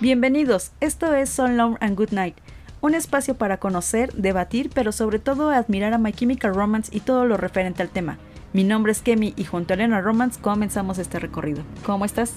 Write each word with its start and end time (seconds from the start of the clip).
Bienvenidos, 0.00 0.72
esto 0.80 1.14
es 1.14 1.30
Son 1.30 1.56
Long 1.56 1.78
and 1.80 1.96
Good 1.96 2.10
Night, 2.10 2.36
un 2.82 2.94
espacio 2.94 3.36
para 3.36 3.56
conocer, 3.56 4.12
debatir, 4.12 4.68
pero 4.74 4.92
sobre 4.92 5.18
todo 5.18 5.48
admirar 5.48 5.94
a 5.94 5.98
My 5.98 6.12
Chemical 6.12 6.54
Romance 6.54 6.94
y 6.94 7.00
todo 7.00 7.24
lo 7.24 7.38
referente 7.38 7.80
al 7.80 7.88
tema. 7.88 8.18
Mi 8.52 8.64
nombre 8.64 8.92
es 8.92 9.00
Kemi 9.00 9.32
y 9.34 9.44
junto 9.44 9.72
a 9.72 9.76
Elena 9.76 10.02
Romance 10.02 10.38
comenzamos 10.38 10.98
este 10.98 11.18
recorrido. 11.18 11.62
¿Cómo 11.86 12.04
estás? 12.04 12.34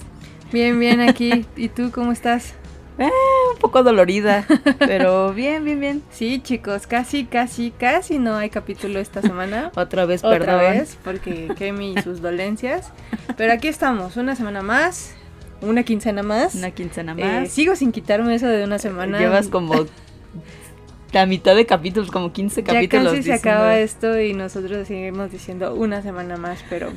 Bien, 0.50 0.80
bien 0.80 1.02
aquí. 1.02 1.44
¿Y 1.56 1.68
tú 1.68 1.90
cómo 1.92 2.12
estás? 2.12 2.54
Eh, 2.98 3.08
un 3.54 3.58
poco 3.60 3.82
dolorida, 3.84 4.44
pero 4.80 5.32
bien, 5.32 5.64
bien, 5.64 5.78
bien. 5.78 6.02
Sí, 6.10 6.40
chicos, 6.42 6.86
casi, 6.86 7.24
casi, 7.26 7.70
casi 7.70 8.18
no 8.18 8.36
hay 8.36 8.50
capítulo 8.50 8.98
esta 8.98 9.22
semana. 9.22 9.70
Otra 9.76 10.04
vez, 10.04 10.24
Otra 10.24 10.38
perdón. 10.38 10.60
vez, 10.72 10.98
porque 11.04 11.48
Kemi 11.56 11.94
y 11.96 12.02
sus 12.02 12.20
dolencias. 12.20 12.90
Pero 13.36 13.52
aquí 13.52 13.68
estamos, 13.68 14.16
una 14.16 14.34
semana 14.34 14.62
más, 14.62 15.14
una 15.62 15.84
quincena 15.84 16.22
más. 16.24 16.54
Una 16.56 16.72
quincena 16.72 17.14
Eh, 17.16 17.40
más. 17.42 17.50
sigo 17.50 17.76
sin 17.76 17.92
quitarme 17.92 18.34
eso 18.34 18.46
de 18.48 18.64
una 18.64 18.78
semana. 18.80 19.18
Llevas 19.18 19.46
como 19.48 19.74
la 21.12 21.26
mitad 21.26 21.56
de 21.56 21.64
capítulos, 21.66 22.10
como 22.10 22.32
15 22.32 22.62
Ya 22.62 22.74
capítulos. 22.74 23.12
casi 23.12 23.22
se 23.22 23.32
acaba 23.32 23.78
esto 23.78 24.20
y 24.20 24.34
nosotros 24.34 24.86
seguimos 24.86 25.30
diciendo 25.32 25.74
una 25.74 26.02
semana 26.02 26.36
más, 26.36 26.62
pero 26.68 26.90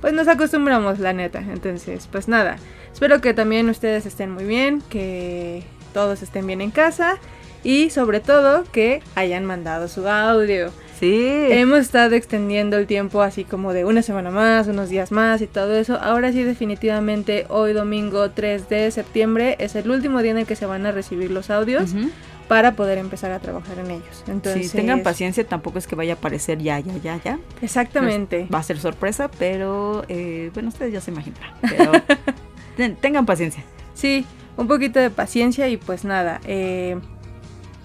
pues 0.00 0.12
nos 0.12 0.28
acostumbramos, 0.28 0.98
la 0.98 1.12
neta. 1.12 1.40
Entonces, 1.40 2.08
pues 2.10 2.28
nada. 2.28 2.56
Espero 2.92 3.20
que 3.20 3.34
también 3.34 3.68
ustedes 3.68 4.06
estén 4.06 4.30
muy 4.30 4.44
bien, 4.44 4.82
que 4.88 5.62
todos 5.92 6.22
estén 6.22 6.46
bien 6.46 6.60
en 6.60 6.70
casa 6.70 7.18
y 7.62 7.90
sobre 7.90 8.20
todo 8.20 8.64
que 8.72 9.02
hayan 9.14 9.44
mandado 9.44 9.88
su 9.88 10.08
audio. 10.08 10.70
Sí. 10.98 11.46
Hemos 11.50 11.80
estado 11.80 12.14
extendiendo 12.14 12.78
el 12.78 12.86
tiempo 12.86 13.20
así 13.22 13.42
como 13.44 13.72
de 13.72 13.84
una 13.84 14.00
semana 14.02 14.30
más, 14.30 14.68
unos 14.68 14.88
días 14.90 15.10
más 15.10 15.42
y 15.42 15.46
todo 15.48 15.74
eso. 15.74 15.96
Ahora 16.00 16.30
sí 16.32 16.44
definitivamente 16.44 17.46
hoy 17.48 17.72
domingo 17.72 18.30
3 18.30 18.68
de 18.68 18.90
septiembre 18.92 19.56
es 19.58 19.74
el 19.74 19.90
último 19.90 20.22
día 20.22 20.30
en 20.30 20.38
el 20.38 20.46
que 20.46 20.54
se 20.56 20.66
van 20.66 20.86
a 20.86 20.92
recibir 20.92 21.30
los 21.32 21.50
audios 21.50 21.92
Ujú. 21.94 22.10
Para 22.48 22.76
poder 22.76 22.98
empezar 22.98 23.32
a 23.32 23.38
trabajar 23.40 23.78
en 23.78 23.90
ellos. 23.90 24.24
Entonces, 24.28 24.70
Sí, 24.70 24.76
tengan 24.76 25.02
paciencia, 25.02 25.44
tampoco 25.46 25.78
es 25.78 25.86
que 25.86 25.94
vaya 25.96 26.14
a 26.14 26.16
aparecer 26.16 26.58
ya, 26.58 26.78
ya, 26.80 26.92
ya, 27.02 27.20
ya. 27.24 27.38
Exactamente. 27.62 28.46
Va 28.52 28.58
a 28.58 28.62
ser 28.62 28.78
sorpresa, 28.78 29.30
pero 29.38 30.04
eh, 30.08 30.50
bueno, 30.54 30.68
ustedes 30.68 30.92
ya 30.92 31.00
se 31.00 31.10
imaginarán. 31.10 31.52
Pero 31.62 31.92
ten- 32.76 32.96
tengan 32.96 33.24
paciencia. 33.26 33.62
Sí, 33.94 34.26
un 34.56 34.66
poquito 34.68 34.98
de 35.00 35.10
paciencia 35.10 35.68
y 35.68 35.76
pues 35.76 36.04
nada. 36.04 36.40
eh, 36.44 36.98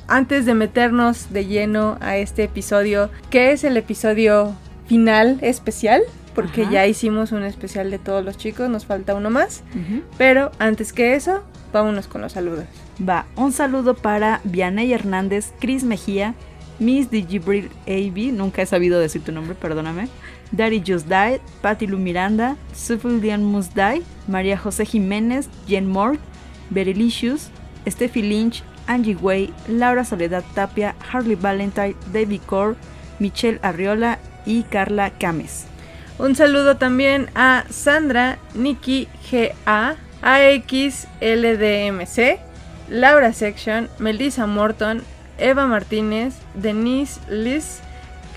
antes 0.07 0.45
de 0.47 0.55
meternos 0.55 1.31
de 1.31 1.45
lleno 1.45 1.97
a 2.01 2.17
este 2.17 2.44
episodio, 2.44 3.09
que 3.29 3.51
es 3.51 3.63
el 3.63 3.77
episodio 3.77 4.55
final 4.88 5.38
especial, 5.41 6.01
porque 6.33 6.63
Ajá. 6.63 6.71
ya 6.71 6.88
hicimos 6.88 7.31
un 7.31 7.44
especial 7.44 7.91
de 7.91 7.99
todos 7.99 8.25
los 8.25 8.35
chicos, 8.38 8.69
nos 8.69 8.85
falta 8.88 9.13
uno 9.13 9.29
más. 9.29 9.61
Pero 10.17 10.51
antes 10.57 10.94
que 10.94 11.13
eso, 11.13 11.44
vámonos 11.71 12.07
con 12.07 12.21
los 12.21 12.31
saludos. 12.33 12.66
Va, 13.08 13.25
un 13.36 13.52
saludo 13.53 13.95
para 13.95 14.42
Vianey 14.44 14.92
Hernández, 14.92 15.53
Cris 15.59 15.83
Mejía, 15.83 16.36
Miss 16.80 17.09
Digibril 17.09 17.69
AB, 17.88 18.33
nunca 18.33 18.61
he 18.61 18.66
sabido 18.66 19.00
decir 19.00 19.23
tu 19.23 19.31
nombre, 19.31 19.56
perdóname. 19.56 20.09
Daddy 20.52 20.81
Just 20.86 21.08
Died, 21.08 21.39
Patty 21.61 21.88
Lu 21.88 21.97
Miranda, 21.97 22.58
Sufildian 22.73 23.44
Musdai, 23.44 24.03
María 24.28 24.58
José 24.58 24.86
Jiménez, 24.86 25.47
Jen 25.67 25.88
Moore, 25.88 26.19
Berilicious, 26.69 27.52
Steffi 27.86 28.22
Lynch, 28.22 28.64
Angie 28.88 29.16
Way, 29.16 29.53
Laura 29.67 30.03
Soledad 30.03 30.44
Tapia, 30.56 30.95
Harley 31.11 31.36
Valentine, 31.36 31.95
David 32.11 32.41
Core, 32.47 32.75
Michelle 33.19 33.59
Arriola 33.61 34.19
y 34.45 34.63
Carla 34.63 35.11
Cames. 35.11 35.67
Un 36.17 36.36
saludo 36.36 36.78
también 36.78 37.30
a 37.36 37.66
Sandra, 37.69 38.39
Nikki 38.56 39.08
GA, 39.31 39.95
AXLDMC, 40.22 41.09
Laura 42.89 43.33
Section, 43.33 43.89
Melissa 44.00 44.47
Morton, 44.47 45.01
Eva 45.38 45.67
Martínez, 45.67 46.35
Denise 46.55 47.19
Liz, 47.29 47.81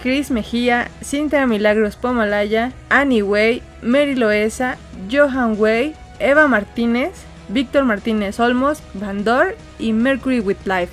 Chris 0.02 0.30
Mejía, 0.30 0.88
Cintia 1.02 1.46
Milagros 1.46 1.96
Pomalaya, 1.96 2.72
Annie 2.88 3.22
Way, 3.22 3.62
Mary 3.82 4.14
Loesa, 4.14 4.76
Johan 5.10 5.56
Way, 5.58 5.94
Eva 6.18 6.48
Martínez, 6.48 7.12
Víctor 7.48 7.84
Martínez 7.84 8.38
Olmos, 8.41 8.82
Vandor 8.94 9.56
y 9.78 9.92
Mercury 9.92 10.41
with 10.41 10.58
Life. 10.64 10.92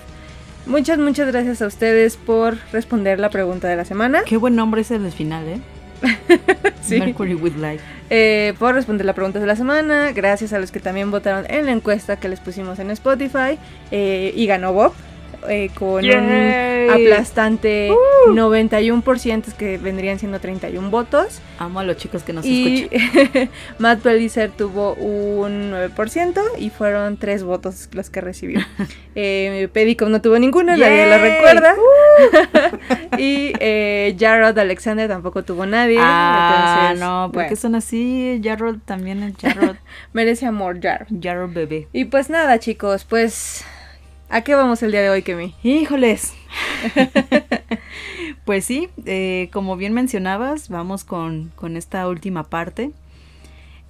Muchas, 0.65 0.99
muchas 0.99 1.27
gracias 1.27 1.61
a 1.61 1.67
ustedes 1.67 2.17
por 2.17 2.57
responder 2.71 3.19
la 3.19 3.29
pregunta 3.29 3.67
de 3.67 3.75
la 3.75 3.85
semana. 3.85 4.21
Qué 4.25 4.37
buen 4.37 4.55
nombre 4.55 4.81
es 4.81 4.91
el 4.91 5.11
final, 5.11 5.47
¿eh? 5.47 5.61
Sí. 6.81 6.97
Mercury 6.99 7.35
with 7.35 7.53
Life. 7.55 7.83
eh, 8.09 8.53
por 8.57 8.73
responder 8.73 9.05
la 9.05 9.13
pregunta 9.13 9.39
de 9.39 9.45
la 9.45 9.55
semana. 9.55 10.11
Gracias 10.11 10.53
a 10.53 10.59
los 10.59 10.71
que 10.71 10.79
también 10.79 11.11
votaron 11.11 11.45
en 11.49 11.65
la 11.67 11.71
encuesta 11.71 12.17
que 12.17 12.29
les 12.29 12.39
pusimos 12.39 12.79
en 12.79 12.89
Spotify. 12.91 13.59
eh, 13.91 14.33
y 14.35 14.45
ganó 14.47 14.73
Bob 14.73 14.93
eh, 15.47 15.69
con 15.73 16.03
Yay. 16.03 16.87
un 16.87 16.91
aplastante 16.91 17.91
91% 18.27 19.53
que 19.53 19.77
vendrían 19.77 20.19
siendo 20.19 20.39
31 20.39 20.89
votos. 20.89 21.41
Amo 21.57 21.79
a 21.79 21.83
los 21.83 21.97
chicos 21.97 22.23
que 22.23 22.33
nos 22.33 22.45
y 22.45 22.89
escuchan. 22.91 23.49
Matt 23.79 24.01
Pellicer 24.01 24.51
tuvo 24.51 24.93
un 24.93 25.71
9% 25.71 26.41
y 26.57 26.69
fueron 26.69 27.17
3 27.17 27.43
votos 27.43 27.89
los 27.93 28.09
que 28.09 28.21
recibió. 28.21 28.59
eh, 29.15 29.69
Pedicom 29.71 30.11
no 30.11 30.21
tuvo 30.21 30.39
ninguno, 30.39 30.75
nadie 30.75 31.05
lo 31.05 31.17
Yay. 31.17 31.31
recuerda. 31.31 31.75
y 33.17 33.53
eh, 33.59 34.15
Jarrod 34.19 34.57
Alexander 34.57 35.07
tampoco 35.07 35.43
tuvo 35.43 35.65
nadie. 35.65 35.97
Ah, 35.99 36.89
entonces, 36.91 37.05
no, 37.05 37.29
porque 37.31 37.49
bueno, 37.49 37.61
son 37.61 37.75
así. 37.75 38.41
Jarrod 38.43 38.77
también 38.85 39.23
es 39.23 39.33
Jarrod. 39.39 39.75
merece 40.13 40.45
amor 40.45 40.79
Jarrod. 40.81 41.07
Jarrod 41.21 41.51
bebé. 41.53 41.87
Y 41.93 42.05
pues 42.05 42.29
nada, 42.29 42.59
chicos, 42.59 43.05
pues 43.05 43.63
¿a 44.29 44.41
qué 44.41 44.55
vamos 44.55 44.81
el 44.83 44.91
día 44.91 45.01
de 45.01 45.09
hoy, 45.09 45.21
Kemi? 45.23 45.55
Híjoles. 45.63 46.33
pues 48.45 48.65
sí, 48.65 48.89
eh, 49.05 49.49
como 49.51 49.77
bien 49.77 49.93
mencionabas, 49.93 50.69
vamos 50.69 51.03
con, 51.03 51.51
con 51.55 51.77
esta 51.77 52.07
última 52.07 52.43
parte. 52.49 52.91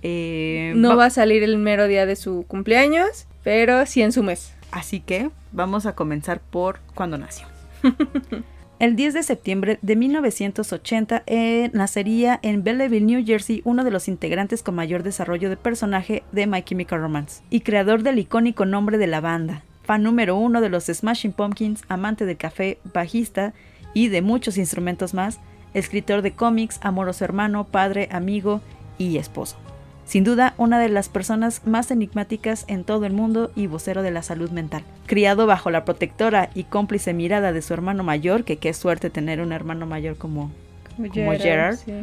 Eh, 0.01 0.73
No 0.75 0.89
va- 0.89 0.95
va 0.95 1.05
a 1.05 1.09
salir 1.09 1.43
el 1.43 1.57
mero 1.57 1.87
día 1.87 2.05
de 2.05 2.15
su 2.15 2.45
cumpleaños, 2.47 3.25
pero 3.43 3.85
sí 3.85 4.01
en 4.01 4.11
su 4.11 4.23
mes. 4.23 4.53
Así 4.71 4.99
que 4.99 5.29
vamos 5.51 5.85
a 5.85 5.95
comenzar 5.95 6.39
por 6.39 6.79
cuando 6.95 7.17
nació. 7.17 7.47
El 8.79 8.95
10 8.95 9.13
de 9.13 9.23
septiembre 9.23 9.77
de 9.81 9.97
1980 9.97 11.23
eh, 11.27 11.69
nacería 11.73 12.39
en 12.43 12.63
Belleville, 12.63 13.05
New 13.05 13.25
Jersey, 13.25 13.61
uno 13.65 13.83
de 13.83 13.91
los 13.91 14.07
integrantes 14.07 14.63
con 14.63 14.75
mayor 14.75 15.03
desarrollo 15.03 15.49
de 15.49 15.57
personaje 15.57 16.23
de 16.31 16.47
My 16.47 16.61
Chemical 16.63 17.01
Romance 17.01 17.41
y 17.49 17.59
creador 17.59 18.03
del 18.03 18.19
icónico 18.19 18.65
nombre 18.65 18.97
de 18.97 19.07
la 19.07 19.19
banda. 19.19 19.63
Fan 19.89 20.03
número 20.03 20.35
uno 20.35 20.61
de 20.61 20.69
los 20.69 20.83
Smashing 20.85 21.31
Pumpkins, 21.31 21.81
amante 21.87 22.27
del 22.27 22.37
café, 22.37 22.77
bajista 22.93 23.53
y 23.95 24.09
de 24.09 24.21
muchos 24.21 24.59
instrumentos 24.59 25.15
más, 25.15 25.39
escritor 25.73 26.21
de 26.21 26.33
cómics, 26.33 26.77
amoroso 26.83 27.25
hermano, 27.25 27.63
padre, 27.63 28.07
amigo 28.11 28.61
y 28.99 29.17
esposo. 29.17 29.57
Sin 30.05 30.23
duda, 30.23 30.53
una 30.57 30.77
de 30.77 30.89
las 30.89 31.09
personas 31.09 31.65
más 31.65 31.89
enigmáticas 31.89 32.65
en 32.67 32.83
todo 32.83 33.07
el 33.07 33.13
mundo 33.13 33.49
y 33.55 33.65
vocero 33.65 34.03
de 34.03 34.11
la 34.11 34.21
salud 34.21 34.51
mental. 34.51 34.83
Criado 35.07 35.47
bajo 35.47 35.71
la 35.71 35.85
protectora 35.85 36.51
y 36.53 36.65
cómplice 36.65 37.15
mirada 37.15 37.51
de 37.51 37.63
su 37.63 37.73
hermano 37.73 38.03
mayor, 38.03 38.43
que 38.43 38.57
qué 38.57 38.75
suerte 38.75 39.09
tener 39.09 39.41
un 39.41 39.51
hermano 39.51 39.87
mayor 39.87 40.17
como, 40.17 40.51
como 40.97 41.31
Gerard, 41.31 41.77
sí. 41.77 41.93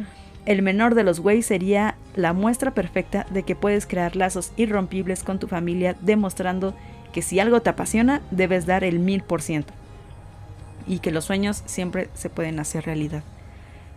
el 0.45 0.61
menor 0.61 0.93
de 0.93 1.05
los 1.05 1.19
Way 1.19 1.41
sería 1.41 1.95
la 2.17 2.33
muestra 2.33 2.71
perfecta 2.71 3.25
de 3.29 3.43
que 3.43 3.55
puedes 3.55 3.85
crear 3.85 4.17
lazos 4.17 4.51
irrompibles 4.57 5.23
con 5.23 5.39
tu 5.39 5.47
familia, 5.47 5.95
demostrando 6.01 6.75
que 7.17 7.23
si 7.23 7.39
algo 7.39 7.61
te 7.63 7.71
apasiona, 7.71 8.21
debes 8.29 8.67
dar 8.67 8.83
el 8.83 8.99
mil 8.99 9.23
por 9.23 9.41
ciento. 9.41 9.73
Y 10.85 10.99
que 10.99 11.09
los 11.09 11.25
sueños 11.25 11.63
siempre 11.65 12.09
se 12.13 12.29
pueden 12.29 12.59
hacer 12.59 12.85
realidad. 12.85 13.23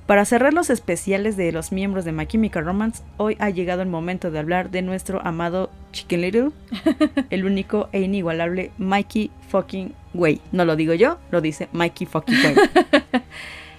Para 0.06 0.24
cerrar 0.24 0.54
los 0.54 0.70
especiales 0.70 1.36
de 1.36 1.52
los 1.52 1.70
miembros 1.70 2.06
de 2.06 2.12
My 2.12 2.24
Chemical 2.26 2.64
Romance, 2.64 3.02
hoy 3.18 3.36
ha 3.38 3.50
llegado 3.50 3.82
el 3.82 3.90
momento 3.90 4.30
de 4.30 4.38
hablar 4.38 4.70
de 4.70 4.80
nuestro 4.80 5.20
amado 5.22 5.68
Chicken 5.92 6.22
Little, 6.22 6.48
el 7.28 7.44
único 7.44 7.90
e 7.92 8.00
inigualable 8.00 8.70
Mikey 8.78 9.30
fucking 9.50 9.92
Way. 10.14 10.40
No 10.50 10.64
lo 10.64 10.74
digo 10.74 10.94
yo, 10.94 11.18
lo 11.30 11.42
dice 11.42 11.68
Mikey 11.74 12.06
fucking 12.06 12.38
Way. 12.42 12.54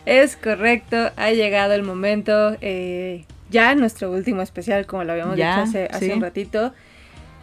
Es 0.06 0.36
correcto, 0.36 0.98
ha 1.16 1.31
llegado 1.31 1.74
el 1.74 1.81
momento. 1.81 2.56
eh, 2.62 3.25
ya 3.50 3.74
nuestro 3.74 4.12
último 4.12 4.44
especial, 4.44 4.86
como 4.86 5.04
lo 5.04 5.13
habíamos 5.13 5.36
Ya, 5.36 5.50
dicho 5.50 5.62
hace, 5.63 5.86
hace 5.92 6.06
sí. 6.06 6.12
un 6.12 6.21
ratito. 6.21 6.74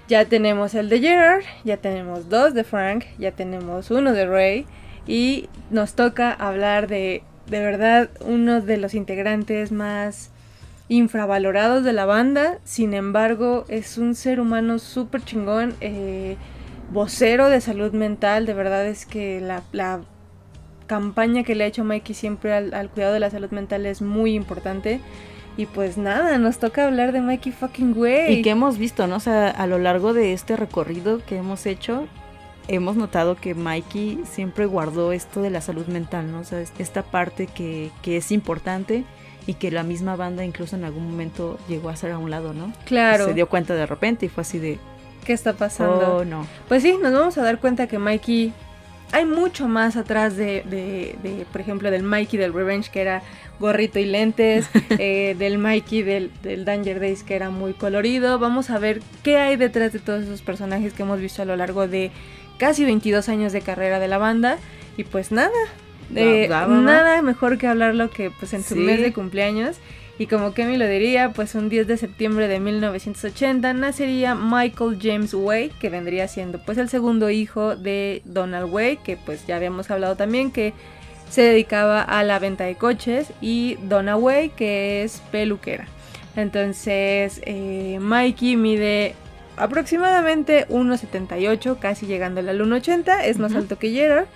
Ya 0.09 0.25
tenemos 0.25 0.75
el 0.75 0.89
de 0.89 1.01
Gerard, 1.01 1.43
ya 1.65 1.77
tenemos 1.77 2.31
dos 2.31 2.55
de 2.55 2.65
Frank, 2.65 3.05
ya 3.19 3.33
tenemos 3.33 3.91
uno 3.91 4.15
de 4.15 4.27
Ray. 4.27 4.67
Y 5.07 5.51
nos 5.71 5.93
toca 5.93 6.33
hablar 6.33 6.89
de, 6.89 7.23
de 7.47 7.61
verdad, 7.61 8.09
uno 8.21 8.63
de 8.63 8.79
los 8.79 8.95
integrantes 8.95 9.71
más 9.71 10.31
infravalorados 10.89 11.85
de 11.85 11.93
la 11.93 12.07
banda. 12.07 12.59
Sin 12.65 12.95
embargo, 12.95 13.67
es 13.69 13.99
un 13.99 14.15
ser 14.15 14.41
humano 14.41 14.79
súper 14.79 15.23
chingón. 15.23 15.75
eh, 15.83 16.37
vocero 16.91 17.51
de 17.51 17.61
salud 17.61 17.93
mental. 17.93 18.47
De 18.47 18.55
verdad 18.55 18.87
es 18.87 19.05
que 19.05 19.41
la, 19.41 19.63
campaña 20.87 21.43
que 21.43 21.55
le 21.55 21.65
ha 21.65 21.67
hecho 21.67 21.85
Mikey 21.85 22.15
siempre 22.15 22.55
al 22.55 22.89
cuidado 22.89 23.13
de 23.13 23.21
la 23.21 23.29
salud 23.29 23.51
mental 23.51 23.85
es 23.85 24.01
muy 24.01 24.35
importante. 24.35 25.03
Y 25.59 25.67
pues 25.67 25.99
nada, 25.99 26.39
nos 26.39 26.59
toca 26.59 26.87
hablar 26.87 27.11
de 27.11 27.21
Mikey 27.21 27.53
fucking 27.53 27.93
Way. 27.99 28.33
Y 28.33 28.43
que 28.43 28.51
hemos 28.51 28.79
visto, 28.79 29.09
¿no? 29.09 29.17
O 29.17 29.21
sea, 29.21 29.51
a 29.51 29.67
lo 29.67 29.79
largo 29.79 30.15
de 30.15 30.33
este 30.33 30.55
recorrido 30.55 31.21
que 31.27 31.37
hemos 31.37 31.67
hecho, 31.67 32.07
hemos 32.69 32.95
notado 32.95 33.35
que 33.35 33.57
Mikey 33.57 34.21
siempre 34.25 34.67
guardó 34.67 35.11
esto 35.11 35.43
de 35.43 35.51
la 35.51 35.61
salud 35.61 35.87
mental, 35.89 36.31
¿no? 36.31 36.39
O 36.39 36.45
sea, 36.45 36.61
esta 36.61 37.03
parte 37.03 37.49
que, 37.49 37.91
que 38.03 38.19
es 38.19 38.31
importante 38.31 39.05
y 39.49 39.55
que 39.55 39.73
la 39.73 39.83
misma 39.83 40.15
banda 40.15 40.45
incluso 40.45 40.77
en 40.77 40.85
algún 40.85 41.11
momento 41.11 41.59
llegó 41.69 41.89
a 41.89 41.97
ser 41.97 42.13
a 42.13 42.19
un 42.19 42.31
lado, 42.31 42.55
¿no? 42.55 42.73
Claro. 42.85 43.27
Se 43.27 43.35
dio 43.35 43.49
cuenta 43.49 43.75
de 43.75 43.85
repente 43.85 44.27
y 44.27 44.29
fue 44.29 44.43
así 44.43 44.61
de, 44.61 44.79
¿Qué 45.25 45.33
está 45.33 45.55
pasando? 45.55 46.19
oh, 46.19 46.25
no. 46.25 46.47
Pues 46.69 46.83
sí, 46.83 46.97
nos 47.03 47.13
vamos 47.13 47.37
a 47.37 47.43
dar 47.43 47.59
cuenta 47.59 47.87
que 47.87 47.99
Mikey. 47.99 48.53
Hay 49.13 49.25
mucho 49.25 49.69
más 49.69 49.97
atrás 49.97 50.37
de, 50.37 50.63
de, 50.69 51.17
de, 51.23 51.47
por 51.51 51.61
ejemplo, 51.61 51.91
del 51.91 52.03
Mikey 52.03 52.39
del 52.39 52.53
Revenge, 52.53 52.91
que 52.91 53.01
era 53.01 53.23
gorrito 53.59 53.99
y 53.99 54.05
lentes, 54.05 54.69
eh, 54.91 55.35
del 55.39 55.59
Mikey 55.59 56.03
del, 56.03 56.31
del 56.43 56.65
Danger 56.65 57.01
Days, 57.01 57.23
que 57.23 57.35
era 57.35 57.49
muy 57.51 57.73
colorido. 57.73 58.39
Vamos 58.39 58.71
a 58.71 58.79
ver 58.79 59.01
qué 59.23 59.39
hay 59.39 59.57
detrás 59.57 59.93
de 59.93 59.99
todos 59.99 60.25
esos 60.25 60.43
personajes 60.43 60.93
que 60.93 61.03
hemos 61.03 61.21
visto 61.21 61.41
a 61.43 61.45
lo 61.47 61.57
largo 61.57 61.89
de 61.89 62.11
casi 62.59 62.85
22 62.85 63.29
años 63.29 63.53
de 63.53 63.63
carrera 63.63 63.99
de 63.99 64.09
la 64.09 64.19
banda. 64.19 64.59
Y 64.97 65.05
pues 65.05 65.33
nada, 65.33 65.51
eh, 66.15 66.49
va. 66.51 66.67
nada 66.67 67.23
mejor 67.23 67.57
que 67.57 67.67
hablarlo 67.67 68.11
que 68.11 68.31
pues 68.31 68.53
en 68.53 68.63
su 68.63 68.75
Sí. 68.75 68.81
mes 68.81 69.01
de 69.01 69.13
cumpleaños. 69.13 69.77
Y 70.19 70.27
como 70.27 70.53
Kemi 70.53 70.77
lo 70.77 70.87
diría, 70.89 71.33
pues 71.33 71.55
un 71.55 71.69
10 71.69 71.87
de 71.87 71.97
septiembre 71.97 72.49
de 72.49 72.59
1980 72.59 73.73
nacería 73.73 74.35
Michael 74.35 74.99
James 75.01 75.33
Way, 75.33 75.71
que 75.81 75.91
vendría 75.91 76.27
siendo 76.27 76.59
pues 76.59 76.77
el 76.79 76.89
segundo 76.89 77.31
hijo 77.31 77.77
de 77.77 78.23
Donald 78.25 78.73
Way, 78.73 78.97
que 78.99 79.17
pues 79.17 79.47
ya 79.47 79.55
habíamos 79.55 79.93
hablado 79.93 80.17
también 80.17 80.51
que 80.51 80.75
se 81.31 81.43
dedicaba 81.43 82.03
a 82.03 82.25
la 82.25 82.41
venta 82.41 82.65
de 82.65 82.75
coches, 82.75 83.33
y 83.41 83.77
Donna 83.83 84.17
Way, 84.17 84.51
que 84.51 85.05
es 85.05 85.23
peluquera. 85.31 85.87
Entonces, 86.35 87.41
eh, 87.45 87.99
Mikey 88.01 88.57
mide 88.57 89.15
aproximadamente 89.59 90.67
1,78, 90.69 91.79
casi 91.79 92.07
llegando 92.07 92.41
al 92.41 92.61
1,80, 92.61 93.25
es 93.25 93.39
más 93.39 93.55
alto 93.55 93.79
que 93.79 93.91
Gerard, 93.91 94.27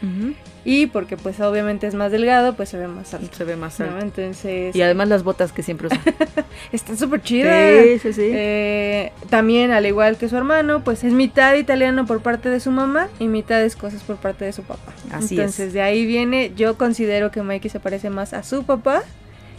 y 0.64 0.86
porque 0.86 1.16
pues 1.16 1.40
obviamente 1.40 1.86
es 1.88 1.94
más 1.94 2.12
delgado, 2.12 2.54
pues 2.54 2.68
se 2.68 2.78
ve 2.78 2.86
más 2.86 3.12
alto. 3.14 3.36
Se 3.36 3.44
ve 3.44 3.56
más 3.56 3.80
¿no? 3.80 3.86
alto. 3.86 3.98
Entonces, 4.00 4.76
Y 4.76 4.82
además 4.82 5.08
las 5.08 5.24
botas 5.24 5.52
que 5.52 5.62
siempre 5.64 5.88
usa. 5.88 6.00
está 6.72 6.96
súper 6.96 7.20
chida. 7.22 7.82
sí, 7.82 7.98
sí, 7.98 8.12
sí. 8.12 8.30
Eh, 8.32 9.12
también, 9.28 9.72
al 9.72 9.86
igual 9.86 10.16
que 10.18 10.28
su 10.28 10.36
hermano, 10.36 10.84
pues 10.84 11.02
es 11.02 11.12
mitad 11.12 11.54
italiano 11.54 12.06
por 12.06 12.20
parte 12.20 12.48
de 12.48 12.60
su 12.60 12.70
mamá 12.70 13.08
y 13.18 13.26
mitad 13.26 13.60
escocés 13.62 14.02
por 14.02 14.16
parte 14.16 14.44
de 14.44 14.52
su 14.52 14.62
papá. 14.62 14.92
Así 15.10 15.34
Entonces, 15.34 15.68
es. 15.68 15.72
de 15.72 15.82
ahí 15.82 16.06
viene, 16.06 16.52
yo 16.54 16.78
considero 16.78 17.30
que 17.32 17.42
Mikey 17.42 17.70
se 17.70 17.80
parece 17.80 18.10
más 18.10 18.32
a 18.32 18.44
su 18.44 18.62
papá 18.62 19.02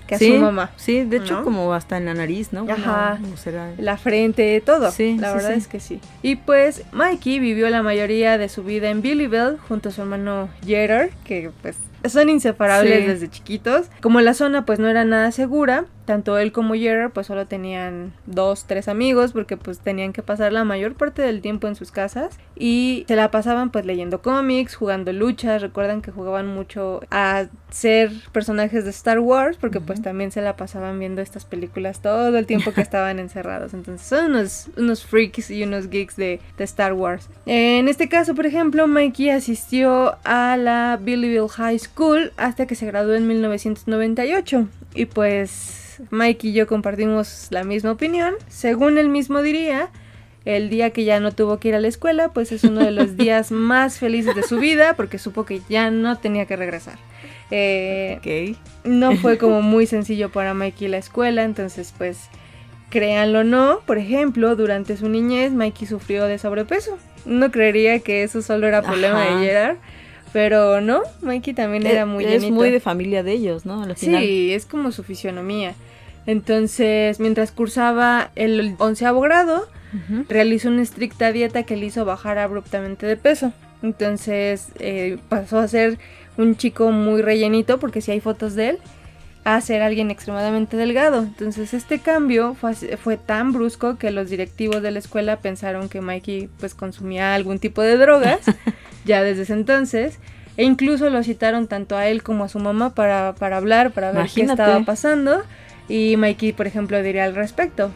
que 0.08 0.16
a 0.16 0.18
sí, 0.18 0.36
su 0.36 0.42
mamá. 0.42 0.72
Sí, 0.76 1.04
de 1.04 1.18
hecho 1.18 1.40
¿no? 1.40 1.44
como 1.44 1.74
hasta 1.74 1.98
en 1.98 2.06
la 2.06 2.14
nariz, 2.14 2.54
¿no? 2.54 2.66
Ajá. 2.70 3.20
Será. 3.36 3.72
La 3.78 3.98
frente, 3.98 4.62
todo. 4.66 4.92
Sí, 4.92 5.18
la 5.20 5.30
sí, 5.30 5.36
verdad 5.36 5.52
sí. 5.54 5.58
es 5.60 5.68
que 5.68 5.80
sí. 5.80 6.00
Y 6.22 6.36
pues 6.38 6.84
Mikey 6.92 7.40
vivió 7.40 7.70
la 7.70 7.84
mayoría 7.84 8.38
de 8.38 8.50
su 8.50 8.64
vida 8.64 8.90
en 8.90 9.02
Billyville 9.02 9.58
junto 9.68 9.90
a 9.90 9.92
su 9.92 10.02
hermano 10.02 10.50
Gerard, 10.66 11.10
que 11.24 11.52
pues 11.62 11.78
son 12.10 12.30
inseparables 12.30 13.08
desde 13.08 13.30
chiquitos. 13.30 13.88
Como 14.02 14.22
la 14.22 14.34
zona 14.34 14.66
pues 14.66 14.80
no 14.80 14.88
era 14.88 15.06
nada 15.06 15.32
segura, 15.32 15.86
tanto 16.06 16.38
él 16.38 16.52
como 16.52 16.74
Gerard 16.74 17.12
pues 17.12 17.28
solo 17.28 17.48
tenían 17.48 18.14
dos, 18.26 18.66
tres 18.66 18.88
amigos 18.88 19.34
porque 19.34 19.58
pues 19.58 19.80
tenían 19.80 20.14
que 20.14 20.24
pasar 20.24 20.54
la 20.54 20.64
mayor 20.64 20.96
parte 20.96 21.22
del 21.22 21.42
tiempo 21.42 21.68
en 21.68 21.76
sus 21.76 21.92
casas 21.92 22.38
y 22.56 23.06
se 23.08 23.16
la 23.16 23.32
pasaban 23.32 23.72
pues 23.72 23.86
leyendo 23.86 24.22
cómics, 24.22 24.76
jugando 24.76 25.12
luchas, 25.14 25.62
recuerdan 25.62 26.02
que 26.02 26.12
jugaban 26.12 26.48
mucho 26.48 27.02
a 27.10 27.46
ser 27.72 28.12
personajes 28.32 28.84
de 28.84 28.92
Star 28.92 29.20
Wars 29.20 29.58
porque 29.58 29.82
pues 29.82 30.02
también 30.02 30.32
se 30.32 30.42
la 30.42 30.56
pasaban 30.56 31.00
viendo 31.00 31.22
estas 31.22 31.46
películas 31.46 32.02
todo 32.02 32.38
el 32.38 32.46
tiempo 32.46 32.72
que 32.74 32.82
estaban 32.82 33.20
encerrados. 33.34 33.74
Entonces 33.74 34.08
son 34.08 34.32
unos, 34.32 34.70
unos 34.78 35.06
freaks 35.06 35.50
y 35.50 35.64
unos 35.64 35.90
geeks 35.90 36.16
de, 36.16 36.40
de 36.58 36.64
Star 36.64 36.94
Wars. 36.94 37.30
En 37.46 37.88
este 37.88 38.10
caso, 38.10 38.36
por 38.36 38.46
ejemplo, 38.46 38.88
Mikey 38.88 39.30
asistió 39.30 40.18
a 40.24 40.58
la 40.58 41.00
Billyville 41.02 41.50
High 41.50 41.80
School 41.80 42.32
hasta 42.38 42.66
que 42.66 42.76
se 42.76 42.86
graduó 42.86 43.14
en 43.16 43.28
1998. 43.28 44.68
Y 44.96 45.06
pues 45.06 46.02
Mikey 46.12 46.52
y 46.52 46.54
yo 46.54 46.68
compartimos 46.68 47.48
la 47.52 47.64
misma 47.64 47.92
opinión. 47.92 48.34
Según 48.48 48.98
él 48.98 49.10
mismo 49.10 49.42
diría, 49.42 49.90
el 50.46 50.70
día 50.70 50.90
que 50.92 51.04
ya 51.04 51.20
no 51.20 51.32
tuvo 51.32 51.58
que 51.60 51.70
ir 51.70 51.76
a 51.76 51.80
la 51.80 51.88
escuela, 51.88 52.30
pues 52.34 52.52
es 52.52 52.64
uno 52.64 52.82
de 52.82 52.92
los 52.92 53.16
días 53.18 53.52
más 53.52 53.98
felices 54.00 54.36
de 54.36 54.44
su 54.44 54.58
vida 54.60 54.96
porque 54.96 55.18
supo 55.20 55.46
que 55.46 55.62
ya 55.70 55.90
no 55.92 56.18
tenía 56.18 56.46
que 56.46 56.56
regresar. 56.56 56.96
Eh, 57.52 58.18
Ok. 58.54 58.58
no 58.86 59.16
fue 59.18 59.38
como 59.38 59.62
muy 59.64 59.86
sencillo 59.86 60.30
para 60.32 60.54
Mikey 60.54 60.88
la 60.88 60.98
escuela, 60.98 61.44
entonces 61.44 61.94
pues 61.98 62.18
créanlo 62.90 63.40
o 63.40 63.44
no, 63.44 63.80
por 63.86 63.98
ejemplo, 63.98 64.56
durante 64.56 64.98
su 64.98 65.10
niñez 65.10 65.52
Mikey 65.52 65.88
sufrió 65.88 66.26
de 66.26 66.38
sobrepeso. 66.38 66.98
No 67.26 67.52
creería 67.52 68.00
que 68.00 68.24
eso 68.24 68.42
solo 68.42 68.68
era 68.68 68.82
problema 68.82 69.24
Ajá. 69.24 69.40
de 69.40 69.46
Gerard, 69.46 69.78
pero 70.34 70.82
no, 70.82 71.02
Mikey 71.22 71.54
también 71.54 71.86
era 71.88 72.06
muy 72.06 72.26
es 72.26 72.32
llenito. 72.32 72.54
muy 72.54 72.70
de 72.70 72.80
familia 72.80 73.24
de 73.24 73.32
ellos, 73.32 73.66
¿no? 73.66 73.82
Al 73.84 73.96
final. 73.96 74.22
Sí, 74.22 74.52
es 74.54 74.66
como 74.66 74.92
su 74.92 75.04
fisionomía. 75.04 75.74
Entonces, 76.26 77.20
mientras 77.20 77.52
cursaba 77.52 78.32
el 78.36 78.76
onceavo 78.80 79.22
grado, 79.22 79.68
realizó 80.28 80.70
una 80.70 80.82
estricta 80.82 81.32
dieta 81.32 81.64
que 81.64 81.78
le 81.78 81.86
hizo 81.86 82.06
bajar 82.06 82.38
abruptamente 82.40 83.06
de 83.06 83.18
peso. 83.18 83.54
Entonces 83.84 84.70
eh, 84.80 85.18
pasó 85.30 85.60
a 85.60 85.68
ser 85.68 86.00
un 86.38 86.56
chico 86.56 86.92
muy 86.92 87.22
rellenito, 87.22 87.80
porque 87.80 88.02
si 88.02 88.12
hay 88.12 88.22
fotos 88.22 88.56
de 88.56 88.70
él, 88.70 88.80
a 89.44 89.60
ser 89.60 89.82
alguien 89.82 90.10
extremadamente 90.10 90.78
delgado. 90.78 91.20
Entonces 91.20 91.74
este 91.74 92.00
cambio 92.00 92.56
fue, 92.56 93.18
tan 93.18 93.52
brusco 93.52 93.98
que 93.98 94.10
los 94.10 94.30
directivos 94.30 94.82
de 94.82 94.92
la 94.92 95.00
escuela 95.00 95.38
pensaron 95.38 95.90
que 95.90 96.02
Mikey 96.02 96.50
pues 96.60 96.74
consumía 96.74 97.36
algún 97.36 97.60
tipo 97.60 97.82
de 97.82 97.98
drogas 97.98 98.40
ya 99.06 99.22
desde 99.22 99.44
ese 99.44 99.54
entonces. 99.54 100.20
E 100.56 100.64
incluso 100.64 101.10
lo 101.10 101.24
citaron 101.24 101.68
tanto 101.68 101.98
a 101.98 102.08
él 102.08 102.22
como 102.24 102.44
a 102.44 102.50
su 102.50 102.60
mamá 102.60 102.94
para, 102.94 103.34
para 103.34 103.58
hablar, 103.58 103.92
para 103.92 104.12
ver 104.12 104.28
qué 104.34 104.44
estaba 104.44 104.82
pasando. 104.86 105.42
Y 105.88 106.18
Mikey, 106.18 106.54
por 106.54 106.68
ejemplo, 106.68 107.02
diría 107.02 107.26
al 107.26 107.36
respecto. 107.36 107.92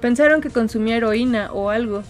Pensaron 0.00 0.40
que 0.40 0.50
consumía 0.50 0.96
heroína 0.96 1.52
o 1.52 1.70
algo. 1.70 2.02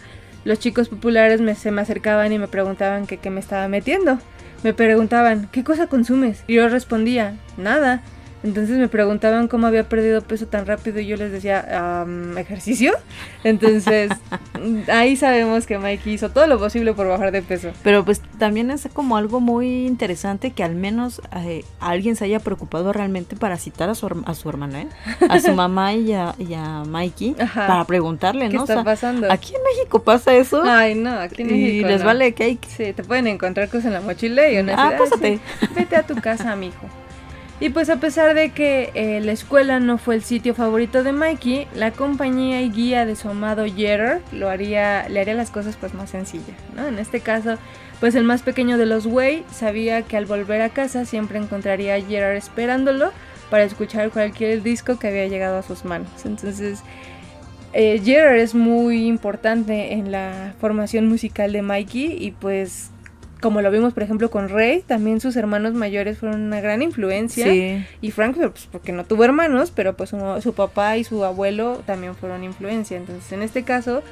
Los 0.45 0.59
chicos 0.59 0.89
populares 0.89 1.41
me, 1.41 1.55
se 1.55 1.71
me 1.71 1.81
acercaban 1.81 2.33
y 2.33 2.39
me 2.39 2.49
preguntaban 2.49 3.07
qué 3.07 3.31
me 3.31 3.41
estaba 3.41 3.69
metiendo. 3.69 4.19
Me 4.63 4.73
preguntaban, 4.73 5.49
¿qué 5.53 5.63
cosa 5.63 5.89
consumes? 5.89 6.43
Y 6.47 6.55
yo 6.55 6.69
respondía, 6.69 7.37
nada. 7.57 8.03
Entonces 8.45 8.77
me 8.79 8.89
preguntaban 8.89 9.49
cómo 9.49 9.67
había 9.67 9.89
perdido 9.89 10.21
peso 10.21 10.47
tan 10.47 10.67
rápido 10.67 11.01
y 11.01 11.07
yo 11.07 11.17
les 11.17 11.33
decía, 11.33 12.01
"Am, 12.03 12.37
¿ejercicio? 12.39 12.93
Entonces 13.43 14.13
ahí 14.93 15.17
sabemos 15.17 15.67
que 15.67 15.79
Mikey 15.79 16.13
hizo 16.13 16.29
todo 16.31 16.47
lo 16.47 16.59
posible 16.59 16.93
por 16.93 17.07
bajar 17.09 17.33
de 17.33 17.41
peso. 17.43 17.71
Pero 17.83 18.05
pues 18.05 18.21
también 18.39 18.71
es 18.71 18.87
como 18.93 19.17
algo 19.17 19.41
muy 19.41 19.87
interesante 19.87 20.51
que 20.51 20.63
al 20.63 20.75
menos 20.75 21.23
eh, 21.37 21.65
alguien 21.81 22.17
se 22.17 22.27
haya 22.27 22.39
preocupado 22.39 22.93
realmente 22.93 23.35
para 23.35 23.57
citar 23.57 23.89
a 23.89 23.95
su, 23.95 24.09
a 24.27 24.35
su 24.35 24.49
hermana, 24.51 24.83
¿eh? 24.83 24.89
A 25.29 25.41
su 25.41 25.53
mamá 25.55 25.95
y 25.95 26.13
a, 26.13 26.35
y 26.39 26.53
a 26.53 26.85
Mikey 26.85 27.37
Ajá. 27.41 27.67
para 27.67 27.85
preguntarle, 27.87 28.51
¿Qué 28.51 28.57
¿no? 28.57 28.61
O 28.61 28.65
está 28.65 28.75
sea, 28.75 28.85
pasando? 28.85 29.33
aquí 29.33 29.55
en 29.57 29.63
México 29.63 30.03
pasa 30.03 30.35
eso 30.35 30.63
Ay, 30.65 30.95
no, 30.95 31.19
aquí 31.19 31.43
en 31.43 31.49
y 31.49 31.53
México 31.63 31.89
les 31.89 32.01
no. 32.01 32.07
vale 32.07 32.35
cake. 32.35 32.67
Sí, 32.69 32.93
te 32.93 33.03
pueden 33.05 33.27
encontrar 33.27 33.69
cosas 33.69 33.87
en 33.87 33.93
la 33.95 34.01
mochila 34.03 34.51
y 34.51 34.59
una 34.59 34.75
Ah, 34.75 34.89
ciudad, 34.89 34.99
pásate. 34.99 35.39
sí, 35.61 35.67
Vete 35.75 35.97
a 35.97 36.03
tu 36.03 36.15
casa, 36.17 36.55
mijo. 36.57 36.87
Y 37.61 37.69
pues 37.69 37.89
a 37.89 38.01
pesar 38.01 38.35
de 38.35 38.51
que 38.51 38.91
eh, 38.95 39.21
la 39.21 39.33
escuela 39.33 39.79
no 39.79 39.97
fue 39.97 40.17
el 40.17 40.23
sitio 40.23 40.55
favorito 40.55 41.05
de 41.05 41.13
Mikey, 41.13 41.69
la 41.75 41.93
compañía 41.93 42.61
y 42.63 42.71
guía 42.71 43.07
de 43.07 43.15
su 43.15 43.29
amado 43.29 43.65
Gerard 43.65 44.21
lo 44.33 44.51
haría, 44.51 45.09
le 45.09 45.21
haría 45.21 45.35
las 45.35 45.51
cosas 45.51 45.77
pues 45.77 45.95
más 45.95 46.11
sencillas, 46.11 46.57
¿no? 46.75 46.87
En 46.87 46.99
este 46.99 47.21
caso, 47.21 47.57
pues 48.01 48.17
el 48.17 48.25
más 48.25 48.43
pequeño 48.43 48.77
de 48.77 48.87
los 48.87 49.07
Way 49.07 49.45
sabía 49.53 50.03
que 50.03 50.17
al 50.17 50.27
volver 50.27 50.63
a 50.63 50.71
casa 50.71 51.05
siempre 51.05 51.39
encontraría 51.39 51.95
a 51.95 52.01
Gerard 52.01 52.37
esperándolo 52.37 53.13
para 53.51 53.63
escuchar 53.63 54.11
cualquier 54.11 54.63
disco 54.63 54.99
que 54.99 55.07
había 55.07 55.29
llegado 55.29 55.57
a 55.57 55.63
sus 55.63 55.85
manos. 55.85 56.09
Entonces, 56.25 56.81
eh, 57.73 58.01
Gerard 58.05 58.37
es 58.37 58.55
muy 58.55 59.07
importante 59.07 59.93
en 59.93 60.11
la 60.11 60.55
formación 60.61 61.09
musical 61.09 61.53
de 61.53 61.63
Mikey 61.63 62.17
y 62.19 62.33
pues 62.33 62.91
como 63.45 63.61
lo 63.61 63.71
vimos 63.71 63.93
por 63.93 64.03
ejemplo 64.03 64.31
con 64.31 64.49
Ray, 64.49 64.81
también 64.87 65.21
sus 65.21 65.37
hermanos 65.37 65.75
mayores 65.75 66.17
fueron 66.17 66.41
una 66.41 66.63
gran 66.63 66.81
influencia. 66.81 67.45
Sí. 67.45 67.85
Y 68.01 68.11
Frank, 68.11 68.39
pues 68.39 68.67
porque 68.73 68.91
no 68.91 69.05
tuvo 69.05 69.23
hermanos, 69.23 69.71
pero 69.71 69.95
pues 69.95 70.09
su, 70.09 70.19
su 70.41 70.55
papá 70.55 70.97
y 70.97 71.05
su 71.05 71.23
abuelo 71.27 71.83
también 71.85 72.15
fueron 72.15 72.43
influencia. 72.43 72.97
Entonces 72.97 73.31
en 73.33 73.43
este 73.43 73.63
caso, 73.63 74.03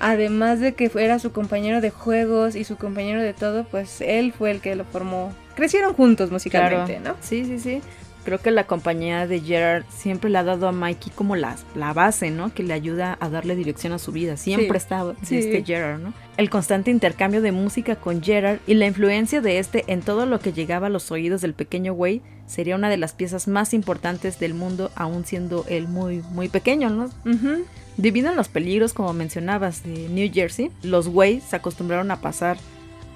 además 0.00 0.60
de 0.60 0.74
que 0.74 0.90
era 0.96 1.18
su 1.18 1.32
compañero 1.32 1.80
de 1.80 1.88
juegos 1.88 2.56
y 2.56 2.64
su 2.64 2.76
compañero 2.76 3.22
de 3.22 3.32
todo, 3.32 3.64
pues 3.64 4.02
él 4.02 4.34
fue 4.36 4.50
el 4.50 4.60
que 4.60 4.76
lo 4.76 4.84
formó. 4.84 5.32
Crecieron 5.56 5.94
juntos 5.94 6.30
musicalmente, 6.30 7.00
¿no? 7.00 7.14
Sí, 7.22 7.46
sí, 7.46 7.58
sí. 7.58 7.80
Creo 8.28 8.40
que 8.42 8.50
la 8.50 8.64
compañía 8.66 9.26
de 9.26 9.40
Gerard 9.40 9.84
siempre 9.88 10.28
le 10.28 10.36
ha 10.36 10.44
dado 10.44 10.68
a 10.68 10.72
Mikey 10.72 11.10
como 11.14 11.34
la, 11.34 11.56
la 11.74 11.94
base, 11.94 12.30
¿no? 12.30 12.52
Que 12.52 12.62
le 12.62 12.74
ayuda 12.74 13.16
a 13.20 13.30
darle 13.30 13.56
dirección 13.56 13.94
a 13.94 13.98
su 13.98 14.12
vida. 14.12 14.36
Siempre 14.36 14.68
Sí, 14.68 14.76
está 14.76 15.14
sí. 15.22 15.38
este 15.38 15.64
Gerard, 15.64 15.98
¿no? 15.98 16.12
El 16.36 16.50
constante 16.50 16.90
intercambio 16.90 17.40
de 17.40 17.52
música 17.52 17.96
con 17.96 18.22
Gerard 18.22 18.58
y 18.66 18.74
la 18.74 18.84
influencia 18.84 19.40
de 19.40 19.58
este 19.58 19.82
en 19.86 20.02
todo 20.02 20.26
lo 20.26 20.40
que 20.40 20.52
llegaba 20.52 20.88
a 20.88 20.90
los 20.90 21.10
oídos 21.10 21.40
del 21.40 21.54
pequeño 21.54 21.94
Way 21.94 22.20
sería 22.46 22.76
una 22.76 22.90
de 22.90 22.98
las 22.98 23.14
piezas 23.14 23.48
más 23.48 23.72
importantes 23.72 24.38
del 24.38 24.52
mundo, 24.52 24.90
aún 24.94 25.24
siendo 25.24 25.64
él 25.66 25.88
muy, 25.88 26.20
muy 26.30 26.50
pequeño, 26.50 26.90
¿no? 26.90 27.04
Ujú. 27.24 27.64
Debido 27.96 28.28
a 28.28 28.34
los 28.34 28.48
peligros, 28.48 28.92
como 28.92 29.14
mencionabas, 29.14 29.84
de 29.84 30.10
New 30.10 30.30
Jersey, 30.30 30.70
los 30.82 31.06
Way 31.06 31.40
se 31.40 31.56
acostumbraron 31.56 32.10
a 32.10 32.20
pasar 32.20 32.58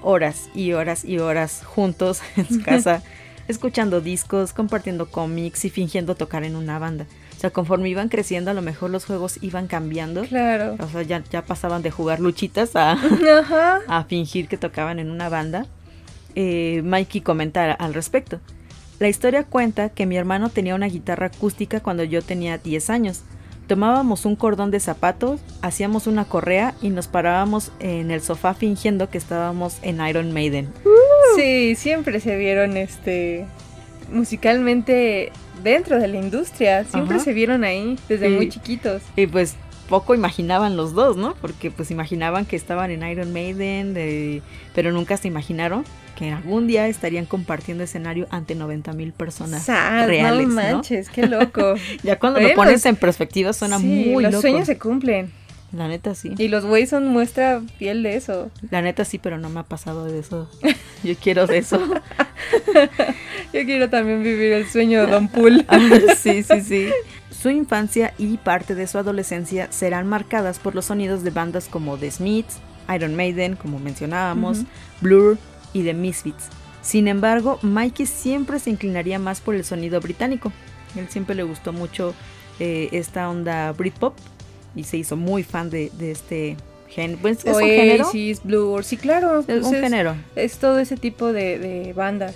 horas 0.01 0.49
y 0.55 0.73
horas 0.73 1.05
y 1.05 1.19
horas 1.19 1.61
juntos 1.63 2.21
en 2.35 2.47
su 2.47 2.63
casa, 2.63 3.03
escuchando 3.47 4.01
discos, 4.01 4.53
compartiendo 4.53 5.09
cómics 5.09 5.65
y 5.65 5.69
fingiendo 5.69 6.15
tocar 6.15 6.43
en 6.43 6.55
una 6.55 6.79
banda. 6.79 7.05
O 7.35 7.39
sea, 7.39 7.49
conforme 7.51 7.89
iban 7.89 8.09
creciendo, 8.09 8.51
a 8.51 8.53
lo 8.53 8.61
mejor 8.61 8.89
los 8.89 9.05
juegos 9.05 9.37
iban 9.41 9.67
cambiando. 9.67 10.23
Claro. 10.23 10.75
O 10.79 10.87
sea, 10.87 11.01
ya, 11.01 11.23
ya 11.29 11.43
pasaban 11.43 11.81
de 11.81 11.91
jugar 11.91 12.19
luchitas 12.19 12.75
a, 12.75 12.91
Ajá. 13.39 13.81
a 13.87 14.03
fingir 14.05 14.47
que 14.47 14.57
tocaban 14.57 14.99
en 14.99 15.11
una 15.11 15.29
banda. 15.29 15.65
Eh, 16.35 16.81
Mikey 16.83 17.21
comenta 17.21 17.73
al 17.73 17.93
respecto. 17.93 18.39
La 18.99 19.09
historia 19.09 19.43
cuenta 19.43 19.89
que 19.89 20.05
mi 20.05 20.15
hermano 20.15 20.49
tenía 20.49 20.75
una 20.75 20.87
guitarra 20.87 21.27
acústica 21.27 21.81
cuando 21.81 22.03
yo 22.03 22.21
tenía 22.21 22.57
10 22.57 22.89
años. 22.89 23.23
Tomábamos 23.67 24.25
un 24.25 24.35
cordón 24.35 24.71
de 24.71 24.79
zapatos, 24.79 25.39
hacíamos 25.61 26.05
una 26.07 26.25
correa 26.25 26.73
y 26.81 26.89
nos 26.89 27.07
parábamos 27.07 27.71
en 27.79 28.11
el 28.11 28.21
sofá 28.21 28.53
fingiendo 28.53 29.09
que 29.09 29.17
estábamos 29.17 29.77
en 29.83 30.05
Iron 30.05 30.31
Maiden. 30.33 30.69
Sí, 31.37 31.75
siempre 31.75 32.19
se 32.19 32.35
vieron 32.37 32.75
este 32.77 33.45
musicalmente 34.11 35.31
dentro 35.63 35.99
de 35.99 36.07
la 36.07 36.17
industria. 36.17 36.83
Siempre 36.85 37.15
Ajá. 37.15 37.23
se 37.25 37.33
vieron 37.33 37.63
ahí 37.63 37.97
desde 38.09 38.27
Sí. 38.29 38.35
muy 38.35 38.49
chiquitos. 38.49 39.01
Y 39.15 39.27
pues 39.27 39.55
poco 39.89 40.13
imaginaban 40.15 40.75
los 40.77 40.93
dos, 40.93 41.17
¿no? 41.17 41.35
Porque 41.41 41.71
pues 41.71 41.91
imaginaban 41.91 42.45
que 42.45 42.55
estaban 42.55 42.91
en 42.91 43.07
Iron 43.07 43.31
Maiden, 43.33 43.93
de- 43.93 44.41
pero 44.75 44.91
nunca 44.91 45.17
se 45.17 45.27
imaginaron 45.27 45.85
que 46.15 46.31
algún 46.31 46.67
día 46.67 46.87
estarían 46.87 47.25
compartiendo 47.25 47.83
escenario 47.83 48.27
ante 48.29 48.55
90 48.55 48.93
mil 48.93 49.13
personas 49.13 49.67
reales, 49.67 50.47
no 50.47 50.53
¿no? 50.55 50.61
manches, 50.73 51.09
qué 51.09 51.27
loco. 51.27 51.75
Ya 52.03 52.19
cuando 52.19 52.39
lo 52.39 52.53
pones 52.53 52.85
en 52.85 52.95
perspectiva 52.95 53.53
suena 53.53 53.79
Sí, 53.79 53.85
muy 54.11 54.23
los 54.23 54.33
loco. 54.33 54.41
sueños 54.41 54.65
se 54.67 54.77
cumplen. 54.77 55.31
La 55.71 55.87
neta 55.87 56.13
sí. 56.13 56.33
Y 56.37 56.49
los 56.49 56.65
güeyes 56.65 56.91
son 56.91 57.07
muestra 57.07 57.61
fiel 57.79 58.03
de 58.03 58.15
eso. 58.15 58.51
La 58.69 58.83
neta 58.83 59.05
sí, 59.05 59.17
pero 59.17 59.39
no 59.39 59.49
me 59.49 59.59
ha 59.61 59.63
pasado 59.63 60.05
de 60.05 60.19
eso. 60.19 60.47
Yo 61.03 61.15
quiero 61.15 61.47
de 61.47 61.57
eso. 61.57 61.79
Yo 63.53 63.63
quiero 63.65 63.89
también 63.89 64.21
vivir 64.23 64.53
el 64.53 64.67
sueño 64.67 65.05
de 65.05 65.11
Don 65.11 65.27
Pool. 65.27 65.65
sí, 66.21 66.43
sí, 66.43 66.61
sí. 66.61 66.89
Su 67.31 67.49
infancia 67.49 68.13
y 68.17 68.37
parte 68.37 68.75
de 68.75 68.85
su 68.87 68.97
adolescencia 68.97 69.67
serán 69.71 70.07
marcadas 70.07 70.59
por 70.59 70.75
los 70.75 70.85
sonidos 70.85 71.23
de 71.23 71.31
bandas 71.31 71.67
como 71.67 71.97
The 71.97 72.11
Smiths, 72.11 72.57
Iron 72.93 73.15
Maiden, 73.15 73.55
como 73.55 73.79
mencionábamos. 73.79 74.59
Blur 75.01 75.37
y 75.73 75.83
The 75.83 75.93
Misfits. 75.93 76.49
Sin 76.81 77.07
embargo, 77.07 77.59
Mikey 77.61 78.05
siempre 78.05 78.59
se 78.59 78.69
inclinaría 78.69 79.19
más 79.19 79.41
por 79.41 79.55
el 79.55 79.63
sonido 79.63 79.99
británico. 80.01 80.51
Él 80.95 81.07
siempre 81.09 81.35
le 81.35 81.43
gustó 81.43 81.73
mucho 81.73 82.13
eh, 82.59 82.89
esta 82.91 83.29
onda 83.29 83.71
Britpop 83.71 84.15
y 84.75 84.83
se 84.83 84.97
hizo 84.97 85.15
muy 85.15 85.43
fan 85.43 85.69
de, 85.69 85.91
de 85.97 86.11
este 86.11 86.57
género. 86.89 87.19
Pues, 87.21 87.45
es 87.45 87.55
un 87.55 87.61
género. 87.61 88.05
Oasis, 88.05 88.41
sí, 88.83 88.97
claro. 88.97 89.39
Es 89.39 89.45
pues 89.45 89.65
un 89.65 89.75
es, 89.75 89.81
género. 89.81 90.15
es 90.35 90.57
todo 90.57 90.79
ese 90.79 90.97
tipo 90.97 91.31
de, 91.31 91.57
de 91.57 91.93
bandas. 91.93 92.35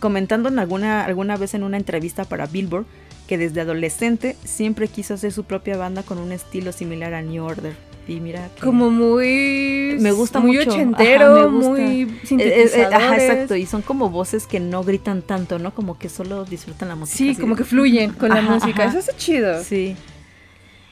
Comentando 0.00 0.48
en 0.48 0.58
alguna, 0.58 1.04
alguna 1.04 1.36
vez 1.36 1.54
en 1.54 1.62
una 1.62 1.76
entrevista 1.76 2.24
para 2.24 2.46
Billboard 2.46 2.86
que 3.28 3.38
desde 3.38 3.60
adolescente 3.60 4.34
siempre 4.44 4.88
quiso 4.88 5.14
hacer 5.14 5.30
su 5.32 5.44
propia 5.44 5.76
banda 5.76 6.02
con 6.02 6.18
un 6.18 6.32
estilo 6.32 6.72
similar 6.72 7.14
a 7.14 7.22
New 7.22 7.44
Order. 7.44 7.74
Y 8.08 8.20
mira 8.20 8.48
que- 8.56 8.62
Como 8.62 8.90
muy. 8.90 9.96
Me 10.00 10.12
gusta 10.12 10.40
muy 10.40 10.56
mucho. 10.56 10.70
ochentero, 10.70 11.36
Ajá, 11.36 11.48
me 11.48 11.56
gusta. 11.58 11.68
muy 11.70 12.02
Eh, 12.02 12.08
eh, 12.38 12.70
eh, 12.74 12.84
ajá, 12.90 13.16
exacto. 13.16 13.54
Y 13.54 13.66
son 13.66 13.82
como 13.82 14.08
voces 14.08 14.46
que 14.46 14.60
no 14.60 14.82
gritan 14.82 15.20
tanto, 15.20 15.58
¿no? 15.58 15.74
Como 15.74 15.98
que 15.98 16.08
solo 16.08 16.44
disfrutan 16.46 16.88
la 16.88 16.96
música. 16.96 17.18
Sí, 17.18 17.36
como 17.38 17.54
de- 17.54 17.58
que 17.58 17.64
fluyen 17.64 18.12
con 18.18 18.30
la 18.30 18.40
música. 18.40 18.86
Eso 18.86 18.98
está 18.98 19.14
chido. 19.14 19.62
Sí. 19.62 19.94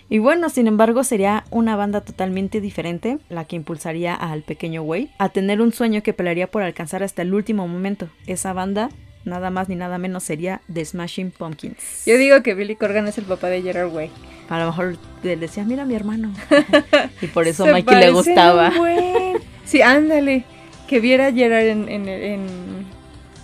Y 0.08 0.18
bueno, 0.18 0.50
sin 0.50 0.66
embargo, 0.68 1.02
sería 1.04 1.44
una 1.50 1.74
banda 1.74 2.02
totalmente 2.02 2.60
diferente 2.60 3.18
la 3.28 3.44
que 3.46 3.56
impulsaría 3.56 4.14
al 4.14 4.42
pequeño 4.42 4.82
Way 4.82 5.10
a 5.18 5.30
tener 5.30 5.60
un 5.60 5.72
sueño 5.72 6.02
que 6.02 6.12
pelearía 6.12 6.48
por 6.48 6.62
alcanzar 6.62 7.02
hasta 7.02 7.22
el 7.22 7.34
último 7.34 7.66
momento. 7.66 8.08
Esa 8.26 8.52
banda, 8.52 8.90
nada 9.26 9.50
más 9.50 9.68
ni 9.68 9.74
nada 9.74 9.98
menos, 9.98 10.22
sería 10.22 10.62
The 10.72 10.84
Smashing 10.84 11.30
Pumpkins. 11.32 12.04
Yo 12.06 12.16
digo 12.16 12.42
que 12.42 12.54
Billy 12.54 12.76
Corgan 12.76 13.06
es 13.08 13.18
el 13.18 13.24
papá 13.24 13.48
de 13.48 13.62
Gerard 13.62 13.92
Way. 13.92 14.10
A 14.48 14.58
lo 14.60 14.66
mejor 14.66 14.96
le 15.22 15.36
decía, 15.36 15.64
mira 15.64 15.82
a 15.82 15.86
mi 15.86 15.94
hermano. 15.94 16.32
y 17.20 17.26
por 17.26 17.48
eso 17.48 17.64
a 17.64 17.72
Mikey 17.72 17.98
le 17.98 18.10
gustaba. 18.12 18.70
buen. 18.70 19.38
Sí, 19.64 19.82
ándale. 19.82 20.44
Que 20.88 21.00
viera 21.00 21.26
a 21.26 21.32
Gerard 21.32 21.66
en, 21.66 21.88
en, 21.88 22.08
en 22.08 22.86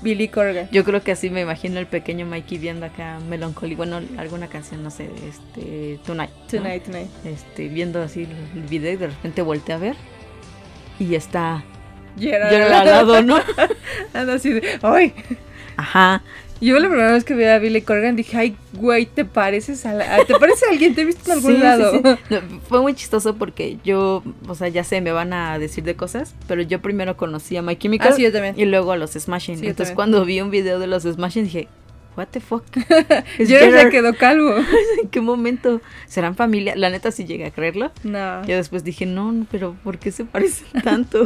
Billy 0.02 0.28
Corgan. 0.28 0.68
Yo 0.70 0.84
creo 0.84 1.02
que 1.02 1.12
así 1.12 1.30
me 1.30 1.40
imagino 1.40 1.80
el 1.80 1.86
pequeño 1.86 2.26
Mikey 2.26 2.58
viendo 2.58 2.86
acá 2.86 3.18
Melancholy. 3.28 3.74
Bueno, 3.74 4.00
alguna 4.16 4.48
canción, 4.48 4.82
no 4.82 4.90
sé, 4.90 5.10
este, 5.28 5.98
Tonight. 6.04 6.30
¿no? 6.30 6.46
Tonight, 6.46 6.84
tonight. 6.84 7.10
Este, 7.24 7.68
viendo 7.68 8.00
así 8.00 8.28
el 8.54 8.62
video 8.62 8.92
y 8.92 8.96
de 8.96 9.06
repente 9.08 9.42
voltea 9.42 9.76
a 9.76 9.78
ver. 9.78 9.96
Y 10.98 11.14
está 11.14 11.64
Gerard. 12.18 12.50
Gerard 12.50 12.72
al 12.72 12.86
lado, 12.86 13.22
¿no? 13.22 13.40
Anda 14.14 14.34
así 14.34 14.52
de. 14.52 14.78
¡Ay! 14.82 15.14
Ajá. 15.76 16.22
Yo 16.60 16.78
la 16.78 16.88
primera 16.88 17.10
vez 17.10 17.24
que 17.24 17.34
vi 17.34 17.42
a 17.42 17.58
Billy 17.58 17.82
Corgan 17.82 18.14
dije, 18.14 18.36
ay, 18.36 18.56
güey, 18.74 19.04
¿te 19.06 19.24
pareces 19.24 19.84
a, 19.84 19.94
la- 19.94 20.24
¿te 20.24 20.34
parece 20.36 20.64
a 20.66 20.70
alguien? 20.70 20.94
¿Te 20.94 21.00
he 21.02 21.04
visto 21.04 21.24
en 21.26 21.38
algún 21.38 21.50
Sí, 21.54 21.56
sí, 21.56 21.62
lado? 21.62 21.90
sí. 21.90 22.00
No, 22.30 22.40
fue 22.68 22.80
muy 22.80 22.94
chistoso 22.94 23.34
porque 23.34 23.78
yo, 23.84 24.22
o 24.46 24.54
sea, 24.54 24.68
ya 24.68 24.84
sé, 24.84 25.00
me 25.00 25.10
van 25.10 25.32
a 25.32 25.58
decir 25.58 25.82
de 25.82 25.96
cosas, 25.96 26.36
pero 26.46 26.62
yo 26.62 26.80
primero 26.80 27.16
conocí 27.16 27.56
a 27.56 27.62
My 27.62 27.74
Chemical 27.74 28.10
Ah, 28.12 28.14
sí, 28.14 28.22
yo 28.22 28.30
también. 28.30 28.54
y 28.56 28.64
luego 28.66 28.92
a 28.92 28.96
los 28.96 29.10
Smashing. 29.14 29.58
Sí, 29.58 29.66
Entonces 29.66 29.88
también. 29.88 29.96
cuando 29.96 30.24
vi 30.24 30.40
un 30.40 30.50
video 30.50 30.78
de 30.78 30.86
los 30.86 31.02
Smashing 31.02 31.44
dije, 31.44 31.66
what 32.16 32.28
the 32.28 32.40
fuck? 32.40 32.64
Gerard 33.36 33.82
se 33.82 33.90
quedó 33.90 34.14
calvo. 34.14 34.54
¿En 35.02 35.08
qué 35.08 35.20
momento? 35.20 35.80
¿Serán 36.06 36.36
familia? 36.36 36.74
La 36.76 36.90
neta 36.90 37.10
sí 37.10 37.24
llegué 37.24 37.46
a 37.46 37.50
creerlo. 37.50 37.90
No. 38.04 38.44
Yo 38.46 38.56
después 38.56 38.84
dije, 38.84 39.06
no, 39.06 39.46
pero 39.50 39.76
¿por 39.82 39.98
qué 39.98 40.12
se 40.12 40.24
parecen 40.24 40.66
tanto? 40.82 41.24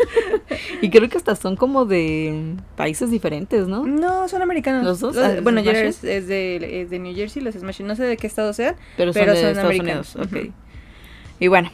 y 0.82 0.90
creo 0.90 1.08
que 1.08 1.18
hasta 1.18 1.36
son 1.36 1.56
como 1.56 1.84
de 1.84 2.54
países 2.76 3.10
diferentes, 3.10 3.68
¿no? 3.68 3.86
No, 3.86 4.28
son 4.28 4.42
americanos. 4.42 4.84
¿Los 4.84 5.00
dos? 5.00 5.16
Ah, 5.16 5.36
bueno, 5.42 5.60
¿los 5.60 5.66
Gerard 5.66 5.86
es, 5.86 6.04
es 6.04 6.26
de, 6.26 6.82
es 6.82 6.90
de 6.90 6.98
New 6.98 7.14
Jersey, 7.14 7.42
los 7.42 7.54
Smashing. 7.54 7.86
No 7.86 7.96
sé 7.96 8.04
de 8.04 8.16
qué 8.16 8.26
estado 8.26 8.52
sean. 8.52 8.76
Pero 8.96 9.12
son 9.12 9.20
Pero 9.20 9.32
de 9.34 9.40
son 9.40 9.50
Estados 9.50 9.70
americanos. 9.70 10.14
Unidos, 10.14 10.32
ok. 10.32 10.38
Ujú. 10.44 10.52
Y 11.40 11.48
bueno, 11.48 11.70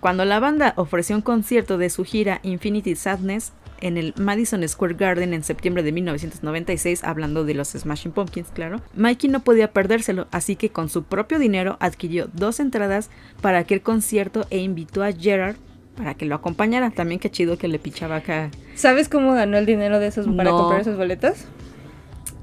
cuando 0.00 0.24
la 0.24 0.40
banda 0.40 0.74
ofreció 0.76 1.16
un 1.16 1.22
concierto 1.22 1.78
de 1.78 1.90
su 1.90 2.04
gira 2.04 2.40
Infinity 2.42 2.94
Sadness 2.96 3.52
en 3.80 3.96
el 3.96 4.14
Madison 4.16 4.66
Square 4.68 4.94
Garden 4.94 5.34
en 5.34 5.44
septiembre 5.44 5.82
de 5.82 5.92
1996, 5.92 7.04
hablando 7.04 7.44
de 7.44 7.54
los 7.54 7.68
Smashing 7.68 8.12
Pumpkins, 8.12 8.48
claro, 8.52 8.80
Mikey 8.94 9.30
no 9.30 9.40
podía 9.40 9.72
perdérselo, 9.72 10.26
así 10.30 10.56
que 10.56 10.70
con 10.70 10.88
su 10.88 11.02
propio 11.04 11.38
dinero 11.38 11.76
adquirió 11.80 12.28
dos 12.32 12.60
entradas 12.60 13.10
para 13.40 13.58
aquel 13.58 13.80
concierto 13.82 14.46
e 14.50 14.58
invitó 14.58 15.02
a 15.02 15.12
Gerard 15.12 15.56
para 15.96 16.14
que 16.14 16.26
lo 16.26 16.34
acompañara. 16.34 16.90
También 16.90 17.18
qué 17.20 17.30
chido 17.30 17.56
que 17.56 17.68
le 17.68 17.78
pichaba 17.78 18.16
acá. 18.16 18.50
¿Sabes 18.74 19.08
cómo 19.08 19.32
ganó 19.32 19.56
el 19.56 19.64
dinero 19.66 19.98
de 19.98 20.08
esos 20.08 20.26
para 20.28 20.50
No. 20.50 20.58
comprar 20.58 20.80
esos 20.82 20.96
boletos? 20.96 21.46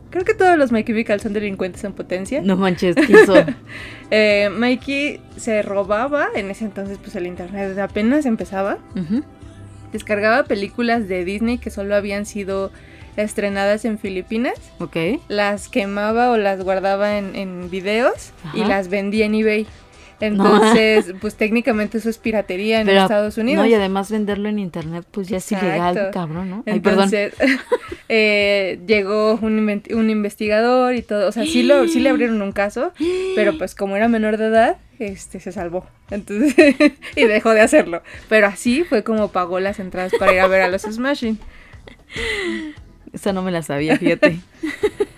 Creo 0.10 0.26
que 0.26 0.34
todos 0.36 0.58
los 0.58 0.72
My 0.72 0.84
Chemical 0.84 1.20
son 1.22 1.34
delincuentes 1.34 1.84
en 1.84 1.94
potencia. 1.94 2.42
No 2.44 2.56
manches, 2.56 2.96
¿qué 2.96 3.14
hizo? 3.24 3.34
Eh, 4.16 4.50
Mikey 4.56 5.20
se 5.38 5.64
robaba, 5.64 6.28
en 6.36 6.52
ese 6.52 6.66
entonces 6.66 7.00
pues 7.02 7.16
el 7.16 7.26
internet 7.26 7.76
apenas 7.80 8.28
empezaba. 8.28 8.78
Descargaba 9.94 10.44
películas 10.44 11.08
de 11.08 11.24
Disney 11.24 11.58
que 11.58 11.70
solo 11.70 11.96
habían 11.96 12.26
sido 12.26 12.72
estrenadas 13.16 13.86
en 13.86 14.00
Filipinas, 14.00 14.56
Ok. 14.80 14.98
las 15.28 15.70
quemaba 15.70 16.32
o 16.32 16.38
las 16.38 16.62
guardaba 16.64 17.18
en, 17.18 17.36
en 17.36 17.70
videos 17.70 18.32
y 18.56 18.66
las 18.66 18.88
vendía 18.90 19.26
en 19.28 19.36
eBay. 19.36 19.68
Entonces, 20.28 21.14
pues 21.20 21.36
técnicamente 21.36 21.98
eso 21.98 22.10
es 22.10 22.18
piratería 22.18 22.82
en 22.82 22.88
Pero, 22.88 23.02
Estados 23.02 23.38
Unidos. 23.38 23.64
No, 23.64 23.70
y 23.70 23.74
además 23.74 24.10
venderlo 24.10 24.50
en 24.50 24.60
internet, 24.60 25.06
pues 25.12 25.28
ya 25.28 25.38
es 25.38 25.52
ilegal, 25.52 25.98
Exacto. 25.98 26.20
cabrón, 26.20 26.50
¿no? 26.50 26.64
Ay, 26.66 26.80
perdón. 26.80 27.10
Entonces, 27.14 27.34
eh, 28.10 28.80
llegó 28.88 29.36
un, 29.42 29.82
un 29.92 30.10
investigador 30.10 30.96
y 30.96 31.02
todo. 31.02 31.28
O 31.28 31.32
sea, 31.32 31.44
sí, 31.44 31.64
lo, 31.64 31.88
sí 31.88 32.00
le 32.00 32.10
abrieron 32.10 32.42
un 32.42 32.52
caso, 32.52 32.94
pero 33.36 33.58
pues 33.58 33.76
como 33.76 33.96
era 33.96 34.08
menor 34.08 34.38
de 34.38 34.48
edad, 34.48 34.78
este 35.00 35.40
se 35.40 35.52
salvó. 35.52 35.86
Entonces, 36.10 36.56
y 37.16 37.24
dejó 37.26 37.52
de 37.52 37.62
hacerlo. 37.62 38.02
Pero 38.30 38.48
así 38.48 38.84
fue 38.84 39.04
como 39.04 39.32
pagó 39.32 39.60
las 39.60 39.80
entradas 39.80 40.12
para 40.18 40.34
ir 40.34 40.40
a 40.40 40.48
ver 40.48 40.62
a 40.62 40.68
los 40.68 40.84
Smashing. 40.84 41.40
Esa 43.12 43.34
no 43.34 43.42
me 43.42 43.52
la 43.52 43.62
sabía, 43.62 43.98
fíjate. 43.98 44.40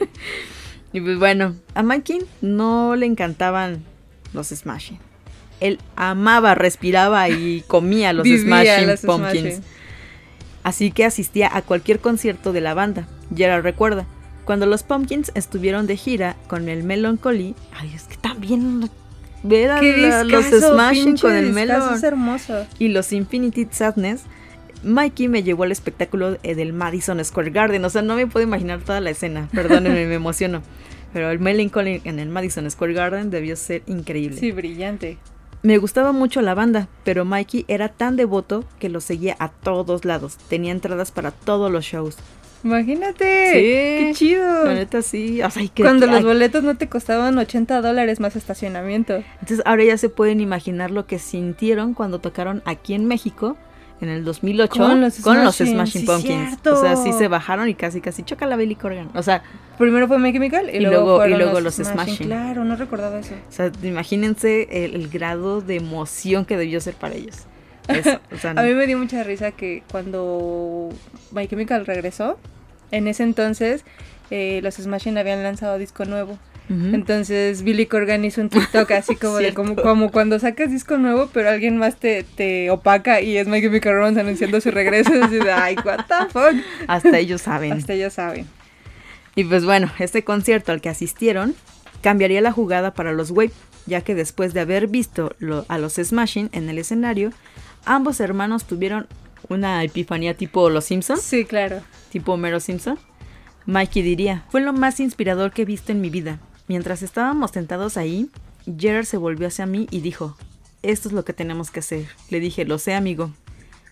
y 0.93 1.01
pues 1.01 1.17
bueno, 1.17 1.55
a 1.73 1.83
Mikey 1.83 2.19
no 2.41 2.95
le 2.95 3.05
encantaban 3.05 3.83
los 4.35 4.49
Smashing. 4.49 4.99
Él 5.61 5.79
amaba, 5.95 6.53
respiraba 6.53 7.29
y 7.29 7.61
comía 7.67 8.13
los 8.13 8.27
Smashing 8.27 8.87
los 8.87 8.99
Pumpkins. 9.01 9.55
Smashing. 9.55 9.63
Así 10.63 10.91
que 10.91 11.05
asistía 11.05 11.49
a 11.55 11.61
cualquier 11.61 11.99
concierto 11.99 12.51
de 12.53 12.61
la 12.61 12.73
banda. 12.73 13.07
Gerard 13.35 13.63
recuerda. 13.63 14.05
Cuando 14.45 14.65
los 14.67 14.83
Pumpkins 14.83 15.31
estuvieron 15.35 15.87
de 15.87 15.97
gira 15.97 16.35
con 16.47 16.69
el 16.69 16.83
Melancholy, 16.83 17.55
ay, 17.79 17.91
es 17.95 18.03
que 18.03 18.17
también 18.17 18.89
ver 19.43 19.71
a 19.71 19.81
la- 19.81 20.23
los 20.23 20.45
Smashing 20.45 21.17
con 21.17 21.33
el 21.35 21.51
Melon 21.51 22.03
hermoso. 22.03 22.65
y 22.79 22.89
los 22.89 23.11
Infinity 23.13 23.67
Sadness, 23.71 24.21
Mikey 24.83 25.27
me 25.29 25.41
llevó 25.41 25.63
al 25.63 25.71
espectáculo 25.71 26.37
eh, 26.43 26.53
del 26.53 26.73
Madison 26.73 27.23
Square 27.23 27.49
Garden. 27.49 27.83
O 27.85 27.89
sea, 27.89 28.03
no 28.03 28.15
me 28.15 28.27
puedo 28.27 28.45
imaginar 28.45 28.81
toda 28.81 29.01
la 29.01 29.09
escena. 29.09 29.49
Perdónenme, 29.51 30.05
me 30.05 30.13
emociono. 30.15 30.61
Pero 31.15 31.31
el 31.31 31.39
Melancholy 31.39 32.01
en 32.03 32.19
el 32.19 32.27
Madison 32.27 32.69
Square 32.69 32.91
Garden 32.91 33.29
debió 33.29 33.55
ser 33.55 33.83
increíble. 33.87 34.35
Sí, 34.37 34.51
brillante. 34.51 35.17
Me 35.63 35.77
gustaba 35.77 36.11
mucho 36.11 36.41
la 36.41 36.53
banda, 36.55 36.89
pero 37.05 37.23
Mikey 37.23 37.63
era 37.69 37.87
tan 37.87 38.17
devoto 38.17 38.65
que 38.79 38.89
lo 38.89 38.99
seguía 38.99 39.37
a 39.39 39.47
todos 39.47 40.03
lados. 40.03 40.35
Tenía 40.49 40.73
entradas 40.73 41.11
para 41.11 41.31
todos 41.31 41.71
los 41.71 41.85
shows. 41.85 42.17
Imagínate. 42.65 43.23
Sí. 43.53 43.59
Qué 44.07 44.11
chido. 44.13 44.65
La 44.65 44.73
neta 44.73 45.01
sí. 45.01 45.41
O 45.41 45.49
sea, 45.49 45.63
que- 45.73 45.83
Cuando 45.83 46.05
que- 46.05 46.11
los 46.11 46.19
ay, 46.19 46.25
boletos 46.25 46.63
no 46.65 46.75
te 46.75 46.89
costaban 46.89 47.37
80 47.37 47.79
dólares 47.81 48.19
más 48.19 48.35
estacionamiento. 48.35 49.23
Entonces 49.39 49.61
ahora 49.65 49.85
ya 49.85 49.97
se 49.97 50.09
pueden 50.09 50.41
imaginar 50.41 50.91
lo 50.91 51.05
que 51.07 51.17
sintieron 51.17 51.93
cuando 51.93 52.19
tocaron 52.19 52.61
aquí 52.65 52.93
en 52.93 53.05
México 53.05 53.55
en 54.01 54.09
el 54.09 54.25
2008 54.25 54.77
Con 54.77 55.01
los 55.01 55.15
Smashing, 55.55 55.67
Smashing 55.73 56.01
sí, 56.01 56.07
Pumpkins. 56.07 56.67
O 56.67 56.81
sea, 56.81 56.95
sí 56.97 57.13
se 57.13 57.27
bajaron 57.27 57.69
y 57.69 57.75
casi 57.75 58.01
casi 58.01 58.23
choca 58.23 58.45
la 58.45 58.55
Billy 58.57 58.75
Corgan. 58.75 59.09
O 59.15 59.23
sea, 59.23 59.41
Primero 59.77 60.07
fue 60.07 60.19
My 60.19 60.31
Chemical 60.33 60.69
y, 60.73 60.77
Y 60.77 60.79
luego, 60.81 61.25
y 61.25 61.29
luego 61.33 61.59
los 61.61 61.75
Smashing. 61.75 62.27
Claro, 62.27 62.63
no 62.65 62.75
recordaba 62.75 63.19
eso. 63.19 63.33
o 63.47 63.51
sea, 63.51 63.71
imagínense 63.83 64.67
el, 64.85 64.95
el 64.95 65.09
grado 65.09 65.61
de 65.61 65.75
emoción 65.77 66.45
que 66.45 66.57
debió 66.57 66.79
ser 66.81 66.95
para 66.95 67.15
ellos. 67.15 67.35
Es- 67.87 68.05
o 68.33 68.37
sea, 68.37 68.51
A 68.51 68.63
mí 68.63 68.73
me 68.73 68.87
dio 68.87 68.97
mucha 68.97 69.23
risa 69.23 69.51
que 69.51 69.83
cuando 69.91 70.89
My 71.31 71.47
Chemical 71.47 71.85
regresó, 71.85 72.37
en 72.91 73.07
ese 73.07 73.23
entonces 73.23 73.83
eh, 74.31 74.59
los 74.63 74.75
Smashing 74.75 75.17
habían 75.17 75.41
lanzado 75.43 75.77
disco 75.77 76.05
nuevo. 76.05 76.37
Entonces 76.69 77.61
Billy 77.63 77.85
Corgan 77.85 78.25
hizo 78.25 78.41
un 78.41 78.49
TikTok 78.49 78.89
así 78.91 79.15
como 79.21 79.37
de 79.37 79.53
como, 79.53 79.75
como 79.75 80.11
cuando 80.11 80.39
sacas 80.39 80.71
disco 80.71 80.97
nuevo, 80.97 81.29
pero 81.31 81.49
alguien 81.49 81.77
más 81.77 81.97
te, 81.97 82.23
te 82.23 82.69
opaca 82.71 83.21
y 83.21 83.37
es 83.37 83.45
Chemical 83.47 83.93
Romance 83.93 84.19
anunciando 84.19 84.59
su 84.61 84.71
regreso. 84.71 85.11
Así 85.21 85.35
de, 85.35 85.51
ay, 85.51 85.75
what 85.85 86.05
the 86.07 86.29
fuck. 86.31 86.55
hasta 86.87 87.19
ellos 87.19 87.41
saben. 87.41 87.73
Hasta 87.73 87.93
ellos 87.93 88.13
saben. 88.13 88.47
Y 89.35 89.43
pues 89.43 89.63
bueno, 89.65 89.91
este 89.99 90.23
concierto 90.23 90.71
al 90.71 90.81
que 90.81 90.89
asistieron 90.89 91.53
cambiaría 92.01 92.41
la 92.41 92.51
jugada 92.51 92.93
para 92.93 93.13
los 93.13 93.31
Wave, 93.31 93.51
ya 93.85 94.01
que 94.01 94.15
después 94.15 94.53
de 94.53 94.61
haber 94.61 94.87
visto 94.87 95.35
lo- 95.39 95.65
a 95.67 95.77
los 95.77 95.93
Smashing 95.95 96.49
en 96.51 96.69
el 96.69 96.77
escenario, 96.79 97.31
ambos 97.85 98.19
hermanos 98.19 98.65
tuvieron 98.65 99.07
una 99.49 99.83
epifanía 99.83 100.33
tipo 100.35 100.69
Los 100.71 100.85
Simpsons, 100.85 101.21
Sí, 101.21 101.45
claro. 101.45 101.81
tipo 102.11 102.33
Homero 102.33 102.59
Simpson. 102.59 102.97
Mikey 103.67 104.01
diría, 104.03 104.45
fue 104.49 104.61
lo 104.61 104.73
más 104.73 104.99
inspirador 104.99 105.51
que 105.51 105.63
he 105.63 105.65
visto 105.65 105.91
en 105.91 105.99
mi 106.01 106.09
vida. 106.09 106.39
Mientras 106.67 107.03
estábamos 107.03 107.51
sentados 107.51 107.97
ahí, 107.97 108.29
Gerard 108.77 109.05
se 109.05 109.17
volvió 109.17 109.47
hacia 109.47 109.65
mí 109.65 109.87
y 109.91 109.99
dijo, 110.01 110.35
esto 110.81 111.09
es 111.09 111.13
lo 111.13 111.23
que 111.25 111.33
tenemos 111.33 111.71
que 111.71 111.79
hacer. 111.81 112.07
Le 112.29 112.39
dije, 112.39 112.65
lo 112.65 112.79
sé 112.79 112.93
amigo, 112.95 113.31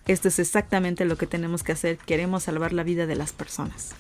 esto 0.08 0.28
es 0.28 0.40
exactamente 0.40 1.06
lo 1.06 1.18
que 1.18 1.28
tenemos 1.28 1.64
que 1.64 1.72
hacer, 1.72 1.98
queremos 1.98 2.44
salvar 2.44 2.74
la 2.74 2.84
vida 2.84 3.06
de 3.06 3.16
las 3.16 3.32
personas. 3.32 3.96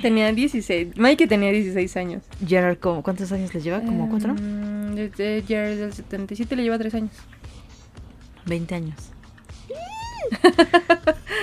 Tenía 0.00 0.32
16. 0.32 0.96
Mikey 0.96 1.26
tenía 1.26 1.50
16 1.52 1.96
años. 1.98 2.22
Gerard, 2.46 2.78
¿cómo- 2.78 3.02
¿cuántos 3.02 3.30
años 3.32 3.52
le 3.54 3.60
lleva? 3.60 3.80
¿Como 3.82 4.08
cuatro? 4.08 4.32
Mm, 4.34 4.94
desde 4.94 5.42
Jared 5.46 5.78
del 5.78 5.92
77 5.92 6.56
le 6.56 6.62
lleva 6.62 6.78
3 6.78 6.94
años. 6.94 7.12
20 8.46 8.74
años. 8.74 8.96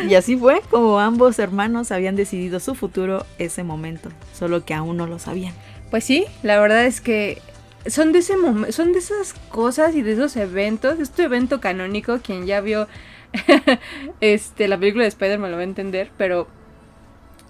y 0.09 0.15
así 0.15 0.37
fue 0.37 0.61
como 0.69 0.99
ambos 0.99 1.37
hermanos 1.39 1.91
habían 1.91 2.15
decidido 2.15 2.59
su 2.59 2.73
futuro 2.75 3.25
ese 3.37 3.63
momento, 3.63 4.09
solo 4.33 4.65
que 4.65 4.73
aún 4.73 4.97
no 4.97 5.07
lo 5.07 5.19
sabían. 5.19 5.53
Pues 5.89 6.03
sí, 6.03 6.25
la 6.43 6.59
verdad 6.59 6.85
es 6.85 7.01
que 7.01 7.41
son 7.85 8.11
de 8.11 8.19
ese 8.19 8.35
son 8.71 8.93
de 8.93 8.99
esas 8.99 9.33
cosas 9.49 9.95
y 9.95 10.01
de 10.01 10.13
esos 10.13 10.35
eventos, 10.35 10.99
este 10.99 11.23
evento 11.23 11.61
canónico, 11.61 12.19
quien 12.19 12.45
ya 12.45 12.59
vio 12.61 12.87
este 14.21 14.67
la 14.67 14.77
película 14.77 15.03
de 15.03 15.09
Spider-Man 15.09 15.51
lo 15.51 15.57
va 15.57 15.61
a 15.61 15.65
entender, 15.65 16.11
pero 16.17 16.47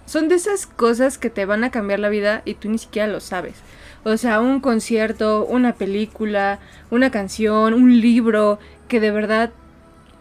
son 0.06 0.28
de 0.28 0.36
esas 0.36 0.66
cosas 0.66 1.18
que 1.18 1.30
te 1.30 1.44
van 1.44 1.64
a 1.64 1.70
cambiar 1.70 1.98
la 1.98 2.08
vida 2.08 2.42
y 2.44 2.54
tú 2.54 2.70
ni 2.70 2.78
siquiera 2.78 3.08
lo 3.08 3.20
sabes. 3.20 3.56
O 4.04 4.16
sea, 4.16 4.40
un 4.40 4.60
concierto, 4.60 5.44
una 5.44 5.74
película, 5.74 6.60
una 6.90 7.10
canción, 7.10 7.74
un 7.74 8.00
libro 8.00 8.58
que 8.88 9.00
de 9.00 9.10
verdad 9.10 9.50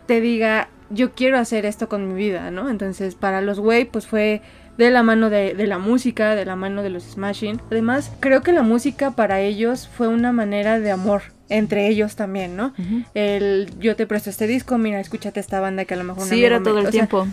te 0.08 0.20
diga, 0.20 0.68
yo 0.90 1.14
quiero 1.14 1.38
hacer 1.38 1.66
esto 1.66 1.88
con 1.88 2.08
mi 2.08 2.16
vida, 2.16 2.52
¿no? 2.52 2.70
Entonces, 2.70 3.16
para 3.16 3.42
los 3.42 3.60
Way, 3.60 3.86
pues 3.86 4.08
fue 4.08 4.42
de 4.78 4.92
la 4.92 5.04
mano 5.04 5.30
de, 5.30 5.54
de 5.56 5.68
la 5.68 5.78
música, 5.80 6.36
de 6.36 6.46
la 6.46 6.56
mano 6.56 6.84
de 6.84 6.90
los 6.90 7.04
Smashing. 7.04 7.60
Además, 7.72 8.12
creo 8.20 8.42
que 8.44 8.52
la 8.52 8.62
música 8.62 9.12
para 9.12 9.42
ellos 9.42 9.90
fue 9.98 10.08
una 10.08 10.32
manera 10.32 10.80
de 10.80 10.92
amor 10.92 11.24
entre 11.50 11.88
ellos 11.88 12.16
también, 12.16 12.56
¿no? 12.58 12.74
El 13.14 13.70
yo 13.80 13.96
te 13.96 14.06
presto 14.06 14.30
este 14.30 14.48
disco, 14.48 14.78
mira, 14.78 15.00
escúchate 15.00 15.40
esta 15.40 15.60
banda 15.60 15.86
que 15.86 15.94
a 15.94 15.98
lo 15.98 16.04
mejor 16.04 16.28
Sí, 16.28 16.44
era 16.44 16.60
me- 16.60 16.66
todo 16.66 16.80
el 16.80 16.88
o 16.88 16.92
sea, 16.92 16.92
tiempo. 16.92 17.26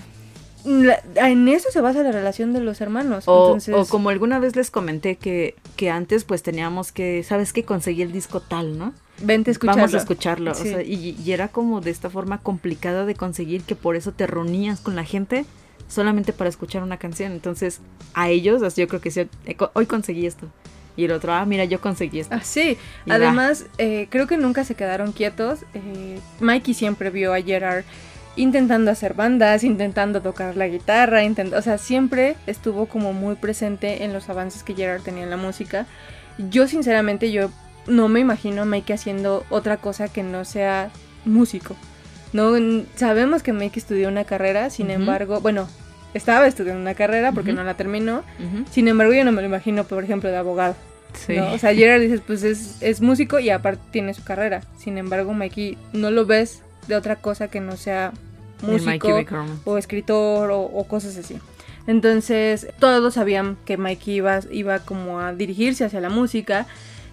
la- 0.64 1.00
en 1.16 1.48
eso 1.48 1.68
se 1.72 1.80
basa 1.80 2.02
la 2.02 2.12
relación 2.12 2.52
de 2.52 2.60
los 2.60 2.80
hermanos. 2.80 3.24
O, 3.26 3.46
Entonces, 3.46 3.74
o 3.74 3.84
como 3.86 4.08
alguna 4.10 4.38
vez 4.38 4.54
les 4.56 4.70
comenté 4.70 5.16
que, 5.16 5.56
que 5.76 5.90
antes 5.90 6.24
pues 6.24 6.42
teníamos 6.42 6.92
que, 6.92 7.22
¿sabes 7.24 7.52
qué? 7.52 7.64
Conseguir 7.64 8.06
el 8.06 8.12
disco 8.12 8.40
tal, 8.40 8.78
¿no? 8.78 8.92
vente 9.22 9.50
a 9.50 9.52
escucharlo. 9.52 9.80
Vamos 9.82 9.94
a 9.94 9.98
escucharlo. 9.98 10.50
o 10.50 10.54
sea, 10.54 10.82
y, 10.82 11.16
y 11.24 11.32
era 11.32 11.46
como 11.48 11.80
de 11.80 11.90
esta 11.90 12.10
forma 12.10 12.38
complicada 12.38 13.04
de 13.06 13.14
conseguir 13.14 13.62
que 13.62 13.76
por 13.76 13.94
eso 13.94 14.10
te 14.10 14.26
reunías 14.26 14.80
con 14.80 14.96
la 14.96 15.04
gente 15.04 15.44
solamente 15.88 16.32
para 16.32 16.50
escuchar 16.50 16.82
una 16.82 16.98
canción. 16.98 17.32
Entonces, 17.32 17.80
a 18.14 18.28
ellos, 18.28 18.74
yo 18.74 18.88
creo 18.88 19.00
que 19.00 19.10
sí, 19.10 19.28
eh, 19.46 19.56
hoy 19.72 19.86
conseguí 19.86 20.26
esto. 20.26 20.48
Y 20.96 21.04
el 21.06 21.12
otro, 21.12 21.32
ah, 21.32 21.44
mira, 21.44 21.64
yo 21.64 21.80
conseguí 21.80 22.20
esto. 22.20 22.34
Ah, 22.34 22.40
sí, 22.42 22.78
Y 23.04 23.10
además 23.10 23.66
eh, 23.78 24.06
creo 24.10 24.26
que 24.26 24.36
nunca 24.36 24.64
se 24.64 24.74
quedaron 24.74 25.12
quietos. 25.12 25.60
Eh, 25.74 26.20
Mikey 26.40 26.74
siempre 26.74 27.10
vio 27.10 27.34
a 27.34 27.42
Gerard 27.42 27.84
intentando 28.36 28.90
hacer 28.90 29.14
bandas, 29.14 29.64
intentando 29.64 30.20
tocar 30.20 30.56
la 30.56 30.66
guitarra, 30.66 31.20
o 31.56 31.62
sea, 31.62 31.78
siempre 31.78 32.36
estuvo 32.46 32.86
como 32.86 33.12
muy 33.12 33.36
presente 33.36 34.04
en 34.04 34.12
los 34.12 34.28
avances 34.28 34.64
que 34.64 34.74
Gerard 34.74 35.02
tenía 35.02 35.22
en 35.22 35.30
la 35.30 35.36
música. 35.36 35.86
Yo 36.50 36.66
sinceramente 36.66 37.30
yo 37.30 37.50
no 37.86 38.08
me 38.08 38.20
imagino 38.20 38.62
a 38.62 38.64
Mikey 38.64 38.94
haciendo 38.94 39.44
otra 39.50 39.76
cosa 39.76 40.08
que 40.08 40.22
no 40.22 40.44
sea 40.44 40.90
músico. 41.24 41.76
No 42.34 42.52
sabemos 42.96 43.44
que 43.44 43.52
Mikey 43.52 43.78
estudió 43.78 44.08
una 44.08 44.24
carrera, 44.24 44.68
sin 44.68 44.90
embargo, 44.90 45.40
bueno, 45.40 45.68
estaba 46.14 46.48
estudiando 46.48 46.82
una 46.82 46.94
carrera 46.94 47.30
porque 47.30 47.52
no 47.52 47.62
la 47.62 47.74
terminó. 47.74 48.24
Sin 48.72 48.88
embargo, 48.88 49.12
yo 49.12 49.24
no 49.24 49.30
me 49.30 49.40
lo 49.40 49.46
imagino, 49.46 49.84
por 49.84 50.02
ejemplo, 50.02 50.28
de 50.28 50.36
abogado. 50.36 50.74
Sí. 51.14 51.36
¿no? 51.36 51.52
O 51.52 51.58
sea, 51.58 51.72
Gerard 51.72 52.00
dices, 52.00 52.20
pues 52.26 52.42
es, 52.42 52.82
es 52.82 53.00
músico 53.00 53.38
y 53.38 53.50
aparte 53.50 53.80
tiene 53.92 54.14
su 54.14 54.24
carrera. 54.24 54.62
Sin 54.76 54.98
embargo, 54.98 55.32
Mikey 55.32 55.78
no 55.92 56.10
lo 56.10 56.26
ves 56.26 56.62
de 56.88 56.96
otra 56.96 57.16
cosa 57.16 57.46
que 57.46 57.60
no 57.60 57.76
sea 57.76 58.12
músico 58.62 59.24
o 59.64 59.78
escritor 59.78 60.50
o, 60.50 60.60
o 60.60 60.88
cosas 60.88 61.16
así. 61.16 61.38
Entonces, 61.86 62.66
todos 62.80 63.14
sabían 63.14 63.56
que 63.64 63.76
Mikey 63.76 64.14
iba, 64.14 64.40
iba 64.50 64.80
como 64.80 65.20
a 65.20 65.32
dirigirse 65.34 65.84
hacia 65.84 66.00
la 66.00 66.10
música. 66.10 66.66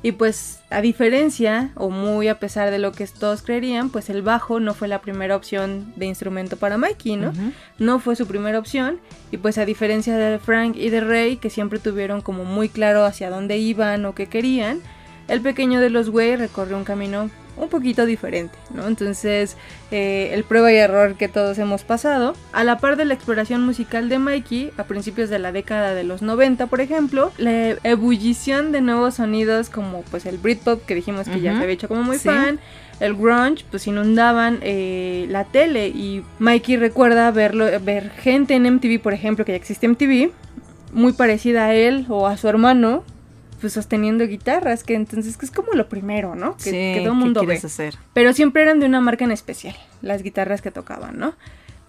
Y 0.03 0.13
pues, 0.13 0.61
a 0.71 0.81
diferencia, 0.81 1.71
o 1.75 1.91
muy 1.91 2.27
a 2.27 2.39
pesar 2.39 2.71
de 2.71 2.79
lo 2.79 2.91
que 2.91 3.05
todos 3.05 3.43
creerían, 3.43 3.91
pues 3.91 4.09
el 4.09 4.23
bajo 4.23 4.59
no 4.59 4.73
fue 4.73 4.87
la 4.87 5.01
primera 5.01 5.35
opción 5.35 5.93
de 5.95 6.07
instrumento 6.07 6.57
para 6.57 6.77
Mikey, 6.77 7.17
¿no? 7.17 7.33
No 7.77 7.99
fue 7.99 8.15
su 8.15 8.25
primera 8.25 8.57
opción 8.57 8.99
y 9.31 9.37
pues 9.37 9.57
a 9.59 9.65
diferencia 9.65 10.17
de 10.17 10.39
Frank 10.39 10.75
y 10.75 10.89
de 10.89 11.01
Ray 11.01 11.37
que 11.37 11.51
siempre 11.51 11.77
tuvieron 11.77 12.21
como 12.21 12.45
muy 12.45 12.67
claro 12.67 13.05
hacia 13.05 13.29
dónde 13.29 13.57
iban 13.57 14.05
o 14.05 14.15
qué 14.15 14.25
querían, 14.25 14.81
el 15.27 15.41
pequeño 15.41 15.79
de 15.79 15.89
los 15.89 16.09
Way 16.09 16.35
recorrió 16.35 16.77
un 16.77 16.83
camino 16.83 17.29
un 17.57 17.69
poquito 17.69 18.05
diferente, 18.05 18.57
¿no? 18.73 18.87
Entonces 18.87 19.55
eh, 19.91 20.31
el 20.33 20.43
prueba 20.43 20.71
y 20.71 20.77
error 20.77 21.15
que 21.15 21.27
todos 21.27 21.57
hemos 21.59 21.83
pasado, 21.83 22.33
a 22.53 22.63
la 22.63 22.77
par 22.79 22.95
de 22.95 23.05
la 23.05 23.13
exploración 23.13 23.61
musical 23.65 24.09
de 24.09 24.17
Mikey 24.19 24.71
a 24.77 24.85
principios 24.85 25.29
de 25.29 25.37
la 25.39 25.51
década 25.51 25.93
de 25.93 26.03
los 26.03 26.21
90 26.21 26.67
por 26.67 26.81
ejemplo, 26.81 27.31
la 27.37 27.75
ebullición 27.83 28.71
de 28.71 28.81
nuevos 28.81 29.15
sonidos 29.15 29.69
como 29.69 30.01
pues 30.03 30.25
el 30.25 30.37
Britpop 30.37 30.85
que 30.85 30.95
dijimos 30.95 31.27
que 31.27 31.39
ya 31.41 31.51
se 31.55 31.61
había 31.63 31.73
hecho 31.73 31.87
como 31.87 32.03
muy 32.03 32.17
Sí. 32.17 32.29
fan, 32.29 32.59
el 32.99 33.15
grunge 33.15 33.65
pues 33.69 33.85
inundaban 33.87 34.59
eh, 34.61 35.25
la 35.29 35.43
tele 35.45 35.87
y 35.89 36.23
Mikey 36.39 36.77
recuerda 36.77 37.31
verlo 37.31 37.65
ver 37.81 38.11
gente 38.11 38.55
en 38.55 38.63
MTV 38.75 38.99
por 39.01 39.13
ejemplo 39.13 39.43
que 39.45 39.51
ya 39.51 39.55
existe 39.57 39.87
MTV 39.87 40.31
muy 40.93 41.13
parecida 41.13 41.65
a 41.65 41.73
él 41.73 42.05
o 42.09 42.27
a 42.27 42.37
su 42.37 42.47
hermano 42.47 43.03
pues 43.62 43.74
sosteniendo 43.74 44.28
guitarras 44.28 44.84
que 44.84 44.95
entonces 44.95 45.38
que 45.38 45.45
es 45.45 45.52
como 45.52 45.74
lo 45.74 45.88
primero 45.88 46.36
no 46.36 46.58
que, 46.58 46.63
Sí, 46.63 46.71
que 46.71 46.95
todo 47.04 47.13
el 47.13 47.19
¿qué 47.19 47.24
mundo 47.26 47.45
ve 47.45 47.56
hacer? 47.56 47.95
pero 48.13 48.34
siempre 48.34 48.63
eran 48.63 48.80
de 48.80 48.88
una 48.88 49.00
marca 49.00 49.24
en 49.24 49.32
especial 49.32 49.76
las 50.02 50.24
guitarras 50.24 50.62
que 50.62 50.71
tocaban 50.71 51.17
no 51.17 51.36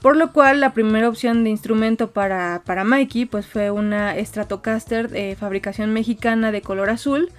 por 0.01 0.17
lo 0.17 0.33
cual 0.33 0.61
la 0.61 0.73
primera 0.75 1.09
opción 1.09 1.45
de 1.45 1.51
instrumento 1.51 2.11
para, 2.11 2.63
para 2.67 2.83
Mikey 2.85 3.25
pues 3.27 3.47
fue 3.47 3.71
una 3.71 4.15
Stratocaster 4.23 5.09
de 5.09 5.37
fabricación 5.39 5.93
mexicana 5.93 6.51
de 6.53 6.61
color 6.61 6.91
azul 6.91 7.31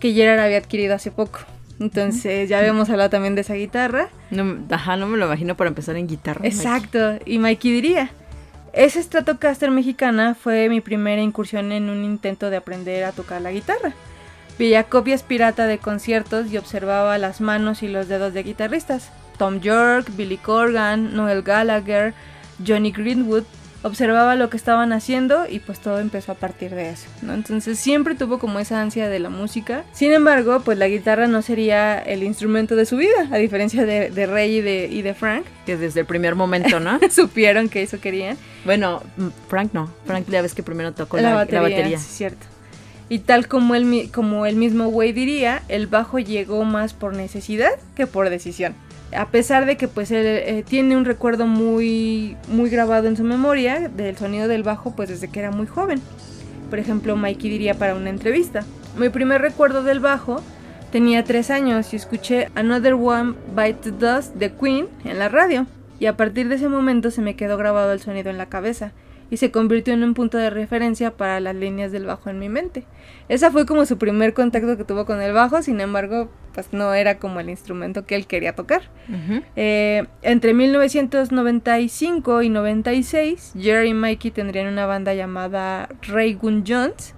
que 0.00 0.14
Gerard 0.14 0.40
había 0.40 0.56
adquirido 0.56 0.94
hace 0.94 1.10
poco. 1.10 1.40
Entonces 1.78 2.48
ya 2.48 2.58
habíamos 2.58 2.88
hablado 2.88 3.10
también 3.10 3.34
de 3.34 3.42
esa 3.42 3.52
guitarra. 3.52 4.08
No, 4.30 4.56
ajá, 4.70 4.96
no 4.96 5.06
me 5.08 5.18
lo 5.18 5.26
imagino 5.26 5.58
para 5.58 5.68
empezar 5.68 5.94
en 5.96 6.06
guitarra. 6.08 6.46
Exacto. 6.46 7.18
Y 7.26 7.38
Mikey 7.38 7.70
diría, 7.70 8.10
Esa 8.72 9.02
Stratocaster 9.02 9.70
mexicana 9.70 10.36
fue 10.36 10.68
mi 10.68 10.80
primera 10.80 11.20
incursión 11.20 11.72
en 11.72 11.90
un 11.90 12.04
intento 12.04 12.50
de 12.50 12.56
aprender 12.56 13.04
a 13.04 13.12
tocar 13.12 13.42
la 13.42 13.50
guitarra. 13.50 13.94
Veía 14.58 14.84
copias 14.84 15.22
pirata 15.22 15.66
de 15.66 15.78
conciertos 15.78 16.52
y 16.52 16.56
observaba 16.56 17.18
las 17.18 17.40
manos 17.40 17.82
y 17.82 17.88
los 17.88 18.06
dedos 18.06 18.32
de 18.32 18.42
guitarristas. 18.42 19.10
Tom 19.38 19.60
York, 19.60 20.10
Billy 20.16 20.36
Corgan, 20.36 21.16
Noel 21.16 21.42
Gallagher, 21.42 22.14
Johnny 22.64 22.92
Greenwood. 22.92 23.44
Observaba 23.82 24.34
lo 24.36 24.50
que 24.50 24.58
estaban 24.58 24.92
haciendo 24.92 25.46
y 25.48 25.58
pues 25.60 25.80
todo 25.80 26.00
empezó 26.00 26.32
a 26.32 26.34
partir 26.34 26.74
de 26.74 26.90
eso, 26.90 27.06
¿no? 27.22 27.32
Entonces 27.32 27.78
siempre 27.78 28.14
tuvo 28.14 28.38
como 28.38 28.58
esa 28.58 28.80
ansia 28.82 29.08
de 29.08 29.18
la 29.18 29.30
música. 29.30 29.84
Sin 29.92 30.12
embargo, 30.12 30.60
pues 30.62 30.76
la 30.76 30.86
guitarra 30.86 31.28
no 31.28 31.40
sería 31.40 31.98
el 31.98 32.22
instrumento 32.22 32.76
de 32.76 32.84
su 32.84 32.98
vida, 32.98 33.28
a 33.30 33.38
diferencia 33.38 33.86
de, 33.86 34.10
de 34.10 34.26
Ray 34.26 34.56
y 34.56 34.60
de, 34.60 34.88
y 34.90 35.00
de 35.00 35.14
Frank. 35.14 35.46
Que 35.64 35.78
desde 35.78 36.00
el 36.00 36.06
primer 36.06 36.34
momento, 36.34 36.78
¿no? 36.78 37.00
Supieron 37.10 37.70
que 37.70 37.82
eso 37.82 38.00
querían. 38.00 38.36
bueno, 38.66 39.02
mm, 39.16 39.28
Frank 39.48 39.70
no. 39.72 39.90
Frank 40.04 40.26
ya 40.28 40.42
ves 40.42 40.54
que 40.54 40.62
primero 40.62 40.92
tocó 40.92 41.16
la, 41.16 41.30
la 41.30 41.34
batería. 41.36 41.62
La 41.62 41.68
batería. 41.68 41.98
Sí, 41.98 42.08
cierto. 42.10 42.46
Y 43.08 43.20
tal 43.20 43.48
como 43.48 43.74
él, 43.74 44.10
como 44.12 44.44
el 44.44 44.56
mismo 44.56 44.88
Way 44.88 45.12
diría, 45.12 45.62
el 45.68 45.86
bajo 45.86 46.18
llegó 46.18 46.64
más 46.64 46.92
por 46.92 47.14
necesidad 47.14 47.72
que 47.96 48.06
por 48.06 48.28
decisión 48.28 48.74
a 49.16 49.28
pesar 49.28 49.66
de 49.66 49.76
que 49.76 49.88
pues 49.88 50.10
él 50.10 50.26
eh, 50.26 50.64
tiene 50.66 50.96
un 50.96 51.04
recuerdo 51.04 51.46
muy 51.46 52.36
muy 52.48 52.70
grabado 52.70 53.08
en 53.08 53.16
su 53.16 53.24
memoria 53.24 53.88
del 53.88 54.16
sonido 54.16 54.48
del 54.48 54.62
bajo 54.62 54.94
pues 54.94 55.08
desde 55.08 55.28
que 55.28 55.40
era 55.40 55.50
muy 55.50 55.66
joven. 55.66 56.00
Por 56.68 56.78
ejemplo, 56.78 57.16
Mikey 57.16 57.50
diría 57.50 57.74
para 57.74 57.96
una 57.96 58.10
entrevista, 58.10 58.64
mi 58.96 59.08
primer 59.08 59.40
recuerdo 59.40 59.82
del 59.82 60.00
bajo 60.00 60.40
tenía 60.92 61.24
tres 61.24 61.50
años 61.50 61.92
y 61.92 61.96
escuché 61.96 62.48
Another 62.54 62.94
One 62.94 63.34
Bite 63.56 63.90
the 63.90 63.90
Dust 63.90 64.34
de 64.34 64.52
Queen 64.52 64.88
en 65.04 65.18
la 65.18 65.28
radio 65.28 65.66
y 65.98 66.06
a 66.06 66.16
partir 66.16 66.48
de 66.48 66.56
ese 66.56 66.68
momento 66.68 67.10
se 67.10 67.22
me 67.22 67.36
quedó 67.36 67.56
grabado 67.56 67.92
el 67.92 68.00
sonido 68.00 68.30
en 68.30 68.38
la 68.38 68.46
cabeza 68.46 68.92
y 69.30 69.36
se 69.36 69.50
convirtió 69.50 69.94
en 69.94 70.02
un 70.02 70.14
punto 70.14 70.36
de 70.38 70.50
referencia 70.50 71.12
para 71.16 71.40
las 71.40 71.54
líneas 71.54 71.92
del 71.92 72.06
bajo 72.06 72.28
en 72.30 72.38
mi 72.38 72.48
mente. 72.48 72.84
Esa 73.28 73.50
fue 73.50 73.64
como 73.66 73.86
su 73.86 73.96
primer 73.96 74.34
contacto 74.34 74.76
que 74.76 74.84
tuvo 74.84 75.06
con 75.06 75.22
el 75.22 75.32
bajo, 75.32 75.62
sin 75.62 75.80
embargo, 75.80 76.28
pues 76.52 76.72
no 76.72 76.92
era 76.94 77.18
como 77.18 77.38
el 77.38 77.48
instrumento 77.48 78.04
que 78.04 78.16
él 78.16 78.26
quería 78.26 78.54
tocar. 78.54 78.82
eh, 79.56 80.04
entre 80.22 80.52
1995 80.54 82.42
y 82.42 82.48
96, 82.48 83.52
Jerry 83.58 83.90
y 83.90 83.94
Mikey 83.94 84.30
tendrían 84.30 84.66
una 84.68 84.86
banda 84.86 85.14
llamada 85.14 85.88
Raygun 86.02 86.64
Jones, 86.66 87.14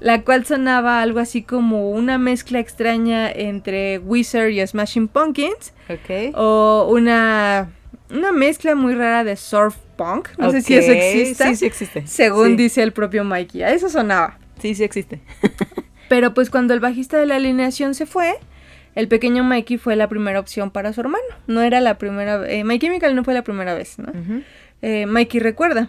la 0.00 0.22
cual 0.22 0.46
sonaba 0.46 1.02
algo 1.02 1.18
así 1.20 1.42
como 1.42 1.90
una 1.90 2.16
mezcla 2.18 2.58
extraña 2.58 3.30
entre 3.30 3.98
Wizard 3.98 4.48
y 4.50 4.66
Smashing 4.66 5.08
Pumpkins, 5.08 5.74
Ok. 5.90 6.34
o 6.34 6.88
una, 6.90 7.68
una 8.12 8.32
mezcla 8.32 8.74
muy 8.74 8.94
rara 8.94 9.24
de 9.24 9.36
surf 9.36 9.76
punk, 9.96 10.28
no 10.38 10.50
sé 10.50 10.62
si 10.62 10.74
eso 10.74 10.92
existe, 10.92 11.44
Sí, 11.48 11.56
sí 11.56 11.66
existe. 11.66 12.06
según 12.06 12.48
Sí. 12.50 12.56
dice 12.56 12.82
el 12.82 12.92
propio 12.92 13.24
Mikey, 13.24 13.62
a 13.62 13.70
eso 13.72 13.88
sonaba. 13.88 14.38
Sí, 14.60 14.74
sí 14.74 14.84
existe. 14.84 15.20
Pero 16.08 16.34
pues 16.34 16.50
cuando 16.50 16.74
el 16.74 16.80
bajista 16.80 17.16
de 17.18 17.26
la 17.26 17.36
alineación 17.36 17.94
se 17.94 18.06
fue, 18.06 18.34
el 18.94 19.08
pequeño 19.08 19.44
Mikey 19.44 19.78
fue 19.78 19.96
la 19.96 20.08
primera 20.08 20.38
opción 20.40 20.70
para 20.70 20.92
su 20.92 21.00
hermano. 21.00 21.24
No 21.46 21.62
era 21.62 21.80
la 21.80 21.96
primera, 21.98 22.46
eh, 22.50 22.64
My 22.64 22.78
Chemical 22.78 23.14
no 23.16 23.24
fue 23.24 23.32
la 23.34 23.42
primera 23.42 23.74
vez, 23.74 23.98
¿no? 23.98 24.12
Eh, 24.82 25.06
Mikey 25.06 25.40
recuerda, 25.40 25.88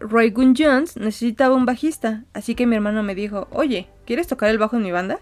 Roy 0.00 0.30
Gunn 0.30 0.54
Jones 0.58 0.96
necesitaba 0.96 1.54
un 1.54 1.66
bajista, 1.66 2.24
así 2.32 2.54
que 2.54 2.66
mi 2.66 2.74
hermano 2.74 3.02
me 3.02 3.14
dijo, 3.14 3.46
oye, 3.52 3.86
¿quieres 4.06 4.26
tocar 4.26 4.50
el 4.50 4.58
bajo 4.58 4.76
en 4.76 4.82
mi 4.82 4.90
banda? 4.90 5.20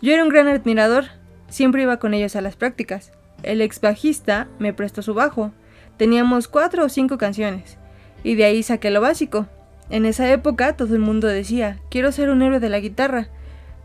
Yo 0.00 0.12
era 0.12 0.22
un 0.22 0.28
gran 0.28 0.46
admirador, 0.48 1.06
siempre 1.48 1.82
iba 1.82 1.96
con 1.98 2.12
ellos 2.14 2.36
a 2.36 2.40
las 2.40 2.54
prácticas. 2.56 3.10
El 3.42 3.60
ex 3.60 3.80
bajista 3.80 4.46
me 4.58 4.72
prestó 4.72 5.02
su 5.02 5.14
bajo. 5.14 5.52
Teníamos 6.02 6.48
cuatro 6.48 6.84
o 6.84 6.88
cinco 6.88 7.16
canciones, 7.16 7.78
y 8.24 8.34
de 8.34 8.42
ahí 8.42 8.64
saqué 8.64 8.90
lo 8.90 9.00
básico. 9.00 9.46
En 9.88 10.04
esa 10.04 10.28
época 10.32 10.72
todo 10.72 10.94
el 10.94 11.00
mundo 11.00 11.28
decía, 11.28 11.78
quiero 11.90 12.10
ser 12.10 12.28
un 12.28 12.42
héroe 12.42 12.58
de 12.58 12.68
la 12.68 12.80
guitarra, 12.80 13.28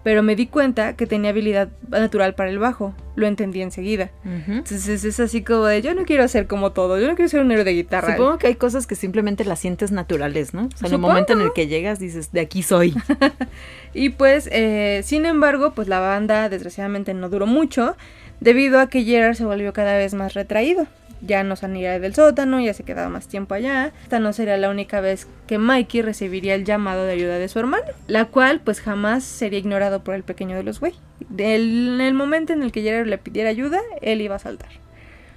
pero 0.02 0.24
me 0.24 0.36
di 0.36 0.48
cuenta 0.48 0.96
que 0.96 1.06
tenía 1.06 1.30
habilidad 1.30 1.70
natural 1.90 2.34
para 2.34 2.50
el 2.50 2.58
bajo, 2.58 2.96
lo 3.16 3.28
entendí 3.28 3.62
enseguida. 3.62 4.10
Ujú. 4.26 4.52
Entonces 4.54 5.04
es 5.04 5.20
así 5.20 5.44
como 5.44 5.66
de, 5.66 5.84
yo 5.84 5.94
no 5.94 6.06
quiero 6.06 6.28
ser 6.28 6.48
como 6.48 6.72
todo, 6.72 7.00
yo 7.00 7.06
no 7.08 7.14
quiero 7.14 7.30
ser 7.30 7.42
un 7.42 7.52
héroe 7.52 7.64
de 7.64 7.74
guitarra. 7.74 8.16
Supongo 8.16 8.40
que 8.40 8.48
hay 8.48 8.56
cosas 8.56 8.88
que 8.88 8.96
simplemente 8.96 9.46
las 9.46 9.60
sientes 9.60 9.92
naturales, 9.92 10.56
¿no? 10.56 10.70
O 10.74 10.76
sea, 10.76 10.88
en 10.88 10.96
el 10.96 11.00
momento 11.00 11.34
en 11.34 11.42
el 11.42 11.54
que 11.54 11.68
llegas 11.68 12.00
dices, 12.00 12.32
de 12.32 12.40
aquí 12.40 12.64
soy. 12.64 12.96
Y 13.94 14.10
pues, 14.10 14.50
eh, 14.52 15.02
sin 15.04 15.28
embargo, 15.28 15.74
pues 15.74 15.88
la 15.88 16.00
banda 16.00 16.50
desgraciadamente 16.50 17.14
no 17.14 17.30
duró 17.30 17.46
mucho, 17.46 17.96
debido 18.40 18.80
a 18.80 18.90
que 18.90 19.04
Gerard 19.04 19.36
se 19.36 19.46
volvió 19.46 19.72
cada 19.72 19.98
vez 19.98 20.16
más 20.16 20.34
retraído. 20.34 20.88
Ya 21.22 21.44
no 21.44 21.56
salía 21.56 22.00
del 22.00 22.14
sótano, 22.14 22.60
ya 22.60 22.74
se 22.74 22.84
quedaba 22.84 23.10
más 23.10 23.28
tiempo 23.28 23.54
allá. 23.56 23.92
Esta 24.04 24.20
no 24.20 24.34
sería 24.34 24.58
la 24.58 24.70
única 24.70 25.02
vez 25.02 25.28
que 25.48 25.58
Mikey 25.58 26.02
recibiría 26.02 26.56
el 26.56 26.66
llamado 26.66 27.04
de 27.04 27.14
ayuda 27.14 27.38
de 27.38 27.48
su 27.48 27.60
hermano, 27.60 27.86
la 28.08 28.26
cual 28.26 28.62
pues 28.62 28.82
jamás 28.82 29.24
sería 29.24 29.60
ignorado 29.60 30.04
por 30.04 30.16
el 30.16 30.24
pequeño 30.24 30.56
de 30.56 30.64
los 30.64 30.80
güey. 30.80 30.94
En 31.38 32.02
el 32.02 32.14
momento 32.14 32.54
en 32.54 32.64
el 32.64 32.72
que 32.72 32.82
Gerard 32.82 33.08
le 33.08 33.18
pidiera 33.18 33.50
ayuda, 33.50 33.80
él 34.02 34.22
iba 34.22 34.36
a 34.36 34.40
saltar. 34.40 34.70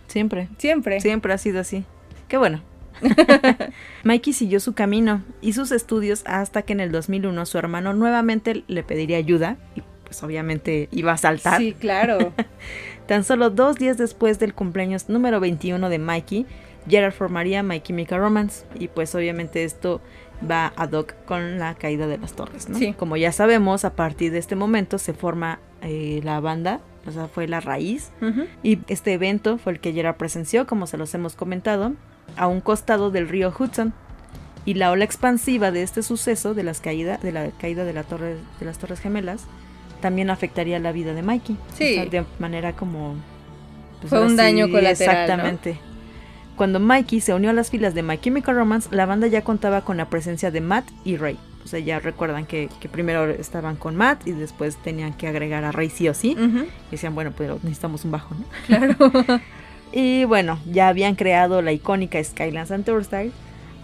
Siempre. 0.07 0.49
Siempre. 0.59 1.01
Siempre 1.01 1.33
ha 1.33 1.39
sido 1.39 1.61
así. 1.61 1.85
Qué 2.29 2.37
bueno. 2.37 2.63
Mikey 4.05 4.33
siguió 4.33 4.61
su 4.61 4.75
camino 4.75 5.23
y 5.41 5.53
sus 5.53 5.73
estudios 5.73 6.23
hasta 6.27 6.63
que 6.63 6.73
en 6.73 6.81
el 6.81 6.93
2001 6.93 7.47
su 7.47 7.59
hermano 7.59 7.95
nuevamente 7.95 8.65
le 8.67 8.83
pediría 8.83 9.17
ayuda 9.17 9.57
y 9.75 9.83
pues 10.11 10.25
obviamente 10.25 10.89
iba 10.91 11.13
a 11.13 11.17
saltar. 11.17 11.59
Sí, 11.59 11.73
claro. 11.73 12.33
Tan 13.11 13.25
solo 13.25 13.51
dos 13.51 13.75
días 13.75 13.99
después 13.99 14.39
del 14.39 14.55
cumpleaños 14.55 15.09
número 15.09 15.41
21 15.41 15.89
de 15.89 15.99
Mikey, 15.99 16.47
Gerard 16.89 17.13
formaría 17.13 17.65
My 17.65 17.81
Chemical 17.81 18.21
Romance 18.21 18.65
y 18.79 18.87
pues 18.87 19.13
obviamente 19.17 19.65
esto 19.65 20.01
va 20.49 20.73
ad 20.77 20.93
hoc 20.93 21.15
con 21.25 21.59
la 21.59 21.75
caída 21.75 22.07
de 22.07 22.19
las 22.19 22.35
torres, 22.35 22.69
¿no? 22.69 22.79
Sí. 22.79 22.95
Como 22.97 23.17
ya 23.17 23.33
sabemos, 23.33 23.85
a 23.85 23.97
partir 23.97 24.31
de 24.31 24.39
este 24.39 24.55
momento 24.55 24.97
se 24.99 25.13
forma 25.13 25.59
eh, 25.83 26.21
la 26.23 26.39
banda, 26.39 26.83
o 27.05 27.11
sea, 27.11 27.27
fue 27.27 27.49
la 27.49 27.59
raíz 27.59 28.13
y 28.63 28.79
este 28.87 29.13
evento 29.13 29.59
fue 29.59 29.73
el 29.73 29.81
que 29.81 29.93
Gerard 29.93 30.17
presenció, 30.17 30.69
como 30.69 30.87
se 30.87 30.97
los 30.97 31.13
hemos 31.13 31.35
comentado, 31.35 31.95
a 32.37 32.47
un 32.47 32.61
costado 32.61 33.11
del 33.11 33.29
río 33.29 33.53
Hudson. 33.59 33.93
Y 34.67 34.75
la 34.75 34.93
ola 34.93 35.05
expansiva 35.05 35.73
de 35.73 35.83
este 35.83 36.05
suceso, 36.05 36.55
de, 36.55 36.63
las 36.63 36.81
caída, 36.81 37.17
de 37.17 37.33
la 37.33 37.51
caída 37.51 37.83
de, 37.83 37.93
la 37.93 38.05
torre, 38.05 38.37
de 38.61 38.67
las 38.67 38.79
Torres 38.79 39.01
Gemelas, 39.01 39.47
también 40.01 40.31
afectaría 40.31 40.79
la 40.79 40.93
vida 40.93 41.15
de 41.15 41.23
Mikey. 41.23 41.57
Sí. 41.77 41.93
O 41.93 41.95
sea, 41.95 42.07
de 42.07 42.25
manera 42.39 42.75
como... 42.75 43.15
pues, 44.01 44.11
Fue 44.11 44.25
un 44.25 44.37
daño 44.37 44.71
colateral, 44.71 45.17
¿no? 45.17 45.23
Exactamente. 45.23 45.79
Cuando 46.57 46.81
Mikey 46.81 47.21
se 47.21 47.33
unió 47.33 47.51
a 47.51 47.53
las 47.53 47.71
filas 47.71 47.95
de 47.95 48.03
My 48.03 48.19
Chemical 48.19 48.55
Romance, 48.55 48.89
la 48.91 49.07
banda 49.07 49.27
ya 49.27 49.43
contaba 49.43 49.83
con 49.83 49.97
la 49.97 50.11
presencia 50.11 50.51
de 50.51 50.61
Matt 50.61 50.87
y 51.05 51.17
Ray. 51.17 51.39
O 51.65 51.69
sea, 51.69 51.79
ya 51.79 51.99
recuerdan 52.01 52.47
que, 52.47 52.69
que 52.81 52.89
primero 52.89 53.31
estaban 53.31 53.77
con 53.77 53.97
Matt 53.97 54.27
y 54.27 54.33
después 54.33 54.77
tenían 54.77 55.13
que 55.13 55.29
agregar 55.29 55.65
a 55.65 55.73
Ray 55.73 55.91
sí 55.91 56.09
o 56.09 56.15
sí. 56.15 56.37
Y 56.39 56.91
decían, 56.91 57.15
bueno, 57.15 57.33
pero 57.37 57.59
necesitamos 57.63 58.05
un 58.05 58.11
bajo, 58.11 58.35
¿no? 58.35 58.45
Claro. 58.67 58.97
Y 59.93 60.25
bueno, 60.25 60.59
ya 60.71 60.89
habían 60.89 61.17
creado 61.17 61.63
la 61.63 61.73
icónica 61.73 62.23
Skylands 62.23 62.71
and 62.71 62.85
Tourstyle, 62.85 63.33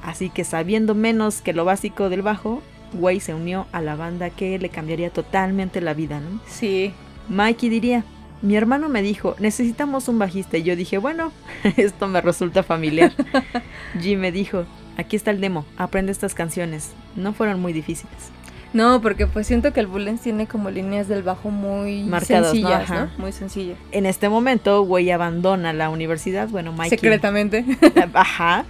así 0.04 0.30
que 0.30 0.44
sabiendo 0.44 0.94
menos 0.94 1.40
que 1.40 1.52
lo 1.52 1.64
básico 1.64 2.08
del 2.08 2.22
bajo, 2.22 2.62
Way 2.94 3.20
se 3.20 3.34
unió 3.34 3.66
a 3.72 3.80
la 3.80 3.96
banda 3.96 4.30
que 4.30 4.58
le 4.58 4.68
cambiaría 4.68 5.10
totalmente 5.10 5.80
la 5.80 5.94
vida, 5.94 6.20
¿no? 6.20 6.40
sí. 6.46 6.92
Mikey 7.28 7.68
diría, 7.68 8.04
mi 8.42 8.56
hermano 8.56 8.88
me 8.88 9.02
dijo, 9.02 9.34
necesitamos 9.40 10.08
un 10.08 10.18
bajista, 10.18 10.58
y 10.58 10.62
yo 10.62 10.76
dije, 10.76 10.98
bueno, 10.98 11.32
esto 11.76 12.06
me 12.06 12.20
resulta 12.20 12.62
familiar. 12.62 13.12
Jim 14.00 14.20
me 14.20 14.30
dijo, 14.30 14.64
aquí 14.96 15.16
está 15.16 15.32
el 15.32 15.40
demo, 15.40 15.64
aprende 15.76 16.12
estas 16.12 16.34
canciones, 16.34 16.92
no 17.16 17.32
fueron 17.32 17.60
muy 17.60 17.72
difíciles. 17.72 18.30
No, 18.72 19.00
porque 19.00 19.26
pues 19.26 19.46
siento 19.46 19.72
que 19.72 19.80
el 19.80 19.86
Bullens 19.86 20.20
tiene 20.20 20.46
como 20.46 20.70
líneas 20.70 21.08
del 21.08 21.22
bajo 21.22 21.50
muy 21.50 22.02
Marcadas, 22.02 22.48
¿no? 22.48 22.50
sencillas, 22.52 22.90
¿no? 22.90 23.10
Muy 23.16 23.32
sencillas. 23.32 23.78
En 23.90 24.04
este 24.04 24.28
momento, 24.28 24.82
Way 24.82 25.10
abandona 25.12 25.72
la 25.72 25.88
universidad, 25.88 26.48
bueno, 26.48 26.72
Mikey... 26.72 26.90
Secretamente. 26.90 27.64
Ajá, 28.12 28.66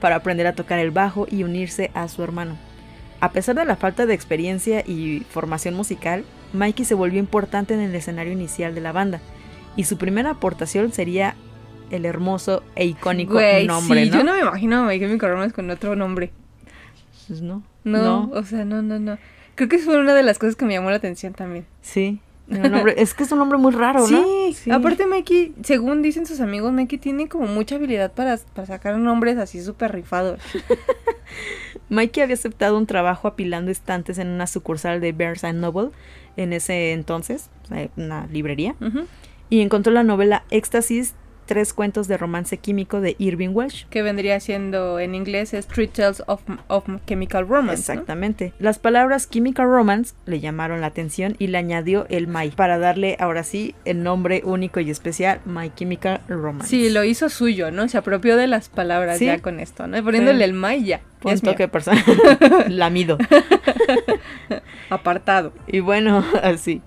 para 0.00 0.16
aprender 0.16 0.46
a 0.46 0.54
tocar 0.54 0.78
el 0.78 0.90
bajo 0.90 1.26
y 1.30 1.42
unirse 1.42 1.90
a 1.92 2.08
su 2.08 2.22
hermano. 2.22 2.56
A 3.22 3.30
pesar 3.30 3.54
de 3.54 3.64
la 3.64 3.76
falta 3.76 4.04
de 4.04 4.14
experiencia 4.14 4.80
y 4.84 5.20
formación 5.30 5.74
musical, 5.74 6.24
Mikey 6.54 6.84
se 6.84 6.94
volvió 6.94 7.20
importante 7.20 7.72
en 7.72 7.78
el 7.80 7.94
escenario 7.94 8.32
inicial 8.32 8.74
de 8.74 8.80
la 8.80 8.90
banda, 8.90 9.20
y 9.76 9.84
su 9.84 9.96
primera 9.96 10.30
aportación 10.30 10.92
sería 10.92 11.36
el 11.90 12.04
hermoso 12.04 12.64
e 12.74 12.84
icónico 12.84 13.34
Güey, 13.34 13.66
nombre, 13.66 14.04
sí, 14.04 14.10
¿no? 14.10 14.16
yo 14.18 14.24
no 14.24 14.32
me 14.34 14.40
imagino 14.40 14.88
a 14.88 14.92
Chemical 14.92 15.30
Romance 15.30 15.54
con 15.54 15.70
otro 15.70 15.94
nombre. 15.94 16.32
Pues 17.28 17.40
no. 17.42 17.62
No, 17.84 18.28
o 18.34 18.42
sea, 18.42 18.64
no, 18.64 18.82
no, 18.82 18.98
no. 18.98 19.18
Creo 19.54 19.68
que 19.68 19.78
fue 19.78 19.98
una 19.98 20.14
de 20.14 20.22
las 20.24 20.38
cosas 20.40 20.56
que 20.56 20.64
me 20.64 20.74
llamó 20.74 20.90
la 20.90 20.96
atención 20.96 21.32
también. 21.32 21.64
Sí. 21.80 22.18
nombre- 22.48 22.94
es 22.96 23.14
que 23.14 23.22
es 23.22 23.30
un 23.32 23.38
nombre 23.38 23.56
muy 23.58 23.72
raro, 23.72 24.00
¿no? 24.08 24.24
Sí, 24.52 24.70
aparte 24.70 25.06
Mikey, 25.06 25.54
según 25.62 26.02
dicen 26.02 26.26
sus 26.26 26.40
amigos, 26.40 26.72
Mikey 26.72 26.98
tiene 26.98 27.28
como 27.28 27.46
mucha 27.46 27.76
habilidad 27.76 28.12
para, 28.12 28.36
para 28.54 28.66
sacar 28.66 28.96
nombres 28.98 29.38
así 29.38 29.62
súper 29.62 29.92
rifados. 29.92 30.40
Mikey 31.92 32.22
había 32.22 32.34
aceptado 32.34 32.78
un 32.78 32.86
trabajo 32.86 33.28
apilando 33.28 33.70
estantes 33.70 34.16
en 34.16 34.28
una 34.28 34.46
sucursal 34.46 35.00
de 35.02 35.12
Barnes 35.12 35.44
and 35.44 35.60
Noble 35.60 35.90
en 36.38 36.54
ese 36.54 36.92
entonces, 36.92 37.50
una 37.96 38.26
librería, 38.28 38.74
y 39.50 39.60
encontró 39.60 39.92
la 39.92 40.02
novela 40.02 40.44
Éxtasis 40.50 41.14
tres 41.52 41.74
cuentos 41.74 42.08
de 42.08 42.16
romance 42.16 42.56
químico 42.56 43.02
de 43.02 43.14
Irving 43.18 43.50
Welsh. 43.52 43.84
Que 43.90 44.00
vendría 44.00 44.40
siendo 44.40 44.98
en 44.98 45.14
inglés 45.14 45.52
es 45.52 45.66
Three 45.66 45.86
Tales 45.86 46.22
of, 46.26 46.40
of 46.68 46.84
Chemical 47.06 47.46
Romance. 47.46 47.92
¿no? 47.92 48.00
Exactamente. 48.00 48.54
Las 48.58 48.78
palabras 48.78 49.28
Chemical 49.28 49.66
Romance 49.66 50.14
le 50.24 50.40
llamaron 50.40 50.80
la 50.80 50.86
atención 50.86 51.36
y 51.38 51.48
le 51.48 51.58
añadió 51.58 52.06
el 52.08 52.26
My 52.26 52.48
para 52.50 52.78
darle 52.78 53.16
ahora 53.20 53.42
sí 53.44 53.74
el 53.84 54.02
nombre 54.02 54.40
único 54.46 54.80
y 54.80 54.90
especial 54.90 55.40
My 55.44 55.70
Chemical 55.74 56.22
Romance. 56.26 56.68
Sí, 56.68 56.88
lo 56.88 57.04
hizo 57.04 57.28
suyo, 57.28 57.70
¿no? 57.70 57.86
Se 57.88 57.98
apropió 57.98 58.38
de 58.38 58.46
las 58.46 58.70
palabras 58.70 59.18
Sí. 59.18 59.26
ya 59.26 59.38
con 59.40 59.60
esto, 59.60 59.86
¿no? 59.86 60.02
Poniéndole 60.02 60.38
Sí. 60.38 60.44
el 60.44 60.54
my 60.54 60.82
ya. 60.82 61.00
Punto 61.20 61.54
que 61.54 61.68
persona. 61.68 62.02
Lamido. 62.68 63.18
Apartado. 64.90 65.52
Y 65.66 65.80
bueno, 65.80 66.24
así. 66.42 66.80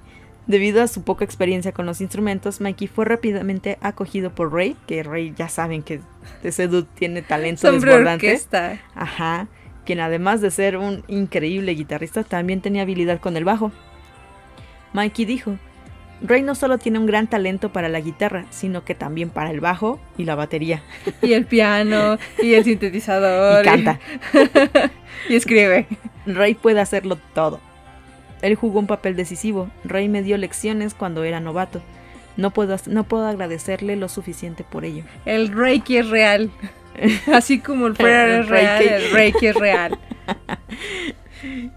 Debido 0.47 0.83
a 0.83 0.87
su 0.87 1.03
poca 1.03 1.25
experiencia 1.25 1.71
con 1.71 1.87
los 1.87 2.01
instrumentos, 2.01 2.61
Mikey 2.61 2.87
fue 2.87 3.05
rápidamente 3.05 3.79
acogido 3.81 4.29
por 4.29 4.53
Ray, 4.53 4.75
que 4.85 5.01
Ray 5.01 5.33
ya 5.35 5.49
saben 5.49 5.81
que 5.81 6.01
ese 6.43 6.67
dude 6.67 6.87
tiene 6.93 7.23
talento 7.23 7.71
desbordante. 7.71 8.27
orquesta. 8.27 8.79
Ajá, 8.93 9.47
quien 9.85 9.99
además 9.99 10.41
de 10.41 10.51
ser 10.51 10.77
un 10.77 11.03
increíble 11.07 11.73
guitarrista, 11.73 12.23
también 12.23 12.61
tenía 12.61 12.83
habilidad 12.83 13.19
con 13.19 13.37
el 13.37 13.43
bajo. 13.43 13.71
Mikey 14.93 15.25
dijo, 15.25 15.57
Ray 16.21 16.43
no 16.43 16.55
solo 16.55 16.77
tiene 16.77 16.99
un 16.99 17.05
gran 17.05 17.27
talento 17.27 17.73
para 17.73 17.89
la 17.89 17.99
guitarra, 17.99 18.45
sino 18.49 18.85
que 18.85 18.95
también 18.95 19.29
para 19.29 19.51
el 19.51 19.59
bajo 19.59 19.99
y 20.17 20.25
la 20.25 20.35
batería. 20.35 20.83
Y 21.21 21.33
el 21.33 21.45
piano, 21.45 22.17
y 22.41 22.53
el 22.53 22.63
sintetizador. 22.63 23.63
Y 23.63 23.67
canta. 23.67 23.99
Y 25.29 25.35
escribe. 25.35 25.87
Ray 26.27 26.53
puede 26.53 26.81
hacerlo 26.81 27.17
todo. 27.33 27.59
Él 28.41 28.55
jugó 28.55 28.79
un 28.79 28.87
papel 28.87 29.15
decisivo. 29.15 29.69
Ray 29.83 30.07
me 30.09 30.21
dio 30.23 30.37
lecciones 30.37 30.93
cuando 30.93 31.23
era 31.23 31.39
novato. 31.39 31.81
No 32.37 32.51
puedo, 32.51 32.75
no 32.87 33.05
puedo 33.05 33.25
agradecerle 33.27 33.95
lo 33.95 34.09
suficiente 34.09 34.63
por 34.63 34.83
ello. 34.85 35.03
El 35.25 35.49
Reiki 35.53 35.97
es 35.97 36.09
real. 36.09 36.51
Así 37.33 37.59
como 37.59 37.87
el 37.87 37.95
El 37.99 38.05
es 38.05 38.47
real, 38.47 38.47
Reiki. 38.47 38.93
el 38.93 39.11
Reiki 39.11 39.47
es 39.47 39.55
real. 39.55 39.99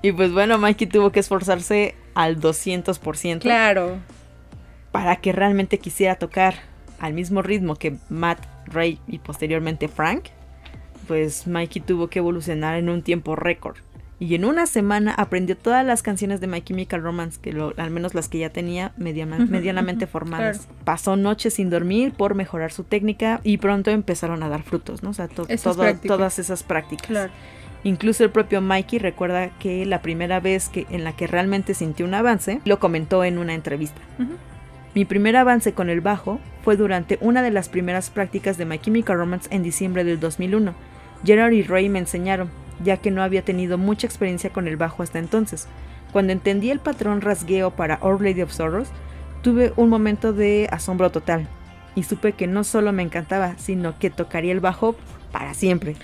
Y 0.02 0.12
pues 0.12 0.32
bueno, 0.32 0.56
Mikey 0.56 0.86
tuvo 0.86 1.10
que 1.12 1.20
esforzarse 1.20 1.94
al 2.14 2.40
200% 2.40 3.40
Claro. 3.40 3.98
para 4.92 5.16
que 5.16 5.32
realmente 5.32 5.78
quisiera 5.78 6.14
tocar 6.14 6.54
al 7.00 7.12
mismo 7.12 7.42
ritmo 7.42 7.76
que 7.76 7.96
Matt, 8.08 8.38
Ray 8.66 8.98
y 9.06 9.18
posteriormente 9.18 9.88
Frank. 9.88 10.26
Pues 11.06 11.46
Mikey 11.46 11.82
tuvo 11.82 12.08
que 12.08 12.20
evolucionar 12.20 12.76
en 12.76 12.88
un 12.88 13.02
tiempo 13.02 13.36
récord. 13.36 13.76
Y 14.20 14.34
en 14.34 14.44
una 14.44 14.66
semana 14.66 15.14
aprendió 15.14 15.56
todas 15.56 15.86
las 15.86 16.02
canciones 16.02 16.40
de 16.40 16.48
My 16.48 16.60
Chemical 16.60 17.02
Romance, 17.02 17.38
que 17.40 17.52
lo- 17.52 17.72
al 17.76 17.90
menos 17.90 18.14
las 18.14 18.28
que 18.28 18.38
ya 18.38 18.50
tenía 18.50 18.92
mediana- 18.96 19.38
medianamente 19.38 20.06
formadas. 20.08 20.66
claro. 20.66 20.74
Pasó 20.84 21.16
noches 21.16 21.54
sin 21.54 21.70
dormir 21.70 22.12
por 22.12 22.34
mejorar 22.34 22.72
su 22.72 22.82
técnica 22.82 23.40
y 23.44 23.58
pronto 23.58 23.92
empezaron 23.92 24.42
a 24.42 24.48
dar 24.48 24.62
frutos, 24.64 25.02
¿no? 25.04 25.10
O 25.10 25.14
sea, 25.14 25.28
to- 25.28 25.46
todo- 25.72 25.84
todas 26.16 26.38
esas 26.40 26.64
prácticas. 26.64 27.06
Claro. 27.06 27.32
Incluso 27.84 28.24
el 28.24 28.30
propio 28.30 28.60
Mikey 28.60 28.98
recuerda 28.98 29.50
que 29.60 29.86
la 29.86 30.02
primera 30.02 30.40
vez 30.40 30.68
que, 30.68 30.86
en 30.90 31.04
la 31.04 31.12
que 31.14 31.28
realmente 31.28 31.74
sintió 31.74 32.04
un 32.04 32.14
avance, 32.14 32.60
lo 32.64 32.80
comentó 32.80 33.22
en 33.22 33.38
una 33.38 33.54
entrevista. 33.54 34.00
Mi 34.96 35.04
primer 35.04 35.36
avance 35.36 35.74
con 35.74 35.90
el 35.90 36.00
bajo 36.00 36.40
fue 36.64 36.76
durante 36.76 37.18
una 37.20 37.40
de 37.40 37.52
las 37.52 37.68
primeras 37.68 38.10
prácticas 38.10 38.58
de 38.58 38.64
My 38.64 38.80
Chemical 38.80 39.16
Romance 39.16 39.48
en 39.54 39.62
diciembre 39.62 40.02
del 40.02 40.18
2001. 40.18 40.74
Gerard 41.24 41.52
y 41.52 41.62
Ray 41.62 41.88
me 41.88 42.00
enseñaron, 42.00 42.50
ya 42.82 42.96
que 42.98 43.10
no 43.10 43.22
había 43.22 43.42
tenido 43.42 43.78
mucha 43.78 44.06
experiencia 44.06 44.50
con 44.50 44.68
el 44.68 44.76
bajo 44.76 45.02
hasta 45.02 45.18
entonces. 45.18 45.68
Cuando 46.12 46.32
entendí 46.32 46.70
el 46.70 46.80
patrón 46.80 47.20
rasgueo 47.20 47.70
para 47.70 47.98
Our 48.02 48.22
Lady 48.22 48.42
of 48.42 48.52
Sorrows, 48.52 48.88
tuve 49.42 49.72
un 49.76 49.88
momento 49.88 50.32
de 50.32 50.68
asombro 50.70 51.10
total 51.10 51.46
y 51.94 52.04
supe 52.04 52.32
que 52.32 52.46
no 52.46 52.64
solo 52.64 52.92
me 52.92 53.02
encantaba, 53.02 53.56
sino 53.58 53.98
que 53.98 54.10
tocaría 54.10 54.52
el 54.52 54.60
bajo 54.60 54.96
para 55.32 55.54
siempre. 55.54 55.96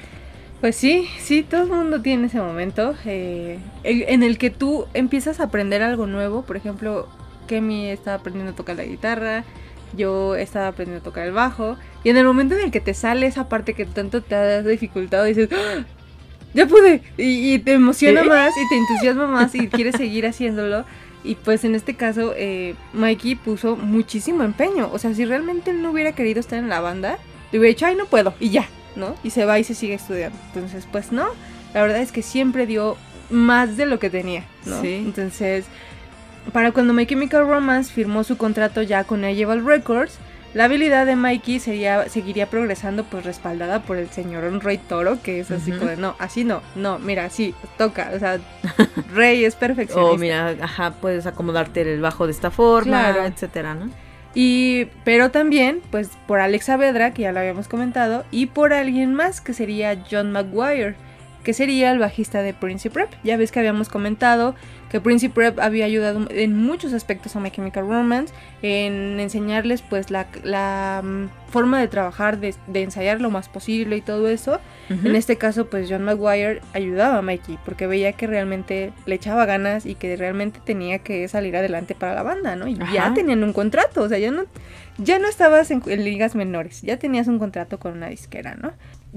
Pues 0.61 0.77
sí, 0.77 1.09
sí, 1.19 1.43
todo 1.43 1.65
el 1.65 1.69
mundo 1.69 2.01
tiene 2.01 2.27
ese 2.27 2.41
momento 2.41 2.95
eh, 3.05 3.59
en 3.83 4.23
el 4.23 4.39
que 4.39 4.51
tú 4.51 4.87
empiezas 4.95 5.41
a 5.41 5.45
aprender 5.45 5.83
algo 5.83 6.07
nuevo. 6.07 6.43
Por 6.43 6.57
ejemplo, 6.57 7.09
Kemi 7.47 7.89
estaba 7.89 8.17
aprendiendo 8.17 8.53
a 8.53 8.57
tocar 8.57 8.77
la 8.77 8.85
guitarra, 8.85 9.45
yo 9.95 10.37
estaba 10.37 10.69
aprendiendo 10.69 11.03
a 11.03 11.05
tocar 11.05 11.27
el 11.27 11.33
bajo. 11.33 11.77
Y 12.03 12.11
en 12.11 12.17
el 12.17 12.25
momento 12.25 12.55
en 12.55 12.63
el 12.63 12.71
que 12.71 12.81
te 12.81 12.95
sale 12.95 13.27
esa 13.27 13.49
parte 13.49 13.75
que 13.75 13.85
tanto 13.85 14.23
te 14.23 14.35
ha 14.35 14.63
dificultado, 14.63 15.25
dices, 15.25 15.51
¡Ah! 15.53 15.85
Ya 16.55 16.67
pude. 16.67 17.03
Y, 17.19 17.55
y 17.55 17.59
te 17.59 17.73
emociona 17.75 18.25
más 18.25 18.53
y 18.57 18.69
te 18.69 18.77
entusiasma 18.77 19.27
más 19.27 19.55
y 19.55 19.69
quieres 19.69 19.97
seguir 19.97 20.27
haciéndolo. 20.27 20.85
Y 21.25 21.37
pues 21.37 21.65
en 21.65 21.75
este 21.75 21.95
caso, 21.95 22.35
eh, 22.37 22.75
Mikey 22.93 23.35
puso 23.35 23.77
muchísimo 23.77 24.43
empeño. 24.43 24.91
O 24.93 24.99
sea, 24.99 25.15
si 25.15 25.25
realmente 25.25 25.71
él 25.71 25.83
no 25.83 25.91
hubiera 25.91 26.13
querido 26.13 26.39
estar 26.39 26.59
en 26.59 26.69
la 26.69 26.81
banda, 26.81 27.19
le 27.51 27.59
hubiera 27.59 27.75
dicho, 27.75 27.87
ay, 27.87 27.97
no 27.97 28.07
puedo, 28.07 28.35
y 28.41 28.51
ya, 28.51 28.69
¿no? 28.95 29.15
Y 29.25 29.31
se 29.31 29.45
va 29.47 29.59
y 29.59 29.65
se 29.65 29.75
sigue 29.75 29.95
estudiando. 29.95 30.39
Entonces, 30.55 30.87
pues 30.91 31.13
no, 31.13 31.27
la 31.73 31.83
verdad 31.83 32.03
es 32.03 32.13
que 32.13 32.23
siempre 32.23 32.67
dio 32.67 32.97
más 33.31 33.77
de 33.79 33.87
lo 33.87 33.99
que 33.99 34.11
tenía, 34.11 34.45
¿no? 34.67 34.83
Sí. 34.83 34.95
Entonces, 34.95 35.65
para 36.53 36.73
cuando 36.73 36.93
My 36.93 37.07
Chemical 37.07 37.49
Romance 37.49 37.93
firmó 37.93 38.23
su 38.23 38.37
contrato 38.37 38.83
ya 38.83 39.05
con 39.05 39.25
Evil 39.25 39.65
Records, 39.65 40.19
la 40.55 40.65
habilidad 40.65 41.05
de 41.05 41.17
Mikey 41.17 41.59
sería, 41.61 42.09
seguiría 42.09 42.49
progresando 42.49 43.05
pues 43.05 43.25
respaldada 43.25 43.83
por 43.83 43.97
el 43.97 44.09
señor 44.11 44.45
Rey 44.65 44.79
Toro, 44.79 45.21
que 45.23 45.41
es 45.41 45.51
así 45.51 45.73
como 45.73 45.91
de, 45.91 45.97
no, 45.97 46.15
así 46.19 46.45
no, 46.45 46.63
no, 46.77 46.99
mira, 46.99 47.29
sí, 47.29 47.55
toca, 47.77 48.13
o 48.15 48.19
sea, 48.19 48.39
Rey 49.15 49.45
es 49.45 49.57
perfeccionista. 49.57 50.13
O 50.13 50.17
mira, 50.17 50.55
ajá, 50.63 50.93
puedes 50.93 51.27
acomodarte 51.27 51.83
el 51.83 52.01
bajo 52.01 52.27
de 52.27 52.33
esta 52.33 52.51
forma, 52.51 53.13
Claro. 53.13 53.25
etcétera, 53.27 53.75
¿no? 53.75 53.91
Y, 54.37 54.87
pero 55.05 55.31
también, 55.31 55.81
pues, 55.93 56.11
por 56.27 56.41
Alex 56.41 56.65
Saavedra, 56.67 57.13
que 57.15 57.23
ya 57.23 57.33
lo 57.33 57.39
habíamos 57.41 57.69
comentado, 57.69 58.25
y 58.33 58.47
por 58.47 58.73
alguien 58.73 59.15
más, 59.15 59.41
que 59.41 59.55
sería 59.55 60.03
John 60.11 60.33
Maguire, 60.33 60.97
que 61.45 61.53
sería 61.53 61.91
el 61.93 61.99
bajista 61.99 62.43
de 62.43 62.53
Principe 62.55 63.01
Rep. 63.01 63.11
Ya 63.23 63.37
ves 63.37 63.53
que 63.53 63.61
habíamos 63.61 63.89
comentado 63.89 64.55
que 64.95 65.01
Principe 65.01 65.41
Rep 65.41 65.59
había 65.59 65.87
ayudado 65.87 66.25
en 66.31 66.57
muchos 66.57 66.93
aspectos 66.93 67.35
a 67.35 67.41
My 67.41 67.51
Chemical 67.51 67.89
Romance, 67.89 68.33
en 68.63 69.19
enseñarles, 69.19 69.83
pues, 69.83 70.13
la, 70.13 70.29
la, 70.45 71.03
mm, 71.03 71.51
forma 71.51 71.81
de 71.81 71.89
trabajar, 71.89 72.39
de, 72.39 72.55
de 72.69 72.83
ensayar 72.83 73.21
lo 73.21 73.29
más 73.29 73.49
posible 73.49 73.97
y 73.97 74.03
todo 74.03 74.29
eso. 74.29 74.61
En 74.89 75.17
este 75.17 75.37
caso, 75.37 75.67
pues 75.67 75.89
John 75.89 76.05
Maguire 76.05 76.61
ayudaba 76.75 77.19
a 77.19 77.23
Mikey 77.23 77.59
porque 77.65 77.87
veía 77.87 78.13
que 78.13 78.27
realmente 78.27 78.93
le 79.07 79.15
echaba 79.15 79.47
ganas 79.47 79.87
y 79.87 79.95
que 79.95 80.17
realmente 80.17 80.61
tenía 80.65 80.99
que 80.99 81.27
salir 81.27 81.57
adelante 81.57 81.95
para 81.95 82.15
la 82.15 82.23
banda, 82.23 82.55
¿no? 82.55 82.69
Y 82.69 82.77
ya 82.93 83.15
tenían 83.15 83.43
un 83.43 83.53
contrato, 83.53 84.03
o 84.03 84.09
sea, 84.09 84.19
ya 84.19 84.31
no, 84.31 84.45
ya 84.99 85.19
no 85.19 85.29
estabas 85.29 85.71
en, 85.71 85.83
en 85.87 86.05
ligas 86.05 86.35
menores, 86.35 86.83
ya 86.83 86.99
tenías 86.99 87.29
un 87.29 87.39
contrato 87.39 87.79
con 87.79 87.93
una 87.93 88.09
disquera, 88.09 88.57
¿no? 88.57 88.73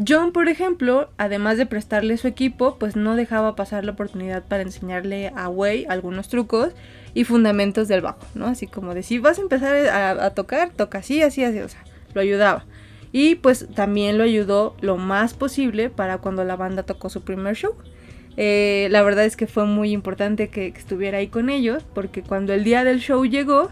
John, 0.06 0.32
por 0.32 0.48
ejemplo, 0.48 1.10
además 1.18 1.58
de 1.58 1.66
prestarle 1.66 2.18
su 2.18 2.28
equipo, 2.28 2.78
pues 2.78 2.96
no 2.96 3.16
dejaba 3.16 3.56
pasar 3.56 3.84
la 3.84 3.94
oportunidad 3.94 4.44
para 4.44 4.62
enseñarle 4.62 5.32
a 5.36 5.50
Way 5.50 5.86
algunos 5.90 6.28
trucos 6.28 6.74
y 7.16 7.24
fundamentos 7.24 7.88
del 7.88 8.02
bajo, 8.02 8.20
¿no? 8.36 8.46
Así 8.46 8.68
como 8.68 8.94
de 8.94 9.20
vas 9.20 9.40
a 9.40 9.42
empezar 9.42 9.76
a, 9.88 10.30
tocar, 10.32 10.70
toca 10.70 11.00
así, 11.00 11.24
así, 11.24 11.44
así, 11.44 11.60
o 11.60 11.70
sea, 11.70 11.84
lo 12.14 12.22
ayudaba. 12.22 12.66
Y 13.12 13.36
pues 13.36 13.68
también 13.74 14.20
lo 14.20 14.24
ayudó 14.24 14.76
lo 14.82 14.98
más 14.98 15.34
posible 15.34 15.90
para 15.90 16.20
cuando 16.20 16.44
la 16.44 16.56
banda 16.56 16.84
tocó 16.84 17.10
su 17.10 17.24
primer 17.24 17.56
show. 17.56 17.74
Eh, 18.36 18.90
la 18.92 19.02
verdad 19.02 19.26
es 19.26 19.36
que 19.36 19.48
fue 19.48 19.66
muy 19.66 19.92
importante 19.94 20.50
que 20.50 20.68
estuviera 20.68 21.18
ahí 21.18 21.28
con 21.28 21.50
ellos 21.50 21.84
porque 21.96 22.22
cuando 22.22 22.54
el 22.54 22.64
día 22.64 22.84
del 22.84 23.00
show 23.00 23.26
llegó, 23.26 23.72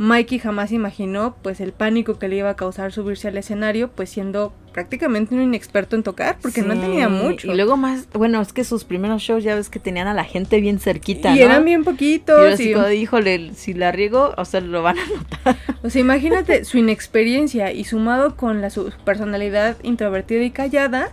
Mikey 0.00 0.38
jamás 0.38 0.72
imaginó 0.72 1.36
pues 1.42 1.60
el 1.60 1.72
pánico 1.72 2.18
que 2.18 2.26
le 2.26 2.36
iba 2.36 2.48
a 2.48 2.56
causar 2.56 2.90
subirse 2.90 3.28
al 3.28 3.36
escenario 3.36 3.90
pues 3.90 4.08
siendo 4.08 4.54
prácticamente 4.72 5.34
un 5.34 5.42
inexperto 5.42 5.94
en 5.94 6.02
tocar 6.02 6.38
porque 6.40 6.62
no 6.62 6.72
Sí, 6.74 6.80
tenía 6.80 7.10
mucho. 7.10 7.52
Y 7.52 7.54
luego 7.54 7.76
más, 7.76 8.08
bueno, 8.14 8.40
es 8.40 8.54
que 8.54 8.64
sus 8.64 8.84
primeros 8.84 9.20
shows 9.20 9.44
ya 9.44 9.54
ves 9.54 9.68
que 9.68 9.78
tenían 9.78 10.06
a 10.08 10.14
la 10.14 10.24
gente 10.24 10.58
bien 10.60 10.78
cerquita, 10.78 11.34
Y 11.36 11.40
¿no? 11.40 11.44
eran 11.44 11.64
bien 11.66 11.82
Y 11.82 11.84
yo 11.84 11.90
poquitos. 11.90 12.60
y- 12.60 12.72
como, 12.72 12.88
híjole, 12.88 13.52
si 13.54 13.74
la 13.74 13.92
riego, 13.92 14.32
o 14.38 14.44
sea, 14.46 14.62
lo 14.62 14.82
van 14.82 14.96
a 14.98 15.02
notar. 15.44 15.56
O 15.82 15.90
sea, 15.90 16.00
imagínate 16.00 16.64
su 16.64 16.78
inexperiencia 16.78 17.70
y 17.72 17.84
sumado 17.84 18.36
con 18.36 18.62
la 18.62 18.70
su 18.70 18.90
personalidad 19.04 19.76
introvertida 19.82 20.42
y 20.42 20.50
callada, 20.50 21.10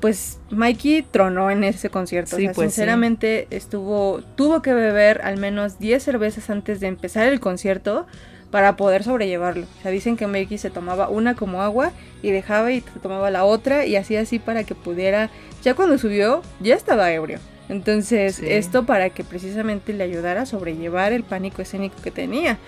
pues 0.00 0.38
Mikey 0.50 1.02
tronó 1.02 1.50
en 1.50 1.62
ese 1.64 1.90
concierto. 1.90 2.36
Sí, 2.36 2.42
o 2.42 2.46
sea, 2.46 2.54
pues, 2.54 2.70
sí. 2.70 2.74
sinceramente 2.76 3.46
estuvo, 3.50 4.22
tuvo 4.36 4.62
que 4.62 4.72
beber 4.74 5.20
al 5.22 5.36
menos 5.36 5.78
10 5.78 6.02
cervezas 6.02 6.50
antes 6.50 6.80
de 6.80 6.86
empezar 6.86 7.26
el 7.28 7.40
concierto 7.40 8.06
para 8.50 8.76
poder 8.76 9.04
sobrellevarlo. 9.04 9.64
O 9.78 9.82
sea, 9.82 9.90
dicen 9.90 10.16
que 10.16 10.26
Mikey 10.26 10.58
se 10.58 10.70
tomaba 10.70 11.08
una 11.08 11.34
como 11.36 11.62
agua 11.62 11.92
y 12.22 12.30
dejaba 12.30 12.72
y 12.72 12.80
tomaba 13.02 13.30
la 13.30 13.44
otra 13.44 13.86
y 13.86 13.96
así 13.96 14.16
así 14.16 14.38
para 14.38 14.64
que 14.64 14.74
pudiera, 14.74 15.30
ya 15.62 15.74
cuando 15.74 15.98
subió, 15.98 16.42
ya 16.60 16.74
estaba 16.74 17.12
ebrio. 17.12 17.38
Entonces, 17.68 18.34
Sí. 18.36 18.46
esto 18.48 18.84
para 18.84 19.10
que 19.10 19.22
precisamente 19.22 19.92
le 19.92 20.02
ayudara 20.02 20.42
a 20.42 20.46
sobrellevar 20.46 21.12
el 21.12 21.22
pánico 21.22 21.62
escénico 21.62 21.94
que 22.02 22.10
tenía. 22.10 22.58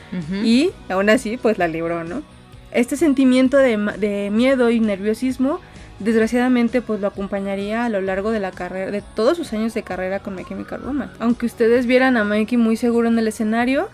Y 0.44 0.70
aún 0.88 1.10
así, 1.10 1.36
pues 1.36 1.58
la 1.58 1.66
libró, 1.66 2.04
¿no? 2.04 2.22
Este 2.70 2.96
sentimiento 2.96 3.56
de, 3.56 3.76
de 3.98 4.30
miedo 4.30 4.70
y 4.70 4.78
nerviosismo, 4.78 5.58
desgraciadamente, 6.02 6.82
pues 6.82 7.00
lo 7.00 7.06
acompañaría 7.06 7.84
a 7.84 7.88
lo 7.88 8.00
largo 8.00 8.30
de 8.30 8.40
la 8.40 8.50
carrera, 8.50 8.90
de 8.90 9.02
todos 9.14 9.36
sus 9.36 9.52
años 9.52 9.74
de 9.74 9.82
carrera 9.82 10.20
con 10.20 10.34
My 10.34 10.44
Chemical 10.44 10.82
Romance. 10.82 11.14
Aunque 11.18 11.46
ustedes 11.46 11.86
vieran 11.86 12.16
a 12.16 12.24
Mikey 12.24 12.58
muy 12.58 12.76
seguro 12.76 13.08
en 13.08 13.18
el 13.18 13.28
escenario, 13.28 13.88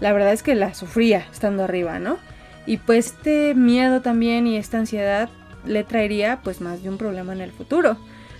la 0.00 0.12
verdad 0.12 0.32
es 0.32 0.42
que 0.42 0.54
la 0.54 0.74
sufría 0.74 1.26
estando 1.32 1.64
arriba, 1.64 1.98
¿no? 1.98 2.18
Y 2.66 2.76
pues 2.76 3.06
este 3.06 3.54
miedo 3.54 4.02
también 4.02 4.46
y 4.46 4.56
esta 4.56 4.78
ansiedad 4.78 5.28
le 5.66 5.84
traería 5.84 6.40
pues 6.42 6.60
más 6.60 6.82
de 6.82 6.90
un 6.90 6.98
problema 6.98 7.32
en 7.32 7.40
el 7.40 7.50
futuro. 7.50 7.96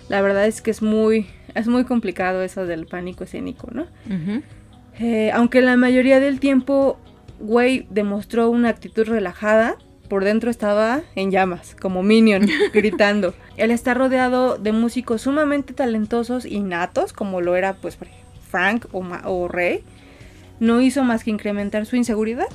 La 0.09 0.21
verdad 0.21 0.47
es 0.47 0.61
que 0.61 0.71
es 0.71 0.83
muy, 0.83 1.27
es 1.55 1.67
muy 1.67 1.85
complicado 1.85 2.43
eso 2.43 2.67
del 2.67 2.87
pánico 2.87 3.25
escénico, 3.25 3.69
¿no? 3.73 3.87
Eh, 4.99 5.31
aunque 5.33 5.61
la 5.61 5.77
mayoría 5.77 6.21
del 6.21 6.41
tiempo 6.41 6.99
Way 7.41 7.87
demostró 7.91 8.51
una 8.51 8.69
actitud 8.69 9.07
relajada, 9.07 9.77
por 10.09 10.25
dentro 10.25 10.51
estaba 10.51 11.03
en 11.15 11.31
llamas, 11.31 11.77
como 11.81 12.03
Minion, 12.03 12.47
gritando. 12.73 13.35
Él 13.57 13.71
está 13.71 13.95
rodeado 13.95 14.59
de 14.59 14.73
músicos 14.73 15.23
sumamente 15.23 15.73
talentosos 15.73 16.45
y 16.45 16.61
natos, 16.61 17.13
como 17.13 17.41
lo 17.41 17.57
era 17.57 17.75
pues 17.75 17.99
Frank 18.51 18.87
o, 18.93 19.05
o 19.25 19.49
Ray. 19.49 19.83
No 20.61 20.81
hizo 20.81 21.05
más 21.05 21.23
que 21.23 21.31
incrementar 21.31 21.87
su 21.87 21.97
inseguridad 21.97 22.49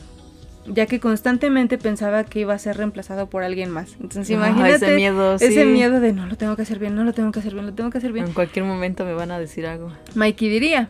ya 0.65 0.85
que 0.85 0.99
constantemente 0.99 1.77
pensaba 1.77 2.23
que 2.23 2.39
iba 2.39 2.53
a 2.53 2.57
ser 2.57 2.77
reemplazado 2.77 3.29
por 3.29 3.43
alguien 3.43 3.69
más. 3.69 3.95
Entonces 3.99 4.29
imagínate 4.29 4.75
ese 4.75 4.95
miedo, 4.95 5.35
ese 5.35 5.65
miedo 5.65 5.99
de 5.99 6.13
no 6.13 6.25
lo 6.25 6.37
tengo 6.37 6.55
que 6.55 6.61
hacer 6.61 6.79
bien, 6.79 6.95
no 6.95 7.03
lo 7.03 7.13
tengo 7.13 7.31
que 7.31 7.39
hacer 7.39 7.53
bien, 7.53 7.65
lo 7.65 7.73
tengo 7.73 7.89
que 7.89 7.97
hacer 7.97 8.13
bien. 8.13 8.27
En 8.27 8.33
cualquier 8.33 8.65
momento 8.65 9.05
me 9.05 9.13
van 9.13 9.31
a 9.31 9.39
decir 9.39 9.65
algo. 9.65 9.91
Mikey 10.15 10.49
diría, 10.49 10.89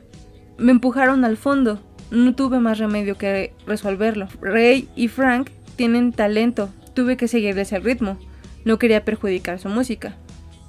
me 0.58 0.72
empujaron 0.72 1.26
al 1.26 1.38
fondo, 1.38 1.80
no 2.12 2.36
tuve 2.36 2.60
más 2.60 2.78
remedio 2.78 3.18
que 3.18 3.54
resolverlo. 3.66 4.28
Ray 4.42 4.88
y 4.96 5.08
Frank 5.08 5.50
tienen 5.76 6.12
talento, 6.12 6.70
tuve 6.94 7.18
que 7.18 7.28
seguir 7.28 7.58
ese 7.58 7.80
ritmo, 7.80 8.18
no 8.66 8.78
quería 8.78 9.04
perjudicar 9.04 9.60
su 9.60 9.70
música. 9.70 10.16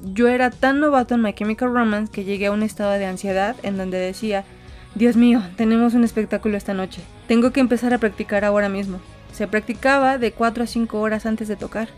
Yo 0.00 0.28
era 0.28 0.50
tan 0.50 0.80
novato 0.80 1.14
en 1.14 1.22
My 1.22 1.32
Chemical 1.32 1.72
Romance 1.72 2.12
que 2.12 2.24
llegué 2.24 2.46
a 2.46 2.52
un 2.52 2.62
estado 2.62 2.92
de 2.92 3.06
ansiedad 3.06 3.56
en 3.62 3.76
donde 3.76 3.98
decía, 3.98 4.44
Dios 4.94 5.16
mío, 5.16 5.42
tenemos 5.56 5.94
un 5.94 6.04
espectáculo 6.04 6.56
esta 6.56 6.74
noche. 6.74 7.00
Tengo 7.26 7.52
que 7.52 7.60
empezar 7.60 7.94
a 7.94 7.98
practicar 7.98 8.44
ahora 8.44 8.68
mismo. 8.68 9.00
Se 9.32 9.48
practicaba 9.48 10.18
de 10.18 10.32
4 10.32 10.64
a 10.64 10.66
5 10.66 11.00
horas 11.00 11.26
antes 11.26 11.48
de 11.48 11.56
tocar. 11.56 11.88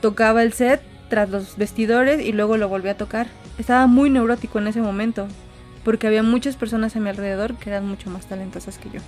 Tocaba 0.00 0.42
el 0.42 0.52
set 0.52 0.80
tras 1.08 1.30
los 1.30 1.56
vestidores 1.56 2.20
y 2.24 2.32
luego 2.32 2.56
lo 2.56 2.68
volví 2.68 2.88
a 2.88 2.96
tocar. 2.96 3.28
Estaba 3.58 3.86
muy 3.86 4.10
neurótico 4.10 4.58
en 4.58 4.68
ese 4.68 4.80
momento, 4.80 5.28
porque 5.84 6.06
había 6.06 6.22
muchas 6.22 6.56
personas 6.56 6.96
a 6.96 7.00
mi 7.00 7.08
alrededor 7.08 7.56
que 7.56 7.70
eran 7.70 7.86
mucho 7.86 8.10
más 8.10 8.26
talentosas 8.26 8.78
que 8.78 8.90
yo. 8.90 9.00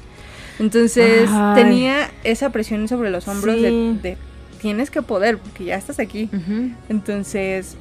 Entonces 0.59 1.29
tenía 1.55 2.11
esa 2.25 2.51
presión 2.51 2.89
sobre 2.89 3.11
los 3.11 3.29
hombros 3.29 3.61
de, 3.61 4.17
tienes 4.61 4.91
que 4.91 5.03
poder, 5.03 5.39
porque 5.39 5.65
ya 5.65 5.77
estás 5.77 5.99
aquí. 5.99 6.29
Entonces 6.89 7.77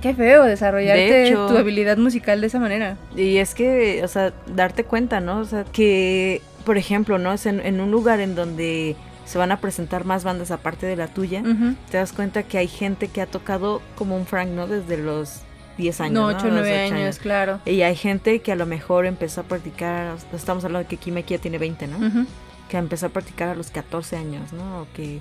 Qué 0.00 0.14
feo 0.14 0.44
desarrollarte 0.44 1.32
tu 1.32 1.56
habilidad 1.56 1.96
musical 1.96 2.40
de 2.40 2.46
esa 2.46 2.60
manera. 2.60 2.96
Y 3.16 3.38
es 3.38 3.54
que, 3.54 4.02
o 4.04 4.08
sea, 4.08 4.32
darte 4.54 4.84
cuenta, 4.84 5.20
¿no? 5.20 5.40
O 5.40 5.44
sea, 5.44 5.64
que, 5.64 6.40
por 6.64 6.78
ejemplo, 6.78 7.18
¿no? 7.18 7.32
Es 7.32 7.46
en, 7.46 7.80
un 7.80 7.90
lugar 7.90 8.20
en 8.20 8.34
donde 8.34 8.94
se 9.24 9.38
van 9.38 9.50
a 9.50 9.60
presentar 9.60 10.04
más 10.04 10.24
bandas 10.24 10.50
aparte 10.50 10.86
de 10.86 10.96
la 10.96 11.08
tuya, 11.08 11.42
te 11.90 11.96
das 11.98 12.12
cuenta 12.12 12.44
que 12.44 12.58
hay 12.58 12.68
gente 12.68 13.08
que 13.08 13.20
ha 13.20 13.26
tocado 13.26 13.82
como 13.96 14.16
un 14.16 14.24
Frank, 14.24 14.48
¿no? 14.50 14.66
Desde 14.66 14.96
los 14.96 15.42
10 15.78 16.00
años. 16.02 16.14
No, 16.14 16.26
8 16.26 16.46
o 16.46 16.50
9 16.50 16.78
años, 16.78 17.18
claro. 17.18 17.60
Y 17.64 17.80
hay 17.82 17.96
gente 17.96 18.40
que 18.40 18.52
a 18.52 18.56
lo 18.56 18.66
mejor 18.66 19.06
empezó 19.06 19.40
a 19.40 19.44
practicar, 19.44 20.16
estamos 20.34 20.64
hablando 20.64 20.86
de 20.86 20.88
que 20.88 20.98
Kimeki 20.98 21.34
ya 21.34 21.40
tiene 21.40 21.56
20, 21.56 21.86
¿no? 21.86 22.26
Que 22.68 22.76
empezó 22.76 23.06
a 23.06 23.08
practicar 23.08 23.48
a 23.48 23.54
los 23.54 23.70
14 23.70 24.16
años, 24.16 24.52
¿no? 24.52 24.82
O 24.82 24.86
que 24.94 25.20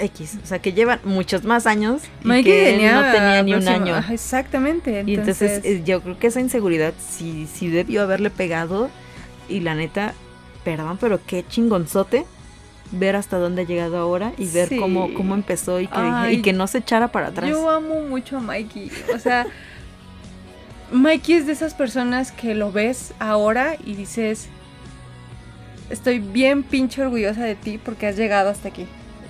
X, 0.00 0.38
o 0.42 0.46
sea, 0.46 0.60
que 0.60 0.72
llevan 0.72 1.00
muchos 1.04 1.44
más 1.44 1.66
años 1.66 2.02
y 2.24 2.42
que 2.42 2.72
no 2.92 3.02
tenía 3.12 3.42
ni 3.42 3.54
un 3.54 3.68
año. 3.68 3.96
Exactamente. 4.10 5.04
Y 5.06 5.14
entonces 5.14 5.64
eh, 5.64 5.82
yo 5.84 6.00
creo 6.00 6.18
que 6.18 6.28
esa 6.28 6.40
inseguridad 6.40 6.94
sí, 6.98 7.48
sí 7.52 7.68
debió 7.68 8.02
haberle 8.02 8.30
pegado 8.30 8.90
y 9.48 9.60
la 9.60 9.74
neta, 9.74 10.14
perdón, 10.64 10.98
pero 11.00 11.20
qué 11.24 11.44
chingonzote 11.46 12.24
ver 12.92 13.16
hasta 13.16 13.38
dónde 13.38 13.62
ha 13.62 13.64
llegado 13.64 13.96
ahora 13.96 14.32
y 14.38 14.46
ver 14.46 14.68
cómo, 14.78 15.12
cómo 15.14 15.34
empezó 15.34 15.80
y 15.80 15.86
que, 15.86 16.32
y 16.32 16.42
que 16.42 16.52
no 16.52 16.66
se 16.66 16.78
echara 16.78 17.08
para 17.08 17.28
atrás. 17.28 17.50
Yo 17.50 17.68
amo 17.68 18.00
mucho 18.02 18.38
a 18.38 18.40
Mikey, 18.40 18.90
o 19.14 19.18
sea, 19.18 19.46
Mikey 20.92 21.34
es 21.36 21.46
de 21.46 21.52
esas 21.52 21.74
personas 21.74 22.30
que 22.30 22.54
lo 22.54 22.70
ves 22.70 23.14
ahora 23.18 23.76
y 23.84 23.94
dices, 23.94 24.48
estoy 25.90 26.18
bien 26.18 26.62
pinche 26.62 27.02
orgullosa 27.02 27.42
de 27.42 27.54
ti 27.54 27.78
porque 27.82 28.06
has 28.06 28.16
llegado 28.16 28.50
hasta 28.50 28.68
aquí. 28.68 28.86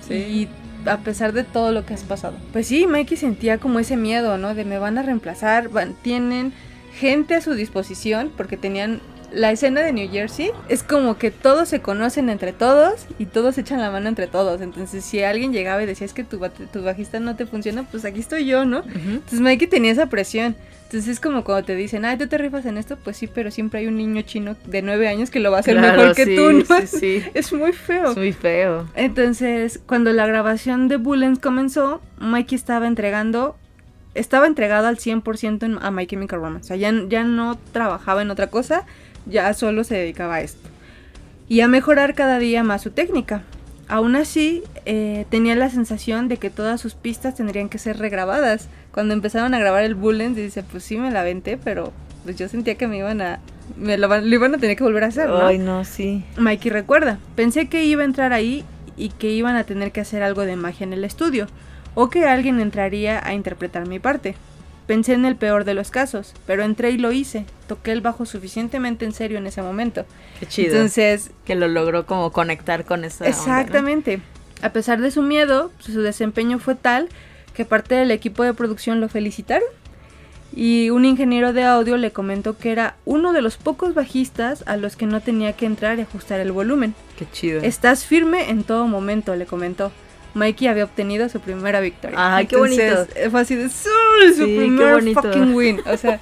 Y 0.09 0.47
a 0.85 0.97
pesar 0.99 1.33
de 1.33 1.43
todo 1.43 1.71
lo 1.71 1.85
que 1.85 1.95
has 1.95 2.03
pasado. 2.03 2.37
Pues 2.53 2.67
sí, 2.67 2.85
Mikey 2.85 3.17
sentía 3.17 3.57
como 3.57 3.79
ese 3.79 3.97
miedo, 3.97 4.37
¿no? 4.37 4.53
De 4.53 4.65
me 4.65 4.77
van 4.77 4.97
a 4.97 5.01
reemplazar, 5.01 5.69
tienen 6.03 6.53
gente 6.95 7.35
a 7.35 7.41
su 7.41 7.53
disposición 7.53 8.31
porque 8.35 8.57
tenían 8.57 9.01
la 9.35 9.51
escena 9.51 9.81
de 9.81 9.91
New 9.91 10.09
Jersey 10.09 10.51
es 10.69 10.81
como 10.81 11.17
que 11.17 11.29
todos 11.29 11.67
se 11.67 11.81
conocen 11.81 12.29
entre 12.29 12.53
todos 12.53 13.05
y 13.19 13.25
todos 13.25 13.57
echan 13.57 13.81
la 13.81 13.91
mano 13.91 14.07
entre 14.07 14.27
todos. 14.27 14.61
Entonces, 14.61 15.03
si 15.03 15.21
alguien 15.21 15.51
llegaba 15.51 15.83
y 15.83 15.85
decía 15.85 16.05
es 16.05 16.13
que 16.13 16.23
tu, 16.23 16.39
tu 16.71 16.83
bajista 16.83 17.19
no 17.19 17.35
te 17.35 17.45
funciona, 17.45 17.83
pues 17.83 18.05
aquí 18.05 18.21
estoy 18.21 18.45
yo, 18.45 18.63
¿no? 18.63 18.83
Entonces, 18.85 19.41
Mikey 19.41 19.67
tenía 19.67 19.91
esa 19.91 20.07
presión. 20.07 20.55
Entonces 20.83 21.09
es 21.09 21.19
como 21.19 21.43
cuando 21.43 21.65
te 21.65 21.75
dicen, 21.75 22.05
ay, 22.05 22.17
tú 22.17 22.27
te 22.27 22.37
rifas 22.37 22.65
en 22.65 22.77
esto, 22.77 22.95
pues 22.95 23.17
sí, 23.17 23.27
pero 23.27 23.51
siempre 23.51 23.81
hay 23.81 23.87
un 23.87 23.97
niño 23.97 24.21
chino 24.21 24.55
de 24.65 24.81
nueve 24.81 25.07
años 25.09 25.31
que 25.31 25.41
lo 25.41 25.51
va 25.51 25.57
a 25.57 25.59
hacer 25.61 25.79
mejor 25.79 26.15
que 26.15 26.35
tú, 26.35 26.51
¿no? 26.51 26.63
Sí, 26.81 26.87
sí. 26.87 27.23
Es 27.33 27.51
muy 27.51 27.73
feo. 27.73 28.11
Es 28.11 28.17
muy 28.17 28.31
feo. 28.31 28.87
Entonces, 28.95 29.81
cuando 29.85 30.13
la 30.13 30.27
grabación 30.27 30.87
de 30.87 30.97
Bullens 30.97 31.39
comenzó, 31.39 32.01
Mikey 32.19 32.55
estaba 32.55 32.87
entregando, 32.87 33.57
estaba 34.13 34.45
entregado 34.47 34.87
al 34.87 34.97
100% 34.97 35.79
a 35.81 35.91
My 35.91 36.05
Chemical 36.05 36.39
Romance. 36.39 36.65
O 36.65 36.67
sea, 36.67 36.77
ya, 36.77 36.93
ya 37.09 37.23
no 37.23 37.57
trabajaba 37.73 38.21
en 38.21 38.29
otra 38.29 38.47
cosa, 38.47 38.85
ya 39.25 39.53
solo 39.53 39.83
se 39.83 39.95
dedicaba 39.95 40.35
a 40.35 40.41
esto. 40.41 40.69
Y 41.47 41.61
a 41.61 41.67
mejorar 41.67 42.15
cada 42.15 42.39
día 42.39 42.63
más 42.63 42.81
su 42.81 42.91
técnica. 42.91 43.43
Aún 43.87 44.15
así, 44.15 44.63
eh, 44.85 45.25
tenía 45.29 45.55
la 45.55 45.69
sensación 45.69 46.27
de 46.27 46.37
que 46.37 46.49
todas 46.49 46.81
sus 46.81 46.95
pistas 46.95 47.35
tendrían 47.35 47.69
que 47.69 47.77
ser 47.77 47.97
regrabadas. 47.97 48.67
Cuando 48.91 49.13
empezaron 49.13 49.53
a 49.53 49.59
grabar 49.59 49.83
el 49.83 49.93
Bullens, 49.93 50.35
dice, 50.35 50.63
pues 50.63 50.83
sí 50.83 50.97
me 50.97 51.11
la 51.11 51.23
venté, 51.23 51.57
pero 51.57 51.93
pues 52.23 52.35
yo 52.35 52.47
sentía 52.49 52.75
que 52.75 52.87
me 52.87 52.97
iban 52.97 53.21
a... 53.21 53.39
Me 53.77 53.97
lo, 53.97 54.07
iban 54.25 54.55
a 54.55 54.57
tener 54.57 54.75
que 54.75 54.83
volver 54.83 55.03
a 55.03 55.07
hacer, 55.07 55.29
¿no? 55.29 55.45
Ay, 55.45 55.59
no, 55.59 55.85
sí. 55.85 56.23
Mikey 56.37 56.71
recuerda, 56.71 57.19
pensé 57.35 57.67
que 57.67 57.85
iba 57.85 58.01
a 58.01 58.05
entrar 58.05 58.33
ahí 58.33 58.63
y 58.97 59.09
que 59.09 59.31
iban 59.31 59.55
a 59.55 59.63
tener 59.63 59.91
que 59.91 60.01
hacer 60.01 60.23
algo 60.23 60.41
de 60.41 60.55
magia 60.55 60.85
en 60.85 60.93
el 60.93 61.03
estudio, 61.03 61.47
o 61.93 62.09
que 62.09 62.25
alguien 62.25 62.59
entraría 62.59 63.25
a 63.25 63.33
interpretar 63.33 63.87
mi 63.87 63.99
parte. 63.99 64.35
Pensé 64.87 65.13
en 65.13 65.25
el 65.25 65.35
peor 65.35 65.63
de 65.63 65.73
los 65.73 65.89
casos, 65.89 66.33
pero 66.45 66.63
entré 66.63 66.91
y 66.91 66.97
lo 66.97 67.11
hice. 67.11 67.45
Toqué 67.67 67.91
el 67.91 68.01
bajo 68.01 68.25
suficientemente 68.25 69.05
en 69.05 69.13
serio 69.13 69.39
en 69.39 69.47
ese 69.47 69.63
momento. 69.63 70.05
Qué 70.39 70.45
chido. 70.45 70.73
Entonces, 70.73 71.31
que 71.43 71.55
lo 71.55 71.67
logró 71.67 72.05
como 72.05 72.31
conectar 72.31 72.85
con 72.85 73.03
esa. 73.03 73.27
Exactamente. 73.27 74.21
A 74.61 74.69
pesar 74.69 75.01
de 75.01 75.09
su 75.11 75.23
miedo, 75.23 75.71
su 75.79 76.01
desempeño 76.01 76.59
fue 76.59 76.75
tal 76.75 77.09
que 77.55 77.65
parte 77.65 77.95
del 77.95 78.11
equipo 78.11 78.43
de 78.43 78.53
producción 78.53 79.01
lo 79.01 79.09
felicitaron. 79.09 79.67
Y 80.55 80.89
un 80.91 81.03
ingeniero 81.03 81.51
de 81.51 81.63
audio 81.63 81.97
le 81.97 82.11
comentó 82.11 82.57
que 82.57 82.71
era 82.71 82.95
uno 83.03 83.33
de 83.33 83.41
los 83.41 83.57
pocos 83.57 83.93
bajistas 83.93 84.63
a 84.67 84.77
los 84.77 84.95
que 84.95 85.05
no 85.05 85.19
tenía 85.19 85.53
que 85.53 85.65
entrar 85.65 85.97
y 85.97 86.03
ajustar 86.03 86.39
el 86.39 86.51
volumen. 86.51 86.93
Qué 87.17 87.27
chido. 87.29 87.61
Estás 87.61 88.05
firme 88.05 88.49
en 88.49 88.63
todo 88.63 88.87
momento, 88.87 89.35
le 89.35 89.45
comentó. 89.45 89.91
Mikey 90.35 90.67
había 90.67 90.83
obtenido 90.83 91.27
su 91.29 91.39
primera 91.39 91.79
victoria. 91.79 92.17
Ay, 92.35 92.45
qué 92.45 92.57
bonito. 92.57 93.07
Fue 93.31 93.41
así 93.41 93.55
de 93.55 93.69
su 93.69 94.43
primer 94.43 95.01
fucking 95.13 95.55
win. 95.55 95.81
O 95.85 95.97
sea, 95.97 96.19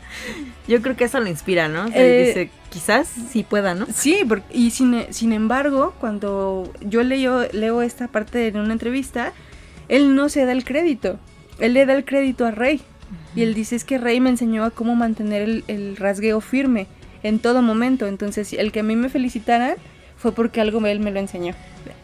yo 0.68 0.80
creo 0.80 0.96
que 0.96 1.04
eso 1.04 1.20
lo 1.20 1.28
inspira, 1.28 1.68
¿no? 1.68 1.86
Eh, 1.92 2.24
dice, 2.26 2.50
quizás 2.70 3.08
sí 3.30 3.44
pueda, 3.44 3.74
¿no? 3.74 3.86
Sí, 3.92 4.20
y 4.50 4.70
sin, 4.70 5.04
sin 5.10 5.32
embargo, 5.32 5.94
cuando 6.00 6.72
yo 6.80 7.02
leo, 7.02 7.46
leo 7.52 7.82
esta 7.82 8.08
parte 8.08 8.48
en 8.48 8.56
una 8.56 8.72
entrevista, 8.72 9.34
él 9.88 10.14
no 10.14 10.30
se 10.30 10.46
da 10.46 10.52
el 10.52 10.64
crédito. 10.64 11.18
Él 11.58 11.74
le 11.74 11.84
da 11.84 11.92
el 11.92 12.06
crédito 12.06 12.46
a 12.46 12.50
Rey. 12.52 12.80
Y 13.36 13.42
él 13.42 13.52
dice, 13.52 13.76
es 13.76 13.84
que 13.84 13.98
Rey 13.98 14.18
me 14.20 14.30
enseñó 14.30 14.64
a 14.64 14.70
cómo 14.70 14.94
mantener 14.94 15.42
el, 15.42 15.64
el 15.68 15.96
rasgueo 15.96 16.40
firme 16.40 16.86
en 17.22 17.38
todo 17.38 17.60
momento. 17.60 18.06
Entonces, 18.06 18.54
el 18.54 18.72
que 18.72 18.80
a 18.80 18.82
mí 18.82 18.96
me 18.96 19.10
felicitaran 19.10 19.74
fue 20.16 20.32
porque 20.32 20.62
algo 20.62 20.84
él 20.86 21.00
me 21.00 21.10
lo 21.10 21.20
enseñó. 21.20 21.54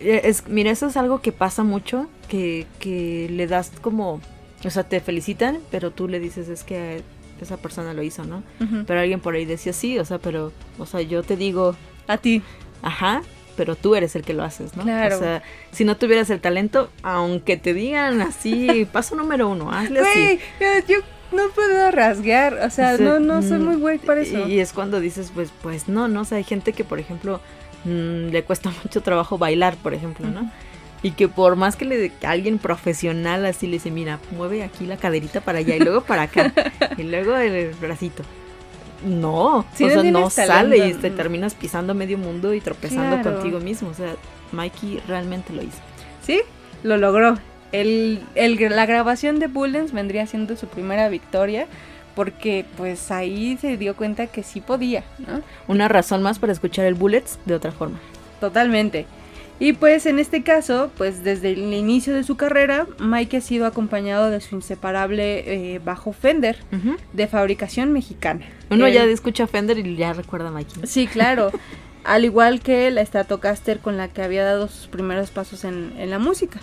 Eh, 0.00 0.22
es, 0.24 0.48
mira, 0.48 0.70
eso 0.70 0.86
es 0.86 0.96
algo 0.96 1.20
que 1.20 1.32
pasa 1.32 1.64
mucho, 1.64 2.08
que, 2.28 2.66
que 2.78 3.28
le 3.30 3.46
das 3.46 3.72
como, 3.80 4.20
o 4.64 4.70
sea, 4.70 4.84
te 4.84 5.00
felicitan, 5.00 5.58
pero 5.70 5.90
tú 5.90 6.08
le 6.08 6.20
dices 6.20 6.48
es 6.48 6.64
que 6.64 7.02
esa 7.40 7.56
persona 7.56 7.94
lo 7.94 8.02
hizo, 8.02 8.24
¿no? 8.24 8.42
Pero 8.86 9.00
alguien 9.00 9.20
por 9.20 9.34
ahí 9.34 9.44
decía 9.44 9.72
sí, 9.72 9.98
o 9.98 10.04
sea, 10.04 10.18
pero, 10.18 10.52
o 10.78 10.86
sea, 10.86 11.00
yo 11.02 11.22
te 11.22 11.36
digo 11.36 11.76
a 12.06 12.18
ti, 12.18 12.42
ajá, 12.82 13.22
pero 13.56 13.74
tú 13.76 13.94
eres 13.94 14.14
el 14.16 14.22
que 14.22 14.34
lo 14.34 14.44
haces, 14.44 14.76
¿no? 14.76 14.84
Claro. 14.84 15.16
O 15.16 15.18
sea, 15.18 15.42
si 15.72 15.84
no 15.84 15.96
tuvieras 15.96 16.30
el 16.30 16.40
talento, 16.40 16.90
aunque 17.02 17.56
te 17.56 17.74
digan 17.74 18.20
así, 18.20 18.86
paso 18.92 19.16
número 19.16 19.48
uno, 19.48 19.72
hazle 19.72 20.00
así. 20.00 20.40
Yo, 20.88 20.98
no 21.30 21.50
puedo 21.50 21.90
rasguear, 21.90 22.54
o 22.54 22.70
sea, 22.70 22.96
no, 22.96 23.20
no 23.20 23.42
soy 23.42 23.58
muy 23.58 23.76
güey 23.76 23.98
para 23.98 24.22
eso. 24.22 24.48
Y, 24.48 24.60
es 24.60 24.72
cuando 24.72 24.98
dices, 24.98 25.30
pues, 25.34 25.50
pues 25.62 25.88
no, 25.88 26.08
no, 26.08 26.22
o 26.22 26.24
sea, 26.24 26.38
hay 26.38 26.44
gente 26.44 26.72
que, 26.72 26.84
por 26.84 26.98
ejemplo, 26.98 27.40
Mm, 27.84 28.30
le 28.30 28.42
cuesta 28.44 28.70
mucho 28.84 29.00
trabajo 29.02 29.38
bailar, 29.38 29.76
por 29.76 29.94
ejemplo, 29.94 30.26
¿no? 30.28 30.50
Y 31.02 31.12
que 31.12 31.28
por 31.28 31.54
más 31.54 31.76
que 31.76 31.84
le 31.84 32.10
alguien 32.26 32.58
profesional 32.58 33.46
así 33.46 33.66
le 33.66 33.74
dice, 33.74 33.90
mira, 33.92 34.18
mueve 34.36 34.64
aquí 34.64 34.84
la 34.84 34.96
caderita 34.96 35.40
para 35.40 35.58
allá 35.60 35.76
y 35.76 35.80
luego 35.80 36.00
para 36.00 36.22
acá 36.22 36.52
y 36.96 37.04
luego 37.04 37.36
el 37.36 37.72
bracito. 37.74 38.24
no, 39.06 39.64
Si 39.74 39.84
o 39.84 39.90
sea, 39.90 40.02
no 40.02 40.28
sale 40.28 40.88
y 40.88 40.94
te 40.94 41.10
terminas 41.10 41.54
pisando 41.54 41.94
medio 41.94 42.18
mundo 42.18 42.52
y 42.52 42.60
tropezando 42.60 43.20
Claro. 43.22 43.34
contigo 43.36 43.60
mismo. 43.60 43.90
O 43.90 43.94
sea, 43.94 44.16
Mikey 44.50 45.00
realmente 45.06 45.52
lo 45.52 45.62
hizo. 45.62 45.78
Sí, 46.20 46.40
lo 46.82 46.96
logró. 46.96 47.38
El, 47.70 48.20
el- 48.34 48.56
la 48.74 48.86
grabación 48.86 49.38
de 49.38 49.46
Bullens 49.46 49.92
vendría 49.92 50.26
siendo 50.26 50.56
su 50.56 50.66
primera 50.66 51.08
victoria 51.08 51.66
porque 52.18 52.64
pues 52.76 53.12
ahí 53.12 53.56
se 53.60 53.76
dio 53.76 53.94
cuenta 53.94 54.26
que 54.26 54.42
sí 54.42 54.60
podía, 54.60 55.04
¿no? 55.20 55.40
Una 55.68 55.86
razón 55.86 56.20
más 56.20 56.40
para 56.40 56.52
escuchar 56.52 56.84
el 56.86 56.94
Bullets 56.94 57.38
de 57.46 57.54
otra 57.54 57.70
forma. 57.70 58.00
Totalmente. 58.40 59.06
Y 59.60 59.74
pues 59.74 60.04
en 60.04 60.18
este 60.18 60.42
caso, 60.42 60.90
pues 60.98 61.22
desde 61.22 61.52
el 61.52 61.72
inicio 61.72 62.12
de 62.12 62.24
su 62.24 62.36
carrera, 62.36 62.88
Mike 62.98 63.36
ha 63.36 63.40
sido 63.40 63.66
acompañado 63.66 64.30
de 64.30 64.40
su 64.40 64.56
inseparable 64.56 65.74
eh, 65.74 65.78
bajo 65.78 66.12
Fender 66.12 66.56
de 67.12 67.26
fabricación 67.28 67.92
mexicana. 67.92 68.46
Uno 68.68 68.86
El- 68.86 68.94
ya 68.94 69.04
escucha 69.04 69.46
Fender 69.46 69.78
y 69.78 69.94
ya 69.94 70.12
recuerda 70.12 70.48
a 70.48 70.50
Mikey. 70.50 70.88
Sí, 70.88 71.06
claro. 71.06 71.52
Al 72.08 72.24
igual 72.24 72.60
que 72.60 72.90
la 72.90 73.04
Stratocaster 73.04 73.80
con 73.80 73.96
la 73.98 74.08
que 74.08 74.22
había 74.22 74.42
dado 74.42 74.68
sus 74.68 74.86
primeros 74.86 75.30
pasos 75.30 75.64
en, 75.64 75.92
en 75.98 76.08
la 76.08 76.18
música. 76.18 76.60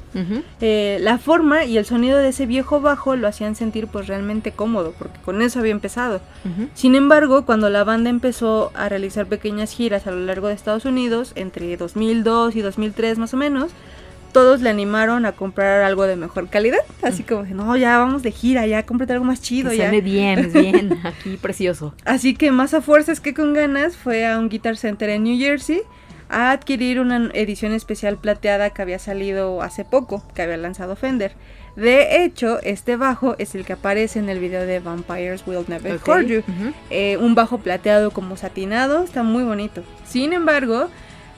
Eh, 0.60 0.98
la 1.02 1.20
forma 1.20 1.66
y 1.66 1.78
el 1.78 1.86
sonido 1.86 2.18
de 2.18 2.30
ese 2.30 2.48
viejo 2.48 2.82
bajo 2.82 3.16
lo 3.16 3.28
hacían 3.28 3.56
sentir 3.56 3.88
pues 3.88 4.08
realmente 4.08 4.52
cómodo, 4.52 4.94
porque 4.98 5.20
con 5.22 5.42
eso 5.42 5.60
había 5.60 5.72
empezado. 5.72 6.20
Sin 6.74 6.96
embargo, 6.96 7.46
cuando 7.46 7.70
la 7.70 7.84
banda 7.84 8.10
empezó 8.10 8.72
a 8.74 8.90
realizar 8.90 9.28
pequeñas 9.28 9.72
giras 9.72 10.08
a 10.08 10.12
lo 10.12 10.20
largo 10.26 10.48
de 10.48 10.56
Estados 10.56 10.86
Unidos, 10.86 11.32
entre 11.36 11.78
2002 11.78 12.56
y 12.56 12.62
2003 12.62 13.18
más 13.20 13.34
o 13.34 13.38
menos, 13.38 13.72
todos 14.36 14.60
le 14.60 14.70
animaron 14.70 15.26
a 15.26 15.32
comprar 15.32 15.84
algo 15.84 16.06
de 16.08 16.18
mejor 16.18 16.50
calidad. 16.50 16.82
Así 17.02 17.24
como, 17.24 17.44
de, 17.44 17.52
no, 17.52 17.78
ya 17.78 17.98
vamos 18.00 18.22
de 18.22 18.32
gira, 18.32 18.68
ya 18.68 18.86
cómprate 18.86 19.14
algo 19.14 19.24
más 19.24 19.42
chido. 19.42 19.70
Que 19.70 19.78
ya. 19.78 19.84
suene 19.86 20.02
bien, 20.02 20.52
bien, 20.52 21.00
aquí 21.06 21.38
precioso. 21.38 21.94
Así 22.04 22.36
que 22.36 22.52
más 22.52 22.74
a 22.74 22.82
fuerzas 22.82 23.22
que 23.22 23.34
con 23.34 23.54
ganas 23.54 23.96
fue 23.96 24.28
a 24.28 24.38
un 24.38 24.50
Guitar 24.50 24.76
Center 24.76 25.10
en 25.10 25.24
New 25.24 25.40
Jersey 25.40 25.84
a 26.28 26.52
adquirir 26.52 27.00
una 27.00 27.30
edición 27.34 27.72
especial 27.72 28.18
plateada 28.18 28.72
que 28.72 28.82
había 28.82 29.00
salido 29.00 29.62
hace 29.62 29.86
poco, 29.86 30.22
que 30.36 30.42
había 30.42 30.58
lanzado 30.58 30.98
Fender. 30.98 31.32
De 31.78 32.26
hecho, 32.26 32.60
este 32.62 32.98
bajo 32.98 33.36
es 33.38 33.56
el 33.56 33.64
que 33.64 33.72
aparece 33.72 34.20
en 34.20 34.28
el 34.28 34.40
video 34.40 34.66
de 34.66 34.82
Vampires 34.82 35.44
Will 35.48 35.64
Never 35.70 35.96
Ok. 35.96 36.10
Hurt 36.10 36.28
You. 36.28 36.44
Eh, 36.90 37.16
un 37.22 37.36
bajo 37.36 37.60
plateado 37.60 38.12
como 38.12 38.36
satinado, 38.36 39.02
está 39.06 39.24
muy 39.24 39.46
bonito. 39.46 39.82
Sin 40.06 40.34
embargo, 40.34 40.90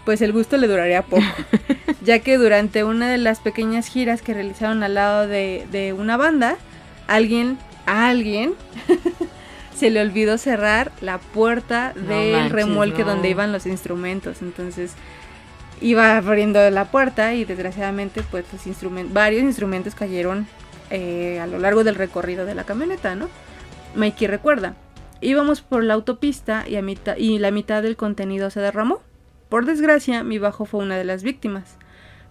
pues 0.07 0.21
el 0.21 0.31
gusto 0.31 0.55
le 0.55 0.69
duraría 0.69 1.01
poco, 1.01 1.21
ya 2.01 2.19
que 2.19 2.37
durante 2.37 2.85
una 2.85 3.09
de 3.09 3.17
las 3.17 3.41
pequeñas 3.41 3.87
giras 3.87 4.21
que 4.21 4.33
realizaron 4.33 4.81
al 4.81 4.93
lado 4.93 5.27
de, 5.27 5.67
de 5.69 5.91
una 5.91 6.15
banda, 6.15 6.55
alguien, 7.07 7.57
a 7.85 8.07
alguien, 8.07 8.53
se 9.75 9.89
le 9.89 9.99
olvidó 9.99 10.37
cerrar 10.37 10.93
la 11.01 11.17
puerta 11.17 11.91
No 11.97 12.07
del 12.07 12.31
manches, 12.31 12.51
remolque 12.53 13.03
no. 13.03 13.09
donde 13.09 13.29
iban 13.29 13.51
los 13.51 13.65
instrumentos. 13.65 14.41
Entonces 14.41 14.93
iba 15.81 16.15
abriendo 16.15 16.69
la 16.69 16.85
puerta 16.85 17.33
y 17.33 17.43
desgraciadamente 17.43 18.23
pues 18.31 18.45
los 18.53 18.65
instrumentos, 18.65 19.13
varios 19.13 19.43
instrumentos 19.43 19.93
cayeron 19.93 20.47
eh, 20.89 21.41
a 21.41 21.47
lo 21.47 21.59
largo 21.59 21.83
del 21.83 21.95
recorrido 21.95 22.45
de 22.45 22.55
la 22.55 22.63
camioneta, 22.63 23.13
¿no? 23.15 23.27
Mikey 23.95 24.29
recuerda, 24.29 24.73
íbamos 25.19 25.59
por 25.59 25.83
la 25.83 25.95
autopista 25.95 26.63
y, 26.65 26.77
a 26.77 26.81
mitad, 26.81 27.17
y 27.17 27.39
la 27.39 27.51
mitad 27.51 27.83
del 27.83 27.97
contenido 27.97 28.49
se 28.51 28.61
derramó. 28.61 29.01
Por 29.49 29.65
desgracia, 29.65 30.23
mi 30.23 30.39
bajo 30.39 30.65
fue 30.65 30.83
una 30.83 30.97
de 30.97 31.05
las 31.05 31.23
víctimas. 31.23 31.77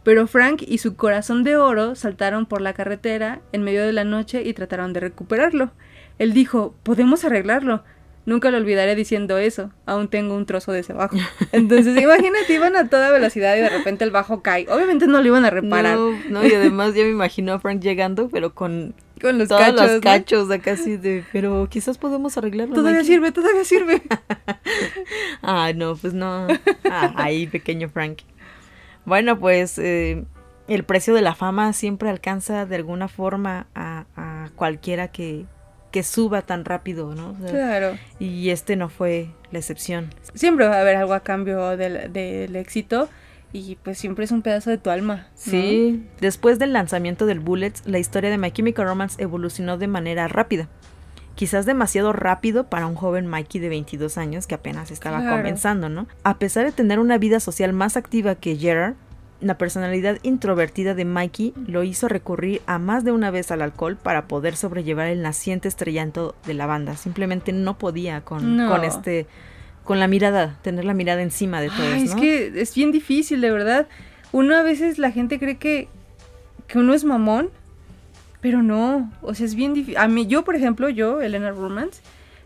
Pero 0.03 0.27
Frank 0.27 0.63
y 0.67 0.79
su 0.79 0.95
corazón 0.95 1.43
de 1.43 1.57
oro 1.57 1.95
saltaron 1.95 2.47
por 2.47 2.61
la 2.61 2.75
carretera 2.75 3.41
en 3.53 3.63
medio 3.63 3.85
de 3.85 3.93
la 3.93 4.05
noche 4.05 4.43
y 4.45 4.53
trataron 4.53 4.93
de 4.93 5.01
recuperarlo. 5.01 5.73
Él 6.19 6.33
dijo, 6.33 6.77
podemos 6.83 7.25
arreglarlo. 7.25 7.83
Nunca 8.27 8.51
lo 8.51 8.59
olvidaré 8.59 8.95
diciendo 8.97 9.39
eso. 9.39 9.71
Aún 9.87 10.09
tengo 10.09 10.35
un 10.35 10.47
trozo 10.47 10.73
de 10.73 10.81
ese 10.81 10.93
bajo. 10.93 11.17
Entonces, 11.53 11.97
imagínate, 12.03 12.53
iban 12.53 12.75
a 12.77 12.89
toda 12.89 13.11
velocidad 13.13 13.57
y 13.57 13.61
de 13.61 13.69
repente 13.71 14.05
el 14.05 14.11
bajo 14.11 14.43
cae. 14.43 14.67
Obviamente 14.69 15.07
no 15.07 15.21
lo 15.23 15.27
iban 15.29 15.45
a 15.45 15.51
reparar. 15.51 15.97
No, 15.97 16.11
no, 16.29 16.45
y 16.45 16.53
además 16.53 16.95
ya 16.95 17.05
me 17.05 17.11
imagino 17.11 17.53
a 17.53 17.61
Frank 17.61 17.81
llegando, 17.81 18.29
pero 18.29 18.53
con 18.53 18.95
Con 19.23 19.39
los 19.39 19.47
todos 19.49 19.61
cachos. 19.63 19.81
los 19.81 19.93
¿no? 19.95 20.01
cachos 20.01 20.51
acá 20.51 20.73
así 20.73 20.97
de, 20.97 21.25
pero 21.33 21.69
quizás 21.71 21.99
podemos 21.99 22.37
arreglarlo. 22.37 22.75
Todavía 22.75 22.99
Mikey". 23.01 23.15
sirve, 23.15 23.31
todavía 23.33 23.65
sirve. 23.65 24.03
Ah, 25.43 25.71
no, 25.75 25.95
pues 25.97 26.13
no. 26.13 26.49
Ah, 26.91 27.13
ahí, 27.17 27.47
pequeño 27.47 27.89
Frank. 27.89 28.19
Bueno, 29.05 29.39
pues 29.39 29.79
eh, 29.79 30.25
el 30.67 30.83
precio 30.85 31.15
de 31.15 31.23
la 31.23 31.35
fama 31.37 31.73
siempre 31.73 32.11
alcanza 32.11 32.67
de 32.67 32.75
alguna 32.77 33.07
forma 33.09 33.69
a, 33.75 34.07
a 34.17 34.49
cualquiera 34.57 35.09
que, 35.09 35.45
que 35.91 36.03
suba 36.03 36.43
tan 36.43 36.65
rápido, 36.65 37.15
¿no? 37.15 37.31
O 37.31 37.37
sea, 37.41 37.51
Claro. 37.51 37.99
Y 38.19 38.51
este 38.51 38.77
no 38.77 38.89
fue 38.89 39.29
la 39.51 39.59
excepción. 39.59 40.11
Siempre 40.35 40.67
va 40.69 40.77
a 40.77 40.81
haber 40.81 40.97
algo 40.97 41.15
a 41.15 41.21
cambio 41.21 41.77
del, 41.77 42.13
del 42.13 42.55
éxito 42.57 43.09
y 43.53 43.77
pues 43.77 43.97
siempre 43.97 44.25
es 44.25 44.31
un 44.33 44.43
pedazo 44.43 44.69
de 44.71 44.79
tu 44.79 44.91
alma. 44.91 45.17
¿no? 45.17 45.25
Sí, 45.35 46.05
después 46.21 46.59
del 46.59 46.73
lanzamiento 46.73 47.25
del 47.25 47.41
Bullets, 47.41 47.83
la 47.87 47.99
historia 47.99 48.29
de 48.31 48.37
My 48.39 48.51
Chemical 48.51 48.87
Romance 48.87 49.23
evolucionó 49.23 49.79
de 49.79 49.87
manera 49.89 50.29
rápida. 50.29 50.69
Quizás 51.35 51.67
demasiado 51.67 52.13
rápido 52.13 52.65
para 52.69 52.87
un 52.87 52.95
joven 52.95 53.27
Mikey 53.27 53.61
de 53.61 53.69
22 53.69 54.17
años 54.19 54.47
que 54.47 54.55
apenas 54.55 54.91
estaba 54.91 55.21
Claro. 55.21 55.37
comenzando, 55.37 55.89
¿no? 55.89 56.07
A 56.25 56.39
pesar 56.39 56.65
de 56.65 56.73
tener 56.73 56.99
una 56.99 57.19
vida 57.19 57.41
social 57.41 57.73
más 57.75 57.97
activa 57.97 58.35
que 58.37 58.57
Gerard, 58.57 58.95
la 59.41 59.59
personalidad 59.59 60.19
introvertida 60.23 60.95
de 60.95 61.05
Mikey 61.05 61.53
lo 61.67 61.83
hizo 61.83 62.09
recurrir 62.09 62.63
a 62.67 62.79
más 62.79 63.05
de 63.05 63.13
una 63.13 63.31
vez 63.31 63.51
al 63.51 63.61
alcohol 63.63 63.97
para 63.97 64.27
poder 64.29 64.57
sobrellevar 64.57 65.09
el 65.09 65.21
naciente 65.23 65.69
estrellamiento 65.69 66.35
de 66.47 66.55
la 66.55 66.67
banda. 66.67 66.97
Simplemente 66.97 67.53
no 67.53 67.77
podía 67.79 68.23
con, 68.23 68.57
No. 68.57 68.71
con 68.71 68.85
este, 68.85 69.27
con 69.85 70.01
la 70.01 70.09
mirada, 70.09 70.59
tener 70.63 70.85
la 70.85 70.95
mirada 70.95 71.21
encima 71.23 71.61
de 71.61 71.69
todos, 71.69 71.81
Ay, 71.81 72.05
es 72.05 72.15
¿no? 72.15 72.21
que 72.21 72.61
es 72.61 72.75
bien 72.75 72.93
difícil, 72.93 73.41
de 73.41 73.51
verdad. 73.51 73.87
Uno 74.33 74.57
a 74.57 74.63
veces 74.63 74.99
la 74.99 75.11
gente 75.11 75.39
cree 75.39 75.59
que, 75.59 75.89
que 76.67 76.79
uno 76.79 76.95
es 76.95 77.05
mamón, 77.05 77.51
pero 78.41 78.63
no. 78.63 79.13
O 79.23 79.35
sea, 79.35 79.45
es 79.47 79.55
bien 79.55 79.75
difícil. 79.75 79.99
A 79.99 80.09
mí, 80.09 80.27
yo, 80.27 80.45
por 80.45 80.57
ejemplo, 80.57 80.89
yo, 80.89 81.21
Elena 81.21 81.51
Romance, 81.51 82.01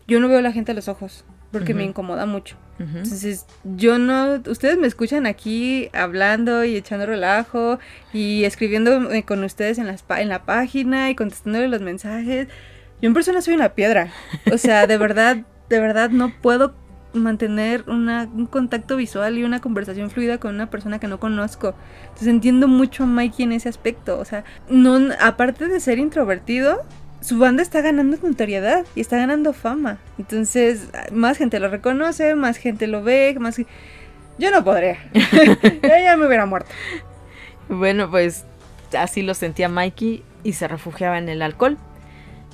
yo 0.08 0.18
no 0.20 0.28
veo 0.28 0.38
a 0.38 0.42
la 0.42 0.52
gente 0.52 0.72
a 0.72 0.74
los 0.74 0.88
ojos 0.88 1.24
porque 1.52 1.74
me 1.74 1.84
incomoda 1.84 2.26
mucho. 2.26 2.56
Entonces, 2.78 3.44
yo 3.64 3.98
no, 3.98 4.40
ustedes 4.46 4.78
me 4.78 4.86
escuchan 4.86 5.26
aquí 5.26 5.90
hablando 5.92 6.64
y 6.64 6.76
echando 6.76 7.04
relajo 7.04 7.78
y 8.12 8.44
escribiendo 8.44 9.06
con 9.26 9.44
ustedes 9.44 9.76
en, 9.78 9.86
las, 9.86 10.02
en 10.16 10.28
la 10.30 10.44
página 10.44 11.10
y 11.10 11.14
contestándole 11.14 11.68
los 11.68 11.82
mensajes. 11.82 12.48
Yo 13.02 13.08
en 13.08 13.12
persona 13.14 13.42
soy 13.42 13.52
una 13.54 13.70
piedra. 13.70 14.10
O 14.50 14.56
sea, 14.56 14.86
de 14.86 14.96
verdad, 15.06 15.38
de 15.68 15.78
verdad 15.80 16.08
no 16.08 16.32
puedo 16.40 16.74
mantener 17.12 17.84
una- 17.88 18.28
un 18.32 18.46
contacto 18.46 18.96
visual 18.96 19.36
y 19.36 19.42
una 19.44 19.60
conversación 19.60 20.10
fluida 20.10 20.38
con 20.38 20.54
una 20.54 20.70
persona 20.70 20.98
que 21.00 21.08
no 21.08 21.18
conozco. 21.20 21.74
Entonces 22.04 22.28
entiendo 22.28 22.66
mucho 22.68 23.02
a 23.02 23.06
Mikey 23.06 23.44
en 23.44 23.52
ese 23.52 23.68
aspecto. 23.68 24.18
O 24.18 24.24
sea, 24.24 24.44
no, 24.70 24.98
aparte 25.20 25.66
de 25.68 25.80
ser 25.80 25.98
introvertido, 25.98 26.82
su 27.20 27.38
banda 27.38 27.62
está 27.62 27.80
ganando 27.80 28.16
notoriedad 28.22 28.84
y 28.94 29.00
está 29.00 29.16
ganando 29.18 29.52
fama. 29.52 29.98
Entonces, 30.18 30.88
más 31.12 31.38
gente 31.38 31.60
lo 31.60 31.68
reconoce, 31.68 32.34
más 32.34 32.56
gente 32.56 32.86
lo 32.86 33.02
ve, 33.02 33.36
más... 33.38 33.60
Yo 34.38 34.50
no 34.50 34.64
podría. 34.64 34.98
ya, 35.82 36.02
ya 36.02 36.16
me 36.16 36.26
hubiera 36.26 36.46
muerto. 36.46 36.70
Bueno, 37.68 38.10
pues 38.10 38.44
así 38.98 39.22
lo 39.22 39.34
sentía 39.34 39.68
Mikey 39.68 40.22
y 40.42 40.54
se 40.54 40.66
refugiaba 40.66 41.18
en 41.18 41.28
el 41.28 41.42
alcohol. 41.42 41.76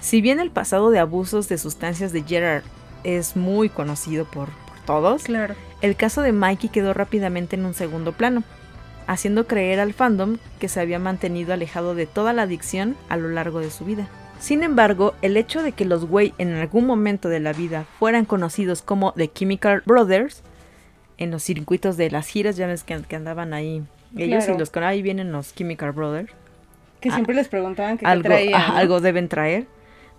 Si 0.01 0.21
bien 0.21 0.41
el 0.41 0.51
pasado 0.51 0.91
de 0.91 0.99
abusos 0.99 1.49
de 1.49 1.59
sustancias 1.59 2.13
de 2.13 2.23
Gerard 2.23 2.65
es 3.05 3.37
muy 3.37 3.69
conocido 3.69 4.25
por, 4.25 4.49
por 4.49 4.79
todos, 4.85 5.25
Claro. 5.25 5.55
el 5.81 5.97
caso 5.97 6.23
de 6.23 6.33
Mikey 6.33 6.71
quedó 6.71 6.93
rápidamente 6.93 7.57
en 7.57 7.65
un 7.65 7.73
segundo 7.75 8.13
plano, 8.13 8.43
haciendo 9.07 9.47
creer 9.47 9.79
al 9.79 9.95
fandom 9.95 10.39
que 10.59 10.69
se 10.69 10.81
había 10.81 10.99
mantenido 10.99 11.55
alejado 11.55 11.95
de 11.95 12.07
toda 12.07 12.33
la 12.33 12.43
adicción 12.43 12.97
a 13.09 13.17
lo 13.17 13.29
largo 13.29 13.61
de 13.61 13.71
su 13.71 13.85
vida. 13.85 14.09
Sin 14.39 14.63
embargo, 14.63 15.15
el 15.23 15.37
hecho 15.37 15.63
de 15.63 15.73
que 15.73 15.85
los 15.85 16.05
Way 16.05 16.35
en 16.39 16.55
algún 16.55 16.87
momento 16.87 17.29
de 17.29 17.41
la 17.41 17.53
vida 17.53 17.85
fueran 17.99 18.25
conocidos 18.25 18.83
como 18.83 19.13
The 19.13 19.33
Chemical 19.33 19.83
Brothers, 19.87 20.43
en 21.19 21.31
los 21.31 21.43
circuitos 21.43 21.97
de 21.97 22.11
las 22.11 22.27
giras, 22.29 22.57
ya 22.57 22.67
ves 22.67 22.85
que, 22.85 23.01
que 23.03 23.17
andaban 23.17 23.55
ahí 23.55 23.83
ellos 24.17 24.45
Claro. 24.45 24.57
y 24.57 24.59
los 24.61 24.71
con 24.71 24.83
ahí 24.85 25.03
vienen 25.03 25.33
los 25.33 25.55
Chemical 25.55 25.93
Brothers, 25.93 26.31
Que 27.01 27.09
Ah, 27.11 27.13
siempre 27.15 27.35
les 27.35 27.49
preguntaban 27.49 27.97
que 27.99 28.05
qué 28.05 28.11
algo, 28.11 28.25
traían, 28.25 28.55
ajá, 28.55 28.73
¿no? 28.73 28.79
algo 28.79 29.01
deben 29.01 29.29
traer, 29.29 29.67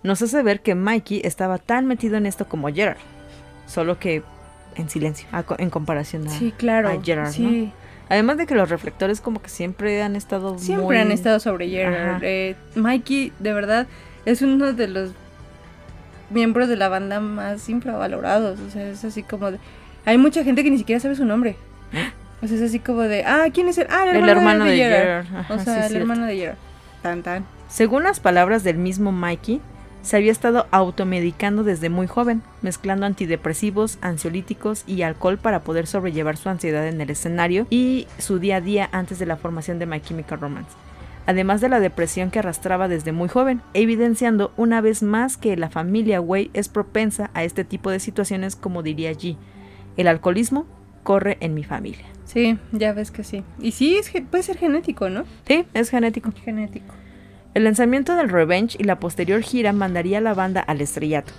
nos 0.02 0.20
hace 0.22 0.42
ver 0.42 0.60
que 0.60 0.74
Mikey 0.74 1.20
estaba 1.24 1.58
tan 1.58 1.86
metido 1.86 2.16
en 2.16 2.26
esto 2.26 2.48
como 2.48 2.68
Gerard, 2.68 2.98
solo 3.66 3.98
que 3.98 4.22
en 4.76 4.88
silencio, 4.88 5.26
a 5.32 5.44
en 5.58 5.70
comparación 5.70 6.26
a... 6.28 6.30
Sí, 6.30 6.52
claro. 6.56 6.88
a 6.88 7.02
Gerard, 7.02 7.32
sí. 7.32 7.72
Además 8.08 8.38
de 8.38 8.46
que 8.46 8.54
los 8.54 8.70
reflectores 8.70 9.20
como 9.20 9.42
que 9.42 9.48
siempre 9.50 10.00
han 10.02 10.16
estado 10.16 10.58
Siempre 10.58 10.84
muy- 10.86 10.96
han 10.98 11.12
estado 11.12 11.40
sobre 11.40 11.68
Gerard. 11.68 12.22
Eh, 12.24 12.56
Mikey, 12.74 13.32
de 13.38 13.52
verdad, 13.52 13.86
es 14.24 14.42
uno 14.42 14.72
de 14.72 14.88
los 14.88 15.10
miembros 16.30 16.68
de 16.68 16.76
la 16.76 16.88
banda 16.88 17.20
más 17.20 17.68
infravalorados. 17.68 18.60
O 18.60 18.70
sea, 18.70 18.88
es 18.88 19.04
así 19.04 19.22
como 19.22 19.50
de... 19.50 19.58
Hay 20.04 20.18
mucha 20.18 20.44
gente 20.44 20.62
que 20.64 20.70
ni 20.70 20.78
siquiera 20.78 21.00
sabe 21.00 21.14
su 21.16 21.24
nombre. 21.24 21.56
O 22.40 22.46
sea, 22.46 22.56
es 22.56 22.62
así 22.62 22.78
como 22.78 23.00
de... 23.00 23.24
Ah, 23.24 23.46
¿quién 23.52 23.66
es 23.66 23.78
el? 23.78 23.88
Ah, 23.90 24.04
el 24.08 24.10
el 24.10 24.28
hermano, 24.28 24.30
hermano 24.38 24.64
de, 24.66 24.70
de 24.70 24.76
Gerard. 24.76 25.26
Gerard. 25.26 25.40
Ajá, 25.40 25.54
O 25.54 25.58
sea, 25.58 25.74
el 25.74 25.88
cierto. 25.88 25.96
hermano 25.98 26.26
de 26.26 26.36
Gerard. 26.36 26.56
Tan, 27.02 27.22
tan. 27.24 27.44
Según 27.68 28.04
las 28.04 28.20
palabras 28.20 28.62
del 28.62 28.78
mismo 28.78 29.10
Mikey, 29.10 29.60
Se 30.02 30.16
había 30.16 30.30
estado 30.30 30.68
automedicando 30.70 31.64
desde 31.64 31.88
muy 31.88 32.06
joven, 32.06 32.42
mezclando 32.62 33.06
antidepresivos, 33.06 33.98
ansiolíticos 34.00 34.84
y 34.86 35.02
alcohol 35.02 35.36
para 35.38 35.60
poder 35.62 35.88
sobrellevar 35.88 36.36
su 36.36 36.48
ansiedad 36.48 36.86
en 36.86 37.00
el 37.00 37.10
escenario 37.10 37.66
y 37.70 38.06
su 38.18 38.38
día 38.38 38.56
a 38.56 38.60
día 38.60 38.88
antes 38.92 39.18
de 39.18 39.26
la 39.26 39.36
formación 39.36 39.80
de 39.80 39.86
My 39.86 40.00
Chemical 40.00 40.40
Romance 40.40 40.70
además 41.28 41.60
de 41.60 41.68
la 41.68 41.78
depresión 41.78 42.30
que 42.30 42.38
arrastraba 42.38 42.88
desde 42.88 43.12
muy 43.12 43.28
joven, 43.28 43.60
evidenciando 43.74 44.50
una 44.56 44.80
vez 44.80 45.02
más 45.02 45.36
que 45.36 45.58
la 45.58 45.68
familia 45.68 46.22
Way 46.22 46.50
es 46.54 46.70
propensa 46.70 47.30
a 47.34 47.44
este 47.44 47.64
tipo 47.64 47.90
de 47.90 48.00
situaciones 48.00 48.56
como 48.56 48.82
diría 48.82 49.12
G. 49.12 49.36
El 49.98 50.08
alcoholismo 50.08 50.64
corre 51.02 51.36
en 51.40 51.52
mi 51.52 51.64
familia. 51.64 52.06
Sí, 52.24 52.58
ya 52.72 52.94
ves 52.94 53.10
que 53.10 53.24
sí. 53.24 53.44
Y 53.60 53.72
sí, 53.72 53.98
es, 53.98 54.10
puede 54.30 54.42
ser 54.42 54.56
genético, 54.56 55.10
¿no? 55.10 55.24
Sí, 55.46 55.66
es 55.74 55.90
genético. 55.90 56.32
Genético. 56.32 56.94
El 57.52 57.64
lanzamiento 57.64 58.16
del 58.16 58.30
Revenge 58.30 58.78
y 58.78 58.84
la 58.84 58.98
posterior 58.98 59.42
gira 59.42 59.74
mandaría 59.74 60.18
a 60.18 60.22
la 60.22 60.32
banda 60.32 60.62
al 60.62 60.80
estrellato. 60.80 61.34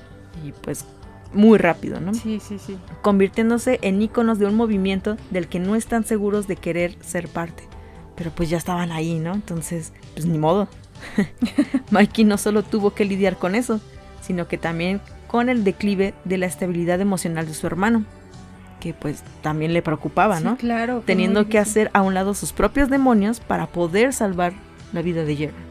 Y 0.45 0.51
pues 0.51 0.85
muy 1.33 1.57
rápido, 1.57 1.99
¿no? 1.99 2.13
Sí, 2.13 2.39
sí, 2.39 2.59
sí. 2.59 2.77
Convirtiéndose 3.01 3.79
en 3.81 4.03
íconos 4.03 4.37
de 4.37 4.45
un 4.45 4.53
movimiento 4.53 5.17
del 5.31 5.47
que 5.47 5.59
no 5.59 5.75
están 5.75 6.03
seguros 6.03 6.47
de 6.47 6.57
querer 6.57 6.95
ser 7.01 7.27
parte 7.27 7.63
pero 8.19 8.31
pues 8.31 8.49
ya 8.49 8.57
estaban 8.57 8.91
ahí, 8.91 9.17
¿no? 9.17 9.33
Entonces, 9.33 9.93
pues 10.13 10.25
ni 10.25 10.37
modo. 10.37 10.67
Mikey 11.91 12.25
no 12.25 12.37
solo 12.37 12.63
tuvo 12.63 12.93
que 12.93 13.05
lidiar 13.05 13.37
con 13.37 13.55
eso, 13.55 13.79
sino 14.21 14.49
que 14.49 14.57
también 14.57 14.99
con 15.27 15.47
el 15.47 15.63
declive 15.63 16.13
de 16.25 16.37
la 16.37 16.45
estabilidad 16.45 16.99
emocional 16.99 17.47
de 17.47 17.53
su 17.53 17.65
hermano, 17.65 18.03
que 18.81 18.93
pues 18.93 19.23
también 19.41 19.71
le 19.71 19.81
preocupaba, 19.81 20.41
¿no? 20.41 20.57
claro. 20.57 21.01
Teniendo 21.05 21.47
que 21.47 21.59
hacer 21.59 21.89
a 21.93 22.01
un 22.01 22.13
lado 22.13 22.33
sus 22.33 22.51
propios 22.51 22.89
demonios 22.89 23.39
para 23.39 23.67
poder 23.67 24.11
salvar 24.11 24.51
la 24.91 25.01
vida 25.01 25.23
de 25.23 25.37
Jerry. 25.37 25.68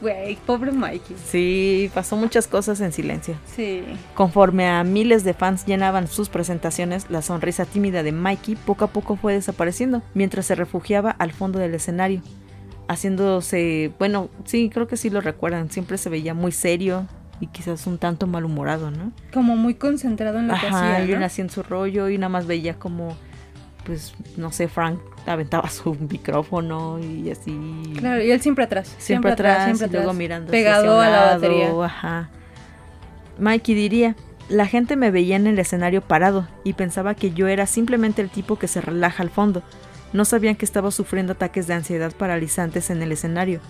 Güey, 0.00 0.36
pobre 0.46 0.72
Mikey. 0.72 1.16
Sí, 1.26 1.90
pasó 1.94 2.16
muchas 2.16 2.46
cosas 2.46 2.80
en 2.80 2.92
silencio. 2.92 3.34
Sí. 3.54 3.82
Conforme 4.14 4.68
a 4.68 4.82
miles 4.82 5.24
de 5.24 5.34
fans 5.34 5.66
llenaban 5.66 6.08
sus 6.08 6.28
presentaciones, 6.28 7.06
la 7.10 7.22
sonrisa 7.22 7.66
tímida 7.66 8.02
de 8.02 8.12
Mikey 8.12 8.56
poco 8.56 8.84
a 8.84 8.88
poco 8.88 9.16
fue 9.16 9.34
desapareciendo, 9.34 10.02
mientras 10.14 10.46
se 10.46 10.54
refugiaba 10.54 11.10
al 11.10 11.32
fondo 11.32 11.58
del 11.58 11.74
escenario, 11.74 12.22
haciéndose, 12.88 13.92
bueno, 13.98 14.30
sí, 14.44 14.70
creo 14.72 14.88
que 14.88 14.96
sí 14.96 15.10
lo 15.10 15.20
recuerdan, 15.20 15.70
siempre 15.70 15.98
se 15.98 16.08
veía 16.08 16.34
muy 16.34 16.52
serio 16.52 17.06
y 17.40 17.46
quizás 17.46 17.86
un 17.86 17.98
tanto 17.98 18.26
malhumorado, 18.26 18.90
¿no? 18.90 19.12
Como 19.32 19.56
muy 19.56 19.74
concentrado 19.74 20.38
en 20.38 20.48
lo 20.48 20.54
que 20.54 20.66
hacía, 20.66 21.18
¿no? 21.18 21.24
así 21.24 21.40
en 21.40 21.50
su 21.50 21.62
rollo 21.62 22.08
y 22.08 22.18
nada 22.18 22.28
más 22.28 22.46
veía 22.46 22.74
como 22.74 23.16
pues 23.90 24.14
no 24.36 24.52
sé, 24.52 24.68
Frank 24.68 25.00
aventaba 25.26 25.68
su 25.68 25.94
micrófono 26.10 27.00
y 27.00 27.28
así. 27.28 27.92
Claro, 27.98 28.22
y 28.22 28.30
él 28.30 28.40
siempre 28.40 28.62
atrás. 28.62 28.94
Siempre, 28.98 29.32
atrás, 29.32 29.64
siempre 29.64 29.88
y 29.88 29.90
luego 29.90 30.12
mirando. 30.12 30.52
Pegado 30.52 31.00
a 31.00 31.08
la 31.08 31.24
batería. 31.34 31.72
Ajá. 31.84 32.30
Mikey 33.40 33.74
diría, 33.74 34.14
la 34.48 34.66
gente 34.66 34.94
me 34.94 35.10
veía 35.10 35.34
en 35.34 35.48
el 35.48 35.58
escenario 35.58 36.02
parado 36.02 36.46
y 36.62 36.74
pensaba 36.74 37.16
que 37.16 37.32
yo 37.32 37.48
era 37.48 37.66
simplemente 37.66 38.22
el 38.22 38.30
tipo 38.30 38.60
que 38.60 38.68
se 38.68 38.80
relaja 38.80 39.24
al 39.24 39.30
fondo. 39.30 39.64
No 40.12 40.24
sabían 40.24 40.54
que 40.54 40.64
estaba 40.64 40.92
sufriendo 40.92 41.32
ataques 41.32 41.66
de 41.66 41.74
ansiedad 41.74 42.12
paralizantes 42.12 42.90
en 42.90 43.02
el 43.02 43.10
escenario. 43.10 43.60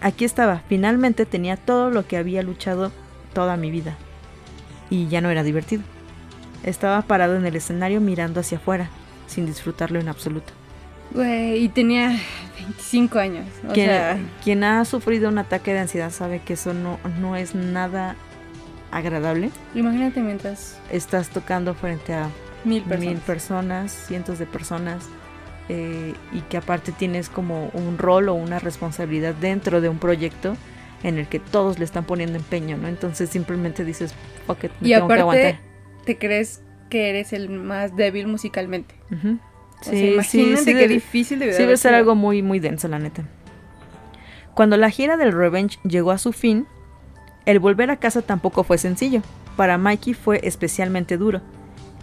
Aquí 0.00 0.24
estaba, 0.24 0.62
finalmente 0.68 1.26
tenía 1.26 1.56
todo 1.56 1.90
lo 1.90 2.06
que 2.06 2.16
había 2.16 2.44
luchado 2.44 2.92
toda 3.32 3.56
mi 3.56 3.72
vida. 3.72 3.96
Y 4.88 5.08
ya 5.08 5.20
no 5.20 5.30
era 5.30 5.42
divertido. 5.42 5.82
Estaba 6.62 7.02
parado 7.02 7.34
en 7.34 7.44
el 7.44 7.56
escenario 7.56 8.00
mirando 8.00 8.38
hacia 8.38 8.58
afuera, 8.58 8.88
sin 9.26 9.46
disfrutarlo 9.46 10.00
en 10.00 10.08
absoluto. 10.08 10.52
Güey, 11.12 11.64
y 11.64 11.68
tenía 11.68 12.18
25 12.58 13.18
años. 13.18 13.46
O 13.68 13.74
sea... 13.74 14.18
quien 14.42 14.64
ha 14.64 14.84
sufrido 14.84 15.28
un 15.28 15.38
ataque 15.38 15.72
de 15.72 15.80
ansiedad 15.80 16.10
sabe 16.10 16.40
que 16.40 16.54
eso 16.54 16.72
no, 16.72 16.98
no 17.20 17.36
es 17.36 17.54
nada 17.54 18.16
agradable. 18.90 19.50
Imagínate 19.74 20.20
mientras... 20.20 20.78
Estás 20.90 21.28
tocando 21.28 21.74
frente 21.74 22.14
a 22.14 22.30
mil 22.64 22.82
personas, 22.82 23.22
personas 23.22 23.92
cientos 23.92 24.38
de 24.38 24.46
personas, 24.46 25.04
eh, 25.68 26.14
y 26.32 26.40
que 26.42 26.56
aparte 26.56 26.92
tienes 26.92 27.28
como 27.28 27.68
un 27.72 27.98
rol 27.98 28.28
o 28.28 28.34
una 28.34 28.58
responsabilidad 28.58 29.34
dentro 29.34 29.80
de 29.80 29.88
un 29.88 29.98
proyecto 29.98 30.56
en 31.02 31.18
el 31.18 31.28
que 31.28 31.38
todos 31.38 31.78
le 31.78 31.84
están 31.84 32.04
poniendo 32.04 32.36
empeño, 32.36 32.76
¿no? 32.76 32.88
Entonces 32.88 33.30
simplemente 33.30 33.84
dices, 33.84 34.14
fuck 34.46 34.64
it, 34.64 34.72
y 34.80 34.92
aparte, 34.92 35.58
te 36.04 36.18
crees 36.18 36.62
que 36.90 37.10
eres 37.10 37.32
el 37.32 37.48
más 37.48 37.96
débil 37.96 38.26
musicalmente. 38.26 38.94
Sí, 39.80 40.12
imagínate 40.12 40.64
sí, 40.64 40.74
qué 40.74 40.88
difícil 40.88 41.38
debe, 41.38 41.52
sí, 41.52 41.62
debe 41.62 41.76
ser 41.76 41.94
algo 41.94 42.14
muy, 42.14 42.42
muy 42.42 42.60
denso, 42.60 42.88
la 42.88 42.98
neta. 42.98 43.24
Cuando 44.54 44.76
la 44.76 44.90
gira 44.90 45.16
del 45.16 45.32
Revenge 45.32 45.78
llegó 45.82 46.10
a 46.10 46.18
su 46.18 46.32
fin, 46.32 46.66
el 47.46 47.58
volver 47.58 47.90
a 47.90 47.96
casa 47.96 48.22
tampoco 48.22 48.64
fue 48.64 48.78
sencillo. 48.78 49.22
Para 49.56 49.78
Mikey 49.78 50.14
fue 50.14 50.40
especialmente 50.44 51.16
duro. 51.16 51.40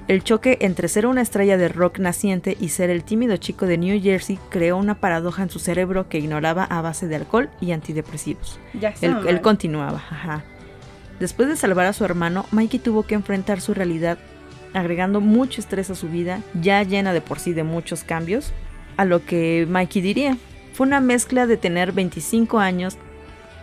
El 0.07 0.23
choque 0.23 0.57
entre 0.61 0.87
ser 0.87 1.05
una 1.05 1.21
estrella 1.21 1.55
de 1.55 1.69
rock 1.69 1.99
naciente 1.99 2.57
y 2.59 2.69
ser 2.69 2.89
el 2.89 3.03
tímido 3.03 3.37
chico 3.37 3.67
de 3.67 3.77
New 3.77 4.01
Jersey 4.01 4.39
creó 4.49 4.75
una 4.77 4.99
paradoja 4.99 5.43
en 5.43 5.51
su 5.51 5.59
cerebro 5.59 6.09
que 6.09 6.17
ignoraba 6.17 6.63
a 6.63 6.81
base 6.81 7.07
de 7.07 7.15
alcohol 7.15 7.49
y 7.61 7.71
antidepresivos. 7.71 8.59
Ya 8.73 8.93
él, 9.01 9.15
él 9.27 9.41
continuaba, 9.41 9.97
ajá. 9.97 10.43
Después 11.19 11.47
de 11.47 11.55
salvar 11.55 11.85
a 11.85 11.93
su 11.93 12.05
hermano, 12.05 12.45
Mikey 12.51 12.79
tuvo 12.79 13.03
que 13.03 13.13
enfrentar 13.13 13.61
su 13.61 13.75
realidad 13.75 14.17
agregando 14.73 15.21
mucho 15.21 15.61
estrés 15.61 15.89
a 15.89 15.95
su 15.95 16.09
vida, 16.09 16.41
ya 16.53 16.83
llena 16.83 17.13
de 17.13 17.21
por 17.21 17.39
sí 17.39 17.53
de 17.53 17.63
muchos 17.63 18.03
cambios, 18.03 18.53
a 18.97 19.05
lo 19.05 19.25
que 19.25 19.65
Mikey 19.69 20.01
diría. 20.01 20.37
Fue 20.73 20.87
una 20.87 21.01
mezcla 21.01 21.47
de 21.47 21.57
tener 21.57 21.91
25 21.91 22.59
años, 22.59 22.97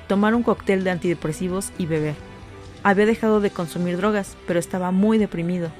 tomar 0.08 0.34
un 0.34 0.42
cóctel 0.42 0.84
de 0.84 0.90
antidepresivos 0.90 1.72
y 1.78 1.86
beber. 1.86 2.14
Había 2.82 3.06
dejado 3.06 3.40
de 3.40 3.50
consumir 3.50 3.96
drogas, 3.96 4.36
pero 4.46 4.58
estaba 4.58 4.90
muy 4.90 5.18
deprimido. 5.18 5.70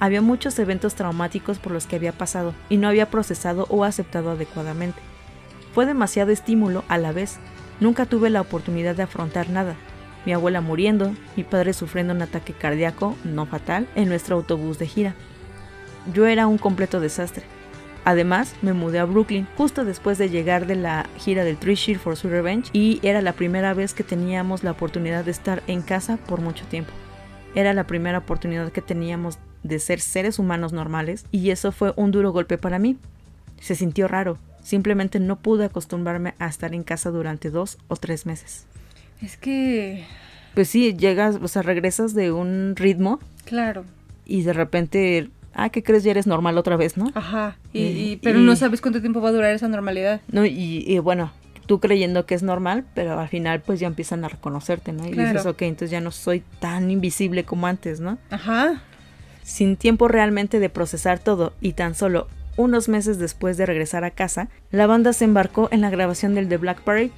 Había 0.00 0.22
muchos 0.22 0.58
eventos 0.58 0.94
traumáticos 0.94 1.58
por 1.58 1.72
los 1.72 1.86
que 1.86 1.96
había 1.96 2.12
pasado 2.12 2.54
y 2.68 2.76
no 2.76 2.88
había 2.88 3.10
procesado 3.10 3.66
o 3.68 3.84
aceptado 3.84 4.30
adecuadamente. 4.30 5.00
Fue 5.74 5.86
demasiado 5.86 6.30
estímulo 6.30 6.84
a 6.88 6.98
la 6.98 7.12
vez. 7.12 7.38
Nunca 7.80 8.06
tuve 8.06 8.30
la 8.30 8.40
oportunidad 8.40 8.94
de 8.94 9.02
afrontar 9.02 9.50
nada, 9.50 9.76
mi 10.28 10.34
abuela 10.34 10.60
muriendo, 10.60 11.14
mi 11.36 11.42
padre 11.42 11.72
sufriendo 11.72 12.12
un 12.12 12.20
ataque 12.20 12.52
cardíaco 12.52 13.16
no 13.24 13.46
fatal 13.46 13.88
en 13.94 14.10
nuestro 14.10 14.36
autobús 14.36 14.78
de 14.78 14.86
gira. 14.86 15.14
Yo 16.12 16.26
era 16.26 16.46
un 16.46 16.58
completo 16.58 17.00
desastre. 17.00 17.44
Además, 18.04 18.54
me 18.60 18.74
mudé 18.74 18.98
a 18.98 19.06
Brooklyn 19.06 19.46
justo 19.56 19.86
después 19.86 20.18
de 20.18 20.28
llegar 20.28 20.66
de 20.66 20.76
la 20.76 21.06
gira 21.16 21.44
del 21.44 21.56
Three 21.56 21.76
Shear 21.76 21.98
for 21.98 22.14
Sweet 22.14 22.30
Revenge 22.30 22.70
y 22.74 23.00
era 23.02 23.22
la 23.22 23.32
primera 23.32 23.72
vez 23.72 23.94
que 23.94 24.04
teníamos 24.04 24.64
la 24.64 24.72
oportunidad 24.72 25.24
de 25.24 25.30
estar 25.30 25.62
en 25.66 25.80
casa 25.80 26.18
por 26.18 26.42
mucho 26.42 26.66
tiempo. 26.66 26.92
Era 27.54 27.72
la 27.72 27.86
primera 27.86 28.18
oportunidad 28.18 28.70
que 28.70 28.82
teníamos 28.82 29.38
de 29.62 29.78
ser 29.78 29.98
seres 29.98 30.38
humanos 30.38 30.74
normales 30.74 31.24
y 31.32 31.48
eso 31.52 31.72
fue 31.72 31.94
un 31.96 32.10
duro 32.10 32.32
golpe 32.32 32.58
para 32.58 32.78
mí. 32.78 32.98
Se 33.62 33.74
sintió 33.74 34.08
raro, 34.08 34.36
simplemente 34.62 35.20
no 35.20 35.36
pude 35.36 35.64
acostumbrarme 35.64 36.34
a 36.38 36.48
estar 36.48 36.74
en 36.74 36.82
casa 36.82 37.10
durante 37.10 37.48
dos 37.48 37.78
o 37.88 37.96
tres 37.96 38.26
meses. 38.26 38.66
Es 39.22 39.36
que... 39.36 40.04
Pues 40.54 40.68
sí, 40.68 40.96
llegas, 40.96 41.38
o 41.40 41.48
sea, 41.48 41.62
regresas 41.62 42.14
de 42.14 42.32
un 42.32 42.74
ritmo. 42.76 43.20
Claro. 43.44 43.84
Y 44.26 44.42
de 44.42 44.52
repente, 44.52 45.30
ah, 45.54 45.70
¿qué 45.70 45.82
crees? 45.82 46.04
Ya 46.04 46.10
eres 46.10 46.26
normal 46.26 46.58
otra 46.58 46.76
vez, 46.76 46.96
¿no? 46.96 47.10
Ajá. 47.14 47.56
Y, 47.72 48.16
pero 48.16 48.40
no 48.40 48.56
sabes 48.56 48.80
cuánto 48.80 49.00
tiempo 49.00 49.20
va 49.20 49.28
a 49.28 49.32
durar 49.32 49.54
esa 49.54 49.68
normalidad. 49.68 50.20
No, 50.30 50.44
y, 50.44 50.98
bueno, 50.98 51.32
tú 51.66 51.80
creyendo 51.80 52.26
que 52.26 52.34
es 52.34 52.42
normal, 52.42 52.84
pero 52.94 53.18
al 53.20 53.28
final 53.28 53.60
pues 53.60 53.78
ya 53.78 53.86
empiezan 53.86 54.24
a 54.24 54.28
reconocerte, 54.28 54.92
¿no? 54.92 55.06
Y 55.06 55.12
dices, 55.12 55.46
ok, 55.46 55.62
entonces 55.62 55.90
ya 55.90 56.00
no 56.00 56.10
soy 56.10 56.42
tan 56.60 56.90
invisible 56.90 57.44
como 57.44 57.66
antes, 57.66 58.00
¿no? 58.00 58.18
Ajá. 58.30 58.82
Sin 59.42 59.76
tiempo 59.76 60.08
realmente 60.08 60.60
de 60.60 60.68
procesar 60.70 61.18
todo 61.18 61.52
y 61.60 61.74
tan 61.74 61.94
solo 61.94 62.26
unos 62.56 62.88
meses 62.88 63.18
después 63.18 63.56
de 63.56 63.66
regresar 63.66 64.04
a 64.04 64.10
casa, 64.10 64.48
la 64.72 64.86
banda 64.86 65.12
se 65.12 65.24
embarcó 65.24 65.68
en 65.70 65.80
la 65.80 65.90
grabación 65.90 66.34
del 66.34 66.48
The 66.48 66.56
Black 66.56 66.80
Parade 66.80 67.12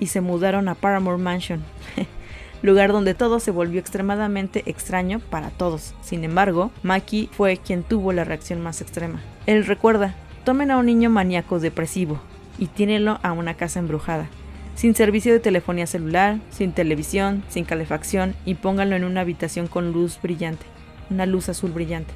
y 0.00 0.08
se 0.08 0.20
mudaron 0.20 0.68
a 0.68 0.74
Paramore 0.74 1.18
Mansion, 1.22 1.62
lugar 2.62 2.90
donde 2.90 3.14
todo 3.14 3.38
se 3.38 3.50
volvió 3.52 3.78
extremadamente 3.78 4.64
extraño 4.66 5.20
para 5.20 5.50
todos. 5.50 5.94
Sin 6.00 6.24
embargo, 6.24 6.72
Maki 6.82 7.30
fue 7.32 7.58
quien 7.58 7.84
tuvo 7.84 8.12
la 8.12 8.24
reacción 8.24 8.60
más 8.60 8.80
extrema. 8.80 9.20
Él 9.46 9.66
recuerda, 9.66 10.14
tomen 10.44 10.70
a 10.70 10.78
un 10.78 10.86
niño 10.86 11.10
maníaco 11.10 11.60
depresivo 11.60 12.20
y 12.58 12.66
tírenlo 12.66 13.20
a 13.22 13.32
una 13.32 13.54
casa 13.54 13.78
embrujada, 13.78 14.28
sin 14.74 14.94
servicio 14.94 15.32
de 15.32 15.40
telefonía 15.40 15.86
celular, 15.86 16.38
sin 16.50 16.72
televisión, 16.72 17.44
sin 17.48 17.64
calefacción 17.64 18.34
y 18.44 18.54
pónganlo 18.54 18.96
en 18.96 19.04
una 19.04 19.20
habitación 19.20 19.68
con 19.68 19.92
luz 19.92 20.18
brillante, 20.22 20.66
una 21.10 21.26
luz 21.26 21.48
azul 21.48 21.70
brillante. 21.70 22.12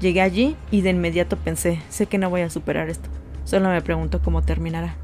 Llegué 0.00 0.20
allí 0.20 0.56
y 0.70 0.80
de 0.80 0.90
inmediato 0.90 1.36
pensé, 1.36 1.80
sé 1.88 2.06
que 2.06 2.18
no 2.18 2.30
voy 2.30 2.40
a 2.40 2.50
superar 2.50 2.90
esto. 2.90 3.08
Solo 3.44 3.68
me 3.68 3.82
pregunto 3.82 4.20
cómo 4.22 4.42
terminará. 4.42 4.96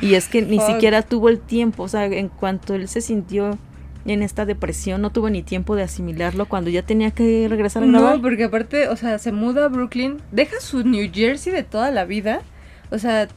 Y 0.00 0.14
es 0.14 0.28
que 0.28 0.42
ni 0.42 0.58
siquiera 0.58 1.02
tuvo 1.02 1.28
el 1.28 1.38
tiempo, 1.38 1.84
o 1.84 1.88
sea, 1.88 2.06
en 2.06 2.28
cuanto 2.28 2.74
él 2.74 2.88
se 2.88 3.00
sintió 3.00 3.58
en 4.04 4.22
esta 4.22 4.44
depresión, 4.44 5.00
no 5.00 5.10
tuvo 5.10 5.30
ni 5.30 5.42
tiempo 5.42 5.76
de 5.76 5.82
asimilarlo 5.82 6.46
cuando 6.46 6.70
ya 6.70 6.82
tenía 6.82 7.10
que 7.12 7.46
regresar 7.48 7.82
a 7.82 7.86
grabar. 7.86 8.16
No, 8.16 8.22
porque 8.22 8.44
aparte, 8.44 8.88
o 8.88 8.96
sea, 8.96 9.18
se 9.18 9.32
muda 9.32 9.66
a 9.66 9.68
Brooklyn, 9.68 10.20
deja 10.32 10.60
su 10.60 10.82
New 10.82 11.10
Jersey 11.12 11.52
de 11.52 11.62
toda 11.62 11.90
la 11.90 12.04
vida, 12.04 12.42
o 12.90 12.98
sea, 12.98 13.28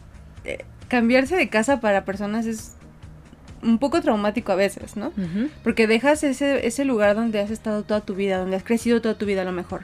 eh, 0.44 0.66
cambiarse 0.88 1.36
de 1.36 1.50
casa 1.50 1.80
para 1.82 2.06
personas 2.06 2.46
es 2.46 2.74
un 3.62 3.80
poco 3.80 4.02
traumático 4.02 4.52
a 4.52 4.56
veces, 4.56 4.96
¿no? 4.96 5.12
Porque 5.64 5.88
dejas 5.88 6.24
ese, 6.24 6.66
ese 6.68 6.86
lugar 6.86 7.16
donde 7.16 7.40
has 7.40 7.52
estado 7.52 7.84
toda 7.84 8.02
tu 8.02 8.16
vida, 8.16 8.38
donde 8.38 8.56
has 8.56 8.64
crecido 8.64 9.02
toda 9.02 9.16
tu 9.16 9.26
vida 9.26 9.42
a 9.42 9.46
lo 9.46 9.52
mejor. 9.52 9.82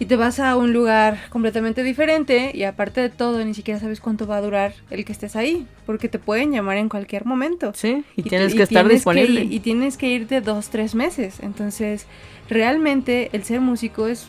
Y 0.00 0.06
te 0.06 0.16
vas 0.16 0.40
a 0.40 0.56
un 0.56 0.72
lugar 0.72 1.18
completamente 1.30 1.84
diferente 1.84 2.50
y 2.52 2.64
aparte 2.64 3.00
de 3.00 3.10
todo 3.10 3.44
ni 3.44 3.54
siquiera 3.54 3.78
sabes 3.78 4.00
cuánto 4.00 4.26
va 4.26 4.38
a 4.38 4.40
durar 4.40 4.74
el 4.90 5.04
que 5.04 5.12
estés 5.12 5.36
ahí, 5.36 5.66
porque 5.86 6.08
te 6.08 6.18
pueden 6.18 6.50
llamar 6.50 6.78
en 6.78 6.88
cualquier 6.88 7.24
momento. 7.26 7.70
Sí, 7.74 8.04
y, 8.16 8.24
tienes 8.24 8.54
que 8.54 8.64
estar 8.64 8.82
tienes 8.82 8.98
disponible. 8.98 9.42
ir- 9.44 9.52
y 9.52 9.60
tienes 9.60 9.96
que 9.96 10.08
irte 10.08 10.40
dos, 10.40 10.68
tres 10.70 10.96
meses. 10.96 11.38
Entonces, 11.40 12.06
realmente 12.48 13.30
el 13.32 13.44
ser 13.44 13.60
músico 13.60 14.08
es 14.08 14.26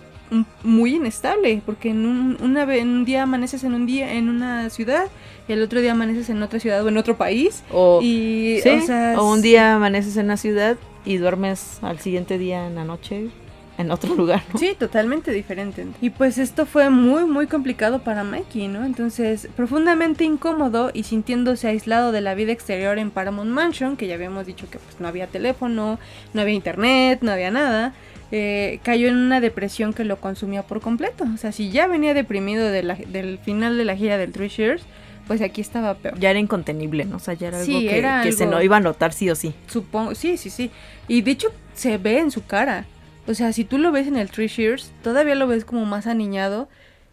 muy 0.64 0.96
inestable, 0.96 1.62
porque 1.66 1.90
en 1.90 2.06
un, 2.06 2.38
una, 2.42 2.66
ve- 2.66 2.80
en 2.80 2.90
un 2.90 3.06
día 3.06 3.24
amaneces 3.24 3.64
en 3.64 3.74
un 3.74 3.86
día 3.86 4.14
en 4.14 4.30
una 4.30 4.70
ciudad 4.70 5.06
y 5.48 5.54
el 5.54 5.62
otro 5.62 5.82
día 5.82 5.92
amaneces 5.94 6.30
en 6.30 6.42
otra 6.44 6.60
ciudad 6.60 6.84
o 6.84 6.90
en 6.90 6.98
otro 6.98 7.16
país. 7.18 7.64
o, 7.72 8.00
y, 8.04 8.60
sí, 8.62 8.70
o 8.70 8.82
sea, 8.82 9.16
o 9.20 9.32
un 9.32 9.42
día 9.42 9.76
amaneces 9.76 10.16
en 10.18 10.26
una 10.26 10.38
ciudad 10.38 10.78
y 11.06 11.18
duermes 11.18 11.80
al 11.82 12.00
siguiente 12.00 12.38
día 12.38 12.66
en 12.68 12.76
la 12.76 12.84
noche 12.86 13.30
en 13.78 13.92
otro 13.92 14.16
lugar. 14.16 14.42
¿no? 14.54 14.60
Sí, 14.60 14.76
totalmente 14.78 15.32
diferente. 15.32 15.86
Y 16.02 16.10
pues 16.10 16.38
esto 16.38 16.66
fue 16.66 16.90
muy, 16.90 17.26
muy 17.26 17.48
complicado 17.48 18.00
para 18.00 18.24
Mikey, 18.24 18.68
¿no? 18.68 18.86
Entonces, 18.86 19.48
profundamente 19.56 20.24
incómodo 20.24 20.92
y 20.94 21.04
sintiéndose 21.04 21.68
aislado 21.68 22.12
de 22.12 22.22
la 22.22 22.36
vida 22.36 22.52
exterior 22.52 22.98
en 22.98 23.12
Paramount 23.12 23.52
Mansion, 23.52 23.98
que 23.98 24.08
ya 24.08 24.16
habíamos 24.16 24.46
dicho 24.46 24.70
que 24.70 24.80
pues 24.80 25.00
no 25.00 25.08
había 25.08 25.28
teléfono, 25.28 26.00
no 26.34 26.42
había 26.42 26.54
internet, 26.56 27.20
no 27.22 27.32
había 27.32 27.52
nada, 27.52 27.94
eh, 28.32 28.80
cayó 28.84 29.08
en 29.08 29.18
una 29.18 29.40
depresión 29.42 29.94
que 29.94 30.04
lo 30.04 30.18
consumía 30.22 30.64
por 30.64 30.82
completo. 30.82 31.26
O 31.34 31.38
sea, 31.38 31.52
si 31.52 31.70
ya 31.70 31.88
venía 31.88 32.14
deprimido 32.14 32.68
de 32.70 32.84
la- 32.84 32.96
del 32.96 33.38
final 33.40 33.78
de 33.78 33.86
la 33.86 33.96
gira 33.96 34.18
del 34.18 34.32
Three 34.32 34.48
Shears, 34.50 34.84
pues 35.28 35.42
aquí 35.42 35.60
estaba 35.62 35.96
peor. 35.96 36.20
Ya 36.20 36.30
era 36.30 36.40
incontenible, 36.40 37.04
¿no? 37.06 37.16
O 37.18 37.20
sea, 37.20 37.34
ya 37.34 37.48
era 37.50 37.58
algo 37.60 37.80
Sí, 37.80 37.88
que, 37.88 37.98
era 37.98 38.22
que 38.24 38.32
se 38.32 38.44
algo- 38.46 38.56
no 38.58 38.62
iba 38.64 38.78
a 38.78 38.80
notar 38.80 39.12
sí 39.12 39.30
o 39.30 39.36
sí. 39.36 39.54
Supongo, 39.68 40.14
sí, 40.16 40.38
sí, 40.38 40.50
sí. 40.50 40.70
Y 41.08 41.22
de 41.24 41.32
hecho 41.32 41.50
se 41.74 41.98
ve 41.98 42.20
en 42.20 42.32
su 42.32 42.46
cara. 42.46 42.86
O 43.28 43.34
sea, 43.34 43.52
si 43.54 43.64
tú 43.64 43.78
lo 43.78 43.92
ves 43.92 44.08
en 44.08 44.18
el 44.18 44.30
Three 44.30 44.48
Shears, 44.48 44.92
todavía 45.04 45.36
lo 45.36 45.48
ves 45.48 45.66
como 45.66 45.86
más 45.86 46.08
aniñado. 46.08 46.70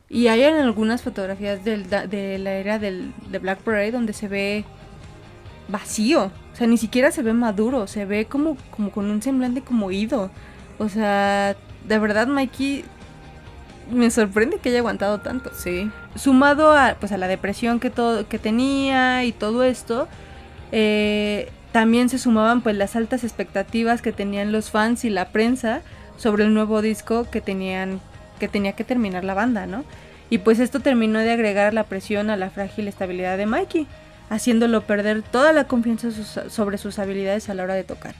Y 0.08 0.26
hay 0.28 0.42
en 0.42 0.56
algunas 0.56 1.00
fotografías 1.02 1.64
del, 1.64 1.88
de 1.88 2.38
la 2.38 2.52
era 2.52 2.78
del, 2.78 3.12
de 3.30 3.38
Black 3.38 3.60
Parade 3.60 3.92
donde 3.92 4.12
se 4.12 4.28
ve 4.28 4.64
vacío. 5.68 6.30
O 6.52 6.56
sea, 6.56 6.66
ni 6.66 6.76
siquiera 6.76 7.10
se 7.12 7.22
ve 7.22 7.32
maduro, 7.32 7.86
se 7.86 8.04
ve 8.04 8.26
como, 8.26 8.56
como 8.70 8.90
con 8.90 9.10
un 9.10 9.22
semblante 9.22 9.62
como 9.62 9.90
ido. 9.90 10.30
O 10.78 10.88
sea, 10.90 11.56
de 11.88 11.98
verdad, 11.98 12.26
Mikey, 12.26 12.84
me 13.90 14.10
sorprende 14.10 14.58
que 14.58 14.68
haya 14.68 14.78
aguantado 14.78 15.20
tanto 15.20 15.50
Sí. 15.54 15.90
sumado 16.14 16.72
a, 16.76 16.96
pues, 17.00 17.12
a 17.12 17.16
la 17.16 17.26
depresión 17.26 17.80
que, 17.80 17.88
todo, 17.88 18.28
que 18.28 18.38
tenía 18.38 19.24
y 19.24 19.32
todo 19.32 19.62
esto, 19.64 20.08
eh, 20.72 21.50
también 21.72 22.10
se 22.10 22.18
sumaban 22.18 22.60
pues 22.60 22.76
las 22.76 22.96
altas 22.96 23.24
expectativas 23.24 24.02
que 24.02 24.12
tenían 24.12 24.52
los 24.52 24.70
fans 24.70 25.06
y 25.06 25.10
la 25.10 25.28
prensa 25.30 25.80
sobre 26.16 26.44
el 26.44 26.54
nuevo 26.54 26.82
disco 26.82 27.28
que 27.30 27.40
tenían 27.40 28.00
que 28.38 28.48
tenía 28.48 28.72
que 28.72 28.82
terminar 28.82 29.22
la 29.22 29.34
banda, 29.34 29.66
¿no? 29.66 29.84
Y 30.28 30.38
pues 30.38 30.58
esto 30.58 30.80
terminó 30.80 31.20
de 31.20 31.30
agregar 31.30 31.74
la 31.74 31.84
presión 31.84 32.28
a 32.28 32.36
la 32.36 32.50
frágil 32.50 32.88
estabilidad 32.88 33.38
de 33.38 33.46
Mikey, 33.46 33.86
haciéndolo 34.30 34.80
perder 34.80 35.22
toda 35.22 35.52
la 35.52 35.64
confianza 35.64 36.10
sobre 36.48 36.78
sus 36.78 36.98
habilidades 36.98 37.48
a 37.48 37.54
la 37.54 37.62
hora 37.62 37.74
de 37.74 37.84
tocar. 37.84 38.14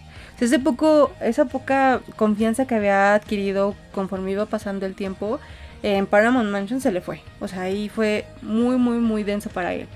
Poco, 0.63 1.13
esa 1.21 1.47
poca 1.47 2.01
confianza 2.17 2.67
que 2.67 2.75
había 2.75 3.15
adquirido 3.15 3.75
conforme 3.93 4.33
iba 4.33 4.47
pasando 4.47 4.87
el 4.87 4.95
tiempo, 4.95 5.41
en 5.83 6.07
Paramount 6.07 6.51
Mansion 6.51 6.81
se 6.81 6.93
le 6.93 7.01
fue. 7.01 7.21
O 7.41 7.49
sea, 7.49 7.63
ahí 7.63 7.89
fue 7.89 8.25
muy, 8.43 8.77
muy, 8.77 8.99
muy 8.99 9.25
denso 9.25 9.51
para 9.51 9.73
él. 9.73 9.87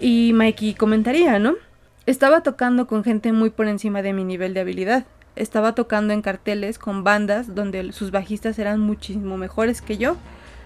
Y 0.00 0.32
Mikey 0.34 0.74
comentaría, 0.74 1.38
¿no? 1.38 1.54
Estaba 2.06 2.42
tocando 2.42 2.86
con 2.86 3.04
gente 3.04 3.32
muy 3.32 3.50
por 3.50 3.66
encima 3.66 4.02
de 4.02 4.12
mi 4.12 4.24
nivel 4.24 4.54
de 4.54 4.60
habilidad. 4.60 5.04
Estaba 5.36 5.74
tocando 5.74 6.12
en 6.12 6.22
carteles 6.22 6.78
con 6.78 7.04
bandas 7.04 7.54
donde 7.54 7.92
sus 7.92 8.10
bajistas 8.10 8.58
eran 8.58 8.80
muchísimo 8.80 9.36
mejores 9.36 9.82
que 9.82 9.98
yo. 9.98 10.16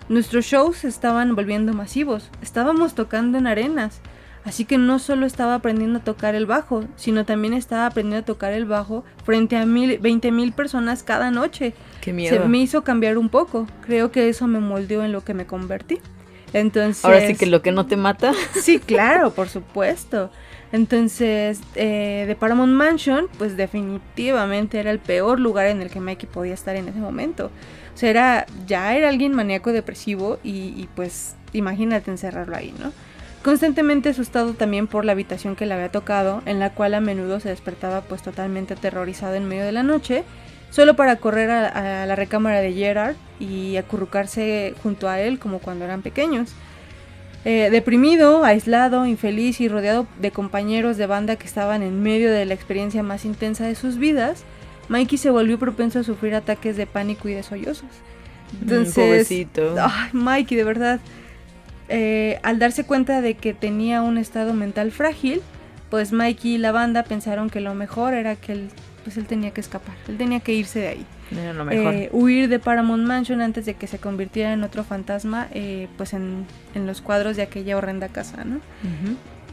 Nuestros 0.09 0.47
shows 0.47 0.85
estaban 0.85 1.35
volviendo 1.37 1.73
masivos. 1.73 2.31
Estábamos 2.43 2.95
tocando 2.95 3.39
en 3.39 3.47
arenas. 3.47 4.01
Así 4.45 4.65
que 4.65 4.79
no 4.79 4.99
solo 4.99 5.27
estaba 5.27 5.55
aprendiendo 5.55 5.99
a 5.99 6.05
tocar 6.05 6.35
el 6.35 6.47
bajo, 6.47 6.85
sino 6.97 7.27
también 7.27 7.53
estaba 7.53 7.87
aprendiendo 7.87 8.23
a 8.23 8.25
tocar 8.25 8.53
el 8.53 8.65
bajo 8.65 9.05
frente 9.25 9.57
a 9.57 9.67
mil, 9.67 9.99
20 9.99 10.33
mil 10.33 10.53
personas 10.53 11.03
cada 11.03 11.31
noche. 11.31 11.75
Qué 12.01 12.13
miedo. 12.13 12.43
Se 12.43 12.49
me 12.49 12.59
hizo 12.59 12.83
cambiar 12.83 13.19
un 13.19 13.29
poco. 13.29 13.67
Creo 13.85 14.11
que 14.11 14.29
eso 14.29 14.47
me 14.47 14.61
moldeó 14.61 15.05
en 15.05 15.13
lo 15.13 15.23
que 15.23 15.35
me 15.35 15.47
convertí. 15.47 15.99
Entonces. 16.53 17.05
Ahora 17.05 17.27
sí 17.27 17.37
que 17.37 17.47
lo 17.47 17.63
que 17.63 17.71
no 17.71 17.87
te 17.87 17.97
mata. 17.97 18.33
Sí, 18.61 18.79
claro, 18.79 19.31
por 19.35 19.49
supuesto. 19.49 20.31
Entonces, 20.73 21.61
eh, 21.75 22.25
de 22.29 22.37
Paramount 22.37 22.73
Mansion, 22.73 23.27
pues 23.39 23.57
definitivamente 23.57 24.79
era 24.79 24.91
el 24.91 25.01
peor 25.01 25.41
lugar 25.41 25.67
en 25.67 25.83
el 25.83 25.91
que 25.91 26.01
Mikey 26.01 26.29
podía 26.29 26.55
estar 26.55 26.77
en 26.77 26.89
ese 26.89 26.99
momento. 26.99 27.51
O 27.95 27.97
sea, 27.97 28.11
era, 28.11 28.47
ya 28.67 28.97
era 28.97 29.09
alguien 29.09 29.35
maníaco 29.35 29.73
depresivo 29.73 30.39
y, 30.45 30.89
pues 30.95 31.35
imagínate 31.53 32.11
encerrarlo 32.11 32.57
ahí, 32.57 32.73
¿no? 32.79 32.93
Constantemente 33.43 34.11
asustado 34.11 34.53
también 34.53 34.87
por 34.87 35.05
la 35.05 35.13
habitación 35.13 35.57
que 35.57 35.67
le 35.67 35.75
había 35.75 35.91
tocado, 35.91 36.43
en 36.47 36.61
la 36.61 36.71
cual 36.71 36.95
a 36.95 37.01
menudo 37.01 37.41
se 37.41 37.49
despertaba 37.49 38.03
pues 38.03 38.23
totalmente 38.23 38.75
aterrorizado 38.75 39.35
en 39.35 39.49
medio 39.49 39.65
de 39.65 39.73
la 39.73 39.83
noche, 39.83 40.25
solo 40.71 40.95
para 40.95 41.17
correr 41.17 41.51
a 41.51 42.07
la 42.07 42.17
recámara 42.17 42.61
de 42.61 42.73
Gerard 42.75 43.17
y 43.41 43.77
acurrucarse 43.77 44.75
junto 44.83 45.09
a 45.09 45.21
él 45.21 45.39
como 45.39 45.59
cuando 45.59 45.85
eran 45.87 46.03
pequeños. 46.03 46.55
Eh, 47.45 47.69
deprimido, 47.71 48.45
aislado, 48.45 49.07
infeliz 49.07 49.61
y 49.61 49.69
rodeado 49.69 50.07
de 50.21 50.31
compañeros 50.31 50.99
de 50.99 51.07
banda 51.07 51.37
que 51.37 51.47
estaban 51.47 51.83
en 51.83 52.03
medio 52.03 52.31
de 52.31 52.45
la 52.45 52.53
experiencia 52.55 53.03
más 53.03 53.25
intensa 53.25 53.65
de 53.67 53.75
sus 53.75 53.97
vidas, 53.97 54.45
Mikey 54.89 55.17
se 55.17 55.31
volvió 55.31 55.59
propenso 55.59 56.01
a 56.01 56.03
sufrir 56.03 56.35
ataques 56.35 56.77
de 56.77 56.87
pánico 56.87 57.29
y 57.29 57.35
de 57.35 57.43
sollozos. 57.43 57.89
Entonces, 58.61 58.95
Mm, 59.75 59.79
ay, 59.81 60.11
Mikey, 60.13 60.57
de 60.57 60.65
verdad, 60.65 61.01
eh, 61.89 62.39
al 62.43 62.59
darse 62.59 62.85
cuenta 62.85 63.21
de 63.23 63.35
que 63.35 63.55
tenía 63.55 64.03
un 64.03 64.19
estado 64.19 64.53
mental 64.53 64.91
frágil, 64.93 65.41
pues 65.89 66.13
Mikey 66.13 66.57
y 66.57 66.59
la 66.59 66.73
banda 66.73 67.05
pensaron 67.05 67.49
que 67.51 67.61
lo 67.61 67.75
mejor 67.75 68.15
era 68.15 68.37
que 68.37 68.53
él, 68.53 68.69
pues 69.05 69.17
él 69.17 69.27
tenía 69.27 69.53
que 69.53 69.61
escapar, 69.61 69.95
él 70.09 70.19
tenía 70.19 70.41
que 70.41 70.53
irse 70.53 70.81
de 70.81 70.89
ahí. 70.89 71.07
Era 71.31 71.53
lo 71.53 71.65
mejor. 71.65 71.95
Eh, 71.95 72.09
huir 72.13 72.49
de 72.49 72.59
Paramount 72.59 73.05
Mansion 73.07 73.41
antes 73.41 73.65
de 73.67 73.75
que 73.75 73.87
se 73.87 73.99
convirtiera 73.99 74.53
en 74.53 74.65
otro 74.65 74.83
fantasma, 74.85 75.49
eh, 75.53 75.89
pues 75.97 76.13
en, 76.13 76.45
en 76.75 76.87
los 76.87 77.01
cuadros 77.01 77.37
de 77.37 77.43
aquella 77.43 77.77
horrenda 77.77 78.09
casa, 78.09 78.45
¿no? 78.45 78.61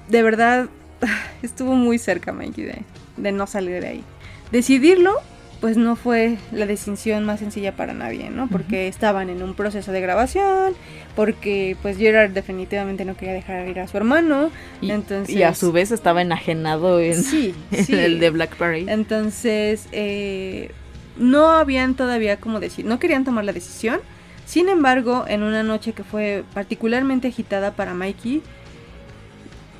De 0.09 0.23
verdad, 0.23 0.67
estuvo 1.43 1.75
muy 1.75 1.97
cerca 1.99 2.31
Mikey 2.33 2.63
de, 2.63 2.81
de 3.17 3.31
no 3.31 3.45
salir 3.47 3.81
de 3.81 3.87
ahí. 3.87 4.03
Decidirlo, 4.51 5.13
pues 5.59 5.75
no 5.75 5.95
fue 5.95 6.37
la 6.51 6.65
decisión 6.67 7.25
más 7.25 7.39
sencilla 7.39 7.75
para 7.75 7.93
nadie, 7.93 8.29
¿no? 8.29 8.47
Porque 8.47 8.87
estaban 8.87 9.29
en 9.29 9.41
un 9.43 9.55
proceso 9.55 9.91
de 9.91 10.01
grabación, 10.01 10.73
porque 11.15 11.75
pues 11.81 11.97
Gerard 11.97 12.29
definitivamente 12.31 13.05
no 13.05 13.15
quería 13.17 13.33
dejar 13.33 13.67
ir 13.67 13.79
a 13.79 13.87
su 13.87 13.97
hermano, 13.97 14.51
Y, 14.81 14.91
entonces... 14.91 15.35
y 15.35 15.41
a 15.43 15.53
su 15.55 15.71
vez 15.71 15.91
estaba 15.91 16.21
enajenado 16.21 16.99
en, 16.99 17.21
Sí, 17.23 17.53
en 17.71 17.85
sí. 17.85 17.93
el 17.95 18.19
de 18.19 18.29
Black 18.29 18.55
Parade. 18.55 18.85
Entonces, 18.87 19.87
eh, 19.91 20.71
no 21.17 21.49
habían 21.51 21.95
todavía 21.95 22.37
como 22.37 22.59
decir, 22.59 22.85
no 22.85 22.99
querían 22.99 23.23
tomar 23.23 23.45
la 23.45 23.53
decisión. 23.53 23.99
Sin 24.45 24.69
embargo, 24.69 25.25
en 25.27 25.43
una 25.43 25.63
noche 25.63 25.93
que 25.93 26.03
fue 26.03 26.43
particularmente 26.53 27.27
agitada 27.27 27.71
para 27.71 27.93
Mikey, 27.93 28.41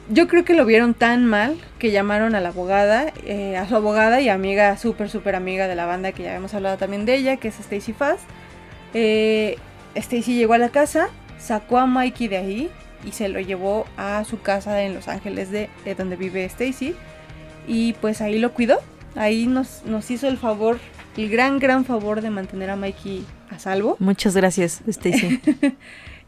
yo 0.09 0.27
creo 0.27 0.45
que 0.45 0.53
lo 0.53 0.65
vieron 0.65 0.93
tan 0.93 1.25
mal 1.25 1.57
que 1.79 1.91
llamaron 1.91 2.35
a 2.35 2.39
la 2.39 2.49
abogada, 2.49 3.11
eh, 3.25 3.57
a 3.57 3.67
su 3.67 3.75
abogada 3.75 4.21
y 4.21 4.29
amiga, 4.29 4.77
súper, 4.77 5.09
súper 5.09 5.35
amiga 5.35 5.67
de 5.67 5.75
la 5.75 5.85
banda, 5.85 6.11
que 6.11 6.23
ya 6.23 6.29
habíamos 6.29 6.53
hablado 6.53 6.77
también 6.77 7.05
de 7.05 7.15
ella, 7.15 7.37
que 7.37 7.49
es 7.49 7.59
Stacy 7.59 7.93
Fast. 7.93 8.23
Eh, 8.93 9.57
Stacy 9.95 10.35
llegó 10.35 10.53
a 10.53 10.57
la 10.57 10.69
casa, 10.69 11.09
sacó 11.39 11.77
a 11.77 11.85
Mikey 11.85 12.27
de 12.27 12.37
ahí 12.37 12.69
y 13.05 13.11
se 13.11 13.27
lo 13.29 13.39
llevó 13.39 13.85
a 13.97 14.23
su 14.23 14.41
casa 14.41 14.83
en 14.83 14.93
Los 14.93 15.07
Ángeles, 15.07 15.51
de, 15.51 15.69
de 15.83 15.95
donde 15.95 16.15
vive 16.15 16.45
Stacy. 16.45 16.95
Y 17.67 17.93
pues 17.93 18.21
ahí 18.21 18.39
lo 18.39 18.53
cuidó. 18.53 18.79
Ahí 19.15 19.47
nos 19.47 20.11
hizo 20.11 20.27
el 20.27 20.37
favor, 20.37 20.79
el 21.17 21.29
gran, 21.29 21.59
gran 21.59 21.85
favor 21.85 22.21
de 22.21 22.29
mantener 22.29 22.69
a 22.69 22.75
Mikey 22.75 23.25
a 23.49 23.59
salvo. 23.59 23.97
Muchas 23.99 24.35
gracias, 24.35 24.81
Stacy. 24.87 25.41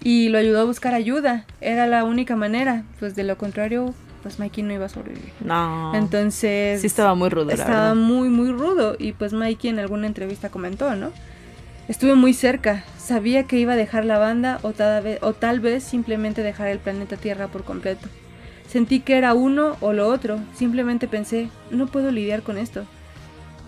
Y 0.04 0.30
lo 0.30 0.38
ayudó 0.38 0.62
a 0.62 0.64
buscar 0.64 0.94
ayuda. 0.94 1.46
Era 1.62 1.88
la 1.88 2.04
única 2.04 2.36
manera. 2.36 2.84
Pues 3.00 3.16
de 3.16 3.24
lo 3.24 3.38
contrario, 3.38 3.94
pues 4.24 4.40
Mikey 4.40 4.64
no 4.64 4.74
iba 4.74 4.86
a 4.86 4.90
sobrevivir. 4.90 5.34
No. 5.42 5.94
Entonces... 5.96 6.82
sí 6.82 6.88
estaba 6.88 7.16
muy 7.16 7.30
rudo, 7.30 7.52
Estaba 7.52 7.96
muy, 7.96 8.30
muy 8.30 8.52
rudo. 8.52 8.96
Y 8.98 9.12
pues 9.14 9.34
Mikey 9.34 9.70
en 9.70 9.80
alguna 9.80 10.08
entrevista 10.08 10.50
comentó, 10.50 10.96
¿no? 10.96 11.12
Estuve 11.88 12.16
muy 12.16 12.34
cerca. 12.34 12.84
Sabía 12.98 13.44
que 13.44 13.60
iba 13.60 13.74
a 13.74 13.76
dejar 13.76 14.06
la 14.06 14.20
banda 14.20 14.60
o 14.62 14.72
tal 14.72 15.04
vez, 15.04 15.20
o 15.22 15.34
tal 15.34 15.60
vez 15.60 15.84
simplemente 15.84 16.44
dejar 16.44 16.68
el 16.68 16.80
planeta 16.80 17.18
Tierra 17.18 17.48
por 17.48 17.64
completo. 17.64 18.08
Sentí 18.68 19.00
que 19.00 19.18
era 19.18 19.34
uno 19.34 19.76
o 19.82 19.94
lo 19.94 20.08
otro. 20.08 20.40
Simplemente 20.54 21.08
pensé, 21.08 21.50
no 21.72 21.88
puedo 21.88 22.12
lidiar 22.12 22.44
con 22.44 22.58
esto. 22.58 22.86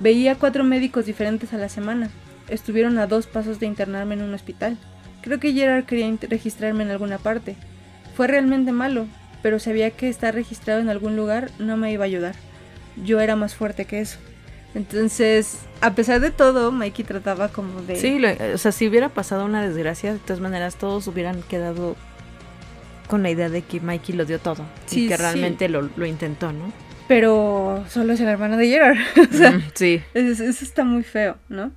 Veía 0.02 0.36
cuatro 0.36 0.64
médicos 0.64 1.06
diferentes 1.06 1.54
a 1.54 1.58
la 1.58 1.70
semana. 1.70 2.10
Estuvieron 2.50 2.98
a 2.98 3.08
dos 3.08 3.28
pasos 3.28 3.60
de 3.60 3.68
internarme 3.68 4.16
en 4.16 4.24
un 4.24 4.34
hospital. 4.34 4.78
Creo 5.22 5.40
que 5.40 5.54
Gerard 5.54 5.86
quería 5.86 6.12
registrarme 6.28 6.84
en 6.84 6.90
alguna 6.90 7.20
parte. 7.20 7.56
Fue 8.16 8.28
realmente 8.28 8.72
malo, 8.72 9.06
pero 9.44 9.60
sabía 9.60 9.92
que 9.92 10.10
estar 10.10 10.34
registrado 10.34 10.82
en 10.82 10.90
algún 10.90 11.16
lugar 11.16 11.52
no 11.60 11.78
me 11.78 11.92
iba 11.92 12.04
a 12.04 12.08
ayudar. 12.08 12.36
yo 13.06 13.20
era 13.20 13.36
más 13.36 13.56
fuerte 13.56 13.86
que 13.86 14.02
eso. 14.02 14.18
Entonces, 14.74 15.60
a 15.82 15.96
pesar 15.96 16.20
de 16.20 16.32
todo, 16.32 16.72
Mikey 16.72 17.06
trataba 17.06 17.50
como 17.50 17.82
de... 17.82 17.98
Sí, 17.98 18.22
o 18.54 18.58
sea, 18.58 18.72
si 18.72 18.88
hubiera 18.88 19.10
pasado 19.10 19.46
una 19.46 19.62
desgracia, 19.62 20.14
de 20.14 20.20
todas 20.20 20.40
maneras 20.40 20.76
todos 20.76 21.08
hubieran 21.08 21.42
quedado 21.44 21.96
con 23.08 23.24
la 23.24 23.30
idea 23.30 23.50
de 23.50 23.62
que 23.62 23.82
Mikey 23.82 24.16
lo 24.16 24.26
dio 24.26 24.40
todo 24.40 24.66
y 24.90 25.10
que 25.10 25.18
realmente 25.18 25.68
lo, 25.68 26.06
intentó, 26.06 26.54
¿no? 26.54 26.72
Pero 27.12 27.84
solo 27.90 28.14
es 28.14 28.22
el 28.22 28.30
hermano 28.30 28.56
de 28.56 28.70
Gerard. 28.70 28.98
o 29.30 29.34
sea, 29.34 29.60
sí. 29.74 30.02
Eso, 30.14 30.46
está 30.46 30.86
muy 30.86 31.04
feo, 31.04 31.36
¿no? 31.50 31.74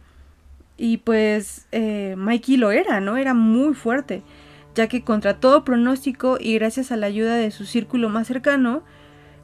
Y 0.77 0.99
pues 0.99 1.67
eh, 1.73 2.15
Mikey 2.17 2.57
lo 2.57 2.71
era, 2.71 3.01
¿no? 3.01 3.17
Era 3.17 3.35
muy 3.35 3.75
fuerte, 3.75 4.23
ya 4.77 4.87
que 4.87 5.03
contra 5.03 5.41
todo 5.41 5.65
pronóstico 5.65 6.37
y 6.39 6.55
gracias 6.55 6.93
a 6.93 6.97
la 6.97 7.07
ayuda 7.07 7.35
de 7.35 7.51
su 7.51 7.65
círculo 7.65 8.09
más 8.11 8.29
cercano, 8.29 8.85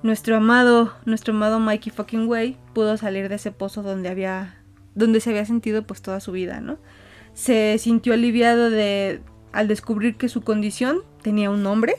nuestro 0.05 0.37
amado, 0.37 0.95
nuestro 1.07 1.35
amado 1.35 1.59
Mikey 1.59 1.93
fucking 1.93 2.29
Way 2.29 2.57
pudo 2.73 2.97
salir 2.97 3.29
de 3.29 3.35
ese 3.35 3.51
pozo 3.51 3.83
donde 3.83 4.11
había, 4.11 4.63
donde 4.95 5.19
se 5.19 5.31
había 5.31 5.45
sentido 5.45 5.83
pues 5.89 6.03
toda 6.03 6.21
su 6.21 6.31
vida, 6.31 6.61
¿no? 6.61 6.79
Se 7.35 7.79
sintió 7.79 8.15
aliviado 8.15 8.71
de, 8.71 9.23
al 9.53 9.69
descubrir 9.69 10.17
que 10.17 10.29
su 10.29 10.43
condición 10.43 10.99
tenía 11.23 11.51
un 11.51 11.63
nombre. 11.63 11.95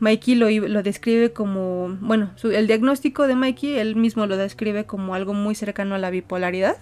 Mikey 0.00 0.34
lo, 0.34 0.50
lo, 0.50 0.82
describe 0.82 1.32
como, 1.32 1.96
bueno, 2.00 2.30
el 2.42 2.66
diagnóstico 2.66 3.26
de 3.26 3.34
Mikey, 3.34 3.78
él 3.78 3.96
mismo 3.96 4.26
lo 4.26 4.36
describe 4.36 4.84
como 4.84 5.14
algo 5.14 5.34
muy 5.34 5.54
cercano 5.54 5.94
a 5.94 5.98
la 5.98 6.10
bipolaridad. 6.10 6.76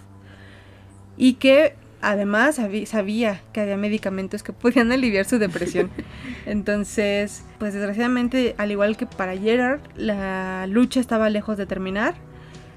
Y 1.17 1.33
que 1.33 1.75
además 2.01 2.59
sabía 2.85 3.41
que 3.53 3.61
había 3.61 3.77
medicamentos 3.77 4.43
que 4.43 4.53
podían 4.53 4.91
aliviar 4.91 5.25
su 5.25 5.39
depresión. 5.39 5.89
Entonces, 6.45 7.43
pues 7.59 7.73
desgraciadamente, 7.73 8.55
al 8.57 8.71
igual 8.71 8.97
que 8.97 9.05
para 9.05 9.35
Gerard, 9.35 9.81
la 9.95 10.67
lucha 10.67 10.99
estaba 10.99 11.29
lejos 11.29 11.57
de 11.57 11.65
terminar. 11.65 12.15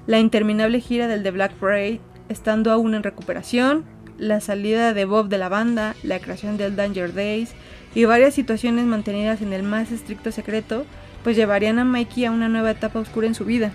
La 0.07 0.19
interminable 0.19 0.79
gira 0.79 1.07
del 1.07 1.23
The 1.23 1.31
Black 1.31 1.53
Parade, 1.53 2.01
estando 2.29 2.71
aún 2.71 2.95
en 2.95 3.03
recuperación, 3.03 3.85
la 4.21 4.39
salida 4.39 4.93
de 4.93 5.03
Bob 5.05 5.27
de 5.27 5.39
la 5.39 5.49
banda, 5.49 5.95
la 6.03 6.19
creación 6.19 6.55
del 6.55 6.75
Danger 6.75 7.13
Days 7.13 7.51
y 7.95 8.05
varias 8.05 8.35
situaciones 8.35 8.85
mantenidas 8.85 9.41
en 9.41 9.51
el 9.51 9.63
más 9.63 9.91
estricto 9.91 10.31
secreto, 10.31 10.85
pues 11.23 11.35
llevarían 11.35 11.79
a 11.79 11.83
Mikey 11.83 12.25
a 12.25 12.31
una 12.31 12.47
nueva 12.47 12.71
etapa 12.71 12.99
oscura 12.99 13.27
en 13.27 13.35
su 13.35 13.45
vida. 13.45 13.71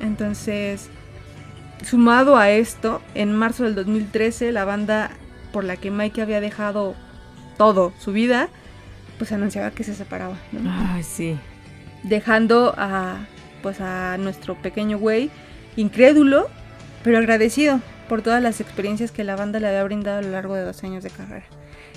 Entonces, 0.00 0.90
Sumado 1.84 2.38
a 2.38 2.50
esto, 2.50 3.02
en 3.14 3.32
marzo 3.34 3.64
del 3.64 3.74
2013, 3.74 4.52
la 4.52 4.64
banda 4.64 5.10
por 5.52 5.64
la 5.64 5.76
que 5.76 5.90
Mikey 5.90 6.22
había 6.22 6.40
dejado 6.40 6.94
todo 7.58 7.92
su 7.98 8.12
vida, 8.12 8.48
pues 9.18 9.32
anunciaba 9.32 9.70
que 9.70 9.84
se 9.84 9.94
separaba. 9.94 10.36
Ay, 10.66 11.02
sí. 11.02 11.38
Dejando 12.02 12.74
a, 12.78 13.26
pues 13.62 13.80
a 13.80 14.16
nuestro 14.18 14.54
pequeño 14.54 14.98
güey 14.98 15.30
incrédulo, 15.76 16.48
pero 17.02 17.18
agradecido 17.18 17.80
por 18.08 18.22
todas 18.22 18.42
las 18.42 18.60
experiencias 18.60 19.10
que 19.10 19.24
la 19.24 19.36
banda 19.36 19.60
le 19.60 19.68
había 19.68 19.84
brindado 19.84 20.18
a 20.18 20.22
lo 20.22 20.30
largo 20.30 20.54
de 20.54 20.62
dos 20.62 20.82
años 20.84 21.02
de 21.02 21.10
carrera. 21.10 21.46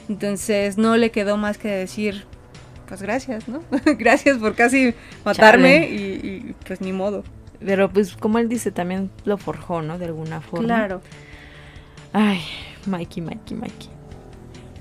Entonces 0.10 0.78
no 0.78 0.96
le 0.98 1.12
quedó 1.12 1.38
más 1.38 1.58
que 1.58 1.70
decir, 1.70 2.26
pues 2.88 3.02
gracias, 3.02 3.48
¿no? 3.48 3.62
gracias 3.98 4.38
por 4.38 4.56
casi 4.56 4.94
matarme 5.26 5.90
y, 5.90 5.96
y, 5.96 6.56
pues 6.66 6.82
ni 6.82 6.94
modo. 6.94 7.24
Pero 7.60 7.90
pues 7.90 8.16
como 8.16 8.40
él 8.40 8.50
dice, 8.50 8.72
también 8.72 9.10
lo 9.26 9.38
forjó, 9.38 9.82
¿no? 9.82 9.98
De 9.98 10.06
alguna 10.06 10.42
forma. 10.42 10.66
Claro. 10.66 11.02
Ay, 12.14 12.42
Mikey, 12.86 13.22
Mikey, 13.22 13.58
Mikey. 13.58 13.90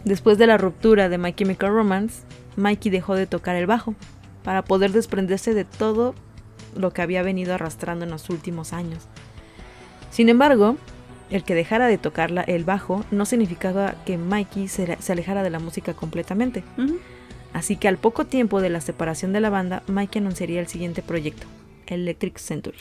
Después 0.04 0.38
de 0.38 0.46
la 0.46 0.56
ruptura 0.56 1.08
de 1.08 1.18
My 1.18 1.32
Chemical 1.32 1.70
Romance, 1.72 2.22
Mikey 2.56 2.90
dejó 2.90 3.14
de 3.16 3.26
tocar 3.26 3.56
el 3.56 3.66
bajo 3.66 3.94
para 4.44 4.62
poder 4.62 4.92
desprenderse 4.92 5.54
de 5.54 5.64
todo 5.64 6.14
lo 6.76 6.92
que 6.92 7.02
había 7.02 7.22
venido 7.22 7.54
arrastrando 7.54 8.04
en 8.04 8.10
los 8.10 8.30
últimos 8.30 8.72
años. 8.72 9.08
Sin 10.10 10.28
embargo, 10.28 10.76
el 11.30 11.44
que 11.44 11.54
dejara 11.54 11.88
de 11.88 11.98
tocar 11.98 12.44
el 12.46 12.64
bajo 12.64 13.04
no 13.10 13.26
significaba 13.26 13.94
que 14.04 14.16
Mikey 14.16 14.68
se, 14.68 14.96
alejara 15.08 15.42
de 15.42 15.50
la 15.50 15.58
música 15.58 15.94
completamente. 15.94 16.62
Así 17.52 17.76
que 17.76 17.88
al 17.88 17.96
poco 17.96 18.26
tiempo 18.26 18.60
de 18.60 18.70
la 18.70 18.80
separación 18.80 19.32
de 19.32 19.40
la 19.40 19.50
banda, 19.50 19.82
Mikey 19.86 20.20
anunciaría 20.20 20.60
el 20.60 20.68
siguiente 20.68 21.02
proyecto, 21.02 21.46
Electric 21.86 22.38
Century. 22.38 22.76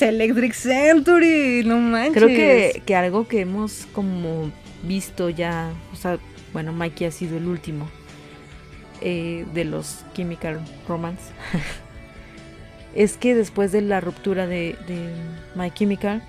Electric 0.00 0.52
Century, 0.52 1.62
no 1.64 1.78
manches. 1.78 2.22
Creo 2.22 2.28
que, 2.28 2.82
que, 2.84 2.94
algo 2.94 3.26
que 3.26 3.40
hemos 3.40 3.86
como 3.92 4.50
visto 4.82 5.30
ya, 5.30 5.70
o 5.92 5.96
sea, 5.96 6.18
bueno, 6.52 6.72
Mikey 6.72 7.06
ha 7.06 7.10
sido 7.10 7.38
el 7.38 7.46
último 7.46 7.88
eh, 9.00 9.46
de 9.54 9.64
los 9.64 10.04
Chemical 10.12 10.60
Romance. 10.86 11.32
es 12.94 13.16
que 13.16 13.34
después 13.34 13.72
de 13.72 13.80
la 13.80 14.00
ruptura 14.00 14.46
de, 14.46 14.76
de 14.86 15.14
My 15.54 15.70
Chemical 15.70 16.22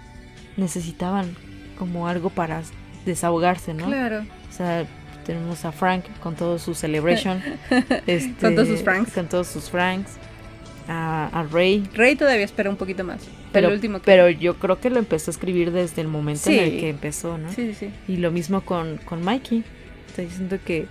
necesitaban 0.56 1.36
como 1.82 2.08
algo 2.08 2.30
para 2.30 2.62
desahogarse, 3.08 3.74
¿no? 3.74 3.88
Claro. 3.88 4.24
O 4.48 4.54
sea, 4.54 4.86
tenemos 5.26 5.66
a 5.66 5.72
Frank 5.72 6.06
con 6.22 6.36
todo 6.36 6.60
su 6.60 6.76
celebration. 6.76 7.42
este, 8.06 8.34
con 8.40 8.54
todos 8.54 8.68
sus 8.68 8.84
Franks. 8.84 9.14
Con 9.14 9.28
todos 9.28 9.48
sus 9.48 9.72
Franks 9.72 10.12
a, 10.88 11.44
Rey. 11.52 11.90
Rey 11.96 12.16
todavía 12.16 12.46
espera 12.46 12.70
un 12.70 12.76
poquito 12.76 13.04
más. 13.04 13.22
Pero, 13.52 13.70
último 13.70 13.98
pero 14.06 14.30
yo 14.30 14.60
creo 14.60 14.80
que 14.80 14.92
lo 14.92 15.00
empezó 15.00 15.32
a 15.32 15.34
escribir 15.34 15.72
desde 15.72 16.02
el 16.04 16.08
momento 16.08 16.52
en 16.52 16.60
el 16.60 16.80
que 16.80 16.90
empezó, 16.90 17.40
¿no? 17.40 17.52
Sí, 17.52 17.74
sí. 17.74 17.90
Y 18.08 18.18
lo 18.18 18.30
mismo 18.30 18.62
con, 18.62 18.98
con 18.98 19.24
Mikey. 19.24 19.64
Estoy 20.08 20.26
diciendo 20.26 20.60
que, 20.64 20.86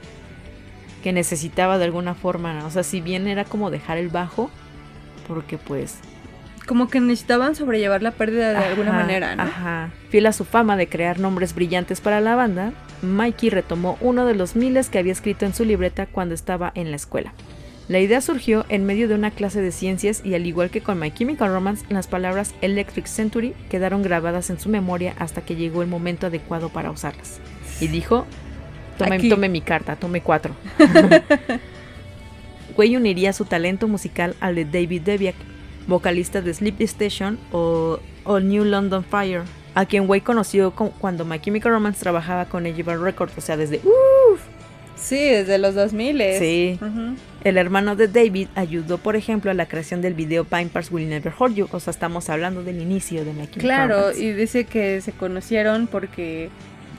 que 1.04 1.12
necesitaba 1.12 1.78
de 1.78 1.84
alguna 1.84 2.16
forma, 2.16 2.66
o 2.66 2.70
sea, 2.72 2.82
si 2.82 3.00
bien 3.00 3.28
era 3.28 3.44
como 3.44 3.70
dejar 3.70 3.96
el 3.96 4.08
bajo, 4.08 4.50
porque 5.28 5.56
pues... 5.56 5.98
Como 6.66 6.88
que 6.88 7.00
necesitaban 7.00 7.54
sobrellevar 7.54 8.02
la 8.02 8.12
pérdida 8.12 8.52
de 8.52 8.58
alguna 8.58 8.92
manera, 8.92 9.34
¿no? 9.34 9.42
Ajá. 9.42 9.90
Fiel 10.10 10.26
a 10.26 10.32
su 10.32 10.44
fama 10.44 10.76
de 10.76 10.88
crear 10.88 11.18
nombres 11.18 11.54
brillantes 11.54 12.00
para 12.00 12.20
la 12.20 12.36
banda, 12.36 12.72
Mikey 13.02 13.50
retomó 13.50 13.98
uno 14.00 14.26
de 14.26 14.34
los 14.34 14.56
miles 14.56 14.88
que 14.88 14.98
había 14.98 15.12
escrito 15.12 15.46
en 15.46 15.54
su 15.54 15.64
libreta 15.64 16.06
cuando 16.06 16.34
estaba 16.34 16.70
en 16.74 16.90
la 16.90 16.96
escuela. 16.96 17.32
La 17.90 17.98
idea 17.98 18.20
surgió 18.20 18.66
en 18.68 18.86
medio 18.86 19.08
de 19.08 19.16
una 19.16 19.32
clase 19.32 19.60
de 19.60 19.72
ciencias 19.72 20.22
y 20.24 20.34
al 20.34 20.46
igual 20.46 20.70
que 20.70 20.80
con 20.80 21.00
My 21.00 21.10
Chemical 21.10 21.50
Romance, 21.52 21.84
las 21.88 22.06
palabras 22.06 22.54
Electric 22.60 23.06
Century 23.06 23.52
quedaron 23.68 24.02
grabadas 24.02 24.48
en 24.50 24.60
su 24.60 24.68
memoria 24.68 25.14
hasta 25.18 25.40
que 25.40 25.56
llegó 25.56 25.82
el 25.82 25.88
momento 25.88 26.28
adecuado 26.28 26.68
para 26.68 26.92
usarlas. 26.92 27.40
Y 27.80 27.88
dijo, 27.88 28.26
tome, 28.96 29.48
mi 29.48 29.60
carta, 29.60 29.96
tome 29.96 30.20
cuatro. 30.20 30.54
Way 32.76 32.96
uniría 32.96 33.32
su 33.32 33.44
talento 33.44 33.88
musical 33.88 34.36
al 34.38 34.54
de 34.54 34.66
David 34.66 35.02
Deviak, 35.02 35.34
vocalista 35.90 36.40
de 36.40 36.54
Sleep 36.54 36.80
Station 36.80 37.38
o, 37.52 37.98
New 38.40 38.64
London 38.64 39.04
Fire, 39.04 39.42
a 39.74 39.84
quien 39.84 40.08
Way 40.08 40.22
conoció 40.22 40.70
cuando 40.70 41.26
My 41.26 41.38
Chemical 41.38 41.72
Romance 41.72 42.00
trabajaba 42.00 42.46
con 42.46 42.64
Ejibar 42.64 42.98
Records, 42.98 43.36
o 43.36 43.40
sea, 43.42 43.58
desde... 43.58 43.82
Sí, 44.96 45.18
desde 45.18 45.56
los 45.58 45.74
2000. 45.74 46.22
Sí. 46.38 46.78
El 47.42 47.56
hermano 47.56 47.96
de 47.96 48.06
David 48.06 48.48
ayudó, 48.54 48.98
por 48.98 49.16
ejemplo, 49.16 49.50
a 49.50 49.54
la 49.54 49.66
creación 49.66 50.02
del 50.02 50.12
video 50.12 50.44
Pars 50.44 50.90
Will 50.90 51.08
Never 51.08 51.32
Hold 51.38 51.54
You. 51.56 51.68
O 51.72 51.80
sea, 51.80 51.90
estamos 51.90 52.28
hablando 52.28 52.62
del 52.62 52.82
inicio 52.82 53.24
de 53.24 53.32
Making 53.32 53.62
Claro, 53.62 54.12
y 54.12 54.32
dice 54.32 54.64
que 54.64 55.00
se 55.00 55.12
conocieron 55.12 55.86
porque 55.86 56.50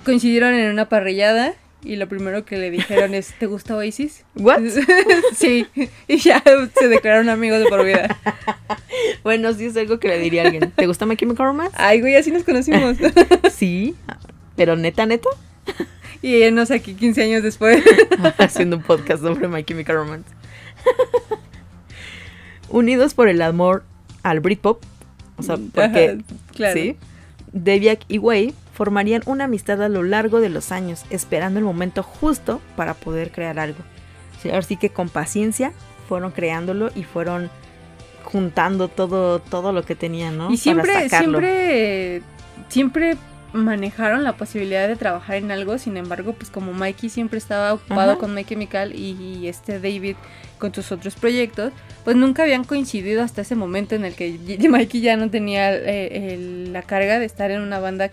coincidieron 0.04 0.56
en 0.56 0.72
una 0.72 0.90
parrillada 0.90 1.54
y 1.84 1.96
lo 1.96 2.08
primero 2.08 2.46
que 2.46 2.58
le 2.58 2.70
dijeron 2.70 3.16
es, 3.16 3.34
¿te 3.40 3.48
gusta 3.48 3.76
Oasis? 3.76 4.24
¿What? 4.36 4.62
sí, 5.36 5.66
y 6.08 6.18
ya 6.18 6.44
se 6.78 6.88
declararon 6.88 7.30
amigos 7.30 7.60
de 7.60 7.66
por 7.66 7.84
vida. 7.84 8.20
bueno, 9.24 9.52
sí 9.54 9.66
es 9.66 9.78
algo 9.78 10.00
que 10.00 10.08
le 10.08 10.20
diría 10.20 10.44
a 10.44 10.46
alguien. 10.46 10.72
¿Te 10.72 10.86
gusta 10.86 11.06
My 11.06 11.18
Chemical 11.18 11.54
Ay, 11.74 12.02
güey, 12.02 12.16
así 12.16 12.32
nos 12.32 12.44
conocimos. 12.44 12.98
sí, 13.52 13.96
pero 14.56 14.76
neta, 14.76 15.06
neta. 15.08 15.30
Y 16.22 16.52
no 16.52 16.68
sé, 16.68 16.76
aquí 16.76 16.94
15 16.94 17.24
años 17.24 17.44
después. 17.44 17.84
Haciendo 18.38 18.78
un 18.78 18.84
podcast 18.84 19.24
sobre 19.24 19.48
My 19.48 19.64
Chemical 19.64 19.96
Romance. 19.96 20.30
Unidos 22.70 23.16
por 23.16 23.28
el 23.28 23.42
amor 23.42 23.84
al 24.22 24.40
Britpop. 24.40 24.84
O 25.38 25.44
sea, 25.44 25.58
porque. 25.74 26.20
claro. 26.54 26.74
Sí. 26.74 26.96
Y 28.08 28.18
Way 28.20 28.54
formarían 28.74 29.22
una 29.26 29.46
amistad 29.46 29.82
a 29.82 29.90
lo 29.90 30.04
largo 30.04 30.40
de 30.40 30.50
los 30.50 30.72
años, 30.72 31.06
esperando 31.10 31.60
el 31.60 31.66
momento 31.66 32.04
justo 32.04 32.62
para 32.76 32.94
poder 32.94 33.32
crear 33.32 33.60
algo. 33.60 33.80
Así 34.54 34.78
que 34.78 34.90
con 34.90 35.10
paciencia 35.10 35.72
fueron 36.08 36.32
creándolo 36.32 36.92
y 36.96 37.04
fueron 37.04 37.50
juntando 38.24 38.88
todo, 38.88 39.40
todo 39.40 39.72
lo 39.74 39.84
que 39.84 39.96
tenían, 39.96 40.38
¿no? 40.38 40.52
Y 40.52 40.58
siempre, 40.58 41.10
siempre, 41.10 42.22
siempre 42.70 43.18
manejaron 43.54 44.24
la 44.24 44.34
posibilidad 44.34 44.88
de 44.88 44.96
trabajar 44.96 45.36
en 45.36 45.52
algo, 45.52 45.78
sin 45.78 45.98
embargo, 45.98 46.34
pues 46.34 46.50
como 46.50 46.74
Mikey 46.74 47.10
siempre 47.10 47.38
estaba 47.38 47.74
ocupado 47.74 48.18
con 48.18 48.34
My 48.34 48.46
Chemical 48.46 48.96
y, 48.96 49.48
este 49.48 49.80
David 49.80 50.16
con 50.58 50.74
sus 50.74 50.92
otros 50.92 51.16
proyectos, 51.16 51.74
pues 52.04 52.16
nunca 52.16 52.44
habían 52.44 52.64
coincidido 52.64 53.24
hasta 53.24 53.42
ese 53.42 53.56
momento 53.56 53.96
en 53.96 54.06
el 54.06 54.14
que 54.14 54.38
Mikey 54.70 55.02
ya 55.02 55.18
no 55.18 55.30
tenía 55.30 55.74
eh, 55.74 56.68
la 56.72 56.84
carga 56.84 57.20
de 57.20 57.26
estar 57.26 57.52
en 57.52 57.62
una 57.62 57.80
banda 57.80 58.10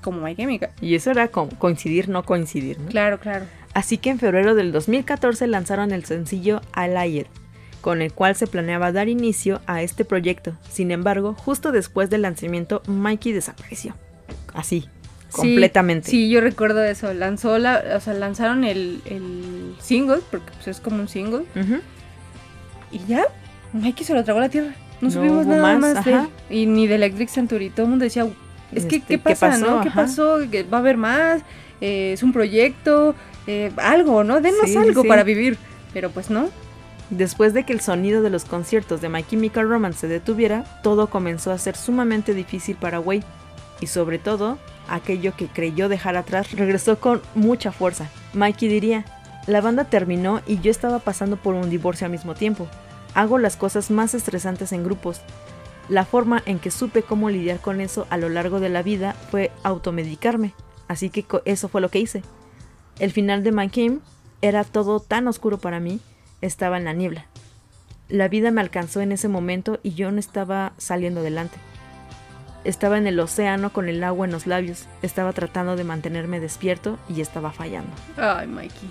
como 0.00 0.20
My 0.20 0.34
Chemical. 0.34 0.70
Y 0.80 0.94
eso 0.94 1.10
era 1.10 1.28
coincidir, 1.28 2.08
no 2.08 2.24
coincidir, 2.24 2.78
¿no? 2.78 2.88
Claro, 2.88 3.18
claro. 3.20 3.44
Así 3.74 3.98
que 3.98 4.10
en 4.10 4.18
febrero 4.18 4.54
del 4.54 4.72
2014 4.72 5.46
lanzaron 5.46 5.92
el 5.92 6.04
sencillo 6.04 6.60
Allied, 6.72 7.26
con 7.80 8.02
el 8.02 8.12
cual 8.12 8.34
se 8.34 8.46
planeaba 8.46 8.92
dar 8.92 9.08
inicio 9.08 9.60
a 9.66 9.82
este 9.82 10.04
proyecto. 10.04 10.54
Sin 10.68 10.90
embargo, 10.90 11.34
justo 11.34 11.70
después 11.72 12.10
del 12.10 12.22
lanzamiento, 12.22 12.82
Mikey 12.86 13.32
desapareció. 13.32 13.94
Así, 14.54 14.88
completamente. 15.30 16.10
Sí, 16.10 16.28
yo 16.28 16.40
recuerdo 16.40 16.82
eso. 16.82 17.14
Lanzó 17.14 17.58
la, 17.58 17.82
o 17.96 18.00
sea, 18.00 18.14
lanzaron 18.14 18.64
el, 18.64 19.00
el 19.04 19.76
single, 19.80 20.18
porque 20.30 20.50
pues, 20.52 20.68
es 20.68 20.80
como 20.80 20.96
un 20.96 21.08
single. 21.08 21.44
Y 22.90 22.98
ya, 23.06 23.24
Mikey 23.72 24.04
se 24.04 24.14
lo 24.14 24.24
tragó 24.24 24.40
a 24.40 24.42
la 24.42 24.48
tierra. 24.48 24.74
No, 25.00 25.08
No 25.08 25.10
subimos 25.10 25.46
nada 25.46 25.78
más, 25.78 25.94
más, 25.94 26.04
de. 26.04 26.26
Y 26.50 26.66
ni 26.66 26.86
de 26.86 26.96
Electric 26.96 27.28
Century. 27.28 27.70
Todo 27.70 27.84
el 27.84 27.90
mundo 27.90 28.04
decía, 28.04 28.26
es 28.72 28.86
que, 28.86 28.96
Este, 28.96 29.00
¿qué 29.00 29.14
¿qué 29.14 29.18
pasa, 29.18 29.50
pasó? 29.50 29.70
no? 29.70 29.80
¿Qué 29.82 29.88
Ajá. 29.88 30.02
pasó? 30.02 30.38
¿Que 30.50 30.62
¿Va 30.62 30.78
a 30.78 30.80
haber 30.80 30.96
más? 30.96 31.42
Eh, 31.80 32.12
¿Es 32.12 32.22
un 32.22 32.32
proyecto? 32.32 33.14
Eh, 33.46 33.72
algo, 33.76 34.22
¿no? 34.24 34.40
Denos 34.40 34.60
Sí, 34.70 34.76
algo 34.76 35.02
sí. 35.02 35.08
para 35.08 35.22
vivir. 35.24 35.58
Pero 35.92 36.10
pues 36.10 36.30
no. 36.30 36.48
Después 37.10 37.54
de 37.54 37.64
que 37.64 37.72
el 37.72 37.80
sonido 37.80 38.22
de 38.22 38.30
los 38.30 38.44
conciertos 38.44 39.00
de 39.00 39.08
My 39.08 39.24
Chemical 39.24 39.68
Romance 39.68 39.98
se 40.00 40.08
detuviera, 40.08 40.64
todo 40.82 41.08
comenzó 41.08 41.50
a 41.50 41.58
ser 41.58 41.76
sumamente 41.76 42.34
difícil 42.34 42.76
para 42.76 43.00
Wei. 43.00 43.24
Y 43.80 43.88
sobre 43.88 44.18
todo, 44.18 44.58
aquello 44.88 45.34
que 45.36 45.46
creyó 45.48 45.88
dejar 45.88 46.16
atrás 46.16 46.52
regresó 46.52 47.00
con 47.00 47.20
mucha 47.34 47.72
fuerza. 47.72 48.08
Mikey 48.34 48.68
diría, 48.68 49.04
la 49.48 49.60
banda 49.60 49.84
terminó 49.84 50.42
y 50.46 50.60
yo 50.60 50.70
estaba 50.70 51.00
pasando 51.00 51.36
por 51.36 51.54
un 51.54 51.70
divorcio 51.70 52.04
al 52.04 52.12
mismo 52.12 52.34
tiempo. 52.34 52.68
Hago 53.14 53.38
las 53.38 53.56
cosas 53.56 53.90
más 53.90 54.14
estresantes 54.14 54.70
en 54.72 54.84
grupos. 54.84 55.20
La 55.90 56.04
forma 56.04 56.40
en 56.46 56.60
que 56.60 56.70
supe 56.70 57.02
cómo 57.02 57.30
lidiar 57.30 57.58
con 57.58 57.80
eso 57.80 58.06
a 58.10 58.16
lo 58.16 58.28
largo 58.28 58.60
de 58.60 58.68
la 58.68 58.80
vida 58.80 59.12
fue 59.12 59.50
automedicarme. 59.64 60.54
Así 60.86 61.10
que 61.10 61.26
eso 61.44 61.68
fue 61.68 61.80
lo 61.80 61.88
que 61.88 61.98
hice. 61.98 62.22
El 63.00 63.10
final 63.10 63.42
de 63.42 63.70
Chem 63.70 63.98
era 64.40 64.62
todo 64.62 65.00
tan 65.00 65.26
oscuro 65.26 65.58
para 65.58 65.80
mí, 65.80 65.98
estaba 66.42 66.78
en 66.78 66.84
la 66.84 66.92
niebla. 66.92 67.26
La 68.08 68.28
vida 68.28 68.52
me 68.52 68.60
alcanzó 68.60 69.00
en 69.00 69.10
ese 69.10 69.26
momento 69.26 69.80
y 69.82 69.94
yo 69.94 70.12
no 70.12 70.20
estaba 70.20 70.74
saliendo 70.78 71.20
adelante. 71.22 71.58
Estaba 72.62 72.96
en 72.96 73.08
el 73.08 73.18
océano 73.18 73.72
con 73.72 73.88
el 73.88 74.04
agua 74.04 74.26
en 74.26 74.32
los 74.32 74.46
labios, 74.46 74.86
estaba 75.02 75.32
tratando 75.32 75.74
de 75.74 75.82
mantenerme 75.82 76.38
despierto 76.38 76.98
y 77.08 77.20
estaba 77.20 77.50
fallando. 77.50 77.90
Ay, 78.16 78.46
Mikey. 78.46 78.90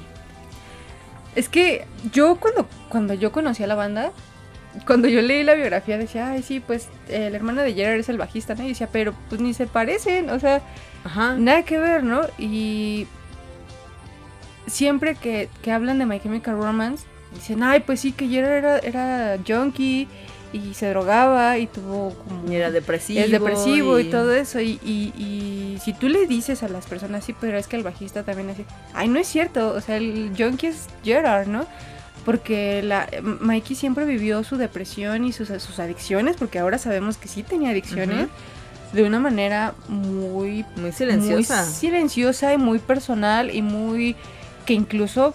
Es 1.35 1.47
que 1.47 1.85
yo 2.11 2.35
cuando, 2.35 2.67
cuando 2.89 3.13
yo 3.13 3.31
conocí 3.31 3.63
a 3.63 3.67
la 3.67 3.75
banda, 3.75 4.11
cuando 4.86 5.07
yo 5.07 5.22
leí 5.22 5.43
la 5.43 5.55
biografía 5.55 5.97
decía, 5.97 6.30
ay, 6.30 6.43
sí, 6.43 6.59
pues 6.59 6.88
el 7.09 7.34
hermano 7.36 7.61
de 7.61 7.74
Gerard 7.74 7.99
es 7.99 8.09
el 8.09 8.17
bajista, 8.17 8.55
¿no? 8.55 8.63
Y 8.63 8.70
decía, 8.70 8.88
pero 8.91 9.13
pues 9.30 9.41
ni 9.41 9.53
se 9.53 9.67
parecen, 9.67 10.30
o 10.30 10.39
sea, 10.39 10.61
Ajá. 11.03 11.36
nada 11.36 11.63
que 11.63 11.80
ver, 11.80 12.03
¿no? 12.03 12.22
Y 12.38 13.07
siempre 14.67 15.15
que, 15.15 15.49
que 15.61 15.72
hablan 15.72 15.99
de 15.99 16.05
My 16.05 16.20
Chemical 16.20 16.55
Romance, 16.57 17.05
dicen, 17.34 17.63
ay, 17.63 17.82
pues 17.82 17.99
sí, 18.01 18.11
que 18.11 18.28
Gerard 18.28 18.53
era, 18.53 18.80
era 18.80 19.38
junkie 19.47 20.07
y 20.51 20.74
se 20.74 20.89
drogaba 20.89 21.57
y 21.57 21.67
tuvo 21.67 22.13
como... 22.15 22.51
Y 22.51 22.55
era 22.55 22.72
depresivo. 22.72 23.20
es 23.20 23.32
depresivo 23.32 23.99
y... 23.99 24.05
todo 24.05 24.34
eso. 24.34 24.59
Y, 24.59 24.80
y- 24.84 25.13
y 25.17 25.80
si 25.84 25.93
tú 25.93 26.09
le 26.09 26.26
dices 26.28 26.63
a 26.63 26.70
las 26.70 26.86
personas, 26.88 27.24
sí, 27.24 27.36
pero 27.39 27.57
es 27.57 27.67
que 27.67 27.76
el 27.76 27.84
bajista 27.84 28.24
también 28.24 28.49
así, 28.49 28.65
ay, 28.93 29.07
no 29.09 29.20
es 29.20 29.28
cierto, 29.28 29.70
o 29.74 29.82
sea, 29.82 29.97
el 29.97 30.32
junkie 30.38 30.67
es 30.67 30.88
Gerard, 31.03 31.47
¿no? 31.47 31.65
Porque 32.30 32.82
la, 32.84 33.09
Mikey 33.21 33.75
siempre 33.75 34.05
vivió 34.05 34.43
su 34.43 34.57
depresión 34.57 35.25
y 35.25 35.32
sus, 35.32 35.47
sus 35.47 35.80
adicciones, 35.80 36.36
porque 36.38 36.59
ahora 36.59 36.77
sabemos 36.77 37.17
que 37.17 37.27
sí 37.27 37.41
tenía 37.43 37.71
adicciones, 37.71 38.27
de 38.93 39.03
una 39.03 39.19
manera 39.19 39.73
muy, 39.88 40.63
Muy 40.75 40.91
silenciosa. 40.91 41.63
muy 41.63 41.73
silenciosa 41.73 42.53
y 42.53 42.57
muy 42.57 42.77
personal 42.80 43.53
y 43.53 43.61
muy 43.61 44.15
que 44.65 44.73
incluso 44.73 45.34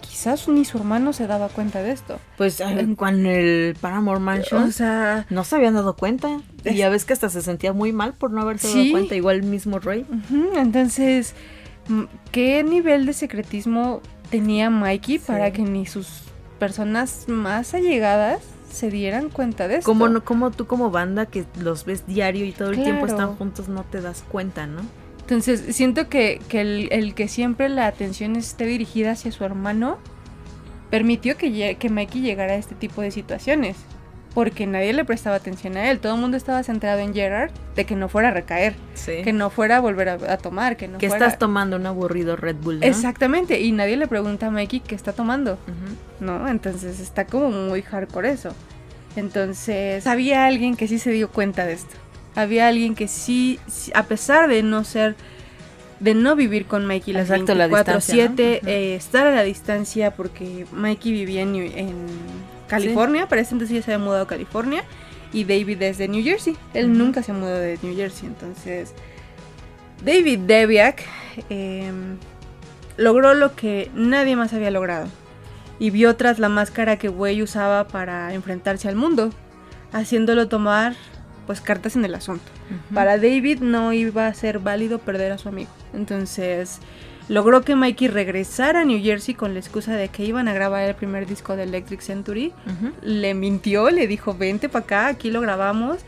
quizás 0.00 0.46
ni 0.48 0.64
su 0.64 0.78
hermano 0.78 1.12
se 1.12 1.26
daba 1.26 1.48
cuenta 1.48 1.82
de 1.82 1.92
esto. 1.92 2.18
Pues 2.36 2.62
con 2.96 3.26
el 3.26 3.74
Paramore 3.80 4.20
Mansion 4.20 4.64
O 4.64 4.70
sea, 4.70 5.26
no 5.30 5.44
se 5.44 5.56
habían 5.56 5.74
dado 5.74 5.96
cuenta. 5.96 6.40
Y 6.64 6.74
ya 6.76 6.88
ves 6.88 7.04
que 7.04 7.12
hasta 7.14 7.28
se 7.30 7.42
sentía 7.42 7.72
muy 7.72 7.92
mal 7.92 8.12
por 8.12 8.30
no 8.30 8.42
haberse 8.42 8.68
Sí. 8.68 8.78
dado 8.78 8.90
cuenta, 8.92 9.14
igual 9.16 9.36
el 9.36 9.42
mismo 9.44 9.78
Ray. 9.80 10.06
Ujú, 10.08 10.56
Entonces, 10.56 11.34
mm, 11.88 12.02
¿qué 12.32 12.62
nivel 12.62 13.06
de 13.06 13.12
secretismo 13.12 14.00
tenía 14.30 14.70
Mikey 14.70 15.18
Sí. 15.18 15.24
para 15.26 15.52
que 15.52 15.62
ni 15.62 15.84
sus 15.86 16.06
personas 16.64 17.26
más 17.28 17.74
allegadas 17.74 18.40
se 18.72 18.88
dieran 18.88 19.28
cuenta 19.28 19.68
de 19.68 19.76
esto? 19.76 19.84
Como 19.84 20.08
no, 20.08 20.24
como 20.24 20.50
tú 20.50 20.66
como 20.66 20.90
banda 20.90 21.26
que 21.26 21.44
los 21.60 21.84
ves 21.84 22.06
diario 22.06 22.46
y 22.46 22.52
todo 22.52 22.70
el 22.70 22.82
tiempo 22.82 23.04
están 23.04 23.36
juntos, 23.36 23.68
no 23.68 23.84
te 23.84 24.00
das 24.00 24.24
cuenta, 24.26 24.66
¿no? 24.66 24.80
Entonces, 25.20 25.76
siento 25.76 26.08
que, 26.08 26.40
que 26.48 26.62
el, 26.62 26.88
el 26.90 27.14
que 27.14 27.28
siempre 27.28 27.68
la 27.68 27.86
atención 27.86 28.34
esté 28.36 28.64
dirigida 28.64 29.10
hacia 29.10 29.30
su 29.30 29.44
hermano 29.44 29.98
permitió 30.88 31.36
que, 31.36 31.76
que 31.78 31.90
Mikey 31.90 32.22
llegara 32.22 32.54
a 32.54 32.56
este 32.56 32.74
tipo 32.74 33.02
de 33.02 33.10
situaciones. 33.10 33.76
Porque 34.34 34.66
nadie 34.66 34.92
le 34.92 35.04
prestaba 35.04 35.36
atención 35.36 35.76
a 35.76 35.90
él. 35.90 36.00
Todo 36.00 36.14
el 36.16 36.20
mundo 36.20 36.36
estaba 36.36 36.62
centrado 36.64 36.98
en 37.00 37.14
Gerard 37.14 37.50
de 37.76 37.84
que 37.86 37.94
no 37.94 38.08
fuera 38.08 38.28
a 38.28 38.30
recaer, 38.32 38.74
Sí. 38.94 39.22
que 39.22 39.32
no 39.32 39.48
fuera 39.48 39.76
a 39.76 39.80
volver 39.80 40.08
a, 40.08 40.14
a 40.14 40.38
tomar, 40.38 40.76
que 40.76 40.88
no 40.88 40.98
que 40.98 41.08
fuera... 41.08 41.26
estás 41.26 41.38
tomando 41.38 41.76
un 41.76 41.86
aburrido 41.86 42.34
Red 42.34 42.56
Bull, 42.56 42.80
¿no? 42.80 42.86
Exactamente, 42.86 43.60
y 43.60 43.70
nadie 43.70 43.96
le 43.96 44.08
pregunta 44.08 44.48
a 44.48 44.50
Mikey 44.50 44.80
qué 44.80 44.94
está 44.96 45.12
tomando. 45.12 45.56
¿no? 46.20 46.48
Entonces 46.48 46.98
está 47.00 47.26
como 47.26 47.50
muy 47.50 47.82
hardcore 47.82 48.30
eso. 48.30 48.52
Entonces, 49.16 50.06
había 50.06 50.46
alguien 50.46 50.76
que 50.76 50.88
sí 50.88 50.98
se 50.98 51.10
dio 51.12 51.28
cuenta 51.30 51.64
de 51.66 51.74
esto. 51.74 51.94
Había 52.34 52.66
alguien 52.66 52.94
que 52.96 53.06
sí, 53.06 53.60
sí, 53.68 53.92
a 53.94 54.02
pesar 54.04 54.48
de 54.48 54.64
no 54.64 54.82
ser, 54.82 55.14
de 56.00 56.14
no 56.14 56.34
vivir 56.34 56.66
con 56.66 56.84
Mikey 56.86 57.14
las 57.14 57.30
Exacto, 57.30 57.54
la 57.54 57.68
24-7, 57.68 57.74
distancia, 57.84 58.26
¿no? 58.26 58.32
Ujú. 58.34 58.68
eh, 58.68 58.94
estar 58.96 59.26
a 59.28 59.30
la 59.34 59.44
distancia 59.44 60.10
porque 60.12 60.66
Mikey 60.72 61.12
vivía 61.12 61.42
en 61.42 61.54
California, 62.66 63.28
para 63.28 63.42
ese 63.42 63.54
entonces 63.54 63.76
ya 63.76 63.82
se 63.82 63.92
había 63.92 64.04
mudado 64.04 64.24
a 64.24 64.26
California, 64.26 64.84
y 65.32 65.44
David 65.44 65.82
es 65.82 65.98
de 65.98 66.08
New 66.08 66.22
Jersey. 66.22 66.56
Él 66.74 66.96
nunca 66.96 67.22
se 67.22 67.32
mudó 67.32 67.58
de 67.58 67.78
New 67.82 67.96
Jersey, 67.96 68.28
entonces 68.28 68.94
David 70.04 70.40
Deviak 70.40 71.02
em, 71.48 72.16
logró 72.96 73.34
lo 73.34 73.54
que 73.56 73.90
nadie 73.94 74.36
más 74.36 74.52
había 74.52 74.70
logrado 74.70 75.08
y 75.78 75.90
vio 75.90 76.16
tras 76.16 76.38
la 76.38 76.48
máscara 76.48 76.98
que 76.98 77.08
Wei 77.08 77.42
usaba 77.42 77.88
para 77.88 78.32
enfrentarse 78.32 78.88
al 78.88 78.96
mundo, 78.96 79.30
haciéndolo 79.92 80.48
tomar 80.48 80.94
pues 81.46 81.60
cartas 81.60 81.96
en 81.96 82.04
el 82.04 82.14
asunto. 82.14 82.44
Para 82.94 83.16
David 83.16 83.60
no 83.60 83.92
iba 83.92 84.26
a 84.26 84.34
ser 84.34 84.58
válido 84.58 84.98
perder 84.98 85.32
a 85.32 85.38
su 85.38 85.48
amigo. 85.48 85.70
Entonces 85.92 86.78
logró 87.28 87.62
que 87.62 87.74
Mikey 87.74 88.08
regresara 88.08 88.80
a 88.82 88.84
New 88.84 89.02
Jersey 89.02 89.34
con 89.34 89.54
la 89.54 89.60
excusa 89.60 89.94
de 89.94 90.08
que 90.08 90.24
iban 90.24 90.48
a 90.48 90.52
grabar 90.54 90.82
el 90.88 90.94
primer 90.94 91.26
disco 91.26 91.56
de 91.56 91.62
Electric 91.64 92.00
Century. 92.00 92.52
Le 93.02 93.34
mintió, 93.34 93.90
le 93.90 94.06
dijo 94.06 94.34
vente 94.34 94.68
para 94.68 94.84
acá, 94.84 95.06
aquí 95.06 95.30
lo 95.30 95.40
grabamos. 95.40 95.98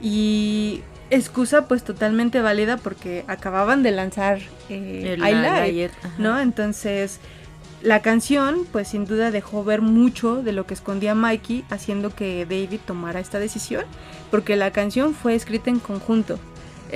Y 0.00 0.82
excusa 1.10 1.68
pues 1.68 1.84
totalmente 1.84 2.40
válida 2.40 2.76
porque 2.76 3.24
acababan 3.28 3.82
de 3.82 3.90
lanzar 3.92 4.38
eh, 4.68 5.16
El- 5.18 5.22
I. 5.22 5.90
¿no? 6.18 6.40
Entonces, 6.40 7.20
la 7.82 8.00
canción, 8.00 8.66
pues 8.72 8.88
sin 8.88 9.04
duda 9.04 9.30
dejó 9.30 9.62
ver 9.64 9.82
mucho 9.82 10.42
de 10.42 10.52
lo 10.52 10.66
que 10.66 10.74
escondía 10.74 11.14
Mikey, 11.14 11.64
haciendo 11.70 12.14
que 12.14 12.46
David 12.46 12.80
tomara 12.86 13.20
esta 13.20 13.38
decisión, 13.38 13.84
porque 14.30 14.56
la 14.56 14.70
canción 14.72 15.14
fue 15.14 15.34
escrita 15.34 15.68
en 15.70 15.78
conjunto. 15.78 16.38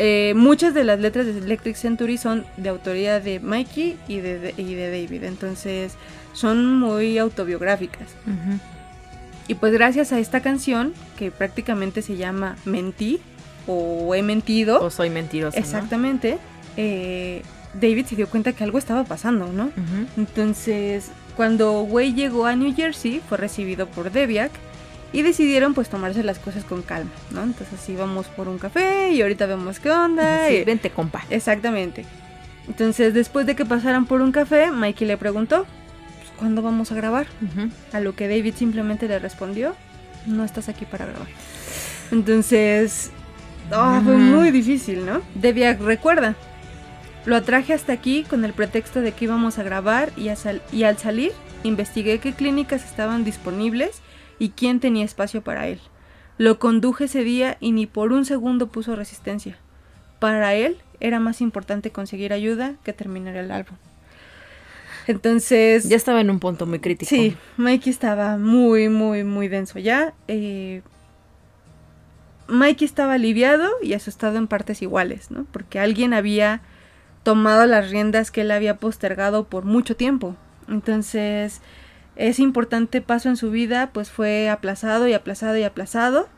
Eh, 0.01 0.33
muchas 0.37 0.75
de 0.75 0.85
las 0.85 1.01
letras 1.01 1.27
de 1.27 1.37
Electric 1.39 1.75
Century 1.75 2.19
son 2.19 2.45
de 2.57 2.69
autoría 2.69 3.19
de 3.19 3.41
Mikey 3.41 3.97
y 4.07 4.21
de, 4.21 4.39
de- 4.39 4.55
y 4.57 4.75
de 4.75 4.91
David, 4.91 5.25
entonces 5.25 5.95
son 6.35 6.79
muy 6.79 7.19
autobiográficas. 7.19 8.07
Y 9.49 9.55
pues 9.55 9.73
gracias 9.73 10.13
a 10.13 10.21
esta 10.21 10.41
canción, 10.41 10.95
que 11.17 11.31
prácticamente 11.33 12.03
se 12.03 12.17
llama 12.17 12.57
Mentí 12.65 13.19
o 13.67 14.15
He 14.15 14.23
mentido, 14.23 14.81
O 14.81 14.89
soy 14.91 15.11
mentirosa, 15.11 15.59
¿no? 15.59 15.65
exactamente, 15.65 16.39
eh, 16.77 17.43
David 17.75 18.07
se 18.07 18.15
dio 18.17 18.29
cuenta 18.29 18.53
que 18.53 18.63
algo 18.63 18.79
estaba 18.79 19.03
pasando, 19.05 19.53
¿no? 19.53 19.71
Entonces, 20.17 21.11
cuando 21.37 21.83
Wei 21.83 22.15
llegó 22.15 22.47
a 22.47 22.55
New 22.55 22.73
Jersey, 22.75 23.21
fue 23.29 23.37
recibido 23.39 23.87
por 23.89 24.11
Deviak 24.13 24.53
y 25.13 25.23
decidieron 25.23 25.75
pues 25.75 25.89
tomarse 25.89 26.23
las 26.23 26.39
cosas 26.39 26.65
con 26.65 26.83
calma, 26.83 27.11
¿no? 27.31 27.43
Entonces 27.43 27.87
íbamos 27.89 28.27
por 28.27 28.49
un 28.49 28.59
café 28.59 29.11
y 29.13 29.23
ahorita 29.23 29.47
vemos 29.47 29.81
qué 29.81 29.91
onda. 29.91 30.49
Sí, 30.49 30.57
y- 30.57 30.65
vente, 30.65 30.91
compa. 30.91 31.25
Exactamente. 31.31 32.05
Entonces, 32.67 33.15
después 33.15 33.47
de 33.47 33.57
que 33.57 33.65
pasaran 33.65 34.05
por 34.07 34.21
un 34.21 34.31
café, 34.33 34.71
Mikey 34.71 35.07
le 35.09 35.17
preguntó, 35.17 35.65
"Pues, 36.19 36.31
¿cuándo 36.39 36.61
vamos 36.61 36.93
a 36.93 36.95
grabar? 36.95 37.27
A 37.95 38.01
lo 38.01 38.15
que 38.15 38.29
David 38.29 38.55
simplemente 38.57 39.09
le 39.09 39.19
respondió, 39.19 39.75
no 40.27 40.45
estás 40.45 40.69
aquí 40.69 40.85
para 40.85 41.07
grabar. 41.07 41.29
Entonces, 42.13 43.11
ah, 43.73 44.01
fue 44.05 44.17
muy 44.17 44.51
difícil, 44.51 45.05
¿no? 45.07 45.23
Deviak 45.35 45.81
recuerda, 45.81 46.35
lo 47.27 47.37
atraje 47.37 47.73
hasta 47.75 47.93
aquí 47.93 48.25
con 48.29 48.45
el 48.45 48.53
pretexto 48.53 49.01
de 49.01 49.13
que 49.13 49.25
íbamos 49.27 49.59
a 49.59 49.63
grabar 49.63 50.11
y, 50.17 50.29
a 50.29 50.37
sal- 50.37 50.63
y 50.73 50.85
al 50.85 50.99
salir 50.99 51.33
investigué 51.65 52.19
qué 52.19 52.33
clínicas 52.33 52.85
estaban 52.85 53.25
disponibles 53.25 54.01
y 54.39 54.51
quién 54.51 54.81
tenía 54.81 55.05
espacio 55.05 55.43
para 55.43 55.69
él. 55.69 55.81
Lo 56.39 56.59
conduje 56.59 57.05
ese 57.05 57.25
día 57.25 57.57
y 57.61 57.73
ni 57.73 57.87
por 57.87 58.13
un 58.13 58.25
segundo 58.25 58.69
puso 58.69 58.95
resistencia. 58.95 59.59
Para 60.21 60.55
él 60.55 60.79
era 61.01 61.21
más 61.21 61.41
importante 61.41 61.91
conseguir 61.91 62.33
ayuda 62.33 62.75
que 62.85 62.93
terminar 62.93 63.37
el 63.37 63.51
álbum. 63.51 63.77
Entonces... 65.07 65.89
Ya 65.89 65.97
estaba 65.97 66.21
en 66.21 66.31
un 66.31 66.39
punto 66.39 66.67
muy 66.67 66.81
crítico. 66.81 67.09
Sí, 67.09 67.37
Mikey 67.57 67.91
estaba 67.91 68.37
muy, 68.37 68.89
muy, 68.89 69.25
muy 69.25 69.49
denso 69.49 69.79
ya. 69.79 70.13
Eh, 70.29 70.83
Mikey 72.47 72.85
estaba 72.85 73.15
aliviado 73.15 73.69
y 73.83 73.95
asustado 73.95 74.39
en 74.39 74.47
partes 74.47 74.83
iguales, 74.83 75.31
¿no? 75.31 75.47
Porque 75.51 75.81
alguien 75.81 76.15
había 76.15 76.61
tomado 77.23 77.67
las 77.67 77.91
riendas 77.91 78.31
que 78.31 78.43
él 78.43 78.51
había 78.51 78.77
postergado 78.77 79.45
por 79.45 79.65
mucho 79.65 79.97
tiempo. 79.97 80.37
Entonces, 80.69 81.63
ese 82.19 82.43
importante 82.43 83.01
paso 83.01 83.29
en 83.29 83.37
su 83.37 83.51
vida 83.51 83.91
pues 83.93 84.11
fue 84.11 84.51
aplazado 84.51 85.07
y 85.09 85.15
aplazado 85.15 85.57
y 85.57 85.63
aplazado 85.63 86.29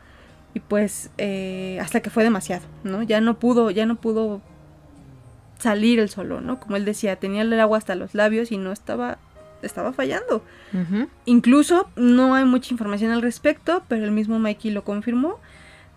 y 0.53 0.59
pues 0.59 1.09
eh, 1.17 1.79
hasta 1.81 2.01
que 2.01 2.09
fue 2.09 2.23
demasiado, 2.23 2.63
¿no? 2.83 3.01
Ya 3.03 3.19
no 3.19 3.39
pudo, 3.39 3.71
ya 3.71 3.85
no 3.85 3.95
pudo 3.95 4.41
salir 5.57 5.99
el 5.99 6.09
solo, 6.09 6.39
¿no? 6.39 6.59
Como 6.59 6.75
él 6.75 6.85
decía, 6.85 7.15
tenía 7.15 7.41
el 7.41 7.59
agua 7.59 7.77
hasta 7.77 7.95
los 7.95 8.13
labios 8.13 8.51
y 8.51 8.57
no 8.57 8.71
estaba, 8.71 9.17
estaba 9.61 9.93
fallando. 9.93 10.43
Incluso 11.25 11.89
no 11.95 12.35
hay 12.35 12.45
mucha 12.45 12.73
información 12.73 13.11
al 13.11 13.21
respecto, 13.21 13.83
pero 13.87 14.03
el 14.03 14.11
mismo 14.11 14.39
Mikey 14.39 14.71
lo 14.71 14.83
confirmó. 14.83 15.39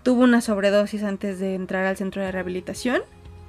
Tuvo 0.03 0.23
una 0.23 0.41
sobredosis 0.41 1.03
antes 1.03 1.41
de 1.41 1.55
entrar 1.55 1.87
al 1.87 1.97
centro 1.97 2.23
de 2.23 2.31
rehabilitación, 2.31 3.03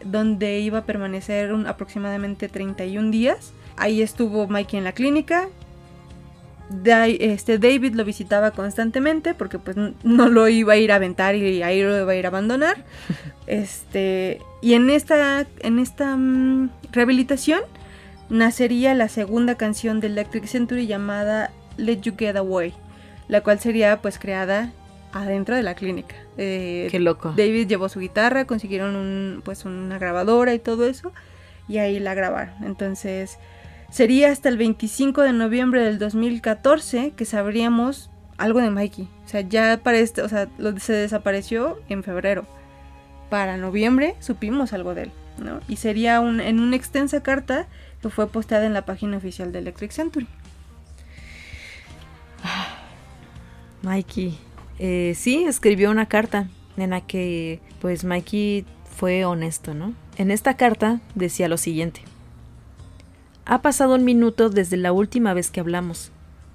donde 0.04 0.60
iba 0.60 0.80
a 0.80 0.86
permanecer 0.86 1.52
aproximadamente 1.68 2.50
31 2.50 3.12
días. 3.12 3.54
Ahí 3.78 4.02
estuvo 4.02 4.48
Mikey 4.48 4.78
en 4.78 4.86
la 4.86 4.94
clínica, 4.94 5.50
este 6.70 7.59
David 7.59 7.93
lo 7.93 8.03
visitaba 8.03 8.51
constantemente 8.51 9.34
porque 9.34 9.59
pues 9.59 9.78
no 10.03 10.30
lo 10.30 10.47
iba 10.47 10.74
a 10.74 10.78
ir 10.78 10.91
a 10.91 10.95
aventar 10.95 11.36
y 11.36 11.61
ahí 11.61 11.82
lo 11.82 12.01
iba 12.01 12.11
a 12.11 12.16
ir 12.16 12.26
a 12.26 12.30
abandonar. 12.30 12.78
Este, 13.47 14.41
y 14.63 14.74
en 14.74 14.89
esta, 14.89 15.45
en 15.59 15.78
esta 15.78 16.18
mm, 16.18 16.72
rehabilitación 16.91 17.61
nacería 18.28 18.95
la 18.95 19.07
segunda 19.07 19.53
canción 19.53 19.99
de 19.99 20.07
Electric 20.07 20.45
Century 20.47 20.88
llamada 20.88 21.51
Let 21.78 22.01
You 22.01 22.16
Get 22.18 22.38
Away, 22.38 22.74
la 23.28 23.41
cual 23.41 23.59
sería 23.59 24.01
pues 24.01 24.18
creada 24.18 24.74
adentro 25.13 25.55
de 25.55 25.61
la 25.61 25.76
clínica. 25.76 26.16
Eh, 26.38 26.88
Qué 26.89 26.99
loco. 26.99 27.36
David 27.38 27.68
llevó 27.68 27.88
su 27.88 27.99
guitarra, 27.99 28.45
consiguieron 28.45 28.95
un, 28.95 29.43
pues 29.45 29.63
una 29.63 29.99
grabadora 29.99 30.55
y 30.55 30.59
todo 30.59 30.88
eso 30.88 31.13
y 31.68 31.78
ahí 31.78 31.99
la 31.99 32.13
grabaron. 32.13 32.63
Entonces 32.63 33.38
Sería 33.96 34.30
hasta 34.30 34.50
el 34.50 34.58
25 34.58 35.22
de 35.22 35.32
noviembre 35.32 35.82
del 35.82 36.00
2014 36.00 37.14
que 37.16 37.24
sabríamos 37.24 38.10
algo 38.36 38.60
de 38.60 38.70
Mikey. 38.70 39.08
O 39.24 39.28
sea, 39.30 39.39
ya 39.39 39.80
para 39.82 40.00
este, 40.00 40.22
o 40.22 40.28
sea, 40.28 40.50
se 40.82 40.91
desapareció 40.91 41.80
en 41.88 42.04
febrero. 42.04 42.46
Para 43.30 43.56
noviembre 43.56 44.18
supimos 44.20 44.74
algo 44.74 44.96
de 44.96 45.04
él, 45.04 45.12
¿no? 45.38 45.62
Y 45.70 45.78
sería 45.78 46.18
en 46.18 46.60
una 46.60 46.76
extensa 46.76 47.24
carta 47.24 47.70
que 48.02 48.10
fue 48.10 48.28
posteada 48.28 48.66
en 48.66 48.74
la 48.74 48.84
página 48.84 49.16
oficial 49.16 49.54
de 49.54 49.60
Electric 49.60 49.91
Century. 49.91 50.28
Mikey, 53.82 54.38
eh, 54.78 55.14
sí, 55.16 55.46
escribió 55.46 55.89
una 55.89 56.08
carta 56.08 56.50
en 56.76 56.89
la 56.89 57.00
que, 57.00 57.62
pues, 57.80 58.04
Mikey 58.04 58.66
fue 58.98 59.24
honesto, 59.24 59.74
¿no? 59.74 59.93
En 60.18 60.32
esta 60.32 60.58
carta 60.58 61.00
decía 61.16 61.48
lo 61.48 61.56
siguiente. 61.56 62.02
Ha 63.48 63.62
pasado 63.62 63.93
un 63.93 64.04
minuto 64.04 64.50
desde 64.50 64.76
la 64.76 64.91
última 64.91 65.36
vez 65.36 65.52
que 65.52 65.60
hablamos. 65.60 66.12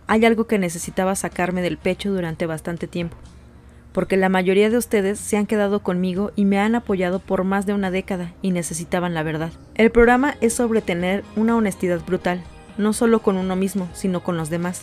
Hay 0.09 0.25
algo 0.25 0.49
que 0.49 0.59
necesitaba 0.59 1.15
sacarme 1.15 1.63
del 1.63 1.79
pecho 1.79 2.11
durante 2.11 2.47
bastante 2.47 2.89
tiempo, 2.89 3.17
porque 3.93 4.17
la 4.17 4.29
mayoría 4.29 4.71
de 4.71 4.77
ustedes 4.77 5.21
se 5.21 5.37
han 5.37 5.47
quedado 5.47 5.85
conmigo 5.85 6.33
y 6.35 6.47
me 6.47 6.59
han 6.59 6.75
apoyado 6.75 7.21
por 7.21 7.45
más 7.45 7.65
de 7.65 7.75
una 7.75 7.93
década 7.93 8.33
y 8.43 8.51
necesitaban 8.51 9.15
la 9.15 9.23
verdad. 9.23 9.53
El 9.77 9.93
programa 9.93 10.35
es 10.41 10.53
sobre 10.55 10.83
tener 10.83 11.23
una 11.37 11.57
honestidad 11.57 12.05
brutal, 12.05 12.43
no 12.77 12.93
solo 12.93 13.21
con 13.23 13.37
uno 13.37 13.55
mismo, 13.55 13.89
sino 13.95 14.25
con 14.25 14.37
los 14.37 14.51
demás. 14.51 14.83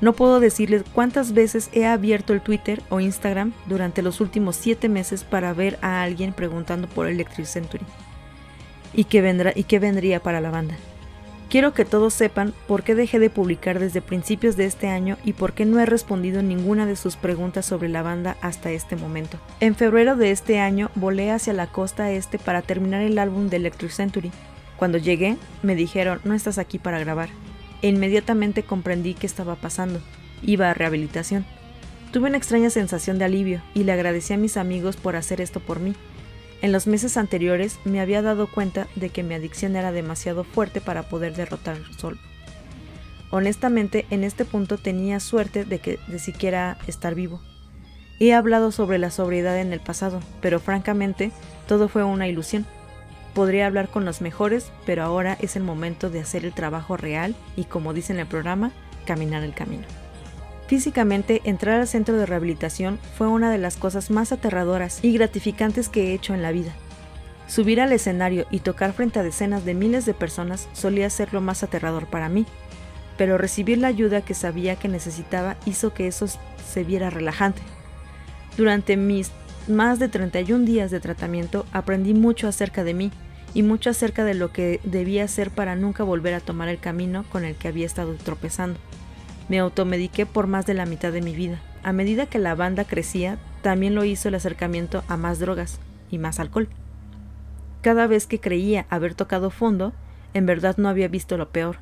No 0.00 0.14
puedo 0.14 0.40
decirles 0.40 0.82
cuántas 0.94 1.34
veces 1.34 1.68
he 1.74 1.84
abierto 1.84 2.32
el 2.32 2.40
Twitter 2.40 2.80
o 2.88 3.00
Instagram 3.00 3.52
durante 3.66 4.00
los 4.00 4.22
últimos 4.22 4.56
siete 4.56 4.88
meses 4.88 5.24
para 5.24 5.52
ver 5.52 5.78
a 5.82 6.02
alguien 6.02 6.32
preguntando 6.32 6.88
por 6.88 7.06
Electric 7.06 7.46
Century. 7.46 7.84
¿Y 8.94 9.04
qué, 9.04 9.20
vendrá, 9.20 9.52
y 9.54 9.64
qué 9.64 9.78
vendría 9.78 10.20
para 10.20 10.40
la 10.40 10.50
banda? 10.50 10.74
Quiero 11.54 11.72
que 11.72 11.84
todos 11.84 12.12
sepan 12.14 12.52
por 12.66 12.82
qué 12.82 12.96
dejé 12.96 13.20
de 13.20 13.30
publicar 13.30 13.78
desde 13.78 14.02
principios 14.02 14.56
de 14.56 14.64
este 14.64 14.88
año 14.88 15.18
y 15.24 15.34
por 15.34 15.52
qué 15.52 15.64
no 15.64 15.78
he 15.78 15.86
respondido 15.86 16.42
ninguna 16.42 16.84
de 16.84 16.96
sus 16.96 17.14
preguntas 17.14 17.64
sobre 17.64 17.88
la 17.88 18.02
banda 18.02 18.36
hasta 18.40 18.72
este 18.72 18.96
momento. 18.96 19.38
En 19.60 19.76
febrero 19.76 20.16
de 20.16 20.32
este 20.32 20.58
año 20.58 20.90
volé 20.96 21.30
hacia 21.30 21.52
la 21.52 21.68
costa 21.68 22.10
este 22.10 22.40
para 22.40 22.62
terminar 22.62 23.02
el 23.02 23.20
álbum 23.20 23.50
de 23.50 23.58
Electric 23.58 23.92
Century. 23.92 24.32
Cuando 24.76 24.98
llegué, 24.98 25.36
me 25.62 25.76
dijeron, 25.76 26.20
no 26.24 26.34
estás 26.34 26.58
aquí 26.58 26.80
para 26.80 26.98
grabar. 26.98 27.28
E 27.82 27.88
inmediatamente 27.88 28.64
comprendí 28.64 29.14
qué 29.14 29.28
estaba 29.28 29.54
pasando. 29.54 30.00
Iba 30.42 30.70
a 30.70 30.74
rehabilitación. 30.74 31.46
Tuve 32.10 32.26
una 32.26 32.36
extraña 32.36 32.70
sensación 32.70 33.20
de 33.20 33.26
alivio 33.26 33.62
y 33.74 33.84
le 33.84 33.92
agradecí 33.92 34.32
a 34.32 34.38
mis 34.38 34.56
amigos 34.56 34.96
por 34.96 35.14
hacer 35.14 35.40
esto 35.40 35.60
por 35.60 35.78
mí. 35.78 35.94
En 36.62 36.72
los 36.72 36.86
meses 36.86 37.16
anteriores 37.16 37.78
me 37.84 38.00
había 38.00 38.22
dado 38.22 38.46
cuenta 38.50 38.88
de 38.96 39.10
que 39.10 39.22
mi 39.22 39.34
adicción 39.34 39.76
era 39.76 39.92
demasiado 39.92 40.44
fuerte 40.44 40.80
para 40.80 41.02
poder 41.04 41.34
derrotar 41.34 41.76
solo. 41.98 42.18
Honestamente, 43.30 44.06
en 44.10 44.24
este 44.24 44.44
punto 44.44 44.78
tenía 44.78 45.20
suerte 45.20 45.64
de 45.64 45.78
que 45.80 45.98
de 46.06 46.18
siquiera 46.18 46.78
estar 46.86 47.14
vivo. 47.14 47.40
He 48.20 48.32
hablado 48.32 48.70
sobre 48.70 48.98
la 48.98 49.10
sobriedad 49.10 49.58
en 49.58 49.72
el 49.72 49.80
pasado, 49.80 50.20
pero 50.40 50.60
francamente, 50.60 51.32
todo 51.66 51.88
fue 51.88 52.04
una 52.04 52.28
ilusión. 52.28 52.64
Podría 53.34 53.66
hablar 53.66 53.88
con 53.88 54.04
los 54.04 54.20
mejores, 54.20 54.70
pero 54.86 55.02
ahora 55.02 55.36
es 55.40 55.56
el 55.56 55.64
momento 55.64 56.10
de 56.10 56.20
hacer 56.20 56.44
el 56.44 56.52
trabajo 56.52 56.96
real 56.96 57.34
y, 57.56 57.64
como 57.64 57.92
dice 57.92 58.12
en 58.12 58.20
el 58.20 58.26
programa, 58.26 58.70
caminar 59.04 59.42
el 59.42 59.52
camino. 59.52 60.03
Físicamente, 60.66 61.42
entrar 61.44 61.80
al 61.80 61.86
centro 61.86 62.16
de 62.16 62.26
rehabilitación 62.26 62.98
fue 63.16 63.28
una 63.28 63.50
de 63.50 63.58
las 63.58 63.76
cosas 63.76 64.10
más 64.10 64.32
aterradoras 64.32 65.00
y 65.02 65.12
gratificantes 65.12 65.88
que 65.88 66.08
he 66.08 66.14
hecho 66.14 66.32
en 66.32 66.42
la 66.42 66.52
vida. 66.52 66.72
Subir 67.46 67.80
al 67.80 67.92
escenario 67.92 68.46
y 68.50 68.60
tocar 68.60 68.94
frente 68.94 69.18
a 69.18 69.22
decenas 69.22 69.66
de 69.66 69.74
miles 69.74 70.06
de 70.06 70.14
personas 70.14 70.68
solía 70.72 71.10
ser 71.10 71.34
lo 71.34 71.42
más 71.42 71.62
aterrador 71.62 72.06
para 72.06 72.30
mí, 72.30 72.46
pero 73.18 73.36
recibir 73.36 73.78
la 73.78 73.88
ayuda 73.88 74.22
que 74.22 74.32
sabía 74.32 74.76
que 74.76 74.88
necesitaba 74.88 75.56
hizo 75.66 75.92
que 75.92 76.06
eso 76.06 76.26
se 76.26 76.84
viera 76.84 77.10
relajante. 77.10 77.60
Durante 78.56 78.96
mis 78.96 79.30
más 79.68 79.98
de 79.98 80.08
31 80.08 80.64
días 80.64 80.90
de 80.90 81.00
tratamiento 81.00 81.66
aprendí 81.72 82.14
mucho 82.14 82.48
acerca 82.48 82.84
de 82.84 82.94
mí 82.94 83.12
y 83.52 83.62
mucho 83.62 83.90
acerca 83.90 84.24
de 84.24 84.34
lo 84.34 84.52
que 84.52 84.80
debía 84.84 85.24
hacer 85.24 85.50
para 85.50 85.76
nunca 85.76 86.02
volver 86.02 86.34
a 86.34 86.40
tomar 86.40 86.68
el 86.68 86.78
camino 86.78 87.24
con 87.30 87.44
el 87.44 87.54
que 87.54 87.68
había 87.68 87.86
estado 87.86 88.14
tropezando. 88.14 88.78
Me 89.48 89.58
automediqué 89.58 90.26
por 90.26 90.46
más 90.46 90.66
de 90.66 90.74
la 90.74 90.86
mitad 90.86 91.12
de 91.12 91.20
mi 91.20 91.34
vida. 91.34 91.60
A 91.82 91.92
medida 91.92 92.26
que 92.26 92.38
la 92.38 92.54
banda 92.54 92.84
crecía, 92.84 93.38
también 93.62 93.94
lo 93.94 94.04
hizo 94.04 94.28
el 94.28 94.34
acercamiento 94.34 95.04
a 95.08 95.16
más 95.16 95.38
drogas 95.38 95.80
y 96.10 96.18
más 96.18 96.40
alcohol. 96.40 96.68
Cada 97.82 98.06
vez 98.06 98.26
que 98.26 98.40
creía 98.40 98.86
haber 98.88 99.14
tocado 99.14 99.50
fondo, 99.50 99.92
en 100.32 100.46
verdad 100.46 100.76
no 100.78 100.88
había 100.88 101.08
visto 101.08 101.36
lo 101.36 101.50
peor. 101.50 101.76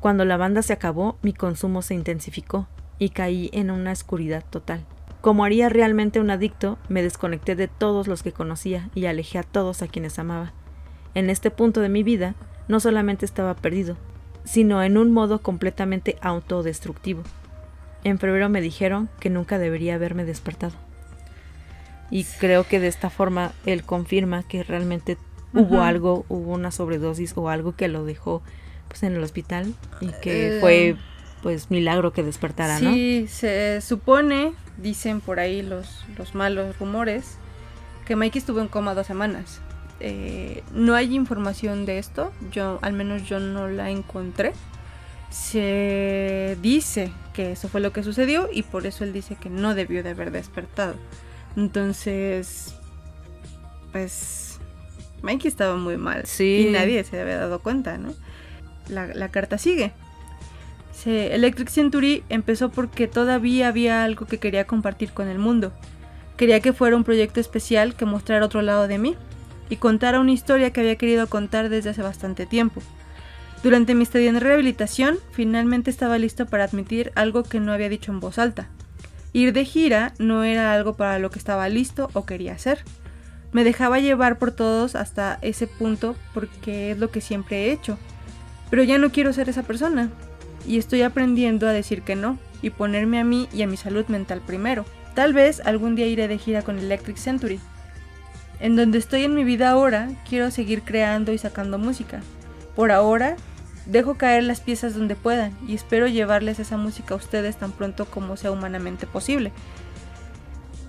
Cuando 0.00 0.24
la 0.24 0.36
banda 0.36 0.62
se 0.62 0.72
acabó, 0.72 1.18
mi 1.22 1.32
consumo 1.32 1.82
se 1.82 1.94
intensificó 1.94 2.66
y 2.98 3.10
caí 3.10 3.50
en 3.52 3.70
una 3.70 3.92
oscuridad 3.92 4.44
total. 4.48 4.84
Como 5.20 5.44
haría 5.44 5.68
realmente 5.68 6.20
un 6.20 6.30
adicto, 6.30 6.78
me 6.88 7.02
desconecté 7.02 7.56
de 7.56 7.68
todos 7.68 8.06
los 8.06 8.22
que 8.22 8.32
conocía 8.32 8.88
y 8.94 9.06
alejé 9.06 9.38
a 9.38 9.42
todos 9.42 9.82
a 9.82 9.88
quienes 9.88 10.18
amaba. 10.18 10.52
En 11.14 11.28
este 11.28 11.50
punto 11.50 11.80
de 11.80 11.88
mi 11.88 12.02
vida, 12.02 12.34
no 12.68 12.80
solamente 12.80 13.24
estaba 13.24 13.54
perdido, 13.54 13.96
sino 14.46 14.82
en 14.82 14.96
un 14.96 15.12
modo 15.12 15.42
completamente 15.42 16.16
autodestructivo. 16.22 17.22
En 18.04 18.18
febrero 18.18 18.48
me 18.48 18.60
dijeron 18.60 19.10
que 19.20 19.28
nunca 19.28 19.58
debería 19.58 19.96
haberme 19.96 20.24
despertado. 20.24 20.74
Y 22.10 22.24
creo 22.24 22.64
que 22.64 22.78
de 22.78 22.86
esta 22.86 23.10
forma 23.10 23.52
él 23.66 23.82
confirma 23.82 24.44
que 24.44 24.62
realmente 24.62 25.18
hubo 25.52 25.82
algo, 25.82 26.24
hubo 26.28 26.52
una 26.52 26.70
sobredosis 26.70 27.32
o 27.36 27.48
algo 27.48 27.74
que 27.74 27.88
lo 27.88 28.04
dejó 28.04 28.42
pues 28.88 29.02
en 29.02 29.16
el 29.16 29.22
hospital 29.22 29.74
y 30.00 30.12
que 30.22 30.58
eh, 30.58 30.60
fue 30.60 30.96
pues 31.42 31.70
milagro 31.70 32.12
que 32.12 32.22
despertara, 32.22 32.78
¿no? 32.78 32.92
Sí, 32.92 33.26
se 33.28 33.80
supone, 33.80 34.52
dicen 34.78 35.20
por 35.20 35.40
ahí 35.40 35.62
los, 35.62 36.04
los 36.16 36.34
malos 36.34 36.78
rumores, 36.78 37.38
que 38.06 38.16
Mikey 38.16 38.38
estuvo 38.38 38.60
en 38.60 38.68
coma 38.68 38.94
dos 38.94 39.06
semanas. 39.06 39.60
Eh, 40.00 40.62
no 40.72 40.94
hay 40.94 41.14
información 41.14 41.86
de 41.86 41.98
esto, 41.98 42.32
yo 42.52 42.78
al 42.82 42.92
menos 42.92 43.26
yo 43.28 43.40
no 43.40 43.68
la 43.68 43.90
encontré. 43.90 44.52
Se 45.30 46.56
dice 46.62 47.10
que 47.34 47.52
eso 47.52 47.68
fue 47.68 47.80
lo 47.80 47.92
que 47.92 48.02
sucedió 48.02 48.48
y 48.52 48.62
por 48.62 48.86
eso 48.86 49.04
él 49.04 49.12
dice 49.12 49.36
que 49.36 49.50
no 49.50 49.74
debió 49.74 50.02
de 50.02 50.10
haber 50.10 50.30
despertado. 50.30 50.94
Entonces, 51.56 52.74
pues 53.92 54.58
Mikey 55.22 55.48
estaba 55.48 55.76
muy 55.76 55.96
mal 55.96 56.24
y 56.38 56.68
nadie 56.70 57.02
se 57.04 57.20
había 57.20 57.38
dado 57.38 57.60
cuenta, 57.60 57.98
¿no? 57.98 58.14
La, 58.88 59.30
carta 59.30 59.58
sigue. 59.58 59.92
Electric 61.04 61.68
Century 61.68 62.24
empezó 62.28 62.70
porque 62.70 63.06
todavía 63.06 63.68
había 63.68 64.04
algo 64.04 64.26
que 64.26 64.38
quería 64.38 64.66
compartir 64.66 65.12
con 65.12 65.28
el 65.28 65.38
mundo. 65.38 65.72
Quería 66.36 66.60
que 66.60 66.72
fuera 66.72 66.96
un 66.96 67.04
proyecto 67.04 67.40
especial 67.40 67.94
que 67.94 68.04
mostrara 68.04 68.44
otro 68.44 68.62
lado 68.62 68.88
de 68.88 68.98
mí 68.98 69.16
y 69.68 69.76
contara 69.76 70.20
una 70.20 70.32
historia 70.32 70.70
que 70.70 70.80
había 70.80 70.96
querido 70.96 71.28
contar 71.28 71.68
desde 71.68 71.90
hace 71.90 72.02
bastante 72.02 72.46
tiempo. 72.46 72.82
Durante 73.62 73.94
mi 73.94 74.02
estadía 74.02 74.30
en 74.30 74.40
rehabilitación, 74.40 75.18
finalmente 75.32 75.90
estaba 75.90 76.18
listo 76.18 76.46
para 76.46 76.64
admitir 76.64 77.12
algo 77.14 77.42
que 77.42 77.60
no 77.60 77.72
había 77.72 77.88
dicho 77.88 78.12
en 78.12 78.20
voz 78.20 78.38
alta. 78.38 78.68
Ir 79.32 79.52
de 79.52 79.64
gira 79.64 80.14
no 80.18 80.44
era 80.44 80.72
algo 80.72 80.94
para 80.94 81.18
lo 81.18 81.30
que 81.30 81.38
estaba 81.38 81.68
listo 81.68 82.08
o 82.12 82.24
quería 82.24 82.52
hacer. 82.52 82.84
Me 83.52 83.64
dejaba 83.64 83.98
llevar 83.98 84.38
por 84.38 84.52
todos 84.52 84.94
hasta 84.94 85.38
ese 85.42 85.66
punto 85.66 86.16
porque 86.32 86.92
es 86.92 86.98
lo 86.98 87.10
que 87.10 87.20
siempre 87.20 87.64
he 87.64 87.72
hecho. 87.72 87.98
Pero 88.70 88.82
ya 88.82 88.98
no 88.98 89.10
quiero 89.10 89.32
ser 89.32 89.48
esa 89.48 89.62
persona. 89.62 90.10
Y 90.66 90.78
estoy 90.78 91.02
aprendiendo 91.02 91.68
a 91.68 91.72
decir 91.72 92.02
que 92.02 92.16
no 92.16 92.38
y 92.62 92.70
ponerme 92.70 93.18
a 93.18 93.24
mí 93.24 93.48
y 93.52 93.62
a 93.62 93.66
mi 93.66 93.76
salud 93.76 94.06
mental 94.06 94.42
primero. 94.44 94.84
Tal 95.14 95.32
vez 95.32 95.60
algún 95.64 95.96
día 95.96 96.06
iré 96.06 96.28
de 96.28 96.38
gira 96.38 96.62
con 96.62 96.78
Electric 96.78 97.16
Century. 97.16 97.60
En 98.60 98.76
donde 98.76 98.98
estoy 98.98 99.24
en 99.24 99.34
mi 99.34 99.44
vida 99.44 99.70
ahora, 99.70 100.08
quiero 100.28 100.50
seguir 100.50 100.82
creando 100.82 101.32
y 101.32 101.38
sacando 101.38 101.78
música. 101.78 102.20
Por 102.74 102.90
ahora, 102.90 103.36
dejo 103.86 104.16
caer 104.16 104.44
las 104.44 104.60
piezas 104.60 104.94
donde 104.94 105.16
puedan 105.16 105.52
y 105.66 105.74
espero 105.74 106.06
llevarles 106.06 106.58
esa 106.58 106.76
música 106.76 107.14
a 107.14 107.18
ustedes 107.18 107.56
tan 107.56 107.72
pronto 107.72 108.06
como 108.06 108.36
sea 108.36 108.50
humanamente 108.50 109.06
posible. 109.06 109.52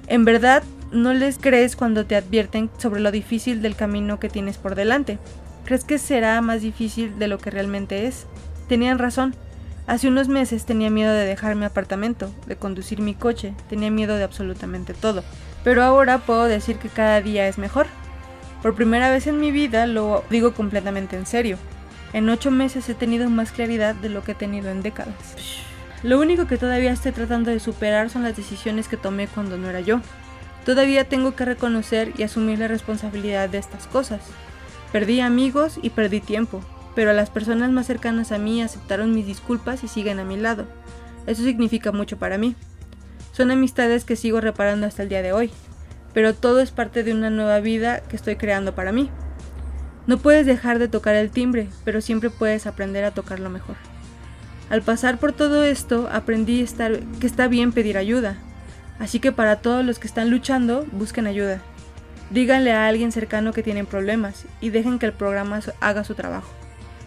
En 0.08 0.24
verdad, 0.26 0.64
no 0.92 1.14
les 1.14 1.38
crees 1.38 1.76
cuando 1.76 2.06
te 2.06 2.16
advierten 2.16 2.70
sobre 2.78 3.02
lo 3.02 3.12
difícil 3.12 3.62
del 3.62 3.76
camino 3.76 4.20
que 4.20 4.30
tienes 4.30 4.58
por 4.58 4.76
delante. 4.76 5.20
Crees 5.66 5.84
que 5.84 5.98
será 5.98 6.40
más 6.42 6.62
difícil 6.62 7.20
de 7.20 7.28
lo 7.28 7.38
que 7.40 7.52
realmente 7.52 8.08
es. 8.08 8.26
Tenían 8.70 9.00
razón. 9.00 9.36
Hace 9.86 10.08
unos 10.08 10.30
meses 10.30 10.66
tenía 10.66 10.90
miedo 10.90 11.14
de 11.14 11.26
dejar 11.26 11.56
mi 11.56 11.66
apartamento, 11.66 12.30
de 12.46 12.58
conducir 12.58 13.00
mi 13.02 13.14
coche, 13.14 13.54
tenía 13.70 13.92
miedo 13.92 14.16
de 14.16 14.24
absolutamente 14.24 14.94
todo. 14.94 15.24
Pero 15.68 15.84
ahora 15.84 16.20
puedo 16.20 16.46
decir 16.46 16.78
que 16.78 16.88
cada 16.88 17.20
día 17.20 17.46
es 17.50 17.58
mejor. 17.58 17.88
Por 18.62 18.74
primera 18.74 19.12
vez 19.12 19.28
en 19.28 19.38
mi 19.38 19.52
vida 19.52 19.86
lo 19.86 20.24
digo 20.30 20.54
completamente 20.54 21.18
en 21.18 21.26
serio. 21.26 21.58
En 22.14 22.30
ocho 22.30 22.52
meses 22.52 22.88
he 22.88 22.94
tenido 22.94 23.30
más 23.30 23.52
claridad 23.52 23.94
de 23.94 24.08
lo 24.08 24.24
que 24.24 24.32
he 24.32 24.36
tenido 24.36 24.70
en 24.70 24.82
décadas. 24.82 25.14
Lo 26.04 26.22
único 26.22 26.48
que 26.48 26.58
todavía 26.58 26.94
estoy 26.94 27.12
tratando 27.12 27.52
de 27.52 27.60
superar 27.60 28.10
son 28.10 28.24
las 28.24 28.38
decisiones 28.38 28.88
que 28.88 28.96
tomé 28.96 29.28
cuando 29.28 29.58
no 29.58 29.70
era 29.70 29.82
yo. 29.82 30.00
Todavía 30.66 31.10
tengo 31.10 31.36
que 31.36 31.44
reconocer 31.44 32.14
y 32.18 32.24
asumir 32.24 32.60
la 32.60 32.70
responsabilidad 32.70 33.50
de 33.50 33.58
estas 33.58 33.88
cosas. 33.88 34.22
Perdí 34.94 35.20
amigos 35.20 35.80
y 35.82 35.90
perdí 35.90 36.22
tiempo, 36.22 36.62
pero 36.96 37.12
las 37.12 37.30
personas 37.30 37.72
más 37.72 37.88
cercanas 37.88 38.32
a 38.32 38.38
mí 38.38 38.62
aceptaron 38.62 39.14
mis 39.14 39.26
disculpas 39.26 39.84
y 39.84 39.90
siguen 39.90 40.22
a 40.22 40.24
mi 40.24 40.38
lado. 40.38 40.66
Eso 41.26 41.44
significa 41.44 41.92
mucho 41.92 42.16
para 42.16 42.38
mí. 42.38 42.56
Son 43.38 43.52
amistades 43.52 44.04
que 44.04 44.16
sigo 44.16 44.42
reparando 44.42 44.88
hasta 44.88 45.04
el 45.04 45.10
día 45.10 45.22
de 45.22 45.32
hoy, 45.32 45.52
pero 46.12 46.34
todo 46.34 46.60
es 46.60 46.72
parte 46.72 47.04
de 47.04 47.14
una 47.14 47.30
nueva 47.30 47.60
vida 47.60 48.00
que 48.00 48.16
estoy 48.16 48.36
creando 48.36 48.74
para 48.74 48.92
mí. 48.92 49.12
No 50.08 50.18
puedes 50.18 50.48
dejar 50.48 50.80
de 50.80 50.88
tocar 50.88 51.14
el 51.14 51.30
timbre, 51.30 51.68
pero 51.86 52.02
siempre 52.02 52.32
puedes 52.32 52.66
aprender 52.66 53.04
a 53.04 53.12
tocarlo 53.12 53.52
mejor. 53.52 53.76
Al 54.72 54.82
pasar 54.82 55.20
por 55.20 55.34
todo 55.34 55.64
esto, 55.64 56.10
aprendí 56.12 56.66
que 57.20 57.28
está 57.28 57.48
bien 57.48 57.74
pedir 57.74 58.00
ayuda. 58.00 58.38
Así 58.98 59.20
que 59.20 59.32
para 59.32 59.58
todos 59.58 59.86
los 59.86 60.00
que 60.00 60.08
están 60.08 60.32
luchando, 60.32 60.88
busquen 60.92 61.28
ayuda. 61.28 61.62
Díganle 62.32 62.72
a 62.72 62.88
alguien 62.88 63.12
cercano 63.12 63.54
que 63.54 63.62
tienen 63.62 63.86
problemas 63.86 64.46
y 64.62 64.72
dejen 64.72 64.98
que 64.98 65.06
el 65.06 65.14
programa 65.14 65.60
haga 65.80 66.04
su 66.04 66.16
trabajo. 66.16 66.50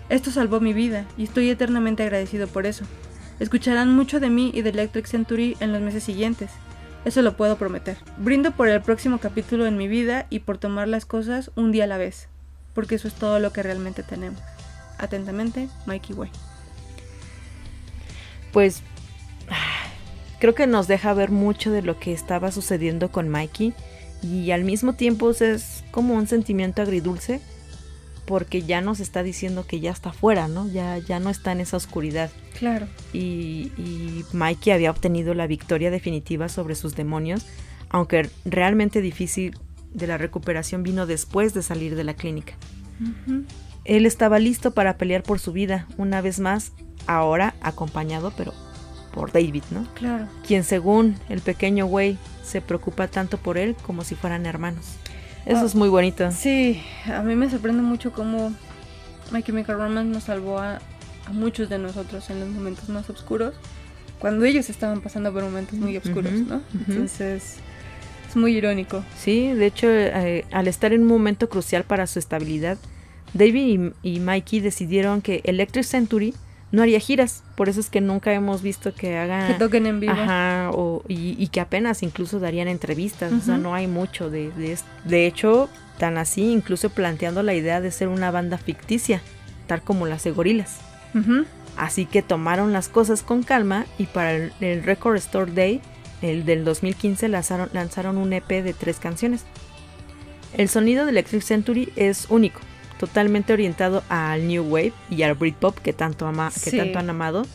Esto 0.09 0.31
salvó 0.31 0.61
mi 0.61 0.75
vida 0.75 1.07
y 1.19 1.25
estoy 1.25 1.51
eternamente 1.51 2.05
agradecido 2.05 2.47
por 2.47 2.67
eso. 2.67 2.85
Escucharán 3.41 3.95
mucho 3.95 4.21
de 4.21 4.29
mí 4.29 4.53
y 4.55 4.61
de 4.61 4.71
Electric 4.71 5.07
Century 5.07 5.57
en 5.61 5.73
los 5.73 5.81
meses 5.81 6.05
siguientes. 6.05 6.51
Eso 7.07 7.23
lo 7.23 7.37
puedo 7.37 7.57
prometer. 7.57 7.97
Brindo 8.19 8.53
por 8.53 8.69
el 8.69 8.83
próximo 8.83 9.19
capítulo 9.19 9.67
en 9.67 9.79
mi 9.79 9.89
vida 9.89 10.27
y 10.29 10.41
por 10.41 10.59
tomar 10.59 10.87
las 10.89 11.07
cosas 11.07 11.51
un 11.57 11.73
día 11.73 11.85
a 11.85 11.87
la 11.87 11.97
vez, 11.97 12.29
porque 12.75 12.97
eso 12.97 13.09
es 13.09 13.15
todo 13.15 13.39
lo 13.39 13.53
que 13.53 13.63
realmente 13.63 14.03
tenemos. 14.03 14.41
Atentamente, 14.99 15.71
Mikey 15.87 16.15
Way. 16.15 16.31
Pues 18.53 18.83
creo 20.39 20.55
que 20.55 20.67
nos 20.67 20.87
deja 20.87 21.15
ver 21.15 21.31
mucho 21.31 21.71
de 21.71 21.81
lo 21.81 21.99
que 21.99 22.13
estaba 22.13 22.53
sucediendo 22.53 23.11
con 23.11 23.31
Mikey 23.31 23.73
y 24.23 24.51
al 24.51 24.65
mismo 24.65 24.93
tiempo 24.93 25.31
es 25.31 25.83
como 25.91 26.13
un 26.13 26.27
sentimiento 26.27 26.83
agridulce 26.83 27.41
porque 28.31 28.63
ya 28.63 28.81
nos 28.81 29.01
está 29.01 29.25
diciendo 29.25 29.67
que 29.67 29.81
ya 29.81 29.91
está 29.91 30.13
fuera, 30.13 30.47
¿no? 30.47 30.69
Ya, 30.69 30.99
ya 30.99 31.19
no 31.19 31.31
está 31.31 31.51
en 31.51 31.59
esa 31.59 31.77
oscuridad. 31.77 32.31
Claro. 32.57 32.87
Y, 33.13 33.73
y 33.77 34.25
Mikey 34.33 34.73
había 34.73 34.93
obtenido 34.93 35.35
la 35.35 35.49
victoria 35.49 35.91
definitiva 35.91 36.49
sobre 36.49 36.77
sus 36.77 36.95
demonios, 36.95 37.45
aunque 37.89 38.31
realmente 38.45 39.01
difícil 39.01 39.59
de 39.93 40.07
la 40.07 40.17
recuperación 40.17 40.85
vino 40.85 41.07
después 41.07 41.55
de 41.55 41.63
salir 41.65 41.97
de 41.97 42.05
la 42.05 42.15
clínica. 42.15 42.55
Él 43.85 44.07
estaba 44.07 44.39
listo 44.39 44.75
para 44.75 44.97
pelear 44.97 45.25
por 45.25 45.41
su 45.41 45.51
vida, 45.51 45.89
una 45.99 46.21
vez 46.21 46.39
más, 46.39 46.71
ahora 47.09 47.55
acompañado, 47.61 48.33
pero 48.37 48.55
por 49.13 49.33
David, 49.33 49.65
¿no? 49.73 49.93
Claro. 49.95 50.29
Quien 50.47 50.63
según 50.63 51.17
el 51.29 51.41
pequeño 51.41 51.87
güey 51.87 52.17
se 52.45 52.61
preocupa 52.61 53.09
tanto 53.09 53.39
por 53.39 53.59
él 53.59 53.75
como 53.85 54.05
si 54.05 54.15
fueran 54.15 54.47
hermanos. 54.47 54.87
Eso 55.47 55.61
Ah, 55.63 55.65
es 55.67 55.75
muy 55.75 55.89
bonito. 55.89 56.31
Sí, 56.33 56.83
a 57.07 57.23
mí 57.23 57.35
me 57.35 57.49
sorprende 57.51 57.83
mucho 57.83 58.13
cómo 58.13 58.53
My 59.33 59.43
Chemical 59.43 59.77
Romance 59.77 60.13
nos 60.13 60.25
salvó 60.25 60.59
a, 60.59 60.77
a 61.27 61.33
muchos 61.33 61.69
de 61.69 61.79
nosotros 61.79 62.29
en 62.31 62.41
los 62.41 62.49
momentos 62.49 62.89
más 62.89 63.09
oscuros, 63.11 63.55
cuando 64.19 64.45
ellos 64.45 64.69
estaban 64.69 65.01
pasando 65.01 65.33
por 65.33 65.43
momentos 65.43 65.79
muy 65.79 65.97
oscuros, 65.97 66.33
¿no? 66.33 66.61
Entonces, 66.89 67.57
es 68.29 68.37
muy 68.37 68.57
irónico. 68.57 69.03
Sí, 69.19 69.49
de 69.55 69.67
hecho, 69.67 69.89
eh, 69.91 70.45
al 70.53 70.69
estar 70.69 70.93
en 70.93 71.03
un 71.03 71.07
momento 71.09 71.49
crucial 71.49 71.85
para 71.85 72.07
su 72.07 72.19
estabilidad, 72.19 72.77
David 73.33 73.93
y, 74.03 74.17
y 74.17 74.21
Mikey 74.21 74.61
decidieron 74.61 75.23
que 75.23 75.41
Electric 75.45 75.85
Century 75.85 76.35
no 76.73 76.83
haría 76.83 77.01
giras. 77.01 77.43
Por 77.57 77.69
eso 77.69 77.81
es 77.81 77.91
que 77.91 78.01
nunca 78.01 78.33
hemos 78.33 78.63
visto 78.63 78.95
que 78.95 79.17
hagan... 79.19 79.49
Que 79.53 79.55
toquen 79.59 79.87
en 79.87 80.01
vivo. 80.01 80.13
Ajá, 80.13 80.71
o- 80.73 81.03
y, 81.09 81.35
y 81.43 81.49
que 81.49 81.61
apenas 81.61 82.03
incluso 82.03 82.39
darían 82.41 82.69
entrevistas. 82.69 83.33
O 83.33 83.41
sea, 83.41 83.57
no 83.57 83.75
hay 83.75 83.87
mucho 83.87 84.31
de, 84.31 84.51
de 84.53 84.73
es- 84.73 84.85
De 85.05 85.27
hecho, 85.27 85.69
tan 85.99 86.17
así, 86.19 86.43
incluso 86.53 86.91
planteando 86.91 87.43
la 87.43 87.55
idea 87.55 87.81
de 87.81 87.91
ser 87.91 88.09
una 88.09 88.31
banda 88.31 88.57
ficticia, 88.59 89.21
tal 89.67 89.83
como 89.83 90.07
las 90.07 90.25
de 90.25 90.31
Gorilas. 90.31 90.79
Así 91.77 92.05
que 92.07 92.23
tomaron 92.23 92.73
las 92.73 92.89
cosas 92.89 93.23
con 93.23 93.43
calma 93.43 93.87
y 93.99 94.07
para 94.07 94.35
el, 94.35 94.53
el 94.61 94.83
Record 94.85 95.17
Store 95.17 95.51
Day, 95.53 95.81
el 96.23 96.45
del 96.45 96.65
2015, 96.65 97.29
lanzaron, 97.29 97.69
lanzaron 97.73 98.17
un 98.19 98.33
EP 98.33 98.47
de 98.49 98.75
tres 98.75 98.99
canciones. 98.99 99.45
El 100.57 100.69
sonido 100.69 101.05
de 101.05 101.13
Electric 101.13 101.43
Century 101.43 101.93
es 101.97 102.27
único, 102.29 102.61
totalmente 103.01 103.55
orientado 103.55 104.03
al 104.11 104.47
New 104.47 104.63
Wave 104.63 104.93
y 105.09 105.23
al 105.23 105.35
Britpop 105.35 105.79
que 105.79 105.95
tanto, 105.95 106.27
ama, 106.27 106.53
que 106.63 106.71
tanto 106.71 106.99
han 106.99 107.09
amado, 107.09 107.47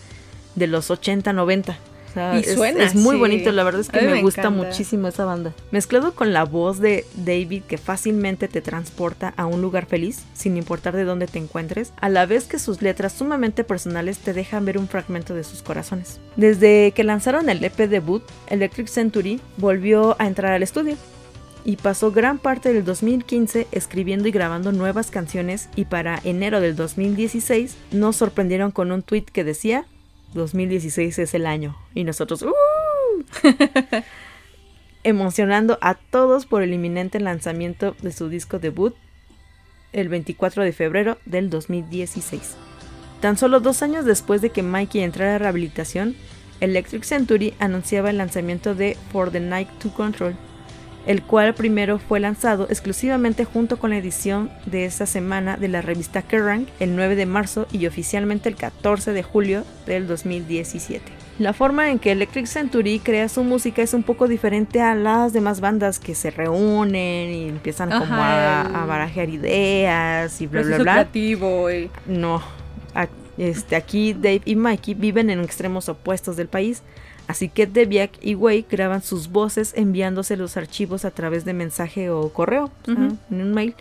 de 0.55 0.65
los 0.65 0.89
80-90. 0.89 1.75
O 2.09 2.13
sea, 2.15 2.37
Y 2.37 2.39
es, 2.39 2.53
suena 2.55 2.83
es 2.83 2.95
muy 2.95 3.15
bonito, 3.17 3.51
la 3.51 3.63
verdad 3.63 3.81
es 3.81 3.89
que 3.89 4.01
me, 4.01 4.13
me 4.13 4.21
gusta 4.23 4.41
encanta. 4.41 4.63
muchísimo 4.65 5.07
esa 5.07 5.23
banda. 5.25 5.53
Mezclado 5.69 6.15
con 6.15 6.33
la 6.33 6.45
voz 6.45 6.79
de 6.79 7.05
David 7.15 7.61
que 7.67 7.77
fácilmente 7.77 8.47
te 8.47 8.61
transporta 8.61 9.35
a 9.37 9.45
un 9.45 9.61
lugar 9.61 9.85
feliz, 9.85 10.23
sin 10.33 10.57
importar 10.57 10.95
de 10.95 11.03
dónde 11.03 11.27
te 11.27 11.37
encuentres, 11.37 11.93
a 12.01 12.09
la 12.09 12.25
vez 12.25 12.45
que 12.45 12.57
sus 12.57 12.81
letras 12.81 13.13
sumamente 13.13 13.63
personales 13.63 14.17
te 14.17 14.33
dejan 14.33 14.65
ver 14.65 14.79
un 14.79 14.87
fragmento 14.87 15.35
de 15.35 15.43
sus 15.43 15.61
corazones. 15.61 16.19
Desde 16.37 16.91
que 16.95 17.03
lanzaron 17.03 17.49
el 17.49 17.63
EP 17.63 17.77
debut, 17.87 18.23
Electric 18.47 18.87
Century 18.87 19.39
volvió 19.57 20.15
a 20.17 20.25
entrar 20.25 20.53
al 20.53 20.63
estudio 20.63 20.95
y 21.65 21.77
pasó 21.77 22.11
gran 22.11 22.37
parte 22.37 22.71
del 22.71 22.85
2015 22.85 23.67
escribiendo 23.71 24.27
y 24.27 24.31
grabando 24.31 24.71
nuevas 24.71 25.09
canciones 25.09 25.67
y 25.75 25.85
para 25.85 26.21
enero 26.23 26.61
del 26.61 26.75
2016 26.75 27.75
nos 27.91 28.15
sorprendieron 28.15 28.71
con 28.71 28.91
un 28.91 29.01
tweet 29.01 29.25
que 29.25 29.43
decía 29.43 29.85
2016 30.35 31.17
es 31.17 31.33
el 31.33 31.47
año 31.47 31.75
y 31.95 32.03
nosotros 32.03 32.43
¡uh! 32.43 32.53
emocionando 35.03 35.79
a 35.81 35.95
todos 35.95 36.45
por 36.45 36.61
el 36.61 36.71
inminente 36.73 37.19
lanzamiento 37.19 37.95
de 38.01 38.11
su 38.11 38.29
disco 38.29 38.59
debut 38.59 38.95
el 39.91 40.07
24 40.09 40.63
de 40.63 40.73
febrero 40.73 41.17
del 41.25 41.49
2016. 41.49 42.57
Tan 43.21 43.37
solo 43.37 43.59
dos 43.59 43.81
años 43.81 44.03
después 44.03 44.41
de 44.41 44.49
que 44.49 44.61
Mikey 44.61 45.01
entrara 45.01 45.35
a 45.35 45.39
rehabilitación, 45.39 46.15
Electric 46.59 47.03
Century 47.03 47.53
anunciaba 47.59 48.09
el 48.09 48.17
lanzamiento 48.17 48.75
de 48.75 48.97
For 49.11 49.31
the 49.31 49.39
Night 49.39 49.69
to 49.79 49.89
Control, 49.93 50.35
el 51.05 51.21
cual 51.21 51.53
primero 51.53 51.99
fue 51.99 52.19
lanzado 52.19 52.67
exclusivamente 52.69 53.45
junto 53.45 53.77
con 53.77 53.91
la 53.91 53.97
edición 53.97 54.49
de 54.65 54.85
esa 54.85 55.05
semana 55.05 55.57
de 55.57 55.67
la 55.67 55.81
revista 55.81 56.21
Kerrang 56.21 56.65
el 56.79 56.95
9 56.95 57.15
de 57.15 57.25
marzo 57.25 57.67
y 57.71 57.85
oficialmente 57.87 58.49
el 58.49 58.55
14 58.55 59.11
de 59.13 59.23
julio 59.23 59.63
del 59.85 60.07
2017. 60.07 61.03
La 61.37 61.51
forma 61.51 61.91
en 61.91 61.99
que 61.99 62.13
Electric 62.13 62.45
Century 62.45 62.99
crea 62.99 63.27
su 63.27 63.43
música 63.43 63.81
es 63.81 63.93
un 63.93 64.03
poco 64.03 64.27
diferente 64.29 64.81
a 64.81 64.95
las 64.95 65.33
demás 65.33 65.59
bandas 65.59 65.99
que 65.99 66.15
se 66.15 66.31
reúnen 66.31 67.29
y 67.33 67.49
empiezan 67.49 67.89
como 67.89 68.03
Ajá, 68.05 68.61
a, 68.61 68.69
el- 68.69 68.75
a 68.75 68.85
barajear 68.85 69.29
ideas 69.29 70.39
y 70.41 70.47
bla 70.47 70.61
bla 70.61 70.77
bla. 70.77 70.93
creativo 70.93 71.69
y... 71.69 71.89
No, 72.05 72.41
a- 72.93 73.07
este, 73.37 73.75
aquí 73.75 74.13
Dave 74.13 74.41
y 74.45 74.55
Mikey 74.55 74.93
viven 74.93 75.29
en 75.29 75.41
extremos 75.41 75.89
opuestos 75.89 76.37
del 76.37 76.47
país, 76.47 76.83
así 77.27 77.49
que 77.49 77.67
Debiak 77.67 78.11
y 78.21 78.35
Wei 78.35 78.65
graban 78.69 79.01
sus 79.01 79.29
voces 79.29 79.73
enviándose 79.75 80.37
los 80.37 80.57
archivos 80.57 81.05
a 81.05 81.11
través 81.11 81.45
de 81.45 81.53
mensaje 81.53 82.09
o 82.09 82.29
correo, 82.29 82.71
en 82.87 83.17
un 83.29 83.53
mail. 83.53 83.75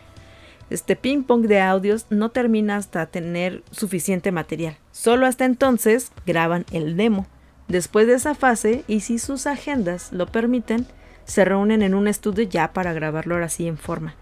Este 0.71 0.97
ping 0.97 1.23
pong 1.23 1.47
de 1.47 1.61
audios 1.61 2.07
no 2.11 2.31
termina 2.31 2.77
hasta 2.77 3.07
tener 3.07 3.63
suficiente 3.71 4.33
material. 4.33 4.77
Solo 4.93 5.27
hasta 5.27 5.45
entonces 5.45 6.11
graban 6.27 6.65
el 6.73 6.97
demo. 6.97 7.27
Después 7.69 8.07
de 8.07 8.15
esa 8.15 8.35
fase, 8.35 8.85
y 8.89 9.01
si 9.01 9.19
sus 9.19 9.47
agendas 9.47 10.13
lo 10.13 10.27
permiten, 10.27 10.87
se 11.25 11.45
reúnen 11.45 11.83
en 11.83 11.95
un 11.95 12.09
estudio 12.09 12.45
ya 12.45 12.73
para 12.73 12.93
grabarlo 12.93 13.35
ahora 13.35 13.49
sí 13.49 13.67
en 13.67 13.79
forma. 13.79 14.15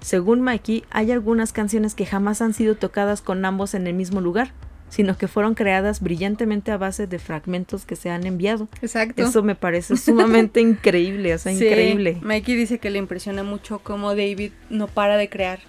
Según 0.00 0.40
Mikey, 0.40 0.84
hay 0.90 1.12
algunas 1.12 1.52
canciones 1.52 1.94
que 1.94 2.06
jamás 2.06 2.42
han 2.42 2.54
sido 2.54 2.74
tocadas 2.74 3.20
con 3.22 3.44
ambos 3.44 3.74
en 3.74 3.86
el 3.86 3.94
mismo 3.94 4.20
lugar, 4.20 4.52
sino 4.92 5.16
que 5.16 5.26
fueron 5.26 5.54
creadas 5.54 6.02
brillantemente 6.02 6.70
a 6.70 6.76
base 6.76 7.06
de 7.06 7.18
fragmentos 7.18 7.86
que 7.86 7.96
se 7.96 8.10
han 8.10 8.26
enviado. 8.26 8.68
Exacto. 8.82 9.22
Eso 9.22 9.42
me 9.42 9.54
parece 9.54 9.96
sumamente 9.96 10.60
increíble, 10.60 11.32
o 11.32 11.38
sea, 11.38 11.50
Sí, 11.56 11.64
increíble. 11.64 12.18
Mikey 12.20 12.54
dice 12.54 12.78
que 12.78 12.90
le 12.90 12.98
impresiona 12.98 13.42
mucho 13.42 13.78
cómo 13.78 14.10
David 14.10 14.52
no 14.68 14.88
para 14.88 15.16
de 15.16 15.30
crear. 15.30 15.60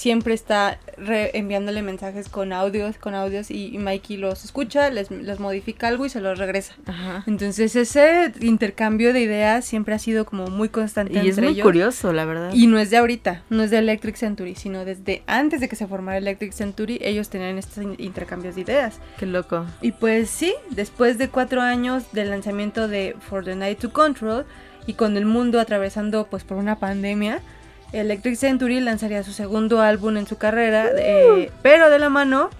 Siempre 0.00 0.32
está 0.32 0.78
re- 0.96 1.30
enviándole 1.36 1.82
mensajes 1.82 2.30
con 2.30 2.54
audios, 2.54 2.96
con 2.96 3.14
audios 3.14 3.50
y, 3.50 3.66
y 3.74 3.76
Mikey 3.76 4.16
los 4.16 4.46
escucha, 4.46 4.88
les, 4.88 5.10
les 5.10 5.38
modifica 5.40 5.88
algo 5.88 6.06
y 6.06 6.08
se 6.08 6.22
los 6.22 6.38
regresa. 6.38 6.72
Ajá. 6.86 7.22
Entonces 7.26 7.76
ese 7.76 8.32
intercambio 8.40 9.12
de 9.12 9.20
ideas 9.20 9.66
siempre 9.66 9.94
ha 9.94 9.98
sido 9.98 10.24
como 10.24 10.46
muy 10.46 10.70
constante 10.70 11.22
Y 11.22 11.28
es 11.28 11.36
muy 11.38 11.48
ellos. 11.48 11.64
curioso, 11.64 12.14
la 12.14 12.24
verdad. 12.24 12.50
Y 12.54 12.66
no 12.66 12.78
es 12.78 12.88
de 12.88 12.96
ahorita, 12.96 13.42
no 13.50 13.62
es 13.62 13.70
de 13.70 13.76
Electric 13.76 14.16
Century, 14.16 14.54
sino 14.54 14.86
desde 14.86 15.22
antes 15.26 15.60
de 15.60 15.68
que 15.68 15.76
se 15.76 15.86
formara 15.86 16.16
Electric 16.16 16.52
Century, 16.52 16.98
ellos 17.02 17.28
tenían 17.28 17.58
estos 17.58 17.84
in- 17.84 17.96
intercambios 17.98 18.54
de 18.54 18.62
ideas. 18.62 19.00
Qué 19.18 19.26
loco. 19.26 19.66
Y 19.82 19.92
pues 19.92 20.30
sí, 20.30 20.54
después 20.70 21.18
de 21.18 21.28
cuatro 21.28 21.60
años 21.60 22.04
del 22.12 22.30
lanzamiento 22.30 22.88
de 22.88 23.16
For 23.28 23.44
the 23.44 23.54
Night 23.54 23.78
to 23.80 23.92
Control 23.92 24.46
y 24.86 24.94
con 24.94 25.18
el 25.18 25.26
mundo 25.26 25.60
atravesando 25.60 26.26
pues 26.30 26.42
por 26.42 26.56
una 26.56 26.76
pandemia, 26.78 27.42
Electric 27.92 28.36
Century 28.36 28.80
lanzaría 28.80 29.22
su 29.22 29.32
segundo 29.32 29.80
álbum 29.80 30.16
en 30.16 30.26
su 30.26 30.36
carrera, 30.36 30.90
eh, 30.96 31.50
pero 31.62 31.90
de 31.90 31.98
la 31.98 32.08
mano 32.08 32.50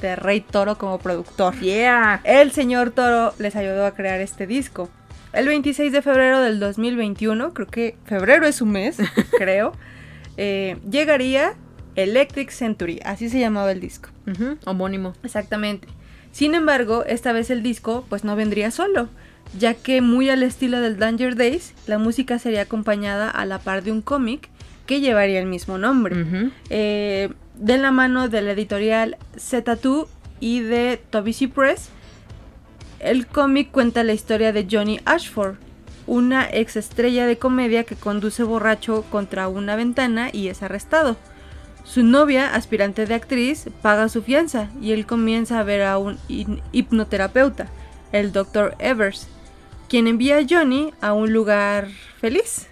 de 0.00 0.16
Rey 0.16 0.40
Toro 0.40 0.78
como 0.78 0.98
productor. 0.98 1.58
Yeah. 1.60 2.20
El 2.24 2.52
señor 2.52 2.90
Toro 2.90 3.34
les 3.38 3.56
ayudó 3.56 3.86
a 3.86 3.92
crear 3.92 4.20
este 4.20 4.46
disco. 4.46 4.88
El 5.32 5.48
26 5.48 5.92
de 5.92 6.02
febrero 6.02 6.40
del 6.40 6.60
2021, 6.60 7.52
creo 7.52 7.66
que 7.66 7.96
febrero 8.04 8.46
es 8.46 8.56
su 8.56 8.66
mes, 8.66 8.98
creo, 9.38 9.72
eh, 10.36 10.78
llegaría 10.88 11.54
Electric 11.94 12.50
Century, 12.50 13.00
así 13.04 13.28
se 13.28 13.40
llamaba 13.40 13.72
el 13.72 13.80
disco. 13.80 14.10
Homónimo. 14.64 15.14
Exactamente. 15.22 15.88
Sin 16.32 16.54
embargo, 16.54 17.04
esta 17.06 17.32
vez 17.32 17.50
el 17.50 17.62
disco 17.62 18.04
pues 18.08 18.24
no 18.24 18.36
vendría 18.36 18.70
solo, 18.70 19.08
ya 19.58 19.74
que 19.74 20.00
muy 20.00 20.28
al 20.28 20.42
estilo 20.42 20.80
del 20.80 20.98
Danger 20.98 21.34
Days, 21.36 21.74
la 21.86 21.98
música 21.98 22.38
sería 22.38 22.62
acompañada 22.62 23.30
a 23.30 23.46
la 23.46 23.58
par 23.58 23.82
de 23.82 23.92
un 23.92 24.02
cómic 24.02 24.50
que 24.86 25.00
llevaría 25.00 25.40
el 25.40 25.46
mismo 25.46 25.78
nombre. 25.78 26.50
Eh, 26.70 27.30
de 27.54 27.78
la 27.78 27.90
mano 27.90 28.28
de 28.28 28.42
la 28.42 28.52
editorial 28.52 29.16
Z2 29.36 30.06
y 30.40 30.60
de 30.60 31.00
Toby 31.10 31.32
C. 31.32 31.48
Press, 31.48 31.90
el 33.00 33.26
cómic 33.26 33.70
cuenta 33.70 34.04
la 34.04 34.12
historia 34.12 34.52
de 34.52 34.66
Johnny 34.70 35.00
Ashford, 35.04 35.56
una 36.06 36.48
ex 36.50 36.76
estrella 36.76 37.26
de 37.26 37.38
comedia 37.38 37.84
que 37.84 37.96
conduce 37.96 38.42
borracho 38.42 39.04
contra 39.10 39.48
una 39.48 39.76
ventana 39.76 40.30
y 40.32 40.48
es 40.48 40.62
arrestado. 40.62 41.16
Su 41.84 42.02
novia, 42.02 42.54
aspirante 42.54 43.06
de 43.06 43.14
actriz, 43.14 43.66
paga 43.80 44.08
su 44.08 44.22
fianza 44.22 44.68
y 44.80 44.92
él 44.92 45.06
comienza 45.06 45.60
a 45.60 45.62
ver 45.62 45.82
a 45.82 45.98
un 45.98 46.18
hipnoterapeuta, 46.72 47.68
el 48.12 48.32
Dr. 48.32 48.74
Evers, 48.78 49.28
quien 49.88 50.08
envía 50.08 50.38
a 50.38 50.46
Johnny 50.48 50.92
a 51.00 51.12
un 51.12 51.32
lugar 51.32 51.88
feliz. 52.20 52.68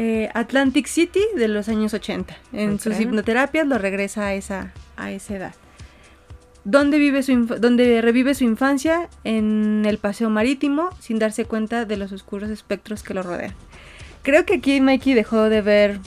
Eh, 0.00 0.30
Atlantic 0.32 0.86
City 0.86 1.20
de 1.36 1.48
los 1.48 1.68
años 1.68 1.92
80. 1.92 2.36
En 2.52 2.74
Ok. 2.74 2.80
sus 2.80 3.00
hipnoterapias 3.00 3.66
lo 3.66 3.78
regresa 3.78 4.26
a 4.26 4.34
esa, 4.34 4.72
a 4.96 5.10
esa 5.10 5.34
edad. 5.36 5.54
Donde, 6.64 6.98
vive 6.98 7.22
su 7.24 7.46
donde 7.46 8.00
revive 8.00 8.34
su 8.34 8.44
infancia 8.44 9.08
en 9.24 9.84
el 9.86 9.98
paseo 9.98 10.30
marítimo 10.30 10.90
sin 11.00 11.18
darse 11.18 11.46
cuenta 11.46 11.84
de 11.84 11.96
los 11.96 12.12
oscuros 12.12 12.48
espectros 12.50 13.02
que 13.02 13.12
lo 13.14 13.22
rodean. 13.24 13.54
Creo 14.22 14.46
que 14.46 14.54
aquí 14.54 14.80
Mikey 14.80 15.14
dejó 15.14 15.48
de 15.48 15.62
ver 15.62 15.98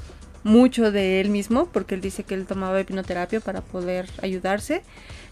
mucho 0.43 0.91
de 0.91 1.19
él 1.19 1.29
mismo 1.29 1.65
porque 1.73 1.95
él 1.95 2.01
dice 2.01 2.23
que 2.23 2.33
él 2.35 2.45
tomaba 2.45 2.79
hipnoterapia 2.79 3.41
para 3.41 3.59
poder 3.61 4.07
ayudarse. 4.21 4.83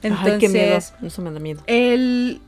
Entonces, 0.01 0.33
Ay, 0.33 0.39
qué 0.39 0.49
miedo. 0.49 0.77
Eso 1.01 1.21
me 1.21 1.31
da 1.31 1.39
miedo. 1.39 1.61
él 1.67 2.41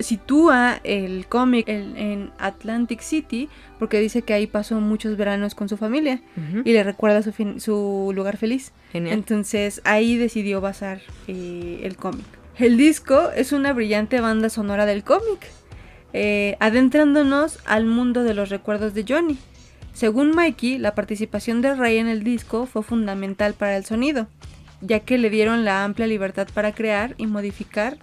sitúa 0.00 0.80
el 0.84 1.26
cómic 1.26 1.68
en, 1.68 2.30
Atlantic 2.38 3.00
City 3.00 3.48
porque 3.78 4.00
dice 4.00 4.22
que 4.22 4.34
ahí 4.34 4.46
pasó 4.46 4.80
muchos 4.80 5.16
veranos 5.16 5.54
con 5.54 5.68
su 5.68 5.76
familia 5.76 6.20
y 6.64 6.72
le 6.72 6.82
recuerda 6.82 7.22
su, 7.22 7.32
fin- 7.32 7.60
su 7.60 8.12
lugar 8.14 8.36
feliz. 8.36 8.72
Genial. 8.92 9.14
Entonces 9.14 9.80
ahí 9.84 10.16
decidió 10.16 10.60
basar 10.60 11.00
eh, 11.28 11.80
el 11.84 11.96
cómic. 11.96 12.24
El 12.58 12.76
disco 12.76 13.30
es 13.34 13.52
una 13.52 13.72
brillante 13.72 14.20
banda 14.20 14.48
sonora 14.48 14.86
del 14.86 15.02
cómic, 15.04 15.48
eh, 16.12 16.56
adentrándonos 16.60 17.58
al 17.66 17.84
mundo 17.86 18.22
de 18.22 18.34
los 18.34 18.48
recuerdos 18.48 18.94
de 18.94 19.04
Johnny. 19.08 19.38
Según 19.92 20.32
Mikey, 20.32 20.78
la 20.78 20.94
participación 20.94 21.62
de 21.62 21.74
Ray 21.74 21.98
en 21.98 22.08
el 22.08 22.24
disco 22.24 22.66
fue 22.66 22.82
fundamental 22.82 23.54
para 23.54 23.76
el 23.76 23.84
sonido, 23.84 24.26
ya 24.80 25.00
que 25.00 25.18
le 25.18 25.30
dieron 25.30 25.64
la 25.64 25.84
amplia 25.84 26.06
libertad 26.08 26.48
para 26.52 26.72
crear 26.72 27.14
y 27.16 27.26
modificar 27.26 27.96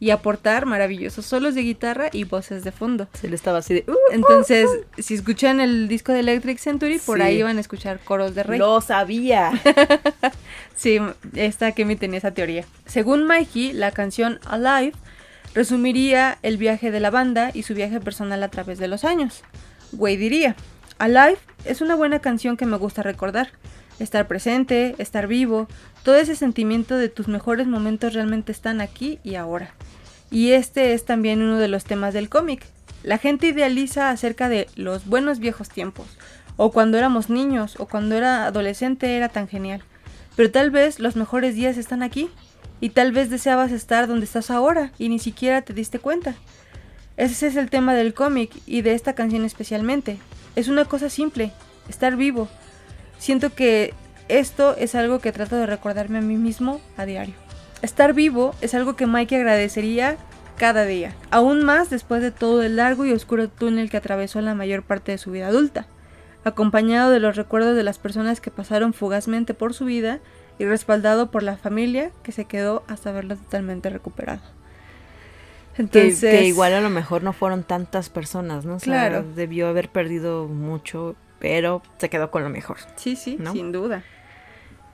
y 0.00 0.10
aportar 0.10 0.64
maravillosos 0.66 1.26
solos 1.26 1.54
de 1.54 1.62
guitarra 1.62 2.08
y 2.12 2.24
voces 2.24 2.62
de 2.64 2.70
fondo. 2.72 3.08
Se 3.14 3.28
le 3.28 3.34
estaba 3.34 3.58
así 3.58 3.74
de. 3.74 3.84
"Uh, 3.88 3.94
Entonces, 4.12 4.68
si 4.98 5.14
escuchan 5.14 5.60
el 5.60 5.88
disco 5.88 6.12
de 6.12 6.20
Electric 6.20 6.58
Century, 6.58 6.98
por 6.98 7.18
Sí. 7.18 7.22
ahí 7.24 7.42
van 7.42 7.58
a 7.58 7.60
escuchar 7.60 7.98
coros 8.00 8.34
de 8.34 8.42
Ray. 8.44 8.58
Lo 8.58 8.80
sabía. 8.80 9.50
Sí, 10.76 11.00
esta 11.34 11.72
Kemi 11.72 11.96
tenía 11.96 12.18
esa 12.18 12.30
teoría. 12.30 12.64
Según 12.86 13.26
Mikey, 13.26 13.72
la 13.72 13.90
canción 13.90 14.38
Alive 14.46 14.92
resumiría 15.54 16.38
el 16.42 16.56
viaje 16.56 16.92
de 16.92 17.00
la 17.00 17.10
banda 17.10 17.50
y 17.52 17.64
su 17.64 17.74
viaje 17.74 17.98
personal 18.00 18.42
a 18.44 18.48
través 18.48 18.78
de 18.78 18.86
los 18.86 19.04
años. 19.04 19.42
Way 19.92 20.16
diría, 20.16 20.54
Alive 20.98 21.38
es 21.64 21.80
una 21.80 21.96
buena 21.96 22.20
canción 22.20 22.56
que 22.56 22.64
me 22.66 22.76
gusta 22.76 23.02
recordar. 23.02 23.50
Estar 23.98 24.28
presente, 24.28 24.94
estar 24.98 25.26
vivo, 25.26 25.68
todo 26.04 26.16
ese 26.16 26.36
sentimiento 26.36 26.96
de 26.96 27.08
tus 27.08 27.28
mejores 27.28 27.66
momentos 27.66 28.14
realmente 28.14 28.52
están 28.52 28.80
aquí 28.80 29.18
y 29.24 29.34
ahora. 29.34 29.74
Y 30.30 30.52
este 30.52 30.94
es 30.94 31.04
también 31.04 31.42
uno 31.42 31.58
de 31.58 31.68
los 31.68 31.84
temas 31.84 32.14
del 32.14 32.28
cómic. 32.28 32.64
La 33.02 33.18
gente 33.18 33.46
idealiza 33.46 34.10
acerca 34.10 34.48
de 34.48 34.68
los 34.74 35.06
buenos 35.06 35.38
viejos 35.38 35.68
tiempos, 35.68 36.06
o 36.56 36.70
cuando 36.70 36.98
éramos 36.98 37.30
niños, 37.30 37.76
o 37.78 37.86
cuando 37.86 38.16
era 38.16 38.46
adolescente 38.46 39.16
era 39.16 39.28
tan 39.28 39.48
genial. 39.48 39.82
Pero 40.36 40.50
tal 40.50 40.70
vez 40.70 41.00
los 41.00 41.16
mejores 41.16 41.54
días 41.54 41.76
están 41.76 42.02
aquí, 42.02 42.30
y 42.80 42.90
tal 42.90 43.12
vez 43.12 43.30
deseabas 43.30 43.72
estar 43.72 44.06
donde 44.06 44.24
estás 44.24 44.50
ahora 44.50 44.92
y 44.98 45.08
ni 45.08 45.18
siquiera 45.18 45.62
te 45.62 45.72
diste 45.72 45.98
cuenta. 45.98 46.34
Ese 47.16 47.48
es 47.48 47.56
el 47.56 47.70
tema 47.70 47.94
del 47.94 48.14
cómic 48.14 48.50
y 48.66 48.82
de 48.82 48.92
esta 48.94 49.14
canción 49.14 49.44
especialmente. 49.44 50.18
Es 50.54 50.68
una 50.68 50.84
cosa 50.84 51.10
simple, 51.10 51.52
estar 51.88 52.16
vivo. 52.16 52.48
Siento 53.18 53.54
que 53.54 53.94
esto 54.28 54.76
es 54.76 54.94
algo 54.94 55.20
que 55.20 55.32
trato 55.32 55.56
de 55.56 55.66
recordarme 55.66 56.18
a 56.18 56.22
mí 56.22 56.36
mismo 56.36 56.80
a 56.96 57.04
diario. 57.04 57.34
Estar 57.82 58.12
vivo 58.12 58.54
es 58.60 58.74
algo 58.74 58.96
que 58.96 59.06
Mikey 59.06 59.38
agradecería 59.38 60.16
cada 60.56 60.84
día, 60.84 61.14
aún 61.30 61.64
más 61.64 61.88
después 61.88 62.20
de 62.20 62.32
todo 62.32 62.62
el 62.62 62.76
largo 62.76 63.06
y 63.06 63.12
oscuro 63.12 63.48
túnel 63.48 63.90
que 63.90 63.96
atravesó 63.96 64.40
la 64.40 64.54
mayor 64.54 64.82
parte 64.82 65.12
de 65.12 65.18
su 65.18 65.30
vida 65.30 65.46
adulta, 65.46 65.86
acompañado 66.44 67.10
de 67.10 67.20
los 67.20 67.36
recuerdos 67.36 67.76
de 67.76 67.84
las 67.84 67.98
personas 67.98 68.40
que 68.40 68.50
pasaron 68.50 68.92
fugazmente 68.92 69.54
por 69.54 69.72
su 69.72 69.84
vida 69.84 70.18
y 70.58 70.64
respaldado 70.64 71.30
por 71.30 71.44
la 71.44 71.56
familia 71.56 72.10
que 72.24 72.32
se 72.32 72.44
quedó 72.44 72.82
hasta 72.88 73.12
verlo 73.12 73.36
totalmente 73.36 73.88
recuperado. 73.88 74.42
Que, 75.76 75.82
Entonces, 75.82 76.20
que 76.20 76.44
igual 76.44 76.74
a 76.74 76.80
lo 76.80 76.90
mejor 76.90 77.22
no 77.22 77.32
fueron 77.32 77.62
tantas 77.62 78.08
personas, 78.08 78.64
¿no? 78.64 78.74
O 78.74 78.80
sea, 78.80 79.08
Claro. 79.08 79.24
Debió 79.36 79.68
haber 79.68 79.88
perdido 79.88 80.48
mucho, 80.48 81.14
pero 81.38 81.82
se 81.98 82.08
quedó 82.10 82.30
con 82.30 82.42
lo 82.42 82.50
mejor. 82.50 82.78
sí, 82.96 83.16
sí, 83.16 83.36
¿no? 83.38 83.52
sin 83.52 83.72
duda. 83.72 84.02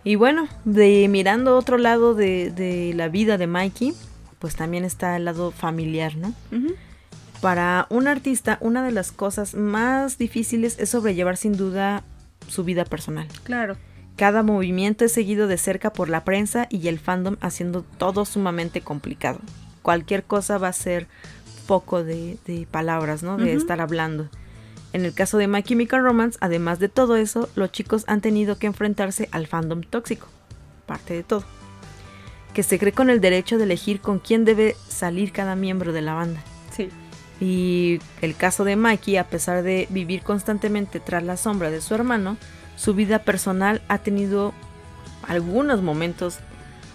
Y 0.04 0.16
bueno, 0.16 0.48
de 0.64 1.06
mirando 1.08 1.56
otro 1.56 1.78
lado 1.78 2.14
de, 2.14 2.50
de 2.50 2.92
la 2.94 3.08
vida 3.08 3.38
de 3.38 3.46
Mikey, 3.46 3.94
pues 4.38 4.54
también 4.54 4.84
está 4.84 5.16
el 5.16 5.24
lado 5.24 5.50
familiar, 5.50 6.16
¿no? 6.16 6.34
Para 7.40 7.86
un 7.90 8.06
artista, 8.08 8.58
una 8.60 8.82
de 8.84 8.92
las 8.92 9.12
cosas 9.12 9.54
más 9.54 10.18
difíciles 10.18 10.78
es 10.78 10.90
sobrellevar 10.90 11.36
sin 11.38 11.56
duda 11.56 12.02
su 12.48 12.64
vida 12.64 12.84
personal. 12.84 13.26
Claro, 13.44 13.76
Cada 14.16 14.42
movimiento 14.42 15.04
es 15.04 15.12
seguido 15.12 15.46
de 15.46 15.56
cerca 15.58 15.92
por 15.92 16.08
la 16.08 16.24
prensa 16.24 16.66
y 16.70 16.88
el 16.88 16.98
fandom 16.98 17.36
haciendo 17.40 17.82
todo 17.98 18.24
sumamente 18.26 18.80
complicado. 18.82 19.40
Cualquier 19.82 20.22
cosa 20.24 20.58
va 20.58 20.68
a 20.68 20.72
ser 20.72 21.06
poco 21.66 22.04
de, 22.04 22.36
de 22.46 22.66
palabras, 22.70 23.22
¿no? 23.22 23.36
De 23.38 23.54
estar 23.54 23.80
hablando. 23.80 24.28
En 24.94 25.04
el 25.04 25.12
caso 25.12 25.38
de 25.38 25.48
My 25.48 25.64
Chemical 25.64 26.04
Romance, 26.04 26.38
además 26.40 26.78
de 26.78 26.88
todo 26.88 27.16
eso, 27.16 27.48
los 27.56 27.72
chicos 27.72 28.04
han 28.06 28.20
tenido 28.20 28.58
que 28.58 28.68
enfrentarse 28.68 29.28
al 29.32 29.48
fandom 29.48 29.82
tóxico. 29.82 30.28
Parte 30.86 31.14
de 31.14 31.24
todo. 31.24 31.42
Que 32.54 32.62
se 32.62 32.78
cree 32.78 32.92
con 32.92 33.10
el 33.10 33.20
derecho 33.20 33.58
de 33.58 33.64
elegir 33.64 34.00
con 34.00 34.20
quién 34.20 34.44
debe 34.44 34.76
salir 34.88 35.32
cada 35.32 35.56
miembro 35.56 35.92
de 35.92 36.00
la 36.00 36.14
banda. 36.14 36.40
sí. 36.70 36.90
Y 37.40 37.98
el 38.22 38.36
caso 38.36 38.62
de 38.62 38.76
Mikey, 38.76 39.16
a 39.16 39.24
pesar 39.24 39.64
de 39.64 39.88
vivir 39.90 40.22
constantemente 40.22 41.00
tras 41.00 41.24
la 41.24 41.36
sombra 41.36 41.72
de 41.72 41.80
su 41.80 41.92
hermano, 41.92 42.36
su 42.76 42.94
vida 42.94 43.18
personal 43.18 43.82
ha 43.88 43.98
tenido 43.98 44.54
algunos 45.26 45.82
momentos 45.82 46.38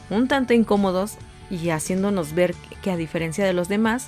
un 0.10 0.30
tanto 0.30 0.54
incómodos 0.54 1.18
y 1.52 1.72
haciéndonos 1.72 2.34
ver 2.34 2.56
que 2.82 2.92
a 2.92 2.96
diferencia 2.96 3.46
de 3.46 3.52
los 3.52 3.68
demás, 3.68 4.08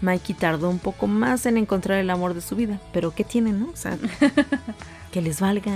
Mikey 0.00 0.34
tardó 0.34 0.70
un 0.70 0.78
poco 0.78 1.06
más 1.06 1.46
en 1.46 1.56
encontrar 1.56 1.98
el 1.98 2.10
amor 2.10 2.34
de 2.34 2.40
su 2.40 2.56
vida. 2.56 2.80
Pero 2.92 3.14
¿qué 3.14 3.24
tienen, 3.24 3.60
no? 3.60 3.70
O 3.70 3.76
sea, 3.76 3.98
que 5.12 5.22
les 5.22 5.40
valga. 5.40 5.72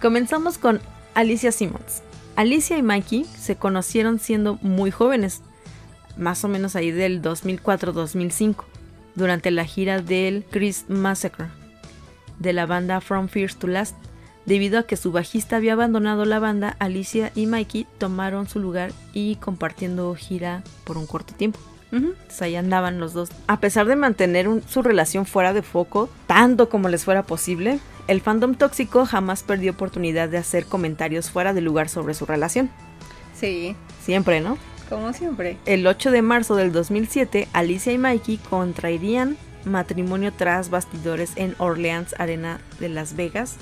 Comenzamos 0.00 0.58
con 0.58 0.80
Alicia 1.14 1.52
Simmons. 1.52 2.02
Alicia 2.36 2.76
y 2.76 2.82
Mikey 2.82 3.24
se 3.24 3.56
conocieron 3.56 4.18
siendo 4.18 4.58
muy 4.60 4.90
jóvenes, 4.90 5.42
más 6.16 6.44
o 6.44 6.48
menos 6.48 6.74
ahí 6.76 6.90
del 6.90 7.22
2004-2005, 7.22 8.64
durante 9.14 9.50
la 9.50 9.64
gira 9.64 10.00
del 10.00 10.44
Chris 10.50 10.84
Massacre 10.88 11.46
de 12.38 12.52
la 12.52 12.66
banda 12.66 13.00
From 13.00 13.28
First 13.28 13.60
to 13.60 13.66
Last. 13.66 13.96
Debido 14.46 14.78
a 14.78 14.82
que 14.82 14.96
su 14.96 15.10
bajista 15.10 15.56
había 15.56 15.72
abandonado 15.72 16.26
la 16.26 16.38
banda, 16.38 16.76
Alicia 16.78 17.32
y 17.34 17.46
Mikey 17.46 17.86
tomaron 17.98 18.46
su 18.46 18.58
lugar 18.58 18.92
y 19.14 19.36
compartiendo 19.36 20.14
gira 20.14 20.62
por 20.84 20.98
un 20.98 21.06
corto 21.06 21.34
tiempo. 21.34 21.58
Entonces 21.94 22.42
ahí 22.42 22.56
andaban 22.56 22.98
los 22.98 23.12
dos. 23.12 23.30
A 23.46 23.60
pesar 23.60 23.86
de 23.86 23.96
mantener 23.96 24.48
su 24.68 24.82
relación 24.82 25.26
fuera 25.26 25.52
de 25.52 25.62
foco, 25.62 26.08
tanto 26.26 26.68
como 26.68 26.88
les 26.88 27.04
fuera 27.04 27.22
posible, 27.22 27.78
el 28.08 28.20
fandom 28.20 28.54
tóxico 28.54 29.06
jamás 29.06 29.42
perdió 29.42 29.72
oportunidad 29.72 30.28
de 30.28 30.38
hacer 30.38 30.66
comentarios 30.66 31.30
fuera 31.30 31.54
de 31.54 31.60
lugar 31.60 31.88
sobre 31.88 32.14
su 32.14 32.26
relación. 32.26 32.70
Sí. 33.38 33.76
Siempre, 34.02 34.40
¿no? 34.40 34.58
Como 34.88 35.12
siempre. 35.12 35.56
El 35.64 35.86
8 35.86 36.10
de 36.10 36.22
marzo 36.22 36.56
del 36.56 36.72
2007, 36.72 37.48
Alicia 37.52 37.92
y 37.92 37.98
Mikey 37.98 38.36
contraerían 38.36 39.36
matrimonio 39.64 40.32
tras 40.32 40.68
bastidores 40.68 41.32
en 41.36 41.54
Orleans 41.58 42.14
Arena 42.18 42.60
de 42.80 42.90
Las 42.90 43.16
Vegas. 43.16 43.56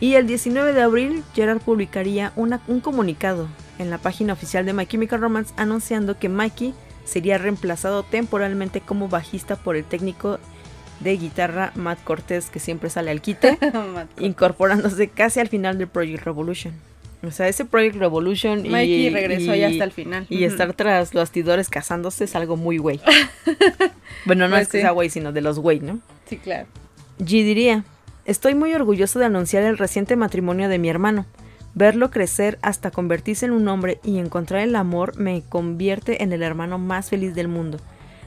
Y 0.00 0.14
el 0.14 0.26
19 0.26 0.72
de 0.72 0.82
abril, 0.82 1.22
Gerard 1.34 1.60
publicaría 1.60 2.32
un 2.36 2.80
comunicado 2.80 3.48
en 3.78 3.90
la 3.90 3.98
página 3.98 4.32
oficial 4.32 4.64
de 4.64 4.72
My 4.72 4.86
Chemical 4.86 5.20
Romance 5.20 5.52
anunciando 5.56 6.18
que 6.18 6.28
Mikey 6.28 6.74
sería 7.04 7.38
reemplazado 7.38 8.02
temporalmente 8.02 8.80
como 8.80 9.08
bajista 9.08 9.56
por 9.56 9.76
el 9.76 9.84
técnico 9.84 10.38
de 11.00 11.16
guitarra 11.16 11.72
Matt 11.74 12.02
Cortés, 12.04 12.50
que 12.50 12.60
siempre 12.60 12.90
sale 12.90 13.10
al 13.10 13.20
quite, 13.20 13.58
incorporándose 14.18 15.08
casi 15.08 15.40
al 15.40 15.48
final 15.48 15.78
del 15.78 15.88
Project 15.88 16.24
Revolution. 16.24 16.74
O 17.26 17.30
sea, 17.30 17.48
ese 17.48 17.64
Project 17.64 17.96
Revolution 17.96 18.68
Mikey 18.68 19.10
regresó 19.10 19.54
ya 19.54 19.68
hasta 19.68 19.84
el 19.84 19.92
final. 19.92 20.26
Y 20.28 20.44
estar 20.44 20.74
tras 20.74 21.14
los 21.14 21.22
bastidores 21.22 21.70
casándose 21.70 22.24
es 22.24 22.36
algo 22.36 22.56
muy 22.56 22.78
güey. 22.78 23.00
bueno, 24.26 24.46
no 24.46 24.56
pues 24.56 24.62
es 24.62 24.68
que 24.68 24.80
sea 24.80 24.90
güey, 24.90 25.08
sino 25.10 25.32
de 25.32 25.40
los 25.40 25.58
güey, 25.58 25.80
¿no? 25.80 26.00
Sí, 26.28 26.36
claro. 26.36 26.66
G 27.18 27.44
diría, 27.44 27.84
estoy 28.26 28.54
muy 28.54 28.74
orgulloso 28.74 29.18
de 29.18 29.26
anunciar 29.26 29.62
el 29.62 29.78
reciente 29.78 30.16
matrimonio 30.16 30.68
de 30.68 30.78
mi 30.78 30.88
hermano. 30.90 31.26
Verlo 31.74 32.10
crecer 32.10 32.58
hasta 32.62 32.90
convertirse 32.90 33.46
en 33.46 33.52
un 33.52 33.66
hombre 33.68 33.98
y 34.04 34.18
encontrar 34.18 34.62
el 34.62 34.76
amor 34.76 35.18
me 35.18 35.42
convierte 35.42 36.22
en 36.22 36.32
el 36.32 36.42
hermano 36.42 36.78
más 36.78 37.10
feliz 37.10 37.34
del 37.34 37.48
mundo. 37.48 37.78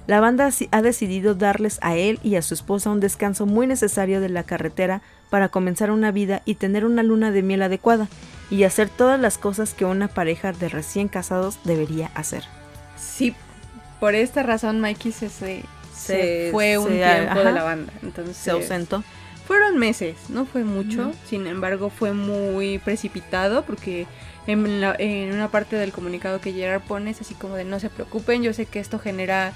La 0.06 0.22
banda 0.22 0.49
ha 0.72 0.82
decidido 0.82 1.36
darles 1.36 1.80
a 1.82 1.95
él 1.95 2.19
y 2.24 2.36
a 2.36 2.41
su 2.41 2.53
esposa 2.53 2.90
un 2.90 3.02
descanso 3.02 3.45
muy 3.45 3.68
necesario 3.68 4.22
de 4.22 4.30
la 4.30 4.44
carretera 4.44 5.02
para 5.30 5.49
comenzar 5.49 5.91
una 5.91 6.11
vida 6.11 6.41
y 6.45 6.56
tener 6.56 6.86
una 6.86 7.03
luna 7.03 7.32
de 7.32 7.44
miel 7.44 7.61
adecuada 7.61 8.07
y 8.49 8.64
hacer 8.64 8.88
todas 8.90 9.19
las 9.19 9.38
cosas 9.38 9.74
que 9.74 9.84
una 9.84 10.07
pareja 10.07 10.53
de 10.53 10.69
recién 10.69 11.10
casados 11.10 11.60
debería 11.65 12.10
hacer. 12.15 12.44
Sí, 12.98 13.36
por 13.99 14.15
esta 14.15 14.44
razón 14.44 14.80
Mikey 14.80 15.11
se, 15.11 15.30
se, 15.30 16.49
fue 16.52 16.78
un 16.78 16.88
tiempo 16.88 17.40
de 17.40 17.52
la 17.52 17.64
banda. 17.64 17.91
Entonces, 18.02 18.38
se 18.38 18.52
ausentó. 18.52 19.03
Fueron 19.48 19.78
meses, 19.78 20.18
no 20.28 20.45
fue 20.45 20.65
mucho, 20.65 21.14
sin 21.26 21.48
embargo 21.48 21.90
fue 21.90 22.11
muy 22.11 22.80
precipitado 22.80 23.64
porque 23.64 24.06
en, 24.45 25.32
una 25.34 25.48
parte 25.49 25.78
del 25.78 25.94
comunicado 25.94 26.41
que 26.41 26.52
Gerard 26.52 26.82
pone 26.82 27.11
es 27.11 27.22
así 27.22 27.34
como 27.34 27.56
de 27.56 27.64
no 27.64 27.80
se 27.80 27.90
preocupen, 27.90 28.44
yo 28.44 28.53
sé 28.53 28.65
que 28.65 28.82
esto 28.82 28.99
genera 28.99 29.53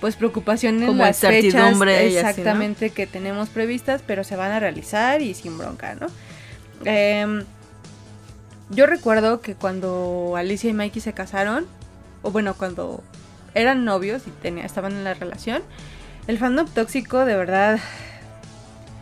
pues 0.00 0.14
preocupación 0.14 0.80
en 0.84 0.96
las 0.96 1.18
fechas 1.18 1.76
exactamente 1.80 2.90
que 2.90 3.08
tenemos 3.08 3.48
previstas, 3.48 4.02
pero 4.06 4.22
se 4.22 4.36
van 4.36 4.52
a 4.52 4.60
realizar 4.60 5.22
y 5.22 5.34
sin 5.34 5.58
bronca, 5.58 5.96
¿no? 5.96 6.06
Em, 6.84 7.44
yo 8.70 8.86
recuerdo 8.86 9.40
que 9.40 9.56
cuando 9.56 10.34
Alicia 10.36 10.70
y 10.70 10.72
Mikey 10.72 11.02
se 11.02 11.14
casaron, 11.14 11.66
o 12.22 12.30
bueno, 12.30 12.54
cuando 12.54 13.02
eran 13.54 13.84
novios 13.84 14.22
y 14.28 14.30
tenía, 14.30 14.64
estaban 14.64 14.92
en 14.92 15.02
la 15.02 15.14
relación, 15.14 15.62
el 16.28 16.38
fandom 16.38 16.68
tóxico 16.68 17.24
de 17.24 17.36
verdad 17.36 17.80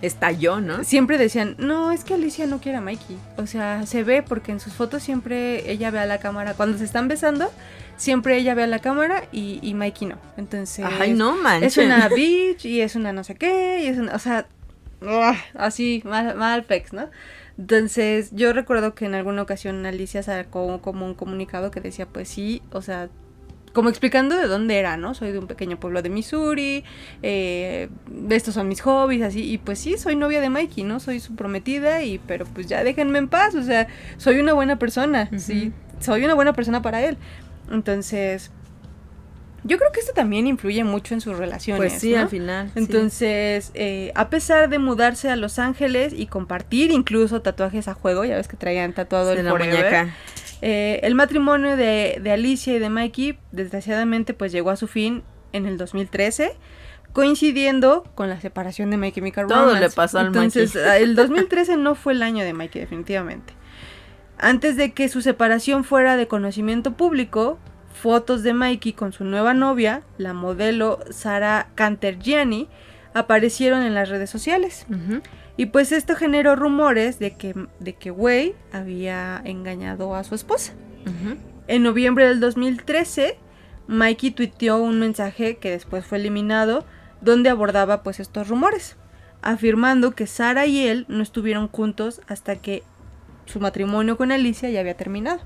estalló, 0.02 0.60
¿no? 0.60 0.84
Siempre 0.84 1.18
decían, 1.18 1.56
no, 1.58 1.92
es 1.92 2.04
que 2.04 2.14
Alicia 2.14 2.46
no 2.46 2.60
quiere 2.60 2.78
a 2.78 2.80
Mikey. 2.80 3.18
O 3.36 3.46
sea, 3.46 3.86
se 3.86 4.02
ve 4.02 4.22
porque 4.22 4.52
en 4.52 4.60
sus 4.60 4.72
fotos 4.72 5.02
siempre 5.02 5.70
ella 5.70 5.90
ve 5.90 5.98
a 5.98 6.06
la 6.06 6.18
cámara. 6.18 6.54
Cuando 6.54 6.78
se 6.78 6.84
están 6.84 7.08
besando, 7.08 7.50
siempre 7.96 8.36
ella 8.36 8.54
ve 8.54 8.62
a 8.62 8.66
la 8.66 8.78
cámara 8.78 9.24
y, 9.32 9.74
Mikey 9.74 10.08
no. 10.08 10.16
Entonces, 10.36 10.86
Ay, 11.00 11.12
no 11.14 11.36
manches. 11.36 11.76
Es 11.76 11.84
una 11.84 12.08
bitch 12.08 12.64
y 12.64 12.80
es 12.80 12.96
una 12.96 13.12
no 13.12 13.24
sé 13.24 13.34
qué. 13.34 13.82
Y 13.84 13.88
es 13.88 13.98
una, 13.98 14.14
o 14.14 14.18
sea, 14.18 14.46
así, 15.54 16.02
mal, 16.04 16.34
mal 16.36 16.64
pex, 16.64 16.92
¿no? 16.92 17.08
Entonces, 17.58 18.30
yo 18.32 18.52
recuerdo 18.54 18.94
que 18.94 19.04
en 19.04 19.14
alguna 19.14 19.42
ocasión 19.42 19.84
Alicia 19.84 20.22
sacó 20.22 20.80
como 20.80 21.04
un 21.04 21.14
comunicado 21.14 21.70
que 21.70 21.80
decía, 21.80 22.06
pues 22.06 22.28
sí, 22.28 22.62
o 22.72 22.80
sea, 22.80 23.10
como 23.72 23.88
explicando 23.88 24.36
de 24.36 24.46
dónde 24.46 24.78
era, 24.78 24.96
¿no? 24.96 25.14
Soy 25.14 25.32
de 25.32 25.38
un 25.38 25.46
pequeño 25.46 25.78
pueblo 25.78 26.02
de 26.02 26.10
Missouri, 26.10 26.84
eh, 27.22 27.88
estos 28.30 28.54
son 28.54 28.68
mis 28.68 28.80
hobbies, 28.80 29.22
así, 29.22 29.50
y 29.50 29.58
pues 29.58 29.78
sí, 29.78 29.96
soy 29.96 30.16
novia 30.16 30.40
de 30.40 30.50
Mikey, 30.50 30.84
¿no? 30.84 31.00
Soy 31.00 31.20
su 31.20 31.36
prometida, 31.36 32.02
y 32.02 32.18
pero 32.18 32.46
pues 32.46 32.66
ya 32.66 32.82
déjenme 32.82 33.18
en 33.18 33.28
paz, 33.28 33.54
o 33.54 33.62
sea, 33.62 33.86
soy 34.16 34.40
una 34.40 34.52
buena 34.52 34.78
persona, 34.78 35.30
sí, 35.38 35.72
soy 36.00 36.24
una 36.24 36.34
buena 36.34 36.52
persona 36.52 36.82
para 36.82 37.02
él. 37.02 37.16
Entonces, 37.70 38.50
yo 39.62 39.76
creo 39.76 39.92
que 39.92 40.00
esto 40.00 40.12
también 40.14 40.46
influye 40.46 40.82
mucho 40.84 41.14
en 41.14 41.20
sus 41.20 41.36
relaciones. 41.36 41.92
Pues 41.92 42.00
sí, 42.00 42.14
al 42.14 42.28
final. 42.28 42.70
Entonces, 42.74 43.70
eh, 43.74 44.10
a 44.14 44.30
pesar 44.30 44.70
de 44.70 44.78
mudarse 44.78 45.30
a 45.30 45.36
Los 45.36 45.58
Ángeles 45.58 46.14
y 46.16 46.26
compartir 46.26 46.90
incluso 46.90 47.42
tatuajes 47.42 47.86
a 47.86 47.94
juego, 47.94 48.24
ya 48.24 48.36
ves 48.36 48.48
que 48.48 48.56
traían 48.56 48.94
tatuado 48.94 49.32
el 49.32 49.46
Forever, 49.46 50.08
eh, 50.62 51.00
el 51.02 51.14
matrimonio 51.14 51.76
de, 51.76 52.20
Alicia 52.32 52.74
y 52.74 52.78
de 52.78 52.90
Mikey, 52.90 53.38
desgraciadamente, 53.52 54.34
pues 54.34 54.52
llegó 54.52 54.70
a 54.70 54.76
su 54.76 54.86
fin 54.86 55.22
en 55.52 55.66
el 55.66 55.78
2013 55.78 56.56
coincidiendo 57.12 58.04
con 58.14 58.28
la 58.28 58.40
separación 58.40 58.90
de 58.90 58.96
Mikey 58.96 59.26
y 59.26 59.32
Todo 59.32 59.74
le 59.74 59.90
pasó 59.90 60.20
al 60.20 60.28
Entonces, 60.28 60.76
el 60.76 61.16
2013 61.16 61.76
no 61.76 61.96
fue 61.96 62.12
el 62.12 62.22
año 62.22 62.44
de 62.44 62.52
Mikey, 62.52 62.80
definitivamente. 62.80 63.52
Antes 64.38 64.76
de 64.76 64.92
que 64.92 65.08
su 65.08 65.20
separación 65.20 65.82
fuera 65.82 66.16
de 66.16 66.28
conocimiento 66.28 66.92
público, 66.92 67.58
fotos 67.92 68.42
de 68.42 68.54
Mikey 68.54 68.92
con 68.92 69.12
su 69.12 69.24
nueva 69.24 69.54
novia, 69.54 70.02
la 70.18 70.32
modelo 70.32 71.00
Sara 71.10 71.68
Cantergiani, 71.74 72.68
aparecieron 73.12 73.82
en 73.82 73.94
las 73.94 74.08
redes 74.08 74.30
sociales. 74.30 74.86
Y 75.56 75.66
pues 75.66 75.92
esto 75.92 76.16
generó 76.16 76.56
rumores 76.56 77.18
de 77.18 77.32
que, 77.32 77.54
de 77.80 77.92
que 77.94 78.10
Wei 78.10 78.54
había 78.72 79.40
engañado 79.44 80.14
a 80.14 80.24
su 80.24 80.34
esposa. 80.34 80.72
En 81.66 81.82
noviembre 81.82 82.26
del 82.28 82.40
2013, 82.40 83.36
Mikey 83.88 84.30
tuiteó 84.30 84.78
un 84.78 85.00
mensaje 85.00 85.56
que 85.56 85.70
después 85.70 86.04
fue 86.04 86.18
eliminado, 86.18 86.84
donde 87.20 87.50
abordaba 87.50 88.02
pues 88.02 88.20
estos 88.20 88.48
rumores, 88.48 88.96
afirmando 89.42 90.12
que 90.12 90.26
Sara 90.26 90.66
y 90.66 90.86
él 90.86 91.04
no 91.08 91.22
estuvieron 91.22 91.68
juntos 91.68 92.20
hasta 92.28 92.56
que 92.56 92.82
su 93.46 93.60
matrimonio 93.60 94.16
con 94.16 94.32
Alicia 94.32 94.70
ya 94.70 94.80
había 94.80 94.96
terminado. 94.96 95.40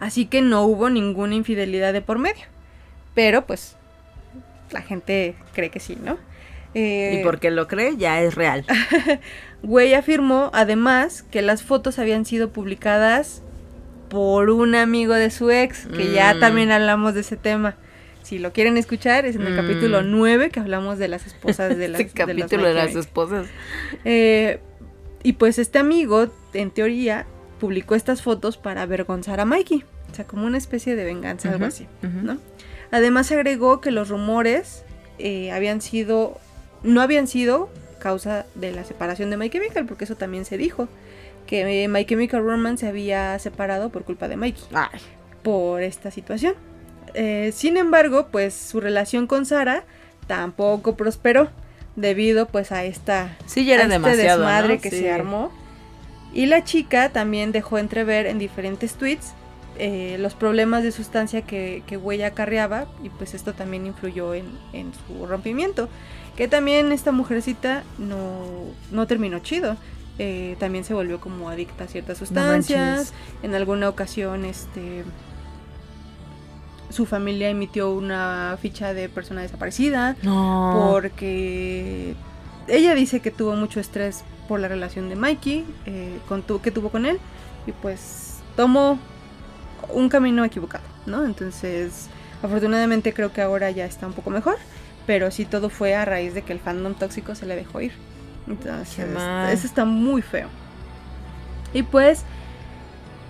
Así 0.00 0.26
que 0.26 0.40
no 0.40 0.62
hubo 0.64 0.90
ninguna 0.90 1.34
infidelidad 1.34 1.92
de 1.92 2.00
por 2.00 2.18
medio. 2.18 2.46
Pero 3.14 3.46
pues 3.46 3.76
la 4.70 4.82
gente 4.82 5.36
cree 5.52 5.70
que 5.70 5.80
sí, 5.80 5.96
¿no? 6.02 6.18
Y 6.74 6.78
eh, 6.78 7.20
porque 7.24 7.50
lo 7.50 7.66
cree, 7.66 7.96
ya 7.96 8.20
es 8.22 8.34
real. 8.34 8.64
Güey 9.62 9.94
afirmó 9.94 10.50
además 10.54 11.22
que 11.22 11.42
las 11.42 11.62
fotos 11.62 11.98
habían 11.98 12.24
sido 12.24 12.50
publicadas 12.50 13.42
por 14.08 14.50
un 14.50 14.74
amigo 14.74 15.14
de 15.14 15.30
su 15.30 15.50
ex, 15.50 15.86
que 15.86 16.12
ya 16.12 16.34
mm. 16.34 16.40
también 16.40 16.70
hablamos 16.72 17.14
de 17.14 17.20
ese 17.20 17.36
tema. 17.36 17.76
Si 18.22 18.38
lo 18.38 18.52
quieren 18.52 18.76
escuchar, 18.76 19.24
es 19.24 19.36
en 19.36 19.46
el 19.46 19.56
capítulo 19.56 20.02
9 20.02 20.48
mm. 20.48 20.50
que 20.50 20.60
hablamos 20.60 20.98
de 20.98 21.08
las 21.08 21.26
esposas 21.26 21.76
de 21.76 21.88
las 21.88 22.02
capítulo 22.12 22.68
de, 22.68 22.74
las 22.74 22.94
esposas. 22.94 23.46
Eh, 24.04 24.60
y 25.22 25.34
pues 25.34 25.58
este 25.58 25.78
amigo, 25.78 26.28
en 26.54 26.70
teoría, 26.70 27.26
publicó 27.60 27.94
estas 27.94 28.22
fotos 28.22 28.56
para 28.56 28.82
avergonzar 28.82 29.40
a 29.40 29.44
Mikey. 29.44 29.84
O 30.10 30.14
sea, 30.14 30.26
como 30.26 30.46
una 30.46 30.58
especie 30.58 30.96
de 30.96 31.04
venganza, 31.04 31.50
algo 31.50 31.66
así, 31.66 31.86
¿no? 32.02 32.38
Además 32.90 33.30
agregó 33.30 33.80
que 33.80 33.92
los 33.92 34.08
rumores 34.08 34.84
eh, 35.18 35.52
habían 35.52 35.80
sido 35.80 36.40
no 36.82 37.00
habían 37.00 37.26
sido 37.26 37.68
causa 37.98 38.46
de 38.54 38.72
la 38.72 38.84
separación 38.84 39.30
de 39.30 39.36
My 39.36 39.50
Chemical, 39.50 39.86
porque 39.86 40.04
eso 40.04 40.16
también 40.16 40.44
se 40.44 40.56
dijo, 40.56 40.88
que 41.46 41.88
My 41.88 42.04
Chemical 42.04 42.42
Romance 42.42 42.82
se 42.82 42.88
había 42.88 43.38
separado 43.38 43.90
por 43.90 44.04
culpa 44.04 44.28
de 44.28 44.36
Mikey, 44.36 44.64
por 45.42 45.82
esta 45.82 46.10
situación. 46.10 46.54
Eh, 47.14 47.50
sin 47.54 47.76
embargo, 47.76 48.28
pues 48.30 48.54
su 48.54 48.80
relación 48.80 49.26
con 49.26 49.46
Sara 49.46 49.84
tampoco 50.26 50.96
prosperó 50.96 51.50
debido 51.96 52.46
pues 52.46 52.70
a 52.70 52.84
esta 52.84 53.36
sí, 53.46 53.64
ya 53.64 53.74
era 53.74 53.82
este 53.82 53.94
demasiado, 53.94 54.42
desmadre 54.42 54.78
que 54.78 54.90
se 54.90 55.10
armó. 55.10 55.52
Y 56.32 56.46
la 56.46 56.62
chica 56.62 57.08
también 57.08 57.50
dejó 57.50 57.78
entrever 57.78 58.26
en 58.26 58.38
diferentes 58.38 58.94
tweets 58.94 59.34
eh, 59.78 60.16
los 60.20 60.34
problemas 60.34 60.82
de 60.82 60.92
sustancia 60.92 61.42
que, 61.42 61.82
que 61.86 61.96
Wei 61.96 62.22
acarreaba 62.22 62.86
y 63.02 63.08
pues 63.08 63.34
esto 63.34 63.54
también 63.54 63.86
influyó 63.86 64.34
en, 64.34 64.46
en, 64.72 64.92
su 64.92 65.26
rompimiento. 65.26 65.88
Que 66.40 66.48
también 66.48 66.90
esta 66.90 67.12
mujercita 67.12 67.82
no, 67.98 68.46
no 68.90 69.06
terminó 69.06 69.40
chido. 69.40 69.76
Eh, 70.18 70.56
también 70.58 70.84
se 70.84 70.94
volvió 70.94 71.20
como 71.20 71.50
adicta 71.50 71.84
a 71.84 71.86
ciertas 71.86 72.16
sustancias. 72.16 73.12
No 73.42 73.48
en 73.50 73.54
alguna 73.54 73.90
ocasión, 73.90 74.46
este 74.46 75.04
su 76.88 77.04
familia 77.04 77.50
emitió 77.50 77.92
una 77.92 78.56
ficha 78.58 78.94
de 78.94 79.10
persona 79.10 79.42
desaparecida 79.42 80.16
No. 80.22 80.88
porque 80.90 82.14
ella 82.68 82.94
dice 82.94 83.20
que 83.20 83.30
tuvo 83.30 83.54
mucho 83.54 83.78
estrés 83.78 84.24
por 84.48 84.60
la 84.60 84.68
relación 84.68 85.10
de 85.10 85.16
Mikey 85.16 85.66
eh, 85.84 86.20
con 86.26 86.40
tu, 86.40 86.62
que 86.62 86.70
tuvo 86.70 86.88
con 86.88 87.04
él 87.04 87.18
y 87.66 87.72
pues 87.72 88.38
tomó 88.56 88.98
un 89.90 90.08
camino 90.08 90.42
equivocado, 90.42 90.84
¿no? 91.04 91.22
Entonces, 91.26 92.06
afortunadamente 92.42 93.12
creo 93.12 93.30
que 93.30 93.42
ahora 93.42 93.70
ya 93.70 93.84
está 93.84 94.06
un 94.06 94.14
poco 94.14 94.30
mejor, 94.30 94.56
pero 95.10 95.32
sí 95.32 95.44
todo 95.44 95.70
fue 95.70 95.96
a 95.96 96.04
raíz 96.04 96.34
de 96.34 96.42
que 96.42 96.52
el 96.52 96.60
fandom 96.60 96.94
tóxico 96.94 97.34
se 97.34 97.44
le 97.44 97.56
dejó 97.56 97.80
ir. 97.80 97.90
Entonces, 98.46 99.08
eso 99.52 99.66
está 99.66 99.84
muy 99.84 100.22
feo. 100.22 100.46
Y 101.74 101.82
pues, 101.82 102.22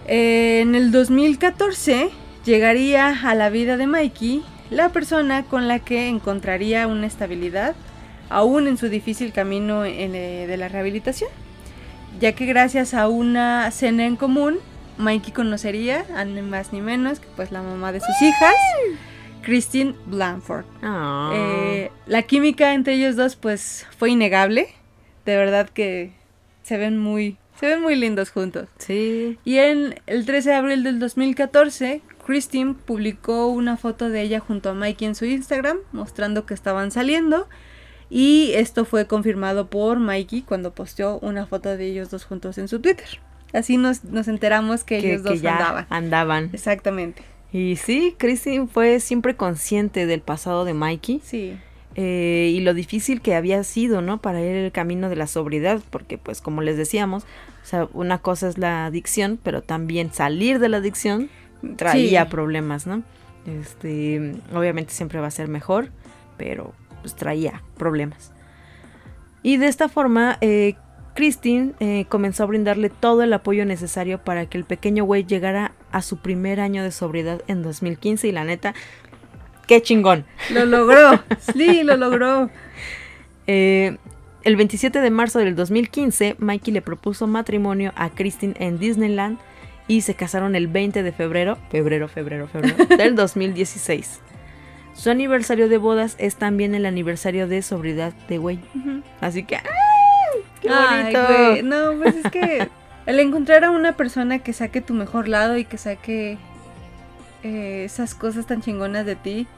eh, 0.07 0.61
en 0.61 0.75
el 0.75 0.93
2014 0.93 2.11
llegaría 2.45 3.19
a 3.27 3.35
la 3.35 3.49
vida 3.49 3.79
de 3.79 3.87
Mikey 3.87 4.45
la 4.69 4.91
persona 4.91 5.45
con 5.45 5.69
la 5.69 5.79
que 5.79 6.09
encontraría 6.09 6.87
una 6.87 7.07
estabilidad 7.07 7.75
aún 8.29 8.69
en 8.69 8.77
su 8.77 8.91
difícil 8.91 9.33
camino 9.33 9.87
en, 9.87 10.15
eh, 10.15 10.47
de 10.47 10.57
la 10.59 10.69
rehabilitación, 10.69 11.31
ya 12.21 12.33
que 12.33 12.45
gracias 12.45 12.93
a 12.93 13.09
una 13.09 13.71
cena 13.71 14.05
en 14.05 14.17
común, 14.17 14.59
Mikey 14.99 15.33
conocería 15.33 16.05
a 16.15 16.27
ni 16.27 16.43
más 16.43 16.75
ni 16.75 16.83
menos 16.83 17.21
que 17.21 17.29
pues 17.37 17.51
la 17.53 17.63
mamá 17.63 17.91
de 17.91 18.01
sus 18.01 18.21
hijas, 18.21 18.55
Christine 19.43 19.95
Blanford. 20.07 20.65
Ah. 20.83 21.31
Eh, 21.35 21.91
la 22.07 22.23
química 22.23 22.75
entre 22.75 22.95
ellos 22.95 23.17
dos 23.17 23.37
pues 23.37 23.87
fue 23.99 24.11
innegable, 24.11 24.69
de 25.25 25.37
verdad 25.37 25.69
que 25.69 26.13
se 26.63 26.77
ven 26.77 26.99
muy, 26.99 27.37
se 27.59 27.67
ven 27.67 27.83
muy 27.83 27.97
lindos 27.97 28.31
juntos. 28.31 28.69
Sí. 28.79 29.39
Y 29.45 29.57
en 29.59 30.01
el 30.07 30.27
13 30.27 30.51
de 30.51 30.57
abril 30.57 30.85
del 30.85 30.99
2014, 30.99 32.03
Christine 32.27 32.75
publicó 32.75 33.49
una 33.49 33.77
foto 33.77 34.09
de 34.09 34.23
ella 34.23 34.41
junto 34.41 34.71
a 34.71 34.75
Mikey 34.75 35.09
en 35.09 35.15
su 35.15 35.25
Instagram, 35.25 35.79
mostrando 35.93 36.47
que 36.47 36.55
estaban 36.55 36.91
saliendo. 36.91 37.49
Y 38.09 38.53
esto 38.55 38.85
fue 38.85 39.07
confirmado 39.07 39.69
por 39.69 39.99
Mikey 40.01 40.43
cuando 40.43 40.73
posteó 40.75 41.19
una 41.21 41.47
foto 41.47 41.77
de 41.77 41.87
ellos 41.87 42.11
dos 42.11 42.25
juntos 42.25 42.59
en 42.59 42.67
su 42.69 42.81
Twitter. 42.81 43.07
Así 43.53 43.77
nos, 43.77 44.05
nos 44.05 44.29
enteramos 44.29 44.85
que, 44.85 45.01
Que, 45.01 45.13
ellos 45.13 45.23
que 45.23 45.29
dos 45.31 45.41
ya 45.41 45.53
andaban. 45.57 45.87
andaban. 45.91 46.51
Exactamente. 46.53 47.23
Y 47.53 47.77
sí, 47.77 48.15
Christine 48.19 48.67
fue 48.67 49.01
siempre 49.01 49.35
consciente 49.37 50.07
del 50.07 50.21
pasado 50.21 50.65
de 50.65 50.73
Mikey 50.75 51.21
Sí. 51.25 51.57
eh, 51.97 52.53
y 52.55 52.61
lo 52.61 52.75
difícil 52.75 53.21
que 53.21 53.35
había 53.35 53.65
sido, 53.65 54.01
¿no? 54.03 54.19
Para 54.21 54.41
ir 54.41 54.55
el 54.55 54.71
camino 54.73 55.09
de 55.09 55.17
la 55.17 55.27
sobriedad, 55.27 55.81
porque 55.91 56.17
pues 56.19 56.41
como 56.41 56.63
les 56.63 56.77
decíamos, 56.77 57.25
o 57.25 57.67
sea, 57.67 57.89
una 57.93 58.19
cosa 58.19 58.49
es 58.49 58.57
la 58.59 58.87
adicción, 58.87 59.39
pero 59.43 59.63
también 59.63 60.13
salir 60.13 60.61
de 60.61 60.69
la 60.69 60.77
adicción 60.77 61.29
traía 61.77 62.25
Sí. 62.25 62.31
problemas, 62.31 62.87
¿no? 62.87 63.03
Este, 63.47 64.35
obviamente 64.55 64.93
siempre 64.93 65.19
va 65.21 65.27
a 65.27 65.31
ser 65.33 65.49
mejor, 65.49 65.89
pero 66.37 66.73
pues 67.03 67.17
traía 67.17 67.63
problemas. 67.77 68.33
Y 69.43 69.57
de 69.57 69.67
esta 69.69 69.89
forma, 69.89 70.39
eh, 70.43 70.75
Christine 71.15 71.73
eh, 71.81 72.05
comenzó 72.09 72.45
a 72.45 72.47
brindarle 72.47 72.89
todo 72.91 73.23
el 73.23 73.33
apoyo 73.33 73.65
necesario 73.65 74.19
para 74.23 74.47
que 74.47 74.59
el 74.59 74.65
pequeño 74.65 75.05
güey 75.05 75.25
llegara 75.25 75.70
a 75.93 76.03
su 76.03 76.19
primer 76.19 76.61
año 76.61 76.83
de 76.83 76.91
sobriedad 76.91 77.43
en 77.49 77.63
2015 77.63 78.29
y 78.29 78.33
la 78.33 78.45
neta, 78.45 78.75
qué 79.67 79.83
chingón. 79.83 80.25
Lo 80.53 80.65
logró. 80.67 81.23
sí, 81.55 81.83
lo 81.83 81.97
logró. 81.97 82.51
Eh, 83.47 83.97
el 84.43 84.57
27 84.57 85.01
de 85.01 85.11
marzo 85.11 85.39
del 85.39 85.55
2015, 85.57 86.37
Mikey 86.39 86.73
le 86.73 86.83
propuso 86.83 87.27
matrimonio 87.27 87.93
a 87.97 88.11
Christine 88.11 88.55
en 88.59 88.79
Disneyland 88.79 89.39
y 89.87 90.03
se 90.03 90.15
casaron 90.15 90.55
el 90.55 90.69
20 90.69 91.03
de 91.03 91.13
febrero, 91.13 91.59
febrero, 91.71 92.09
febrero, 92.09 92.47
febrero, 92.49 92.77
del 92.97 93.17
2016. 93.17 94.21
Su 94.95 95.11
aniversario 95.11 95.69
de 95.69 95.79
bodas 95.79 96.15
es 96.19 96.37
también 96.37 96.75
el 96.75 96.87
aniversario 96.87 97.49
de 97.49 97.63
sobriedad 97.63 98.13
de 98.29 98.39
Wei. 98.39 98.61
Así 99.21 99.45
que, 99.45 99.57
¡ay! 99.57 99.63
¡Qué 100.61 100.69
Ay, 100.71 101.13
bonito! 101.15 101.27
güey, 101.49 101.63
No, 101.63 101.93
pues 101.99 102.17
es 102.17 102.31
que 102.31 102.69
el 103.11 103.19
encontrar 103.19 103.65
a 103.65 103.73
una 103.73 103.97
persona 103.97 104.39
que 104.39 104.53
saque 104.53 104.81
tu 104.81 104.95
mejor 104.95 105.27
lado 105.29 105.59
y 105.59 105.65
que 105.65 105.79
saque 105.79 106.39
eh, 107.43 107.83
esas 107.85 108.15
cosas 108.15 108.47
tan 108.47 108.63
chingonas 108.63 109.05
de 109.05 109.17
ti 109.17 109.49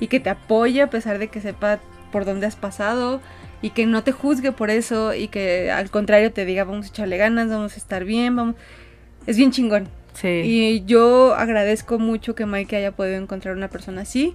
y 0.00 0.06
que 0.06 0.18
te 0.18 0.30
apoye 0.30 0.80
a 0.80 0.88
pesar 0.88 1.18
de 1.18 1.28
que 1.28 1.42
sepa 1.42 1.78
por 2.10 2.24
dónde 2.24 2.46
has 2.46 2.56
pasado 2.56 3.20
y 3.60 3.70
que 3.70 3.84
no 3.84 4.02
te 4.02 4.12
juzgue 4.12 4.50
por 4.50 4.70
eso 4.70 5.12
y 5.12 5.28
que 5.28 5.70
al 5.70 5.90
contrario 5.90 6.32
te 6.32 6.46
diga 6.46 6.64
vamos 6.64 6.86
a 6.86 6.88
echarle 6.88 7.18
ganas, 7.18 7.48
vamos 7.48 7.74
a 7.74 7.76
estar 7.76 8.04
bien, 8.04 8.34
vamos... 8.34 8.56
Es 9.26 9.36
bien 9.36 9.52
chingón. 9.52 9.88
Sí. 10.14 10.42
Y 10.44 10.84
yo 10.86 11.34
agradezco 11.34 11.98
mucho 11.98 12.34
que 12.34 12.46
Mike 12.46 12.76
haya 12.76 12.92
podido 12.92 13.16
encontrar 13.16 13.56
una 13.56 13.68
persona 13.68 14.02
así, 14.02 14.32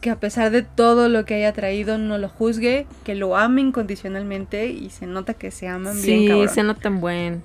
que 0.00 0.10
a 0.10 0.16
pesar 0.16 0.50
de 0.50 0.62
todo 0.62 1.08
lo 1.10 1.26
que 1.26 1.34
haya 1.34 1.52
traído 1.52 1.98
no 1.98 2.16
lo 2.16 2.30
juzgue, 2.30 2.86
que 3.04 3.14
lo 3.14 3.36
ame 3.36 3.60
incondicionalmente 3.60 4.66
y 4.68 4.88
se 4.88 5.06
nota 5.06 5.34
que 5.34 5.50
se 5.50 5.68
aman 5.68 6.00
bien 6.02 6.48
Sí, 6.48 6.54
se 6.54 6.62
notan 6.62 7.00
buen. 7.00 7.42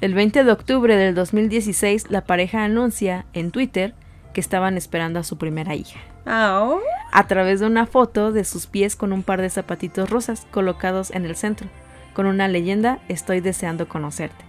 El 0.00 0.12
20 0.14 0.44
de 0.44 0.52
octubre 0.52 0.96
del 0.96 1.14
2016, 1.14 2.10
la 2.10 2.22
pareja 2.22 2.64
anuncia 2.64 3.26
en 3.32 3.50
Twitter 3.50 3.94
que 4.32 4.40
estaban 4.40 4.76
esperando 4.76 5.20
a 5.20 5.24
su 5.24 5.38
primera 5.38 5.74
hija. 5.74 6.00
Oh, 6.26 6.80
a 7.12 7.26
través 7.26 7.60
de 7.60 7.66
una 7.66 7.86
foto 7.86 8.32
de 8.32 8.44
sus 8.44 8.66
pies 8.66 8.96
con 8.96 9.12
un 9.12 9.22
par 9.22 9.40
de 9.40 9.50
zapatitos 9.50 10.10
rosas 10.10 10.46
colocados 10.50 11.10
en 11.12 11.24
el 11.24 11.36
centro, 11.36 11.68
con 12.12 12.26
una 12.26 12.48
leyenda 12.48 12.98
Estoy 13.08 13.40
deseando 13.40 13.88
conocerte. 13.88 14.44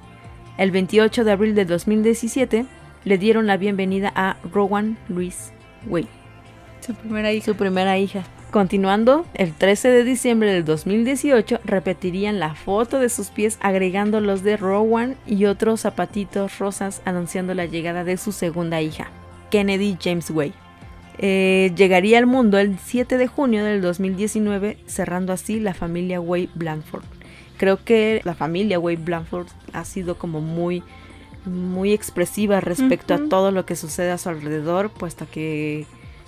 El 0.58 0.72
28 0.72 1.24
de 1.24 1.32
abril 1.32 1.56
de 1.56 1.66
2017 1.66 2.66
le 3.04 3.18
dieron 3.18 3.46
la 3.46 3.58
bienvenida 3.58 4.12
a 4.16 4.38
Rowan 4.52 4.98
Luis 5.10 5.52
Wade, 5.86 6.08
su 6.82 6.96
primera 6.96 7.32
hija. 7.32 7.46
su 7.46 7.56
primera 7.56 7.98
hija. 7.98 8.24
Continuando, 8.56 9.26
el 9.34 9.52
13 9.52 9.90
de 9.90 10.06
diciembre 10.06 10.54
del 10.54 10.64
2018 10.64 11.60
repetirían 11.66 12.40
la 12.40 12.56
foto 12.56 13.02
de 13.02 13.10
sus 13.10 13.28
pies 13.28 13.58
agregando 13.60 14.22
los 14.22 14.44
de 14.44 14.56
Rowan 14.56 15.18
y 15.28 15.44
otros 15.44 15.82
zapatitos 15.82 16.58
rosas 16.58 17.02
anunciando 17.04 17.54
la 17.54 17.66
llegada 17.66 18.06
de 18.06 18.16
su 18.16 18.32
segunda 18.32 18.82
hija, 18.82 19.10
Kennedy 19.52 19.98
James 20.02 20.32
Way. 20.32 20.54
Eh, 21.18 21.74
llegaría 21.76 22.18
al 22.18 22.28
mundo 22.28 22.58
el 22.58 22.80
7 22.80 23.18
de 23.18 23.28
junio 23.28 23.66
del 23.66 23.82
2019, 23.82 24.78
cerrando 24.86 25.34
así 25.34 25.60
la 25.60 25.74
familia 25.74 26.22
Way 26.22 26.50
Blanford. 26.56 27.04
Creo 27.58 27.84
que 27.84 28.22
la 28.24 28.36
familia 28.36 28.80
Way 28.80 28.96
Blanford 28.96 29.48
ha 29.74 29.84
sido 29.84 30.18
como 30.18 30.40
muy, 30.40 30.82
muy 31.44 31.92
expresiva 31.92 32.62
respecto 32.62 33.16
a 33.16 33.28
todo 33.28 33.52
lo 33.52 33.66
que 33.66 33.76
sucede 33.76 34.12
a 34.12 34.18
su 34.18 34.30
alrededor, 34.30 34.92
puesto 34.92 35.28
que 35.30 35.86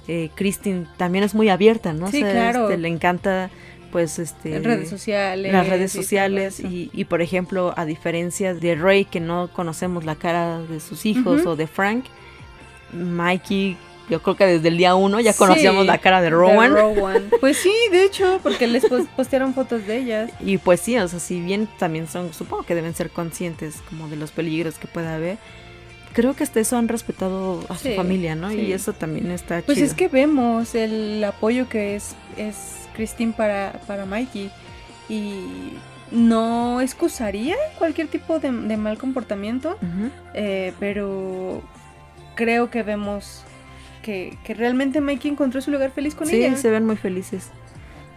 eh, 0.07 0.29
Christine 0.35 0.85
también 0.97 1.23
es 1.23 1.35
muy 1.35 1.49
abierta, 1.49 1.93
¿no? 1.93 2.09
Sí, 2.09 2.21
claro. 2.21 2.63
este, 2.69 2.77
le 2.77 2.87
encanta, 2.87 3.49
pues, 3.91 4.19
este, 4.19 4.55
En 4.55 4.63
redes 4.63 4.89
sociales. 4.89 5.51
las 5.51 5.67
redes 5.67 5.91
sociales 5.91 6.59
y, 6.59 6.89
y, 6.93 7.05
por 7.05 7.21
ejemplo 7.21 7.73
a 7.77 7.85
diferencia 7.85 8.53
de 8.53 8.75
Ray 8.75 9.05
que 9.05 9.19
no 9.19 9.49
conocemos 9.53 10.05
la 10.05 10.15
cara 10.15 10.59
de 10.59 10.79
sus 10.79 11.05
hijos 11.05 11.45
o 11.45 11.55
de 11.55 11.67
Frank 11.67 12.05
Mikey 12.93 13.77
yo 14.09 14.21
creo 14.21 14.37
que 14.37 14.45
desde 14.45 14.69
el 14.69 14.77
día 14.77 14.95
uno 14.95 15.19
ya 15.19 15.33
conocíamos 15.33 15.81
Sí, 15.81 15.87
la 15.87 15.97
cara 15.97 16.21
de 16.21 16.29
Rowan 16.29 16.71
Rowan. 16.73 17.23
Pues 17.41 17.57
sí, 17.57 17.73
de 17.91 18.05
hecho, 18.05 18.39
porque 18.41 18.65
les 18.65 18.85
pos- 18.85 19.05
postearon 19.17 19.53
fotos 19.53 19.85
de 19.85 19.97
ellas. 19.97 20.31
y 20.39 20.57
pues 20.59 20.79
sí 20.79 20.97
o 20.97 21.05
sea 21.09 21.19
si 21.19 21.41
bien 21.41 21.67
también 21.77 22.07
son 22.07 22.33
supongo 22.33 22.63
que 22.63 22.73
deben 22.75 22.95
ser 22.95 23.09
conscientes 23.09 23.81
como 23.89 24.07
de 24.07 24.15
los 24.15 24.31
peligros 24.31 24.75
que 24.77 24.87
pueda 24.87 25.15
haber 25.15 25.37
creo 26.17 26.33
que 26.35 26.43
hasta 26.43 26.59
eso 26.59 26.77
han 26.77 26.87
respetado 26.87 27.63
a 27.69 27.75
su 27.77 27.89
Sí, 27.89 27.93
familia 27.95 28.33
no 28.33 28.49
sí. 28.49 28.57
y 28.61 28.71
eso 28.73 28.91
también 28.93 29.29
está 29.29 29.61
Pues 29.61 29.75
chido 29.77 29.87
es 29.87 29.93
que 29.93 30.07
vemos 30.07 30.73
el 30.73 31.23
apoyo 31.23 31.69
que 31.69 31.95
es, 31.95 32.15
es 32.37 32.87
Christine 32.95 33.33
para, 33.37 33.79
para 33.85 34.07
Mikey. 34.07 34.49
Y 35.09 35.73
no 36.11 36.81
excusaría 36.81 37.55
cualquier 37.77 38.07
tipo 38.07 38.39
de, 38.39 38.51
de 38.51 38.77
mal 38.77 38.97
comportamiento. 38.97 39.77
Eh, 40.33 40.73
pero 40.79 41.61
creo 42.33 42.71
que 42.71 42.81
vemos 42.81 43.43
que, 44.01 44.37
que 44.43 44.55
realmente 44.55 45.01
Mikey 45.01 45.29
encontró 45.31 45.61
su 45.61 45.69
lugar 45.69 45.91
feliz 45.91 46.15
con 46.15 46.25
sí 46.25 46.37
ella. 46.43 46.55
se 46.57 46.69
ven 46.71 46.85
muy 46.85 46.95
felices 46.95 47.51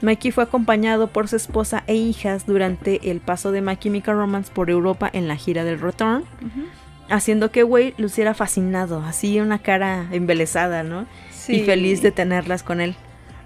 Mikey 0.02 0.30
fue 0.30 0.44
acompañado 0.44 1.08
por 1.08 1.28
su 1.28 1.36
esposa 1.36 1.82
e 1.86 1.94
hijas 1.96 2.46
durante 2.46 3.10
el 3.10 3.20
paso 3.20 3.52
de 3.52 3.60
My 3.60 3.76
Chemical 3.76 4.16
Romance 4.16 4.50
por 4.52 4.70
Europa 4.70 5.10
en 5.12 5.28
la 5.28 5.36
gira 5.36 5.64
del 5.64 5.78
Return, 5.80 6.22
Ujú. 6.40 6.64
Haciendo 7.10 7.50
que 7.50 7.64
Wade 7.64 7.94
luciera 7.98 8.32
fascinado, 8.34 9.02
así 9.06 9.40
una 9.40 9.58
cara 9.58 10.06
embelesada, 10.12 10.82
¿no? 10.82 11.06
Sí. 11.30 11.56
Y 11.56 11.60
feliz 11.64 12.00
de 12.02 12.12
tenerlas 12.12 12.62
con 12.62 12.80
él. 12.80 12.94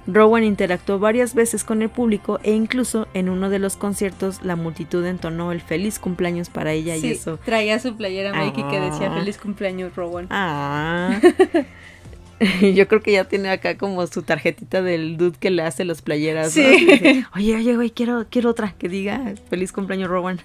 Rowan 0.06 0.44
interactuó 0.44 0.98
varias 0.98 1.34
veces 1.34 1.64
con 1.64 1.80
el 1.80 1.88
público 1.88 2.38
e 2.42 2.52
incluso 2.52 3.08
en 3.14 3.30
uno 3.30 3.48
de 3.48 3.58
los 3.58 3.76
conciertos 3.76 4.40
la 4.42 4.54
multitud 4.54 5.02
entonó 5.06 5.50
el 5.50 5.62
feliz 5.62 5.98
cumpleaños 5.98 6.50
para 6.50 6.72
ella 6.72 6.94
Sí, 6.98 7.06
y 7.06 7.10
eso. 7.12 7.38
traía 7.42 7.78
su 7.78 7.96
playera 7.96 8.34
Mikey 8.34 8.68
que 8.68 8.80
decía 8.80 9.10
Ah. 9.10 9.18
feliz 9.18 9.38
cumpleaños 9.38 9.96
Rowan. 9.96 10.26
Ah. 10.28 11.18
Yo 12.74 12.86
creo 12.88 13.00
que 13.00 13.12
ya 13.12 13.24
tiene 13.24 13.48
acá 13.48 13.78
como 13.78 14.06
su 14.06 14.22
tarjetita 14.22 14.82
del 14.82 15.16
dude 15.16 15.38
que 15.38 15.50
le 15.50 15.62
hace 15.62 15.84
las 15.86 16.02
playeras. 16.02 16.54
¿no? 16.54 16.62
Sí. 16.64 16.84
Dice, 16.84 17.24
Oye, 17.34 17.56
oye, 17.56 17.74
güey, 17.76 17.90
quiero, 17.90 18.26
quiero 18.28 18.50
otra 18.50 18.74
que 18.76 18.90
diga 18.90 19.32
feliz 19.48 19.72
cumpleaños 19.72 20.10
Rowan. 20.10 20.38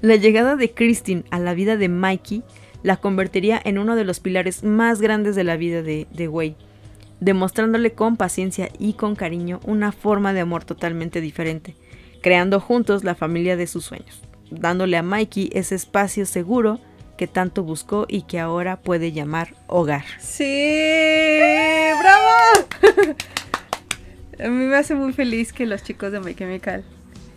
La 0.00 0.16
llegada 0.16 0.56
de 0.56 0.72
Christine 0.72 1.24
a 1.30 1.38
la 1.38 1.54
vida 1.54 1.76
de 1.76 1.88
Mikey 1.88 2.42
la 2.82 2.96
convertiría 2.96 3.60
en 3.64 3.78
uno 3.78 3.96
de 3.96 4.04
los 4.04 4.20
pilares 4.20 4.62
más 4.62 5.00
grandes 5.00 5.34
de 5.34 5.44
la 5.44 5.56
vida 5.56 5.82
de, 5.82 6.06
de 6.12 6.28
Wei, 6.28 6.56
demostrándole 7.20 7.92
con 7.92 8.16
paciencia 8.16 8.68
y 8.78 8.92
con 8.92 9.16
cariño 9.16 9.60
una 9.64 9.92
forma 9.92 10.32
de 10.32 10.40
amor 10.40 10.64
totalmente 10.64 11.20
diferente, 11.20 11.74
creando 12.22 12.60
juntos 12.60 13.04
la 13.04 13.14
familia 13.14 13.56
de 13.56 13.66
sus 13.66 13.84
sueños, 13.84 14.22
dándole 14.50 14.96
a 14.96 15.02
Mikey 15.02 15.50
ese 15.52 15.74
espacio 15.74 16.26
seguro 16.26 16.78
que 17.16 17.26
tanto 17.26 17.62
buscó 17.62 18.06
y 18.08 18.22
que 18.22 18.38
ahora 18.38 18.80
puede 18.80 19.12
llamar 19.12 19.54
hogar. 19.66 20.04
Sí, 20.20 20.44
bravo. 22.00 23.16
A 24.38 24.48
mí 24.48 24.66
me 24.66 24.76
hace 24.76 24.94
muy 24.94 25.14
feliz 25.14 25.54
que 25.54 25.64
los 25.64 25.82
chicos 25.82 26.12
de 26.12 26.20
My 26.20 26.34
Chemical 26.34 26.84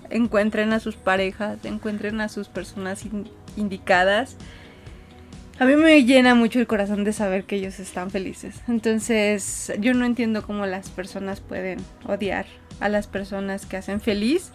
encuentren 0.09 0.73
a 0.73 0.79
sus 0.79 0.95
parejas, 0.95 1.57
encuentren 1.63 2.21
a 2.21 2.29
sus 2.29 2.47
personas 2.47 3.05
in- 3.05 3.29
indicadas. 3.57 4.35
A 5.59 5.65
mí 5.65 5.75
me 5.75 6.03
llena 6.05 6.35
mucho 6.35 6.59
el 6.59 6.67
corazón 6.67 7.03
de 7.03 7.11
saber 7.13 7.43
que 7.43 7.57
ellos 7.57 7.79
están 7.79 8.11
felices. 8.11 8.55
Entonces, 8.67 9.73
yo 9.79 9.93
no 9.93 10.05
entiendo 10.05 10.43
cómo 10.43 10.65
las 10.65 10.89
personas 10.89 11.41
pueden 11.41 11.79
odiar 12.05 12.45
a 12.79 12.87
las 12.87 13.07
personas 13.07 13.65
que 13.65 13.75
hacen 13.77 13.99
feliz 13.99 14.51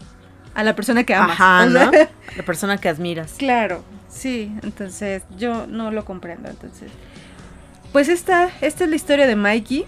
a 0.55 0.63
la 0.65 0.75
persona 0.77 1.05
que 1.05 1.15
amas. 1.15 1.33
Ajá, 1.33 1.67
¿no? 1.67 1.91
La 2.37 2.43
persona 2.47 2.79
que 2.79 2.89
admiras. 2.89 3.35
Claro, 3.37 3.83
sí, 4.09 4.51
entonces 4.63 5.25
yo 5.37 5.67
no 5.67 5.91
lo 5.91 6.05
comprendo, 6.05 6.49
entonces. 6.49 6.91
Pues 7.93 8.09
esta, 8.09 8.49
esta 8.61 8.85
es 8.85 8.91
la 8.91 8.97
historia 8.97 9.27
de 9.27 9.37
Mikey. 9.37 9.85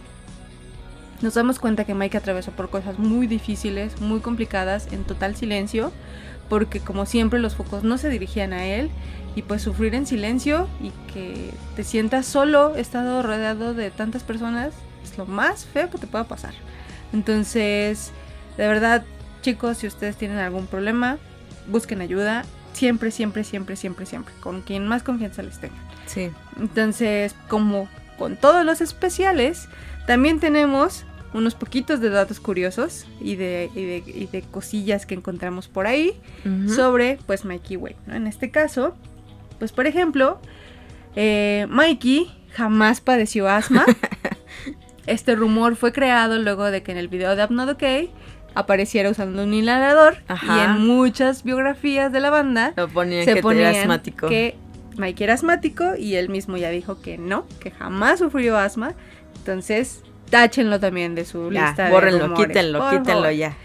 Nos 1.22 1.34
damos 1.34 1.58
cuenta 1.58 1.84
que 1.84 1.94
Mikey 1.94 2.18
atravesó 2.18 2.52
por 2.52 2.70
cosas 2.70 2.98
muy 2.98 3.26
difíciles, 3.26 4.00
muy 4.00 4.20
complicadas, 4.20 4.92
en 4.92 5.04
total 5.04 5.36
silencio, 5.36 5.92
porque 6.48 6.80
como 6.80 7.06
siempre 7.06 7.38
los 7.40 7.54
focos 7.54 7.84
no 7.84 7.98
se 7.98 8.08
dirigían 8.08 8.52
a 8.52 8.66
él, 8.66 8.90
y 9.36 9.42
pues 9.42 9.62
sufrir 9.62 9.94
en 9.94 10.06
silencio 10.06 10.66
y 10.80 10.90
que 11.12 11.50
te 11.76 11.84
sientas 11.84 12.24
solo, 12.26 12.74
estado 12.74 13.22
rodeado 13.22 13.74
de 13.74 13.90
tantas 13.90 14.22
personas, 14.22 14.72
es 15.04 15.18
lo 15.18 15.26
más 15.26 15.66
feo 15.66 15.90
que 15.90 15.98
te 15.98 16.06
pueda 16.06 16.24
pasar. 16.24 16.54
Entonces, 17.12 18.12
de 18.56 18.66
verdad, 18.66 19.04
chicos, 19.42 19.76
si 19.76 19.86
ustedes 19.86 20.16
tienen 20.16 20.38
algún 20.38 20.66
problema, 20.66 21.18
busquen 21.68 22.00
ayuda. 22.00 22.44
Siempre, 22.72 23.10
siempre, 23.10 23.44
siempre, 23.44 23.76
siempre, 23.76 24.06
siempre. 24.06 24.34
Con 24.40 24.62
quien 24.62 24.88
más 24.88 25.02
confianza 25.02 25.42
les 25.42 25.60
tengan. 25.60 25.78
Sí. 26.06 26.30
Entonces, 26.58 27.34
como 27.48 27.88
con 28.18 28.36
todos 28.36 28.64
los 28.64 28.80
especiales, 28.80 29.68
también 30.06 30.40
tenemos 30.40 31.04
unos 31.34 31.54
poquitos 31.54 32.00
de 32.00 32.08
datos 32.10 32.40
curiosos 32.40 33.06
y 33.20 33.36
de, 33.36 33.70
y 33.74 33.84
de, 33.84 34.02
y 34.06 34.26
de 34.26 34.42
cosillas 34.42 35.04
que 35.04 35.14
encontramos 35.14 35.68
por 35.68 35.86
ahí 35.86 36.14
sobre, 36.68 37.18
pues, 37.26 37.44
Mikey 37.44 37.76
Way. 37.76 37.96
¿no? 38.06 38.14
En 38.14 38.26
este 38.26 38.50
caso, 38.50 38.96
pues, 39.58 39.72
por 39.72 39.86
ejemplo, 39.86 40.40
eh, 41.14 41.66
Mikey 41.68 42.30
jamás 42.52 43.00
padeció 43.00 43.48
asma. 43.48 43.84
este 45.06 45.34
rumor 45.34 45.76
fue 45.76 45.92
creado 45.92 46.38
luego 46.38 46.64
de 46.70 46.82
que 46.82 46.92
en 46.92 46.98
el 46.98 47.08
video 47.08 47.36
de 47.36 47.42
I'm 47.42 47.54
Not 47.54 47.68
Okay 47.70 48.10
apareciera 48.54 49.10
usando 49.10 49.42
un 49.44 49.52
inhalador 49.52 50.16
Ajá. 50.28 50.56
y 50.56 50.60
en 50.60 50.86
muchas 50.86 51.44
biografías 51.44 52.10
de 52.10 52.20
la 52.20 52.30
banda 52.30 52.72
Lo 52.74 52.88
ponían 52.88 53.26
se 53.26 53.34
que 53.34 53.42
ponía 53.42 53.70
era 53.70 53.80
asmático. 53.82 54.28
que 54.28 54.56
Mikey 54.96 55.24
era 55.24 55.34
asmático 55.34 55.94
y 55.98 56.14
él 56.14 56.30
mismo 56.30 56.56
ya 56.56 56.70
dijo 56.70 57.02
que 57.02 57.18
no, 57.18 57.46
que 57.60 57.70
jamás 57.70 58.18
sufrió 58.20 58.56
asma. 58.56 58.94
Entonces, 59.50 60.02
táchenlo 60.28 60.80
también 60.80 61.14
de 61.14 61.24
su 61.24 61.52
Ya, 61.52 61.66
lista 61.68 61.84
de 61.84 61.90
bórrenlo, 61.92 62.26
rumores, 62.26 62.46
quítenlo, 62.48 62.90
quítenlo 62.90 63.30
ya. 63.30 63.56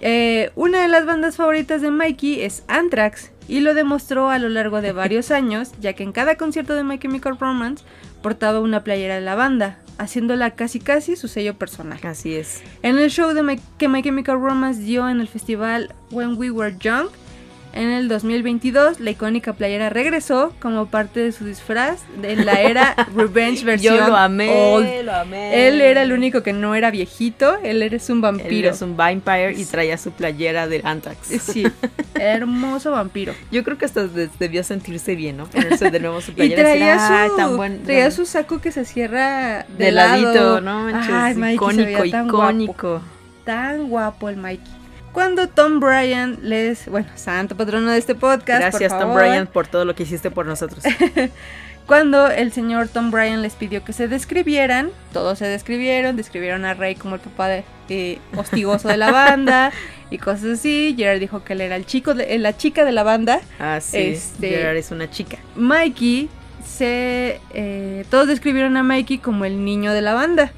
Eh, 0.00 0.50
una 0.56 0.82
de 0.82 0.88
las 0.88 1.06
bandas 1.06 1.36
favoritas 1.36 1.80
de 1.80 1.92
Mikey 1.92 2.40
es 2.42 2.64
Anthrax 2.66 3.30
y 3.46 3.60
lo 3.60 3.72
demostró 3.72 4.30
a 4.30 4.40
lo 4.40 4.48
largo 4.48 4.80
de 4.80 4.90
varios 4.90 5.30
años, 5.30 5.70
ya 5.80 5.92
que 5.92 6.02
en 6.02 6.10
cada 6.10 6.34
concierto 6.34 6.74
de 6.74 6.82
My 6.82 6.98
Chemical 6.98 7.38
Romance 7.38 7.84
portaba 8.20 8.58
una 8.58 8.82
playera 8.82 9.14
de 9.14 9.20
la 9.20 9.36
banda, 9.36 9.78
haciéndola 9.98 10.50
casi 10.52 10.80
casi 10.80 11.14
su 11.14 11.28
sello 11.28 11.54
personal. 11.54 12.00
Así 12.02 12.34
es. 12.34 12.62
En 12.82 12.98
el 12.98 13.08
show 13.08 13.32
de 13.32 13.44
My- 13.44 13.60
que 13.78 13.88
My 13.88 14.02
Chemical 14.02 14.40
Romance 14.40 14.80
dio 14.82 15.08
en 15.08 15.20
el 15.20 15.28
festival 15.28 15.94
When 16.10 16.34
We 16.36 16.50
Were 16.50 16.74
Young, 16.80 17.06
en 17.74 17.90
el 17.90 18.08
2022, 18.08 19.00
la 19.00 19.10
icónica 19.10 19.52
playera 19.54 19.88
regresó 19.90 20.52
como 20.60 20.86
parte 20.86 21.20
de 21.20 21.32
su 21.32 21.44
disfraz 21.44 22.00
de 22.20 22.36
la 22.36 22.60
era 22.60 22.94
Revenge 23.16 23.64
versión 23.64 23.96
Yo 23.96 24.06
lo 24.08 24.16
amé, 24.16 24.48
old. 24.74 25.04
lo 25.04 25.12
amé. 25.14 25.68
Él 25.68 25.80
era 25.80 26.02
el 26.02 26.12
único 26.12 26.42
que 26.42 26.52
no 26.52 26.74
era 26.74 26.90
viejito, 26.90 27.56
él 27.62 27.82
eres 27.82 28.08
un 28.10 28.16
Él 28.18 28.22
vampiro. 28.22 28.70
es 28.70 28.82
un 28.82 28.96
vampire 28.96 29.52
y 29.58 29.64
traía 29.64 29.96
su 29.98 30.10
playera 30.12 30.66
de 30.68 30.80
Anthrax. 30.84 31.28
Sí, 31.42 31.64
hermoso 32.14 32.90
vampiro. 32.92 33.34
Yo 33.50 33.64
creo 33.64 33.78
que 33.78 33.84
hasta 33.84 34.06
de- 34.06 34.28
debió 34.38 34.62
sentirse 34.64 35.14
bien, 35.16 35.36
¿no? 35.38 35.46
Ponerse 35.46 35.90
de 35.90 36.00
nuevo 36.00 36.20
su 36.20 36.32
playera. 36.32 36.60
y 36.60 36.64
traía 36.64 37.22
"Ay, 37.22 37.28
su, 37.30 37.36
tan 37.36 37.56
buen, 37.56 37.82
traía 37.82 38.10
su 38.10 38.26
saco 38.26 38.60
que 38.60 38.70
se 38.72 38.84
cierra 38.84 39.64
de, 39.76 39.84
de 39.86 39.92
ladito, 39.92 40.32
lado. 40.32 40.60
¿no? 40.60 40.84
Manches, 40.90 41.10
Ay, 41.14 41.34
Mikey 41.34 41.54
icónico, 41.54 42.02
tan 42.10 42.28
guapo. 42.28 42.50
icónico. 42.50 43.02
Tan 43.44 43.88
guapo 43.88 44.28
el 44.28 44.36
Mikey. 44.36 44.81
Cuando 45.12 45.46
Tom 45.48 45.80
Bryan 45.80 46.38
les, 46.42 46.88
bueno, 46.88 47.08
santo 47.16 47.56
patrono 47.56 47.90
de 47.90 47.98
este 47.98 48.14
podcast, 48.14 48.70
por 48.70 48.80
Gracias, 48.80 48.98
Tom. 48.98 49.14
Bryan, 49.14 49.46
por 49.46 49.66
todo 49.66 49.84
lo 49.84 49.94
que 49.94 50.04
hiciste 50.04 50.30
por 50.30 50.46
nosotros. 50.46 50.82
Cuando 51.86 52.30
el 52.30 52.52
señor 52.52 52.88
Tom 52.88 53.10
Bryan 53.10 53.42
les 53.42 53.54
pidió 53.54 53.84
que 53.84 53.92
se 53.92 54.06
describieran, 54.08 54.90
todos 55.12 55.38
se 55.38 55.46
describieron, 55.46 56.16
describieron 56.16 56.64
a 56.64 56.74
Rey 56.74 56.94
como 56.94 57.16
el 57.16 57.20
papá 57.20 57.48
de, 57.48 57.64
eh, 57.88 58.18
hostigoso 58.36 58.88
de 58.88 58.96
la 58.96 59.10
banda 59.12 59.72
y 60.08 60.18
cosas 60.18 60.58
así. 60.58 60.94
Gerard 60.96 61.18
dijo 61.18 61.42
que 61.44 61.54
él 61.54 61.60
era 61.60 61.76
el 61.76 61.84
chico, 61.84 62.14
de, 62.14 62.38
la 62.38 62.56
chica 62.56 62.84
de 62.84 62.92
la 62.92 63.02
banda. 63.02 63.40
Ah, 63.58 63.80
sí. 63.80 63.98
Este- 63.98 64.48
Gerard 64.48 64.76
es 64.76 64.92
una 64.92 65.10
chica. 65.10 65.38
Mikey 65.56 66.30
se, 66.72 67.40
eh, 67.50 68.04
todos 68.10 68.26
describieron 68.26 68.76
a 68.76 68.82
Mikey 68.82 69.18
como 69.18 69.44
el 69.44 69.64
niño 69.64 69.92
de 69.92 70.00
la 70.00 70.14
banda. 70.14 70.52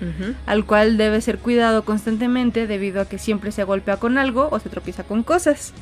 Al 0.47 0.65
cual 0.65 0.97
debe 0.97 1.21
ser 1.21 1.39
cuidado 1.39 1.85
constantemente 1.85 2.67
debido 2.67 3.01
a 3.01 3.09
que 3.09 3.19
siempre 3.19 3.53
se 3.53 3.65
golpea 3.65 3.97
con 3.97 4.17
algo 4.17 4.49
o 4.51 4.59
se 4.61 4.69
tropieza 4.69 5.03
con 5.03 5.23
cosas. 5.23 5.73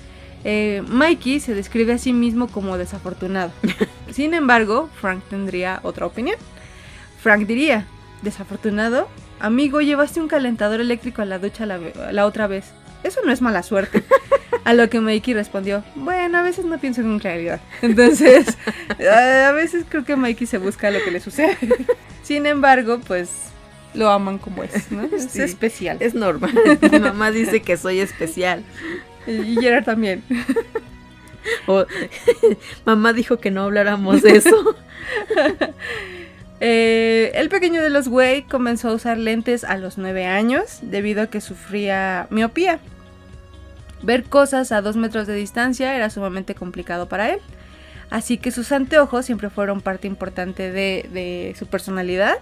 Eh, 0.44 0.82
Mikey 0.88 1.38
se 1.38 1.54
describe 1.54 1.92
a 1.92 1.98
sí 1.98 2.12
mismo 2.12 2.48
como 2.48 2.78
desafortunado. 2.78 3.52
Sin 4.10 4.34
embargo, 4.34 4.88
Frank 5.00 5.22
tendría 5.28 5.80
otra 5.82 6.06
opinión. 6.06 6.36
Frank 7.20 7.46
diría, 7.46 7.86
desafortunado, 8.22 9.08
amigo, 9.38 9.80
llevaste 9.80 10.20
un 10.20 10.28
calentador 10.28 10.80
eléctrico 10.80 11.22
a 11.22 11.26
la 11.26 11.38
ducha 11.38 11.66
la 11.66 12.26
otra 12.26 12.46
vez. 12.46 12.72
Eso 13.04 13.20
no 13.24 13.32
es 13.32 13.40
mala 13.42 13.62
suerte. 13.62 14.02
A 14.64 14.74
lo 14.74 14.88
que 14.88 15.00
Mikey 15.00 15.34
respondió, 15.34 15.82
bueno, 15.96 16.38
a 16.38 16.42
veces 16.42 16.64
no 16.64 16.78
pienso 16.78 17.00
en 17.00 17.18
claridad. 17.18 17.60
Entonces, 17.82 18.56
a 19.10 19.48
a 19.48 19.52
veces 19.52 19.84
creo 19.88 20.04
que 20.04 20.14
Mikey 20.16 20.46
se 20.46 20.58
busca 20.58 20.90
lo 20.90 21.02
que 21.02 21.10
le 21.10 21.20
sucede. 21.20 21.56
Sin 22.22 22.46
embargo, 22.46 23.00
pues 23.06 23.30
lo 23.94 24.08
aman 24.10 24.38
como 24.38 24.62
es, 24.62 24.90
¿no? 24.92 25.02
Es 25.12 25.30
Sí. 25.30 25.42
especial. 25.42 25.96
Es 26.00 26.14
normal. 26.14 26.52
Mi 26.92 27.00
mamá 27.00 27.30
dice 27.32 27.60
que 27.60 27.76
soy 27.76 27.98
especial. 28.00 28.62
Y 29.26 29.56
Gerard 29.60 29.84
también. 29.84 30.22
O- 31.66 31.86
mamá 32.84 33.12
dijo 33.12 33.38
que 33.38 33.50
no 33.50 33.62
habláramos 33.64 34.22
de 34.22 34.36
eso. 34.36 34.76
Eh, 36.60 37.32
el 37.34 37.48
pequeño 37.48 37.82
de 37.82 37.90
los 37.90 38.06
Way 38.06 38.42
comenzó 38.44 38.90
a 38.90 38.94
usar 38.94 39.18
lentes 39.18 39.64
a 39.64 39.76
los 39.76 39.98
9 39.98 40.26
años 40.26 40.78
debido 40.82 41.22
a 41.22 41.26
que 41.26 41.40
sufría 41.40 42.28
miopía. 42.30 42.78
Ver 44.02 44.24
cosas 44.24 44.72
a 44.72 44.82
2 44.82 44.96
metros 44.96 45.26
de 45.26 45.34
distancia 45.34 45.94
era 45.94 46.10
sumamente 46.10 46.54
complicado 46.54 47.08
para 47.08 47.30
él. 47.30 47.38
Así 48.10 48.36
que 48.36 48.50
sus 48.50 48.72
anteojos 48.72 49.24
siempre 49.24 49.48
fueron 49.48 49.80
parte 49.80 50.06
importante 50.06 50.70
de, 50.70 51.08
de 51.12 51.54
su 51.58 51.66
personalidad 51.66 52.34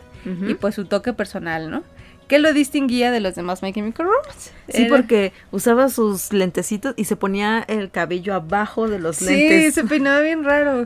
y 0.46 0.54
pues 0.54 0.74
su 0.74 0.84
toque 0.84 1.12
personal, 1.12 1.70
¿no? 1.70 1.82
Que 2.28 2.38
lo 2.38 2.52
distinguía 2.52 3.10
de 3.10 3.20
los 3.20 3.34
demás 3.34 3.62
My 3.62 3.72
Chemical 3.72 4.06
Romance. 4.06 4.50
Sí, 4.68 4.82
Era- 4.82 4.96
porque 4.96 5.32
usaba 5.50 5.88
sus 5.88 6.32
lentecitos 6.32 6.94
y 6.96 7.04
se 7.04 7.16
ponía 7.16 7.64
el 7.68 7.90
cabello 7.90 8.34
abajo 8.34 8.88
de 8.88 8.98
los 8.98 9.16
Sí, 9.16 9.24
lentes. 9.26 9.74
se 9.74 9.84
peinaba 9.84 10.20
bien 10.20 10.44
raro. 10.44 10.84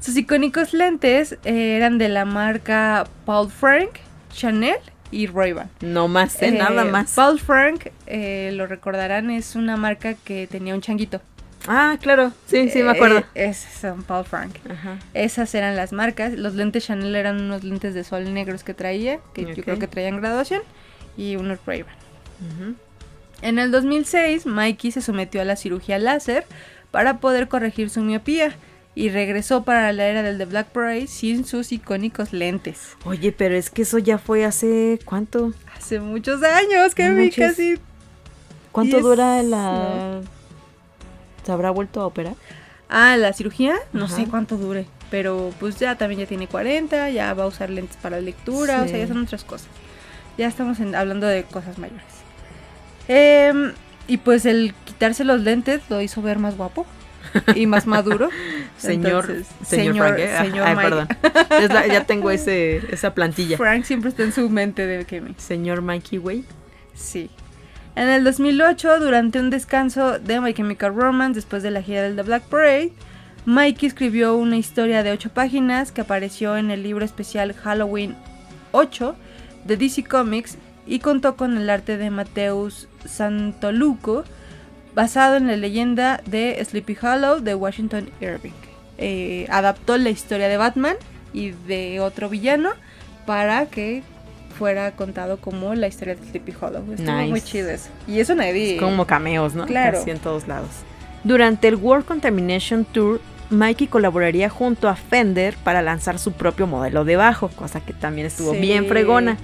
Sus 0.00 0.16
icónicos 0.16 0.72
lentes 0.74 1.38
eh, 1.44 1.76
eran 1.76 1.96
de 1.98 2.08
la 2.08 2.24
marca 2.24 3.06
Paul 3.24 3.50
Frank, 3.50 3.90
Chanel 4.32 4.76
y 5.10 5.26
Ray-Ban. 5.26 5.70
No 5.80 6.08
más, 6.08 6.40
¿eh? 6.42 6.48
Eh, 6.48 6.52
nada 6.52 6.84
más. 6.84 7.14
Paul 7.14 7.38
Frank, 7.38 7.88
eh, 8.06 8.50
lo 8.54 8.66
recordarán, 8.66 9.30
es 9.30 9.54
una 9.54 9.76
marca 9.76 10.14
que 10.14 10.46
tenía 10.46 10.74
un 10.74 10.80
changuito. 10.80 11.20
Ah, 11.68 11.96
claro. 12.00 12.32
Sí, 12.46 12.70
sí, 12.70 12.82
me 12.82 12.92
acuerdo. 12.92 13.18
Eh, 13.34 13.46
esos 13.46 13.72
son 13.72 14.02
Paul 14.04 14.24
Frank. 14.24 14.56
Ajá. 14.70 14.98
Esas 15.14 15.54
eran 15.54 15.74
las 15.74 15.92
marcas. 15.92 16.32
Los 16.32 16.54
lentes 16.54 16.86
Chanel 16.86 17.16
eran 17.16 17.40
unos 17.40 17.64
lentes 17.64 17.94
de 17.94 18.04
sol 18.04 18.32
negros 18.32 18.62
que 18.62 18.74
traía, 18.74 19.18
que 19.34 19.44
yo 19.54 19.62
creo 19.62 19.78
que 19.78 19.88
traían 19.88 20.20
graduación. 20.20 20.62
y 21.16 21.36
unos 21.36 21.58
ray 21.66 21.84
En 23.42 23.58
el 23.58 23.70
2006, 23.70 24.46
Mikey 24.46 24.92
se 24.92 25.00
sometió 25.00 25.40
a 25.40 25.44
la 25.44 25.56
cirugía 25.56 25.98
láser 25.98 26.44
para 26.90 27.18
poder 27.18 27.48
corregir 27.48 27.90
su 27.90 28.02
miopía 28.02 28.54
y 28.96 29.10
regresó 29.10 29.62
para 29.62 29.92
la 29.92 30.06
era 30.06 30.22
del 30.22 30.38
The 30.38 30.46
Black 30.46 30.68
Parade 30.68 31.06
sin 31.06 31.44
sus 31.44 31.70
icónicos 31.70 32.32
lentes. 32.32 32.96
Oye, 33.04 33.30
pero 33.30 33.54
es 33.54 33.68
que 33.68 33.82
eso 33.82 33.98
ya 33.98 34.16
fue 34.16 34.46
hace 34.46 34.98
¿cuánto? 35.04 35.52
Hace 35.76 36.00
muchos 36.00 36.42
años, 36.42 36.94
que 36.94 37.10
vi 37.10 37.30
casi. 37.30 37.78
¿Cuánto 38.72 39.00
dura 39.00 39.42
la 39.42 40.22
¿Se 41.44 41.52
habrá 41.52 41.70
vuelto 41.70 42.00
a 42.00 42.06
operar? 42.06 42.34
Ah, 42.88 43.18
la 43.18 43.34
cirugía, 43.34 43.74
no 43.92 44.08
sé 44.08 44.26
cuánto 44.26 44.56
dure, 44.56 44.86
pero 45.10 45.52
pues 45.60 45.78
ya 45.78 45.96
también 45.96 46.22
ya 46.22 46.26
tiene 46.26 46.48
40, 46.48 47.10
ya 47.10 47.34
va 47.34 47.44
a 47.44 47.48
usar 47.48 47.68
lentes 47.68 47.98
para 47.98 48.20
lectura, 48.20 48.82
o 48.82 48.88
sea, 48.88 48.96
ya 48.96 49.06
son 49.08 49.18
otras 49.18 49.44
cosas. 49.44 49.68
Ya 50.38 50.46
estamos 50.46 50.80
hablando 50.80 51.26
de 51.26 51.44
cosas 51.44 51.78
mayores. 51.78 52.04
Em, 53.08 53.74
y 54.08 54.16
pues 54.16 54.46
el 54.46 54.72
quitarse 54.86 55.24
los 55.24 55.42
lentes 55.42 55.82
lo 55.90 56.00
hizo 56.00 56.22
ver 56.22 56.38
más 56.38 56.56
guapo 56.56 56.86
y 57.54 57.66
más 57.66 57.86
maduro. 57.86 58.28
señor, 58.78 59.26
señor, 59.64 60.16
señor, 60.16 60.64
Frank, 60.64 60.80
perdón. 60.80 61.08
ya 61.88 62.04
tengo 62.04 62.30
ese, 62.30 62.82
esa 62.92 63.14
plantilla. 63.14 63.56
Frank 63.56 63.84
siempre 63.84 64.10
está 64.10 64.22
en 64.22 64.32
su 64.32 64.48
mente 64.50 64.86
de 64.86 65.04
que 65.04 65.22
Señor 65.38 65.82
Mikey 65.82 66.18
Way. 66.18 66.44
Sí. 66.94 67.30
En 67.94 68.08
el 68.08 68.24
2008, 68.24 69.00
durante 69.00 69.40
un 69.40 69.48
descanso 69.50 70.18
de 70.18 70.40
My 70.40 70.52
Chemical 70.52 70.94
Romance 70.94 71.34
después 71.36 71.62
de 71.62 71.70
la 71.70 71.82
gira 71.82 72.02
del 72.02 72.14
The 72.16 72.22
Black 72.22 72.42
Parade, 72.44 72.92
Mikey 73.46 73.86
escribió 73.86 74.36
una 74.36 74.56
historia 74.56 75.02
de 75.02 75.12
8 75.12 75.30
páginas 75.30 75.92
que 75.92 76.02
apareció 76.02 76.56
en 76.56 76.70
el 76.70 76.82
libro 76.82 77.04
especial 77.04 77.54
Halloween 77.54 78.16
8 78.72 79.16
de 79.64 79.76
DC 79.76 80.04
Comics 80.04 80.58
y 80.86 80.98
contó 80.98 81.36
con 81.36 81.56
el 81.56 81.70
arte 81.70 81.96
de 81.96 82.10
Mateus 82.10 82.88
Santoluco, 83.04 84.24
basado 84.96 85.36
en 85.36 85.46
la 85.46 85.56
leyenda 85.56 86.22
de 86.26 86.58
Sleepy 86.64 86.96
Hollow 87.00 87.40
de 87.40 87.54
Washington 87.54 88.08
Irving. 88.18 88.54
Eh, 88.96 89.46
adaptó 89.50 89.98
la 89.98 90.08
historia 90.08 90.48
de 90.48 90.56
Batman 90.56 90.96
y 91.34 91.50
de 91.50 92.00
otro 92.00 92.30
villano 92.30 92.70
para 93.26 93.66
que 93.66 94.02
fuera 94.58 94.90
contado 94.92 95.36
como 95.36 95.74
la 95.74 95.86
historia 95.86 96.14
de 96.14 96.26
Sleepy 96.26 96.54
Hollow. 96.58 96.82
Estuvo 96.94 97.12
muy 97.28 97.42
chido 97.42 97.68
eso. 97.68 97.90
Y 98.08 98.20
eso 98.20 98.34
nadie. 98.34 98.76
Es 98.76 98.80
como 98.80 99.06
cameos, 99.06 99.54
¿no? 99.54 99.66
Claro. 99.66 99.98
Casi 99.98 100.10
en 100.10 100.18
todos 100.18 100.48
lados. 100.48 100.70
Durante 101.24 101.68
el 101.68 101.76
World 101.76 102.06
Contamination 102.06 102.86
Tour, 102.86 103.20
Mikey 103.50 103.88
colaboraría 103.88 104.48
junto 104.48 104.88
a 104.88 104.96
Fender 104.96 105.56
para 105.62 105.82
lanzar 105.82 106.18
su 106.18 106.32
propio 106.32 106.66
modelo 106.66 107.04
de 107.04 107.16
bajo, 107.16 107.48
cosa 107.48 107.80
que 107.80 107.92
también 107.92 108.28
estuvo 108.28 108.52
bien 108.52 108.86
fregona. 108.86 109.36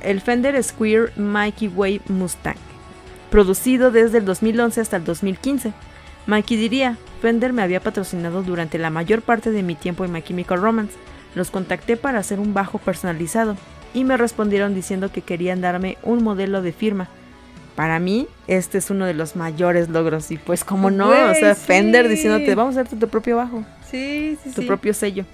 El 0.00 0.20
Fender 0.20 0.62
Square 0.62 1.10
Mikey 1.16 1.66
Way 1.66 2.02
Mustang 2.06 2.71
producido 3.32 3.90
desde 3.90 4.18
el 4.18 4.26
2011 4.26 4.80
hasta 4.80 4.98
el 4.98 5.04
2015. 5.04 5.72
Mikey 6.26 6.56
diría, 6.56 6.98
Fender 7.20 7.52
me 7.52 7.62
había 7.62 7.80
patrocinado 7.80 8.42
durante 8.42 8.78
la 8.78 8.90
mayor 8.90 9.22
parte 9.22 9.50
de 9.50 9.62
mi 9.62 9.74
tiempo 9.74 10.04
en 10.04 10.12
My 10.12 10.22
Chemical 10.22 10.60
Romance. 10.60 10.94
Los 11.34 11.50
contacté 11.50 11.96
para 11.96 12.18
hacer 12.18 12.38
un 12.38 12.52
bajo 12.52 12.78
personalizado 12.78 13.56
y 13.94 14.04
me 14.04 14.18
respondieron 14.18 14.74
diciendo 14.74 15.10
que 15.10 15.22
querían 15.22 15.62
darme 15.62 15.96
un 16.02 16.22
modelo 16.22 16.60
de 16.60 16.72
firma. 16.72 17.08
Para 17.74 17.98
mí, 17.98 18.28
este 18.48 18.76
es 18.76 18.90
uno 18.90 19.06
de 19.06 19.14
los 19.14 19.34
mayores 19.34 19.88
logros 19.88 20.30
y 20.30 20.36
pues 20.36 20.62
como 20.62 20.90
no, 20.90 21.08
o 21.08 21.34
sea, 21.34 21.54
Fender 21.54 22.08
diciéndote, 22.08 22.54
vamos 22.54 22.76
a 22.76 22.82
hacerte 22.82 23.00
tu 23.00 23.08
propio 23.08 23.36
bajo. 23.36 23.64
Sí, 23.90 24.36
sí, 24.44 24.50
Tu 24.50 24.66
propio 24.66 24.92
sello. 24.92 25.24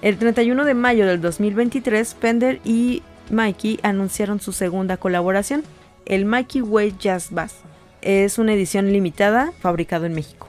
El 0.00 0.16
31 0.16 0.64
de 0.64 0.72
mayo 0.72 1.06
del 1.06 1.20
2023, 1.20 2.16
Fender 2.18 2.60
y 2.64 3.02
Mikey 3.30 3.78
anunciaron 3.82 4.40
su 4.40 4.52
segunda 4.52 4.96
colaboración, 4.96 5.62
el 6.06 6.24
Mikey 6.24 6.62
Way 6.62 6.96
Jazz 6.98 7.30
Bass. 7.30 7.56
Es 8.02 8.38
una 8.38 8.54
edición 8.54 8.92
limitada 8.92 9.52
fabricado 9.60 10.06
en 10.06 10.14
México. 10.14 10.48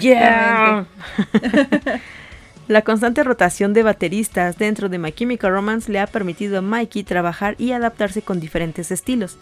Yeah. 0.00 0.86
La 2.68 2.82
constante 2.82 3.24
rotación 3.24 3.72
de 3.72 3.82
bateristas 3.82 4.56
dentro 4.56 4.88
de 4.88 4.98
My 4.98 5.12
Chemical 5.12 5.52
Romance 5.52 5.90
le 5.90 5.98
ha 5.98 6.06
permitido 6.06 6.58
a 6.58 6.62
Mikey 6.62 7.02
trabajar 7.02 7.56
y 7.58 7.72
adaptarse 7.72 8.22
con 8.22 8.40
diferentes 8.40 8.90
estilos. 8.90 9.36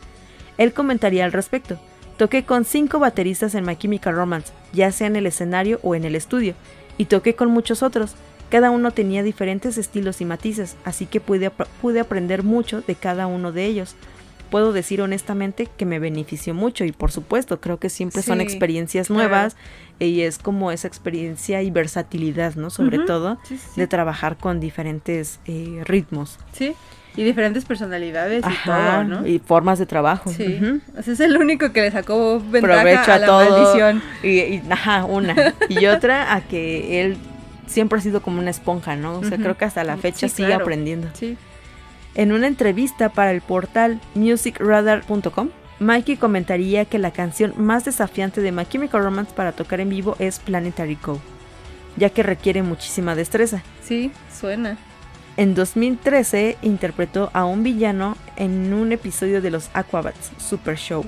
Él 0.58 0.72
comentaría 0.72 1.24
al 1.24 1.32
respecto. 1.32 1.78
Toqué 2.16 2.44
con 2.44 2.64
cinco 2.64 2.98
bateristas 2.98 3.54
en 3.54 3.64
My 3.64 3.76
Chemical 3.76 4.14
Romance, 4.14 4.52
ya 4.72 4.90
sea 4.92 5.06
en 5.06 5.16
el 5.16 5.26
escenario 5.26 5.80
o 5.82 5.94
en 5.94 6.04
el 6.04 6.16
estudio, 6.16 6.54
y 6.98 7.06
toqué 7.06 7.34
con 7.34 7.50
muchos 7.50 7.82
otros. 7.82 8.14
Cada 8.50 8.70
uno 8.70 8.90
tenía 8.90 9.22
diferentes 9.22 9.78
estilos 9.78 10.20
y 10.20 10.24
matices, 10.24 10.76
así 10.84 11.06
que 11.06 11.20
pude, 11.20 11.50
pude 11.50 12.00
aprender 12.00 12.42
mucho 12.42 12.82
de 12.82 12.94
cada 12.94 13.26
uno 13.26 13.52
de 13.52 13.66
ellos 13.66 13.94
puedo 14.50 14.72
decir 14.72 15.00
honestamente 15.00 15.68
que 15.76 15.86
me 15.86 15.98
benefició 15.98 16.54
mucho 16.54 16.84
y 16.84 16.92
por 16.92 17.10
supuesto 17.12 17.60
creo 17.60 17.78
que 17.78 17.88
siempre 17.88 18.22
son 18.22 18.40
experiencias 18.40 19.10
nuevas 19.10 19.56
y 19.98 20.22
es 20.22 20.38
como 20.38 20.72
esa 20.72 20.88
experiencia 20.88 21.62
y 21.62 21.70
versatilidad, 21.70 22.54
¿no? 22.54 22.70
Sobre 22.70 22.98
todo 23.00 23.38
de 23.76 23.86
trabajar 23.86 24.36
con 24.36 24.60
diferentes 24.60 25.40
eh, 25.46 25.82
ritmos. 25.84 26.38
Sí. 26.52 26.74
Y 27.16 27.24
diferentes 27.24 27.64
personalidades 27.64 28.44
y 28.46 28.64
todo, 28.64 29.04
¿no? 29.04 29.26
Y 29.26 29.40
formas 29.40 29.78
de 29.78 29.86
trabajo. 29.86 30.30
Sí. 30.30 30.60
es 30.96 31.20
el 31.20 31.36
único 31.36 31.72
que 31.72 31.82
le 31.82 31.90
sacó 31.90 32.40
ventaja 32.40 33.14
a, 33.14 33.18
la 33.18 33.26
maldición. 33.26 34.02
Y, 34.22 34.60
ajá, 34.70 35.04
una. 35.04 35.54
y 35.68 35.86
otra 35.86 36.34
a 36.34 36.40
que 36.42 37.02
él 37.02 37.16
siempre 37.66 37.98
ha 37.98 38.02
sido 38.02 38.22
como 38.22 38.40
una 38.40 38.50
esponja, 38.50 38.96
¿no? 38.96 39.18
O 39.18 39.24
sea, 39.24 39.38
creo 39.38 39.56
que 39.56 39.64
hasta 39.64 39.82
la 39.82 39.96
fecha 39.96 40.28
sigue 40.28 40.54
aprendiendo. 40.54 41.08
Sí. 41.14 41.36
En 42.14 42.32
una 42.32 42.48
entrevista 42.48 43.08
para 43.08 43.30
el 43.30 43.40
portal 43.40 44.00
musicradar.com, 44.14 45.50
Mikey 45.78 46.16
comentaría 46.16 46.84
que 46.84 46.98
la 46.98 47.12
canción 47.12 47.54
más 47.56 47.84
desafiante 47.84 48.40
de 48.42 48.52
My 48.52 48.66
Chemical 48.66 49.02
Romance 49.02 49.32
para 49.34 49.52
tocar 49.52 49.80
en 49.80 49.88
vivo 49.88 50.16
es 50.18 50.38
Planetary 50.40 50.96
Co, 50.96 51.20
ya 51.96 52.10
que 52.10 52.22
requiere 52.22 52.62
muchísima 52.62 53.14
destreza. 53.14 53.62
Sí, 53.82 54.10
suena. 54.30 54.76
En 55.36 55.54
2013 55.54 56.58
interpretó 56.62 57.30
a 57.32 57.44
un 57.44 57.62
villano 57.62 58.16
en 58.36 58.74
un 58.74 58.92
episodio 58.92 59.40
de 59.40 59.50
los 59.50 59.70
Aquabats 59.72 60.32
Super 60.38 60.76
Show. 60.76 61.04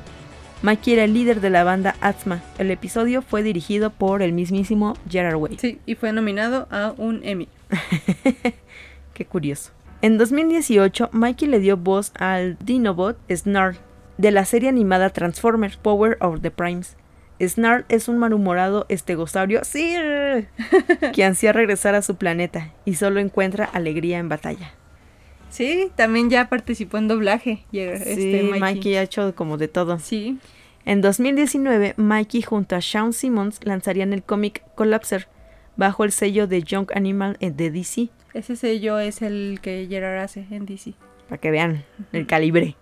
Mikey 0.63 0.95
era 0.95 1.05
el 1.05 1.13
líder 1.13 1.41
de 1.41 1.51
la 1.51 1.65
banda 1.65 1.97
Atma. 2.01 2.41
El 2.57 2.71
episodio 2.71 3.21
fue 3.21 3.43
dirigido 3.43 3.91
por 3.91 4.23
el 4.23 4.33
mismísimo 4.33 4.97
Gerard 5.11 5.35
Way. 5.35 5.59
Sí, 5.59 5.81
y 5.85 5.97
fue 5.97 6.13
nominado 6.13 6.69
a 6.71 6.95
un 6.97 7.21
Emmy. 7.25 7.49
Qué 9.15 9.27
curioso. 9.27 9.73
En 10.03 10.19
2018, 10.19 11.11
Mikey 11.13 11.47
le 11.47 11.61
dio 11.61 11.77
voz 11.77 12.11
al 12.19 12.59
Dinobot 12.59 13.17
Snarl 13.31 13.77
de 14.19 14.33
la 14.33 14.45
serie 14.45 14.69
animada 14.69 15.11
Transformers 15.11 15.77
Power 15.77 16.17
of 16.21 16.41
the 16.41 16.51
Primes. 16.51 16.97
Snarl 17.41 17.85
es 17.89 18.09
un 18.09 18.19
malhumorado 18.19 18.85
estegosaurio 18.89 19.63
sí, 19.63 19.95
que 21.15 21.25
ansía 21.25 21.53
regresar 21.53 21.95
a 21.95 22.03
su 22.03 22.17
planeta 22.17 22.73
y 22.85 22.95
solo 22.95 23.21
encuentra 23.21 23.65
alegría 23.65 24.19
en 24.19 24.29
batalla. 24.29 24.73
Sí, 25.51 25.93
también 25.95 26.31
ya 26.31 26.49
participó 26.49 26.99
en 26.99 27.07
doblaje. 27.07 27.65
sí, 27.71 27.79
este, 27.79 28.43
Mikey. 28.59 28.97
ha 28.97 29.03
hecho 29.03 29.37
como 29.37 29.57
de 29.57 29.69
todo. 29.69 30.01
Sí. 30.01 30.39
En 30.85 31.01
2019, 31.01 31.95
Mikey 31.97 32.43
junto 32.43 32.75
a 32.75 32.81
Sean 32.81 33.13
Simmons 33.13 33.61
lanzarían 33.63 34.13
el 34.13 34.25
cómic 34.25 34.65
Collapser 34.75 35.29
bajo 35.77 36.03
el 36.03 36.11
sello 36.11 36.49
de 36.49 36.65
Young 36.65 36.89
Animal 36.93 37.37
de 37.39 37.71
DC. 37.71 38.11
Ese 38.35 38.57
sello 38.57 38.99
es 38.99 39.21
el 39.21 39.59
que 39.61 39.87
Gerard 39.89 40.19
hace 40.19 40.47
en 40.51 40.65
DC. 40.65 40.95
Para 41.29 41.41
que 41.41 41.51
vean 41.51 41.85
el 42.13 42.27
calibre. 42.27 42.77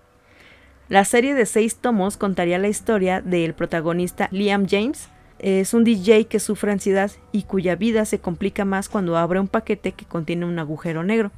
La 0.88 1.04
serie 1.04 1.34
de 1.34 1.46
seis 1.46 1.76
tomos 1.76 2.16
contaría 2.16 2.58
la 2.58 2.68
historia 2.68 3.20
del 3.20 3.54
protagonista 3.54 4.28
Liam 4.30 4.66
James. 4.68 5.08
Es 5.40 5.74
un 5.74 5.84
DJ 5.84 6.26
que 6.26 6.38
sufre 6.38 6.70
ansiedad 6.70 7.10
y 7.32 7.44
cuya 7.44 7.74
vida 7.74 8.04
se 8.04 8.20
complica 8.20 8.64
más 8.64 8.88
cuando 8.88 9.16
abre 9.16 9.40
un 9.40 9.48
paquete 9.48 9.92
que 9.92 10.04
contiene 10.04 10.46
un 10.46 10.58
agujero 10.58 11.02
negro, 11.02 11.32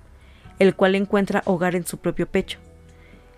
el 0.59 0.74
cual 0.74 0.94
encuentra 0.94 1.43
hogar 1.47 1.74
en 1.74 1.86
su 1.86 1.98
propio 1.98 2.26
pecho. 2.26 2.59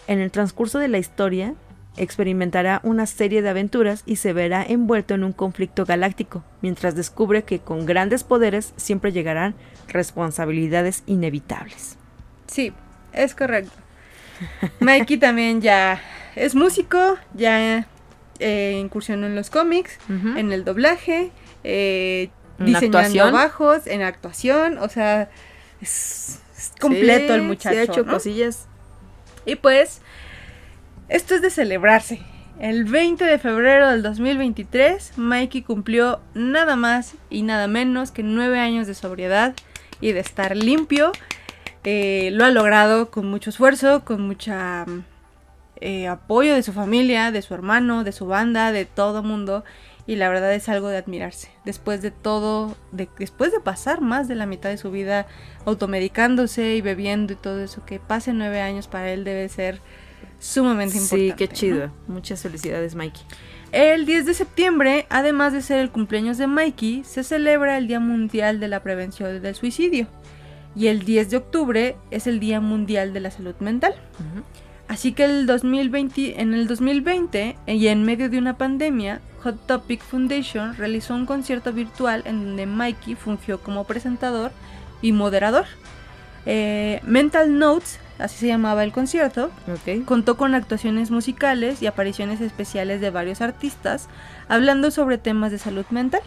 En 0.07 0.19
el 0.19 0.31
transcurso 0.31 0.79
de 0.79 0.89
la 0.89 0.99
historia, 0.99 1.55
experimentará 1.97 2.81
una 2.83 3.07
serie 3.07 3.43
de 3.43 3.49
aventuras 3.49 4.03
y 4.07 4.17
se 4.17 4.33
verá 4.33 4.65
envuelto 4.67 5.15
en 5.15 5.25
un 5.25 5.33
conflicto 5.33 5.85
galáctico, 5.85 6.45
mientras 6.61 6.95
descubre 6.95 7.45
que 7.45 7.61
con 7.61 7.87
grandes 7.87 8.25
poderes 8.25 8.73
siempre 8.77 9.13
llegarán 9.13 9.55
responsabilidades 9.89 11.03
inevitables. 11.07 11.97
Sí, 12.47 12.73
es 13.13 13.35
correcto. 13.35 13.73
Mikey 14.81 15.19
también 15.19 15.61
ya 15.61 16.01
es 16.35 16.55
músico, 16.55 17.17
ya 17.35 17.87
eh, 18.41 18.79
incursionó 18.81 19.27
en 19.27 19.37
los 19.37 19.51
cómics, 19.51 19.99
en 20.09 20.53
el 20.53 20.65
doblaje, 20.65 21.31
eh, 21.63 22.31
diseñando 22.59 23.31
bajos, 23.33 23.87
en 23.87 24.03
actuación, 24.03 24.79
o 24.79 24.89
sea, 24.89 25.31
es, 25.81 26.41
completo 26.81 27.35
el 27.35 27.43
muchacho. 27.43 27.79
ha 27.79 27.83
hecho 27.83 28.05
cosillas. 28.05 28.67
Y 29.47 29.57
pues 29.57 30.01
esto 31.15 31.37
es 31.37 31.43
de 31.43 31.51
celebrarse. 31.51 32.19
El 32.59 32.87
20 32.87 33.25
de 33.25 33.39
febrero 33.39 33.89
del 33.89 34.03
2023, 34.03 35.17
Mikey 35.17 35.63
cumplió 35.63 36.21
nada 36.35 36.75
más 36.75 37.15
y 37.31 37.43
nada 37.43 37.69
menos 37.69 38.11
que 38.11 38.25
nueve 38.25 38.59
años 38.59 38.89
de 38.89 38.95
sobriedad 38.95 39.55
y 40.01 40.11
de 40.11 40.19
estar 40.19 40.57
limpio. 40.57 41.13
Eh, 41.85 42.31
lo 42.33 42.45
ha 42.45 42.51
logrado 42.51 43.13
con 43.13 43.27
mucho 43.27 43.51
esfuerzo, 43.51 44.05
con 44.05 44.23
mucha 44.23 44.87
eh, 45.77 46.09
apoyo 46.09 46.53
de 46.53 46.65
su 46.65 46.73
familia, 46.73 47.31
de 47.31 47.43
su 47.43 47.55
hermano, 47.55 48.03
de 48.03 48.11
su 48.11 48.27
banda, 48.27 48.73
de 48.73 48.85
todo 48.85 49.23
mundo. 49.23 49.63
Y 50.09 50.17
la 50.17 50.29
verdad 50.29 50.53
es 50.53 50.69
algo 50.69 50.89
de 50.89 50.97
admirarse. 50.97 51.49
Después 51.65 52.03
de 52.03 52.11
todo, 52.11 52.77
de, 52.91 53.09
después 53.21 53.53
de 53.53 53.61
pasar 53.61 54.01
más 54.01 54.27
de 54.27 54.35
la 54.35 54.47
mitad 54.47 54.69
de 54.69 54.79
su 54.79 54.91
vida 54.91 55.29
automedicándose 55.65 56.75
y 56.75 56.81
bebiendo 56.81 57.35
y 57.35 57.37
todo 57.37 57.63
eso, 57.63 57.87
que 57.87 58.01
pase 58.01 58.33
nueve 58.33 58.61
años 58.61 58.89
para 58.89 59.13
él 59.13 59.23
debe 59.23 59.49
ser 59.49 59.81
sumamente 60.45 60.99
importante. 60.99 61.31
Sí, 61.31 61.35
qué 61.37 61.49
chido. 61.49 61.91
Muchas 62.07 62.43
felicidades, 62.43 62.95
Mikey. 62.95 63.23
El 63.73 64.05
10 64.05 64.27
de 64.27 64.35
septiembre, 64.35 65.07
además 65.09 65.53
de 65.53 65.63
ser 65.63 65.81
el 65.81 65.91
cumpleaños 65.91 66.37
de 66.37 66.47
Mikey, 66.47 67.03
se 67.03 67.25
celebra 67.25 67.79
el 67.79 67.89
Día 67.89 67.99
Mundial 67.99 68.61
de 68.61 68.69
la 68.69 68.83
Prevención 68.83 69.41
del 69.41 69.55
Suicidio. 69.55 70.07
Y 70.77 70.89
el 70.89 71.05
10 71.05 71.31
de 71.31 71.37
octubre 71.39 71.97
es 72.11 72.27
el 72.27 72.41
Día 72.41 72.61
Mundial 72.61 73.15
de 73.15 73.21
la 73.21 73.31
Salud 73.31 73.55
Mental. 73.61 73.95
Así 74.87 75.13
que 75.13 75.25
el 75.25 75.47
2020, 75.47 76.41
en 76.41 76.53
el 76.53 76.67
2020 76.67 77.57
y 77.67 77.87
en 77.87 78.05
medio 78.05 78.29
de 78.29 78.37
una 78.37 78.59
pandemia, 78.59 79.23
Hot 79.43 79.67
Topic 79.67 80.03
Foundation 80.03 80.77
realizó 80.77 81.15
un 81.15 81.25
concierto 81.25 81.73
virtual 81.73 82.23
en 82.27 82.45
donde 82.45 82.67
Mikey 82.67 83.15
fungió 83.15 83.61
como 83.61 83.85
presentador 83.85 84.53
y 85.01 85.13
moderador. 85.13 85.65
Eh, 86.45 87.01
Mental 87.05 87.59
Notes, 87.59 87.99
así 88.19 88.39
se 88.39 88.47
llamaba 88.47 88.85
el 88.85 88.93
concierto, 88.93 89.51
contó 90.05 90.37
con 90.37 90.55
actuaciones 90.55 91.11
musicales 91.11 91.83
y 91.83 91.87
apariciones 91.87 92.41
especiales 92.41 93.01
de 93.01 93.11
varios 93.11 93.41
artistas 93.41 94.09
hablando 94.49 94.91
sobre 94.91 95.19
temas 95.19 95.51
de 95.51 95.59
salud 95.59 95.87
mental. 95.91 96.23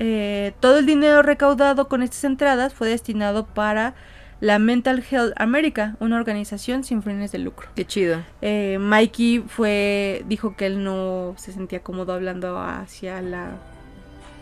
Eh, 0.00 0.52
todo 0.60 0.78
el 0.78 0.86
dinero 0.86 1.22
recaudado 1.22 1.88
con 1.88 2.02
estas 2.02 2.24
entradas 2.24 2.74
fue 2.74 2.88
destinado 2.88 3.46
para 3.46 3.94
la 4.40 4.58
Mental 4.58 5.04
Health 5.08 5.32
America, 5.36 5.96
una 6.00 6.16
organización 6.16 6.84
sin 6.84 7.02
fines 7.02 7.32
de 7.32 7.38
lucro. 7.38 7.68
Qué 7.74 7.86
chido. 7.86 8.22
Eh, 8.42 8.78
Mikey 8.80 9.44
fue, 9.46 10.24
dijo 10.28 10.56
que 10.56 10.66
él 10.66 10.82
no 10.82 11.34
se 11.36 11.52
sentía 11.52 11.80
cómodo 11.80 12.12
hablando 12.12 12.58
hacia 12.58 13.22
la 13.22 13.52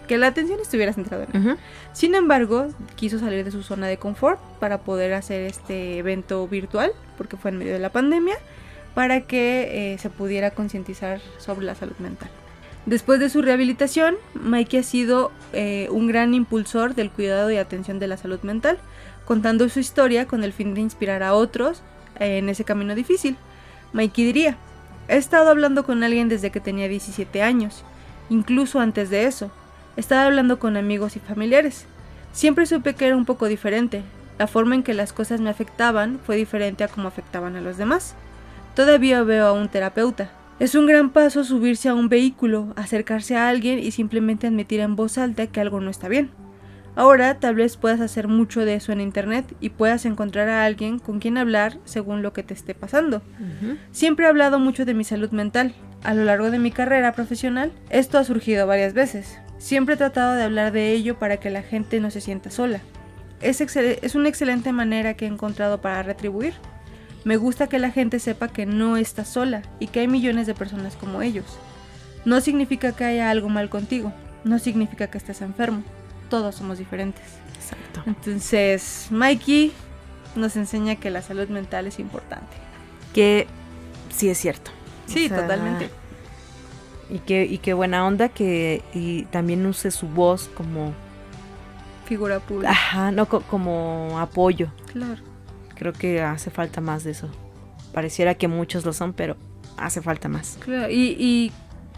que 0.07 0.19
la 0.19 0.29
atención 0.29 0.59
estuviera 0.61 0.93
centrada 0.93 1.27
en 1.33 1.49
él. 1.49 1.57
Sin 1.93 2.15
embargo, 2.15 2.69
quiso 2.97 3.19
salir 3.19 3.45
de 3.45 3.51
su 3.51 3.63
zona 3.63 3.87
de 3.87 3.97
confort 3.97 4.41
para 4.59 4.79
poder 4.79 5.13
hacer 5.15 5.43
este 5.43 5.99
evento 5.99 6.47
virtual, 6.49 6.93
porque 7.17 7.37
fue 7.37 7.51
en 7.51 7.59
medio 7.59 7.73
de 7.73 7.79
la 7.79 7.91
pandemia, 7.91 8.37
para 8.95 9.23
que 9.23 9.93
eh, 9.95 9.99
se 9.99 10.11
pudiera 10.11 10.51
concientizar 10.51 11.21
sobre 11.39 11.67
la 11.67 11.75
salud 11.75 11.97
mental. 11.99 12.29
Después 12.85 13.21
de 13.21 13.31
su 13.31 13.43
rehabilitación, 13.43 14.17
Mikey 14.35 14.81
ha 14.81 14.83
sido 14.83 15.31
eh, 15.53 15.89
un 15.91 16.09
gran 16.09 16.35
impulsor 16.35 16.95
del 16.95 17.11
cuidado 17.11 17.51
y 17.51 17.57
atención 17.57 17.99
de 18.01 18.09
la 18.09 18.17
salud 18.17 18.41
mental, 18.43 18.79
contando 19.25 19.69
su 19.69 19.79
historia 19.79 20.27
con 20.27 20.43
el 20.43 20.53
fin 20.53 20.75
de 20.75 20.81
inspirar 20.81 21.23
a 21.23 21.35
otros 21.35 21.83
en 22.19 22.49
ese 22.49 22.65
camino 22.65 22.95
difícil. 22.95 23.37
Mikey 23.93 24.25
diría, 24.25 24.57
he 25.09 25.17
estado 25.17 25.51
hablando 25.51 25.85
con 25.85 26.03
alguien 26.03 26.29
desde 26.29 26.51
que 26.51 26.61
tenía 26.61 26.89
17 26.89 27.43
años, 27.43 27.85
incluso 28.31 28.81
antes 28.81 29.11
de 29.11 29.27
eso. 29.27 29.51
Estaba 29.97 30.25
hablando 30.25 30.59
con 30.59 30.77
amigos 30.77 31.17
y 31.17 31.21
familiares. 31.21 31.87
Siempre 32.33 32.67
supe 32.67 32.95
que 32.95 33.07
era 33.07 33.17
un 33.17 33.25
poco 33.25 33.47
diferente. 33.47 34.03
La 34.39 34.47
forma 34.47 34.75
en 34.75 34.83
que 34.83 34.95
las 34.95 35.13
cosas 35.13 35.41
me 35.41 35.51
afectaban 35.51 36.19
fue 36.25 36.37
diferente 36.37 36.83
a 36.83 36.89
cómo 36.89 37.09
afectaban 37.09 37.57
a 37.57 37.61
los 37.61 37.77
demás. 37.77 38.15
Todavía 38.75 39.23
veo 39.23 39.47
a 39.47 39.53
un 39.53 39.69
terapeuta. 39.69 40.31
Es 40.59 40.75
un 40.75 40.87
gran 40.87 41.11
paso 41.11 41.45
subirse 41.45 41.89
a 41.89 41.95
un 41.95 42.09
vehículo, 42.09 42.73
acercarse 42.77 43.37
a 43.37 43.49
alguien 43.49 43.79
y 43.79 43.91
simplemente 43.91 44.47
admitir 44.47 44.81
en 44.81 44.97
voz 44.97 45.19
alta 45.19 45.47
que 45.47 45.61
algo 45.61 45.81
no 45.81 45.91
está 45.91 46.09
bien. 46.09 46.31
Ahora 46.95 47.39
tal 47.41 47.55
vez 47.55 47.77
puedas 47.77 48.01
hacer 48.01 48.29
mucho 48.29 48.65
de 48.65 48.75
eso 48.75 48.93
en 48.93 49.01
internet 49.01 49.57
y 49.61 49.71
puedas 49.71 50.05
encontrar 50.05 50.49
a 50.49 50.65
alguien 50.65 50.99
con 50.99 51.21
quien 51.21 51.39
hablar 51.39 51.79
según 51.85 52.23
lo 52.23 52.33
que 52.33 52.43
te 52.43 52.55
esté 52.55 52.75
pasando. 52.75 53.23
Siempre 53.93 54.27
he 54.27 54.29
hablado 54.29 54.59
mucho 54.59 54.85
de 54.85 54.95
mi 54.95 55.05
salud 55.05 55.31
mental. 55.31 55.75
A 56.03 56.15
lo 56.15 56.25
largo 56.25 56.51
de 56.51 56.59
mi 56.59 56.71
carrera 56.71 57.13
profesional, 57.13 57.73
esto 57.89 58.19
ha 58.19 58.25
surgido 58.25 58.67
varias 58.67 58.93
veces. 58.93 59.39
Siempre 59.63 59.95
he 59.95 59.99
tratado 59.99 60.35
de 60.35 60.43
hablar 60.43 60.73
de 60.73 60.93
ello 60.93 61.19
para 61.19 61.39
que 61.39 61.51
la 61.51 61.63
gente 61.63 62.01
no 62.01 62.11
se 62.11 62.21
sienta 62.21 62.51
sola. 62.51 62.81
Es, 63.41 63.61
es 63.61 64.15
una 64.15 64.29
excelente 64.29 64.73
manera 64.73 65.15
que 65.15 65.25
he 65.25 65.29
encontrado 65.29 65.81
para 65.81 66.03
retribuir. 66.03 66.55
Me 67.25 67.37
gusta 67.37 67.69
que 67.69 67.79
la 67.79 67.91
gente 67.91 68.19
sepa 68.19 68.49
que 68.49 68.67
no 68.67 68.97
está 68.97 69.25
sola 69.25 69.63
y 69.79 69.87
que 69.87 70.01
hay 70.01 70.09
millones 70.09 70.47
de 70.47 70.55
personas 70.55 70.97
como 70.97 71.23
ellos. 71.23 71.47
No 72.25 72.41
significa 72.41 72.93
que 72.93 73.05
haya 73.05 73.31
algo 73.31 73.49
mal 73.49 73.69
contigo, 73.71 74.13
no 74.45 74.59
significa 74.59 75.09
que 75.09 75.19
estés 75.19 75.43
enfermo 75.43 75.85
todos 76.33 76.55
somos 76.55 76.79
diferentes. 76.79 77.27
Exacto. 77.55 78.03
Entonces, 78.07 79.09
Mikey 79.11 79.71
nos 80.35 80.57
enseña 80.57 80.97
que 80.97 81.11
la 81.11 81.21
salud 81.21 81.47
mental 81.49 81.87
es 81.87 81.99
importante. 81.99 82.57
Que 83.13 83.47
sí 84.09 84.31
es 84.31 84.39
cierto. 84.39 84.71
Sí, 85.05 85.29
totalmente. 85.29 85.91
Y 87.13 87.19
qué, 87.19 87.45
y 87.45 87.59
qué 87.59 87.75
buena 87.75 88.07
onda 88.07 88.31
que 88.31 88.83
y 88.95 89.25
también 89.25 89.67
use 89.67 89.91
su 89.91 90.09
voz 90.09 90.51
como 90.55 90.95
figura 92.07 92.41
pública. 92.41 92.71
Ajá, 92.71 93.11
no 93.11 93.29
como 93.29 94.19
apoyo. 94.19 94.69
Claro. 94.91 95.21
Creo 95.75 95.93
que 95.93 96.23
hace 96.23 96.51
falta 96.51 96.81
más 96.81 97.05
de 97.05 97.11
eso. 97.11 97.29
Pareciera 97.93 98.35
que 98.35 98.49
muchos 98.49 98.87
lo 98.87 98.95
son, 98.95 99.13
pero 99.13 99.37
hace 99.77 100.01
falta 100.01 100.29
más. 100.29 100.57
Claro, 100.61 100.91
y, 100.91 101.17
y 101.19 101.53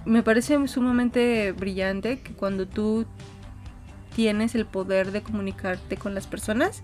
me 0.04 0.22
parece 0.22 0.66
sumamente 0.66 1.52
brillante 1.52 2.18
que 2.18 2.32
cuando 2.32 2.66
tú 2.66 3.06
tienes 4.14 4.54
el 4.54 4.66
poder 4.66 5.12
de 5.12 5.22
comunicarte 5.22 5.96
con 5.96 6.14
las 6.14 6.26
personas, 6.26 6.82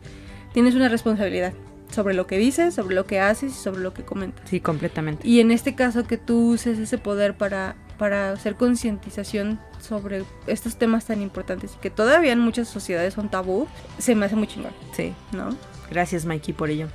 tienes 0.53 0.75
una 0.75 0.89
responsabilidad 0.89 1.53
sobre 1.91 2.15
lo 2.15 2.27
que 2.27 2.39
dices, 2.39 2.75
sobre 2.75 2.95
lo 2.95 3.07
que 3.07 3.21
haces 3.21 3.53
y 3.53 3.57
sobre 3.57 3.83
lo 3.83 3.93
que 3.95 4.05
comentas. 4.05 4.49
Sí, 4.49 4.61
completamente. 4.61 5.27
Y 5.27 5.41
en 5.41 5.51
este 5.51 5.75
caso 5.75 6.05
que 6.05 6.17
tú 6.17 6.51
uses 6.51 6.79
ese 6.79 6.99
poder 6.99 7.37
para, 7.37 7.77
para 8.01 8.33
hacer 8.33 8.55
concientización 8.55 9.61
sobre 9.79 10.25
estos 10.47 10.77
temas 10.77 11.05
tan 11.05 11.21
importantes 11.21 11.73
que 11.83 11.91
todavía 11.91 12.33
en 12.33 12.39
muchas 12.39 12.67
sociedades 12.67 13.13
son 13.13 13.29
tabú, 13.29 13.69
se 13.99 14.15
me 14.15 14.25
hace 14.25 14.37
muy 14.37 14.47
chingón. 14.47 14.73
Sí. 14.97 15.13
¿No? 15.33 15.55
Gracias 15.91 16.25
Mikey 16.25 16.55
por 16.55 16.71
ello. 16.71 16.89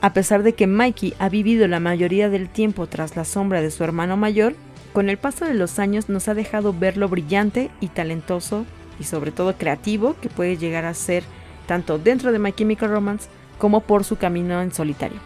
A 0.00 0.14
pesar 0.14 0.42
de 0.42 0.54
que 0.54 0.66
Mikey 0.66 1.12
ha 1.18 1.28
vivido 1.28 1.68
la 1.68 1.78
mayoría 1.78 2.30
del 2.30 2.48
tiempo 2.48 2.86
tras 2.86 3.16
la 3.16 3.26
sombra 3.26 3.60
de 3.60 3.70
su 3.70 3.84
hermano 3.84 4.16
mayor, 4.16 4.54
con 4.94 5.10
el 5.10 5.18
paso 5.18 5.44
de 5.44 5.52
los 5.52 5.78
años 5.78 6.08
nos 6.08 6.26
ha 6.26 6.32
dejado 6.32 6.72
ver 6.72 6.96
lo 6.96 7.10
brillante 7.10 7.70
y 7.82 7.88
talentoso 7.88 8.64
y 8.98 9.04
sobre 9.04 9.32
todo 9.32 9.58
creativo 9.58 10.16
que 10.22 10.30
puede 10.30 10.56
llegar 10.56 10.86
a 10.86 10.94
ser 10.94 11.22
tanto 11.66 11.98
dentro 11.98 12.32
de 12.32 12.38
My 12.38 12.54
Chemical 12.54 12.88
Romance 12.88 13.28
como 13.58 13.82
por 13.82 14.04
su 14.04 14.16
camino 14.16 14.62
en 14.62 14.72
solitario. 14.72 15.18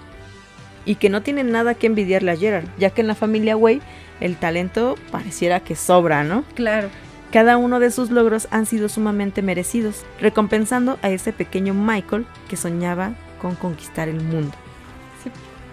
Y 0.84 0.96
que 0.96 1.08
no 1.08 1.22
tiene 1.22 1.44
nada 1.44 1.74
que 1.74 1.86
envidiarle 1.86 2.32
a 2.32 2.36
Gerard, 2.36 2.66
ya 2.80 2.90
que 2.90 3.02
en 3.02 3.06
la 3.06 3.14
familia 3.14 3.56
Way 3.56 3.80
el 4.20 4.36
talento 4.36 4.96
pareciera 5.10 5.60
que 5.60 5.76
sobra, 5.76 6.24
¿no? 6.24 6.44
Claro. 6.54 6.88
Cada 7.32 7.56
uno 7.56 7.78
de 7.78 7.90
sus 7.90 8.10
logros 8.10 8.48
han 8.50 8.66
sido 8.66 8.88
sumamente 8.88 9.40
merecidos, 9.40 10.04
recompensando 10.20 10.98
a 11.02 11.10
ese 11.10 11.32
pequeño 11.32 11.74
Michael 11.74 12.26
que 12.48 12.56
soñaba 12.56 13.14
con 13.40 13.54
conquistar 13.54 14.08
el 14.08 14.20
mundo. 14.20 14.52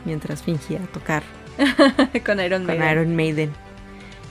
Mientras 0.05 0.43
fingía 0.43 0.79
tocar 0.93 1.23
con 2.25 2.39
Iron 2.39 2.65
Con 2.65 2.75
Iron 2.75 3.15
Maiden. 3.15 3.51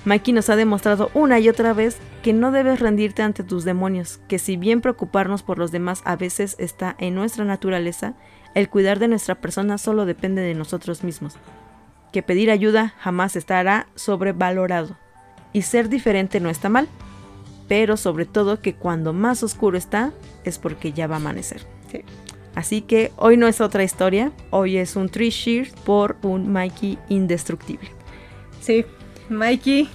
Mikey 0.07 0.33
nos 0.33 0.49
ha 0.51 0.57
demostrado 0.57 1.11
una 1.15 1.41
y 1.41 1.49
otra 1.49 1.73
vez 1.73 1.99
que 2.23 2.33
no 2.33 2.53
debes 2.53 2.79
rendirte 2.79 3.23
ante 3.23 3.43
tus 3.43 3.65
demonios, 3.65 4.21
que 4.29 4.39
si 4.39 4.57
bien 4.57 4.81
preocuparnos 4.81 5.43
por 5.43 5.59
los 5.59 5.73
demás 5.73 6.03
a 6.05 6.15
veces 6.15 6.55
está 6.61 6.95
en 6.99 7.17
nuestra 7.17 7.45
naturaleza, 7.45 8.15
el 8.55 8.69
cuidar 8.69 9.01
de 9.01 9.09
nuestra 9.09 9.35
persona 9.35 9.79
solo 9.79 10.07
depende 10.07 10.43
de 10.43 10.55
nosotros 10.55 11.03
mismos, 11.03 11.35
que 12.17 12.23
pedir 12.23 12.51
ayuda 12.51 12.95
jamás 12.99 13.37
estará 13.37 13.89
sobrevalorado, 13.95 14.97
y 15.53 15.61
ser 15.61 15.91
diferente 15.91 16.41
no 16.41 16.49
está 16.49 16.71
mal, 16.71 16.89
pero 17.69 17.99
sobre 17.99 18.25
todo 18.25 18.63
que 18.63 18.75
cuando 18.75 19.13
más 19.13 19.43
oscuro 19.43 19.77
está 19.77 20.15
es 20.43 20.59
porque 20.59 20.95
ya 20.95 21.09
va 21.09 21.17
a 21.17 21.19
amanecer. 21.19 21.67
Así 22.55 22.81
que 22.81 23.13
hoy 23.17 23.37
no 23.37 23.47
es 23.49 23.61
otra 23.61 23.85
historia, 23.85 24.33
hoy 24.49 24.79
es 24.79 24.97
un 24.97 25.11
Tree 25.11 25.29
Shear 25.29 25.67
por 25.85 26.17
un 26.23 26.51
Mikey 26.51 26.99
indestructible. 27.11 27.91
Sí, 28.63 28.87
Mikey. 29.29 29.87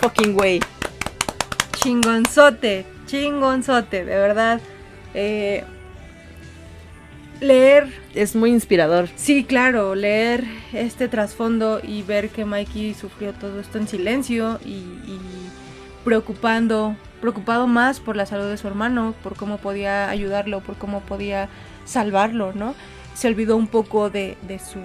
Fucking 0.00 0.36
way. 0.36 0.58
Chingonzote, 1.74 2.84
chingonzote, 3.06 4.04
de 4.04 4.16
verdad. 4.16 4.60
Eh, 5.14 5.62
leer. 7.42 7.92
Es 8.14 8.34
muy 8.34 8.50
inspirador. 8.50 9.08
Sí, 9.16 9.44
claro, 9.44 9.94
leer 9.94 10.44
este 10.72 11.08
trasfondo 11.08 11.80
y 11.82 12.02
ver 12.02 12.30
que 12.30 12.44
Mikey 12.44 12.94
sufrió 12.94 13.32
todo 13.32 13.60
esto 13.60 13.78
en 13.78 13.88
silencio 13.88 14.58
y, 14.64 14.70
y, 14.70 15.18
preocupando, 16.04 16.96
preocupado 17.20 17.66
más 17.66 18.00
por 18.00 18.16
la 18.16 18.26
salud 18.26 18.48
de 18.48 18.56
su 18.56 18.66
hermano, 18.66 19.14
por 19.22 19.36
cómo 19.36 19.58
podía 19.58 20.08
ayudarlo, 20.08 20.60
por 20.60 20.76
cómo 20.76 21.00
podía 21.00 21.48
salvarlo, 21.84 22.52
¿no? 22.54 22.74
Se 23.14 23.28
olvidó 23.28 23.56
un 23.56 23.66
poco 23.66 24.10
de, 24.10 24.36
de, 24.48 24.58
su, 24.58 24.80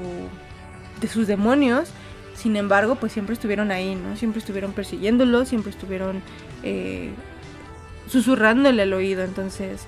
de 1.01 1.07
sus 1.07 1.27
demonios 1.27 1.91
sin 2.37 2.55
embargo, 2.55 2.95
pues 2.95 3.13
siempre 3.13 3.33
estuvieron 3.33 3.71
ahí, 3.71 3.95
¿no? 3.95 4.15
Siempre 4.15 4.39
estuvieron 4.39 4.71
persiguiéndolo, 4.71 5.43
siempre 5.45 5.71
estuvieron 5.71 6.21
eh, 6.61 7.09
susurrándole 8.07 8.83
al 8.83 8.93
oído. 8.93 9.23
Entonces, 9.23 9.87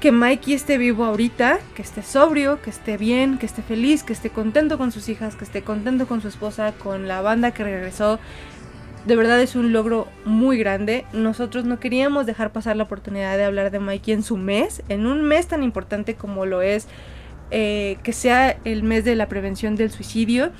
que 0.00 0.12
Mikey 0.12 0.54
esté 0.54 0.78
vivo 0.78 1.04
ahorita, 1.04 1.60
que 1.74 1.82
esté 1.82 2.02
sobrio, 2.02 2.62
que 2.62 2.70
esté 2.70 2.96
bien, 2.96 3.36
que 3.36 3.44
esté 3.44 3.60
feliz, 3.60 4.02
que 4.02 4.14
esté 4.14 4.30
contento 4.30 4.78
con 4.78 4.92
sus 4.92 5.10
hijas, 5.10 5.36
que 5.36 5.44
esté 5.44 5.62
contento 5.62 6.06
con 6.06 6.22
su 6.22 6.28
esposa, 6.28 6.72
con 6.72 7.06
la 7.06 7.20
banda 7.20 7.50
que 7.52 7.64
regresó. 7.64 8.18
De 9.06 9.14
verdad 9.14 9.40
es 9.40 9.56
un 9.56 9.72
logro 9.74 10.08
muy 10.24 10.56
grande. 10.56 11.04
Nosotros 11.12 11.66
no 11.66 11.78
queríamos 11.78 12.24
dejar 12.24 12.50
pasar 12.50 12.76
la 12.76 12.84
oportunidad 12.84 13.36
de 13.36 13.44
hablar 13.44 13.70
de 13.70 13.78
Mikey 13.78 14.14
en 14.14 14.22
su 14.22 14.38
mes, 14.38 14.82
en 14.88 15.06
un 15.06 15.22
mes 15.22 15.48
tan 15.48 15.62
importante 15.62 16.14
como 16.14 16.46
lo 16.46 16.62
es 16.62 16.88
eh, 17.50 17.98
que 18.02 18.14
sea 18.14 18.58
el 18.64 18.82
mes 18.82 19.04
de 19.04 19.16
la 19.16 19.28
prevención 19.28 19.76
del 19.76 19.90
suicidio. 19.90 20.50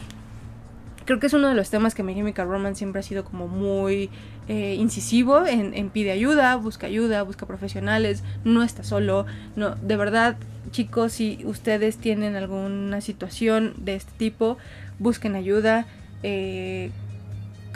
Creo 1.05 1.19
que 1.19 1.27
es 1.27 1.33
uno 1.33 1.49
de 1.49 1.55
los 1.55 1.71
temas 1.71 1.95
que 1.95 2.03
My 2.03 2.15
Chemical 2.15 2.49
Romance 2.49 2.79
siempre 2.79 3.01
ha 3.01 3.03
sido 3.03 3.25
como 3.25 3.49
muy 3.49 4.11
eh, 4.49 4.75
incisivo 4.75 5.47
en, 5.47 5.91
pide 5.91 6.11
ayuda, 6.11 6.55
busca 6.57 6.87
ayuda, 6.87 7.23
busca 7.23 7.47
profesionales, 7.47 8.23
no 8.45 8.63
está 8.63 8.85
solo. 8.85 9.27
No, 9.57 9.75
de 9.77 9.97
verdad, 9.97 10.37
chicos, 10.71 11.13
si 11.15 11.41
ustedes 11.45 11.97
tienen 11.97 12.37
alguna 12.37 13.01
situación 13.01 13.75
de 13.79 13.97
este 13.97 14.13
tipo, 14.19 14.59
busquen 14.99 15.35
ayuda. 15.37 15.87
Eh, 16.23 16.91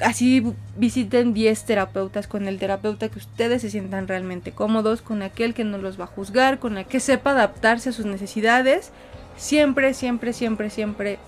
así 0.03 0.45
visiten 0.77 1.35
10 1.35 1.65
terapeutas 1.65 2.27
con 2.27 2.47
el 2.47 2.59
terapeuta 2.59 3.09
que 3.09 3.19
ustedes 3.19 3.63
se 3.63 3.71
sientan 3.71 4.09
realmente 4.09 4.53
cómodos, 4.53 5.03
con 5.03 5.23
aquel 5.23 5.55
que 5.55 5.65
no 5.65 5.79
los 5.79 5.99
va 5.99 6.05
a 6.05 6.09
juzgar, 6.09 6.59
con 6.59 6.77
aquel 6.77 6.93
que 6.93 7.01
sepa 7.01 7.31
adaptarse 7.31 7.91
a 7.91 7.93
sus 7.93 8.07
necesidades. 8.07 8.91
Siempre, 9.37 9.95
siempre, 9.95 10.33
siempre, 10.33 10.71
siempre 10.71 11.19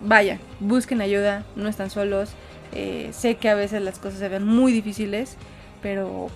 vayan, 0.00 0.38
busquen 0.60 1.00
ayuda, 1.00 1.44
no 1.56 1.68
están 1.68 1.90
solos. 1.90 2.30
Eh, 2.72 3.10
sé 3.12 3.36
que 3.36 3.48
a 3.48 3.54
veces 3.54 3.82
las 3.82 3.98
cosas 3.98 4.18
se 4.18 4.28
ven 4.28 4.44
muy 4.44 4.72
difíciles, 4.72 5.36
pero 5.82 6.28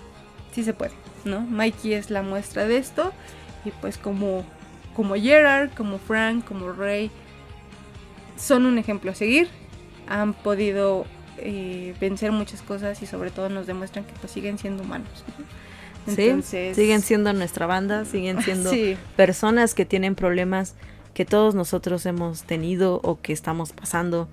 sí 0.51 0.63
se 0.63 0.73
puede, 0.73 0.93
¿no? 1.25 1.41
Mikey 1.41 1.93
es 1.93 2.09
la 2.09 2.21
muestra 2.21 2.65
de 2.65 2.77
esto 2.77 3.13
y 3.65 3.71
pues 3.71 3.97
como, 3.97 4.43
como 4.95 5.15
Gerard, 5.15 5.71
como 5.75 5.99
Frank, 5.99 6.45
como 6.45 6.71
Ray, 6.71 7.11
son 8.35 8.65
un 8.65 8.77
ejemplo 8.77 9.11
a 9.11 9.15
seguir. 9.15 9.47
Han 10.07 10.33
podido 10.33 11.05
eh, 11.37 11.95
vencer 11.99 12.31
muchas 12.31 12.61
cosas 12.61 13.01
y 13.01 13.05
sobre 13.05 13.31
todo 13.31 13.49
nos 13.49 13.67
demuestran 13.67 14.05
que 14.05 14.13
pues 14.19 14.31
siguen 14.31 14.57
siendo 14.57 14.83
humanos. 14.83 15.23
Entonces, 16.05 16.75
siguen 16.75 17.01
siendo 17.01 17.31
nuestra 17.31 17.65
banda, 17.65 18.03
siguen 18.03 18.41
siendo 18.41 18.71
personas 19.15 19.73
que 19.73 19.85
tienen 19.85 20.15
problemas 20.15 20.75
que 21.13 21.25
todos 21.25 21.55
nosotros 21.55 22.05
hemos 22.05 22.43
tenido 22.43 22.99
o 23.03 23.21
que 23.21 23.33
estamos 23.33 23.71
pasando. 23.71 24.27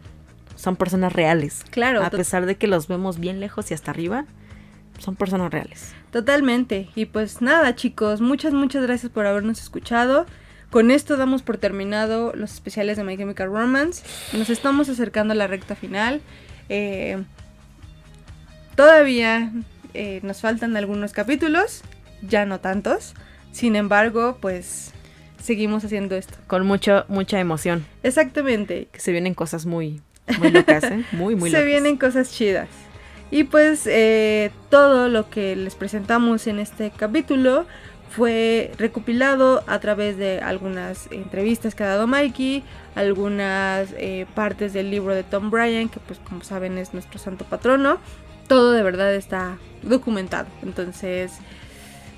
Son 0.56 0.76
personas 0.76 1.12
reales. 1.12 1.64
Claro. 1.70 2.04
A 2.04 2.10
pesar 2.10 2.46
de 2.46 2.56
que 2.56 2.66
los 2.66 2.88
vemos 2.88 3.18
bien 3.18 3.40
lejos 3.40 3.70
y 3.70 3.74
hasta 3.74 3.90
arriba, 3.90 4.26
son 4.98 5.16
personas 5.16 5.50
reales. 5.50 5.94
Totalmente. 6.10 6.88
Y 6.94 7.06
pues 7.06 7.40
nada, 7.40 7.74
chicos, 7.74 8.20
muchas, 8.20 8.52
muchas 8.52 8.82
gracias 8.82 9.10
por 9.10 9.26
habernos 9.26 9.60
escuchado. 9.60 10.26
Con 10.70 10.90
esto 10.90 11.16
damos 11.16 11.42
por 11.42 11.58
terminado 11.58 12.32
los 12.34 12.52
especiales 12.52 12.96
de 12.96 13.04
My 13.04 13.16
Chemical 13.16 13.48
Romance. 13.48 14.04
Nos 14.36 14.50
estamos 14.50 14.88
acercando 14.88 15.32
a 15.32 15.36
la 15.36 15.46
recta 15.46 15.74
final. 15.74 16.20
Eh, 16.68 17.22
todavía 18.76 19.52
eh, 19.94 20.20
nos 20.22 20.40
faltan 20.40 20.76
algunos 20.76 21.12
capítulos, 21.12 21.82
ya 22.22 22.46
no 22.46 22.60
tantos. 22.60 23.14
Sin 23.50 23.74
embargo, 23.74 24.38
pues 24.40 24.92
seguimos 25.40 25.84
haciendo 25.84 26.16
esto. 26.16 26.34
Con 26.46 26.66
mucho, 26.66 27.04
mucha 27.08 27.40
emoción. 27.40 27.84
Exactamente. 28.02 28.88
Que 28.92 29.00
se 29.00 29.12
vienen 29.12 29.34
cosas 29.34 29.66
muy, 29.66 30.00
muy 30.38 30.50
locas, 30.50 30.84
¿eh? 30.84 31.04
Muy, 31.12 31.34
muy 31.36 31.50
locas. 31.50 31.60
Se 31.60 31.66
vienen 31.66 31.96
cosas 31.96 32.32
chidas. 32.32 32.68
Y 33.30 33.44
pues 33.44 33.86
eh, 33.86 34.50
todo 34.70 35.08
lo 35.08 35.30
que 35.30 35.54
les 35.54 35.76
presentamos 35.76 36.46
en 36.46 36.58
este 36.58 36.90
capítulo 36.90 37.64
fue 38.10 38.72
recopilado 38.76 39.62
a 39.68 39.78
través 39.78 40.16
de 40.16 40.40
algunas 40.40 41.06
entrevistas 41.12 41.76
que 41.76 41.84
ha 41.84 41.88
dado 41.88 42.08
Mikey, 42.08 42.64
algunas 42.96 43.94
eh, 43.96 44.26
partes 44.34 44.72
del 44.72 44.90
libro 44.90 45.14
de 45.14 45.22
Tom 45.22 45.50
Bryan, 45.50 45.88
que 45.88 46.00
pues 46.00 46.18
como 46.18 46.42
saben 46.42 46.76
es 46.76 46.92
nuestro 46.92 47.20
santo 47.20 47.44
patrono. 47.44 47.98
Todo 48.48 48.72
de 48.72 48.82
verdad 48.82 49.14
está 49.14 49.58
documentado. 49.82 50.48
Entonces, 50.62 51.34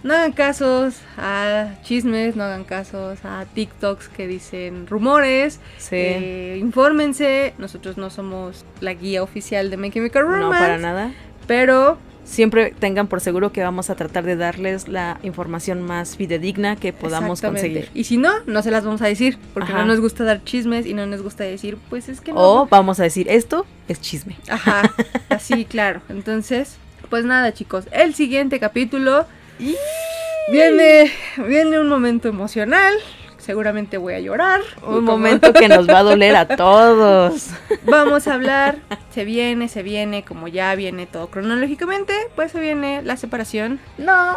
no 0.02 0.14
hagan 0.14 0.32
casos 0.32 0.96
a 1.16 1.74
chismes, 1.82 2.36
no 2.36 2.44
hagan 2.44 2.64
casos 2.64 3.24
a 3.24 3.44
TikToks 3.54 4.08
que 4.08 4.26
dicen 4.26 4.86
rumores. 4.86 5.60
Sí. 5.78 5.96
Eh, 5.96 6.58
infórmense. 6.60 7.54
Nosotros 7.58 7.96
no 7.96 8.10
somos 8.10 8.64
la 8.80 8.94
guía 8.94 9.22
oficial 9.22 9.70
de 9.70 9.76
Make 9.76 9.94
Chemical 9.94 10.22
Romance. 10.22 10.44
No, 10.44 10.50
para 10.50 10.78
nada. 10.78 11.12
Pero 11.46 11.98
siempre 12.24 12.74
tengan 12.78 13.08
por 13.08 13.20
seguro 13.20 13.52
que 13.52 13.62
vamos 13.62 13.90
a 13.90 13.94
tratar 13.94 14.24
de 14.24 14.36
darles 14.36 14.88
la 14.88 15.18
información 15.22 15.82
más 15.82 16.16
fidedigna 16.16 16.76
que 16.76 16.92
podamos 16.92 17.40
conseguir. 17.40 17.88
Y 17.94 18.04
si 18.04 18.16
no, 18.16 18.32
no 18.46 18.62
se 18.62 18.70
las 18.70 18.84
vamos 18.84 19.02
a 19.02 19.06
decir, 19.06 19.38
porque 19.54 19.72
no 19.72 19.84
nos 19.84 20.00
gusta 20.00 20.24
dar 20.24 20.42
chismes 20.44 20.86
y 20.86 20.94
no 20.94 21.06
nos 21.06 21.22
gusta 21.22 21.44
decir, 21.44 21.78
pues 21.90 22.08
es 22.08 22.20
que 22.20 22.32
no. 22.32 22.38
O 22.40 22.66
vamos 22.66 23.00
a 23.00 23.04
decir, 23.04 23.28
esto 23.28 23.66
es 23.88 24.00
chisme. 24.00 24.36
Ajá, 24.48 24.92
así, 25.28 25.64
claro. 25.68 26.00
Entonces, 26.08 26.76
pues 27.10 27.24
nada, 27.24 27.52
chicos, 27.52 27.86
el 27.92 28.14
siguiente 28.14 28.58
capítulo 28.60 29.26
Viene, 30.50 31.10
viene 31.46 31.78
un 31.78 31.88
momento 31.88 32.28
emocional. 32.28 32.94
Seguramente 33.38 33.96
voy 33.96 34.14
a 34.14 34.20
llorar. 34.20 34.60
Un 34.86 35.02
momento 35.02 35.52
que 35.52 35.68
nos 35.68 35.88
va 35.88 35.98
a 35.98 36.02
doler 36.02 36.36
a 36.36 36.46
todos. 36.46 37.48
Vamos 37.84 38.28
a 38.28 38.34
hablar. 38.34 38.76
Se 39.10 39.24
viene, 39.24 39.68
se 39.68 39.82
viene, 39.82 40.24
como 40.24 40.46
ya 40.46 40.74
viene 40.76 41.06
todo 41.06 41.28
cronológicamente, 41.28 42.14
pues 42.36 42.52
se 42.52 42.60
viene 42.60 43.02
la 43.02 43.16
separación. 43.16 43.80
No. 43.98 44.36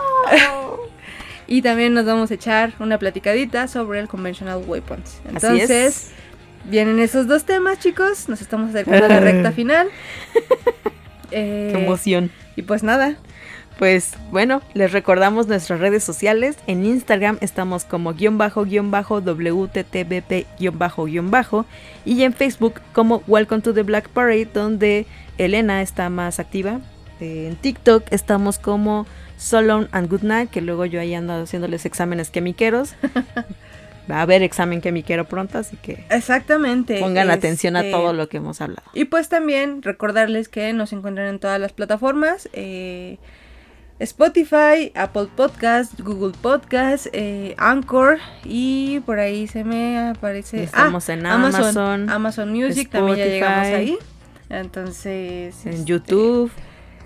y 1.47 1.61
también 1.61 1.93
nos 1.93 2.06
vamos 2.06 2.31
a 2.31 2.34
echar 2.34 2.73
una 2.80 2.97
platicadita 2.97 3.68
sobre 3.68 3.99
el 3.99 4.07
Conventional 4.07 4.64
Weapons. 4.65 5.22
Entonces, 5.30 6.11
vienen 6.65 6.99
esos 6.99 7.27
dos 7.27 7.43
temas, 7.45 7.80
chicos. 7.80 8.27
Nos 8.27 8.41
estamos 8.41 8.69
acercando 8.72 9.06
a 9.06 9.10
la 9.10 9.19
recta 9.19 9.52
final. 9.52 9.88
Qué 11.30 11.73
emoción. 11.73 12.31
Y 12.56 12.64
pues 12.64 12.81
nada, 12.81 13.18
pues 13.77 14.14
bueno, 14.31 14.61
les 14.73 14.91
recordamos 14.91 15.47
nuestras 15.47 15.80
redes 15.80 16.03
sociales. 16.03 16.57
En 16.68 16.85
Instagram 16.85 17.38
estamos 17.41 17.84
como 17.84 18.14
guion 18.14 18.38
bajo 18.38 18.64
guion 18.64 18.91
bajo 18.91 19.19
WTTBP 19.19 20.47
guion 20.60 20.80
bajo 20.80 21.06
guion 21.06 21.31
bajo 21.31 21.65
y 22.06 22.23
en 22.23 22.34
Facebook 22.34 22.81
como 22.93 23.22
Welcome 23.27 23.61
to 23.61 23.73
the 23.73 23.84
Black 23.84 24.10
Parade 24.10 24.49
donde 24.53 25.06
Elena 25.38 25.81
está 25.81 26.10
más 26.10 26.39
activa. 26.39 26.80
En 27.19 27.56
TikTok 27.56 28.06
estamos 28.11 28.60
como 28.60 29.06
Solon 29.38 29.89
and 29.91 30.10
Good 30.10 30.23
Night 30.23 30.49
que 30.49 30.61
luego 30.61 30.85
yo 30.85 30.99
ahí 30.99 31.14
ando 31.14 31.34
haciéndoles 31.34 31.85
exámenes 31.85 32.30
quemiqueros. 32.30 32.95
Va 34.10 34.19
a 34.19 34.22
haber 34.22 34.43
examen 34.43 34.81
quemiquero 34.81 35.26
pronto, 35.26 35.57
así 35.57 35.77
que 35.77 36.06
exactamente 36.11 36.99
pongan 36.99 37.31
atención 37.31 37.76
a 37.76 37.80
este, 37.80 37.91
todo 37.91 38.14
lo 38.14 38.30
que 38.30 38.38
hemos 38.38 38.61
hablado. 38.61 38.84
Y 38.93 39.06
pues 39.06 39.30
también 39.30 39.81
recordarles 39.81 40.47
que 40.47 40.72
nos 40.73 40.93
encuentran 40.93 41.27
en 41.27 41.39
todas 41.39 41.60
las 41.60 41.73
plataformas. 41.73 42.47
Eh, 42.53 43.18
Spotify, 43.99 44.91
Apple 44.93 45.27
Podcast, 45.35 45.99
Google 46.01 46.34
Podcast, 46.41 47.07
eh, 47.13 47.55
Anchor 47.57 48.17
y 48.43 48.99
por 49.01 49.19
ahí 49.19 49.47
se 49.47 49.63
me 49.63 50.09
aparece. 50.09 50.63
Estamos 50.63 51.09
ah, 51.09 51.13
en 51.13 51.26
Amazon, 51.26 52.09
Amazon, 52.09 52.51
Music, 52.51 52.89
también 52.89 53.17
ya 53.17 53.26
llegamos 53.26 53.67
ahí. 53.67 53.97
Entonces. 54.49 55.65
En 55.65 55.73
este, 55.73 55.85
YouTube. 55.85 56.51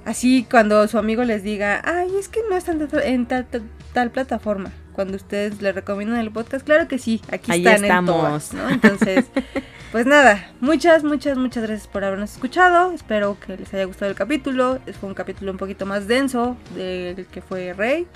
Así 0.05 0.47
cuando 0.49 0.87
su 0.87 0.97
amigo 0.97 1.23
les 1.23 1.43
diga, 1.43 1.81
ay, 1.85 2.09
es 2.19 2.27
que 2.27 2.39
no 2.49 2.55
están 2.55 2.87
en 3.03 3.27
tal, 3.27 4.11
plataforma. 4.11 4.71
Cuando 4.99 5.15
ustedes 5.15 5.61
le 5.61 5.71
recomiendan 5.71 6.19
el 6.19 6.29
podcast, 6.29 6.65
claro 6.65 6.89
que 6.89 6.99
sí, 6.99 7.21
aquí 7.31 7.53
están 7.53 7.85
estamos. 7.85 8.51
En 8.51 8.57
¿no? 8.57 8.69
Entonces. 8.69 9.27
Pues 9.93 10.05
nada, 10.05 10.51
muchas, 10.59 11.03
muchas, 11.05 11.37
muchas 11.37 11.63
gracias 11.63 11.87
por 11.87 12.03
habernos 12.03 12.33
escuchado. 12.33 12.91
Espero 12.91 13.37
que 13.39 13.55
les 13.55 13.73
haya 13.73 13.85
gustado 13.85 14.11
el 14.11 14.17
capítulo. 14.17 14.79
Fue 14.99 15.07
un 15.07 15.15
capítulo 15.15 15.51
un 15.51 15.57
poquito 15.57 15.85
más 15.85 16.07
denso 16.07 16.57
del 16.75 17.25
que 17.25 17.41
fue 17.41 17.73
Rey, 17.73 18.07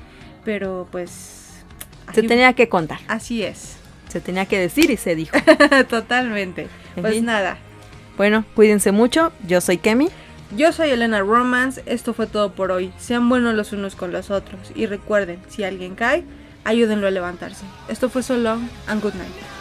pero 0.44 0.88
pues... 0.92 1.64
se 2.14 2.22
tenía 2.22 2.52
que 2.52 2.68
contar. 2.68 3.00
Así 3.08 3.44
es. 3.44 3.78
Se 4.10 4.20
tenía 4.20 4.46
que 4.46 4.60
decir 4.60 4.92
y 4.92 4.98
se 4.98 5.16
dijo. 5.16 5.38
Totalmente. 5.90 6.68
pues 7.00 7.24
nada. 7.24 7.58
Bueno, 8.18 8.44
cuídense 8.56 8.92
mucho. 8.92 9.32
Yo 9.48 9.62
soy 9.62 9.78
Kemi. 9.78 10.10
Yo 10.56 10.74
soy 10.74 10.90
Elena 10.90 11.22
Romance. 11.22 11.82
Esto 11.86 12.14
fue 12.14 12.28
todo 12.28 12.52
por 12.52 12.72
hoy. 12.72 12.92
Sean 13.00 13.30
buenos 13.30 13.56
los 13.56 13.72
unos 13.72 13.96
con 13.96 14.12
los 14.12 14.30
otros. 14.30 14.72
Y 14.76 14.86
recuerden, 14.86 15.40
si 15.48 15.64
alguien 15.64 15.96
cae, 15.96 16.24
ayúdenlo 16.64 17.08
a 17.08 17.12
levantarse. 17.12 17.66
Esto 17.88 18.10
fue 18.10 18.24
solo 18.24 18.60
and 18.88 19.02
good 19.02 19.16
night. 19.16 19.53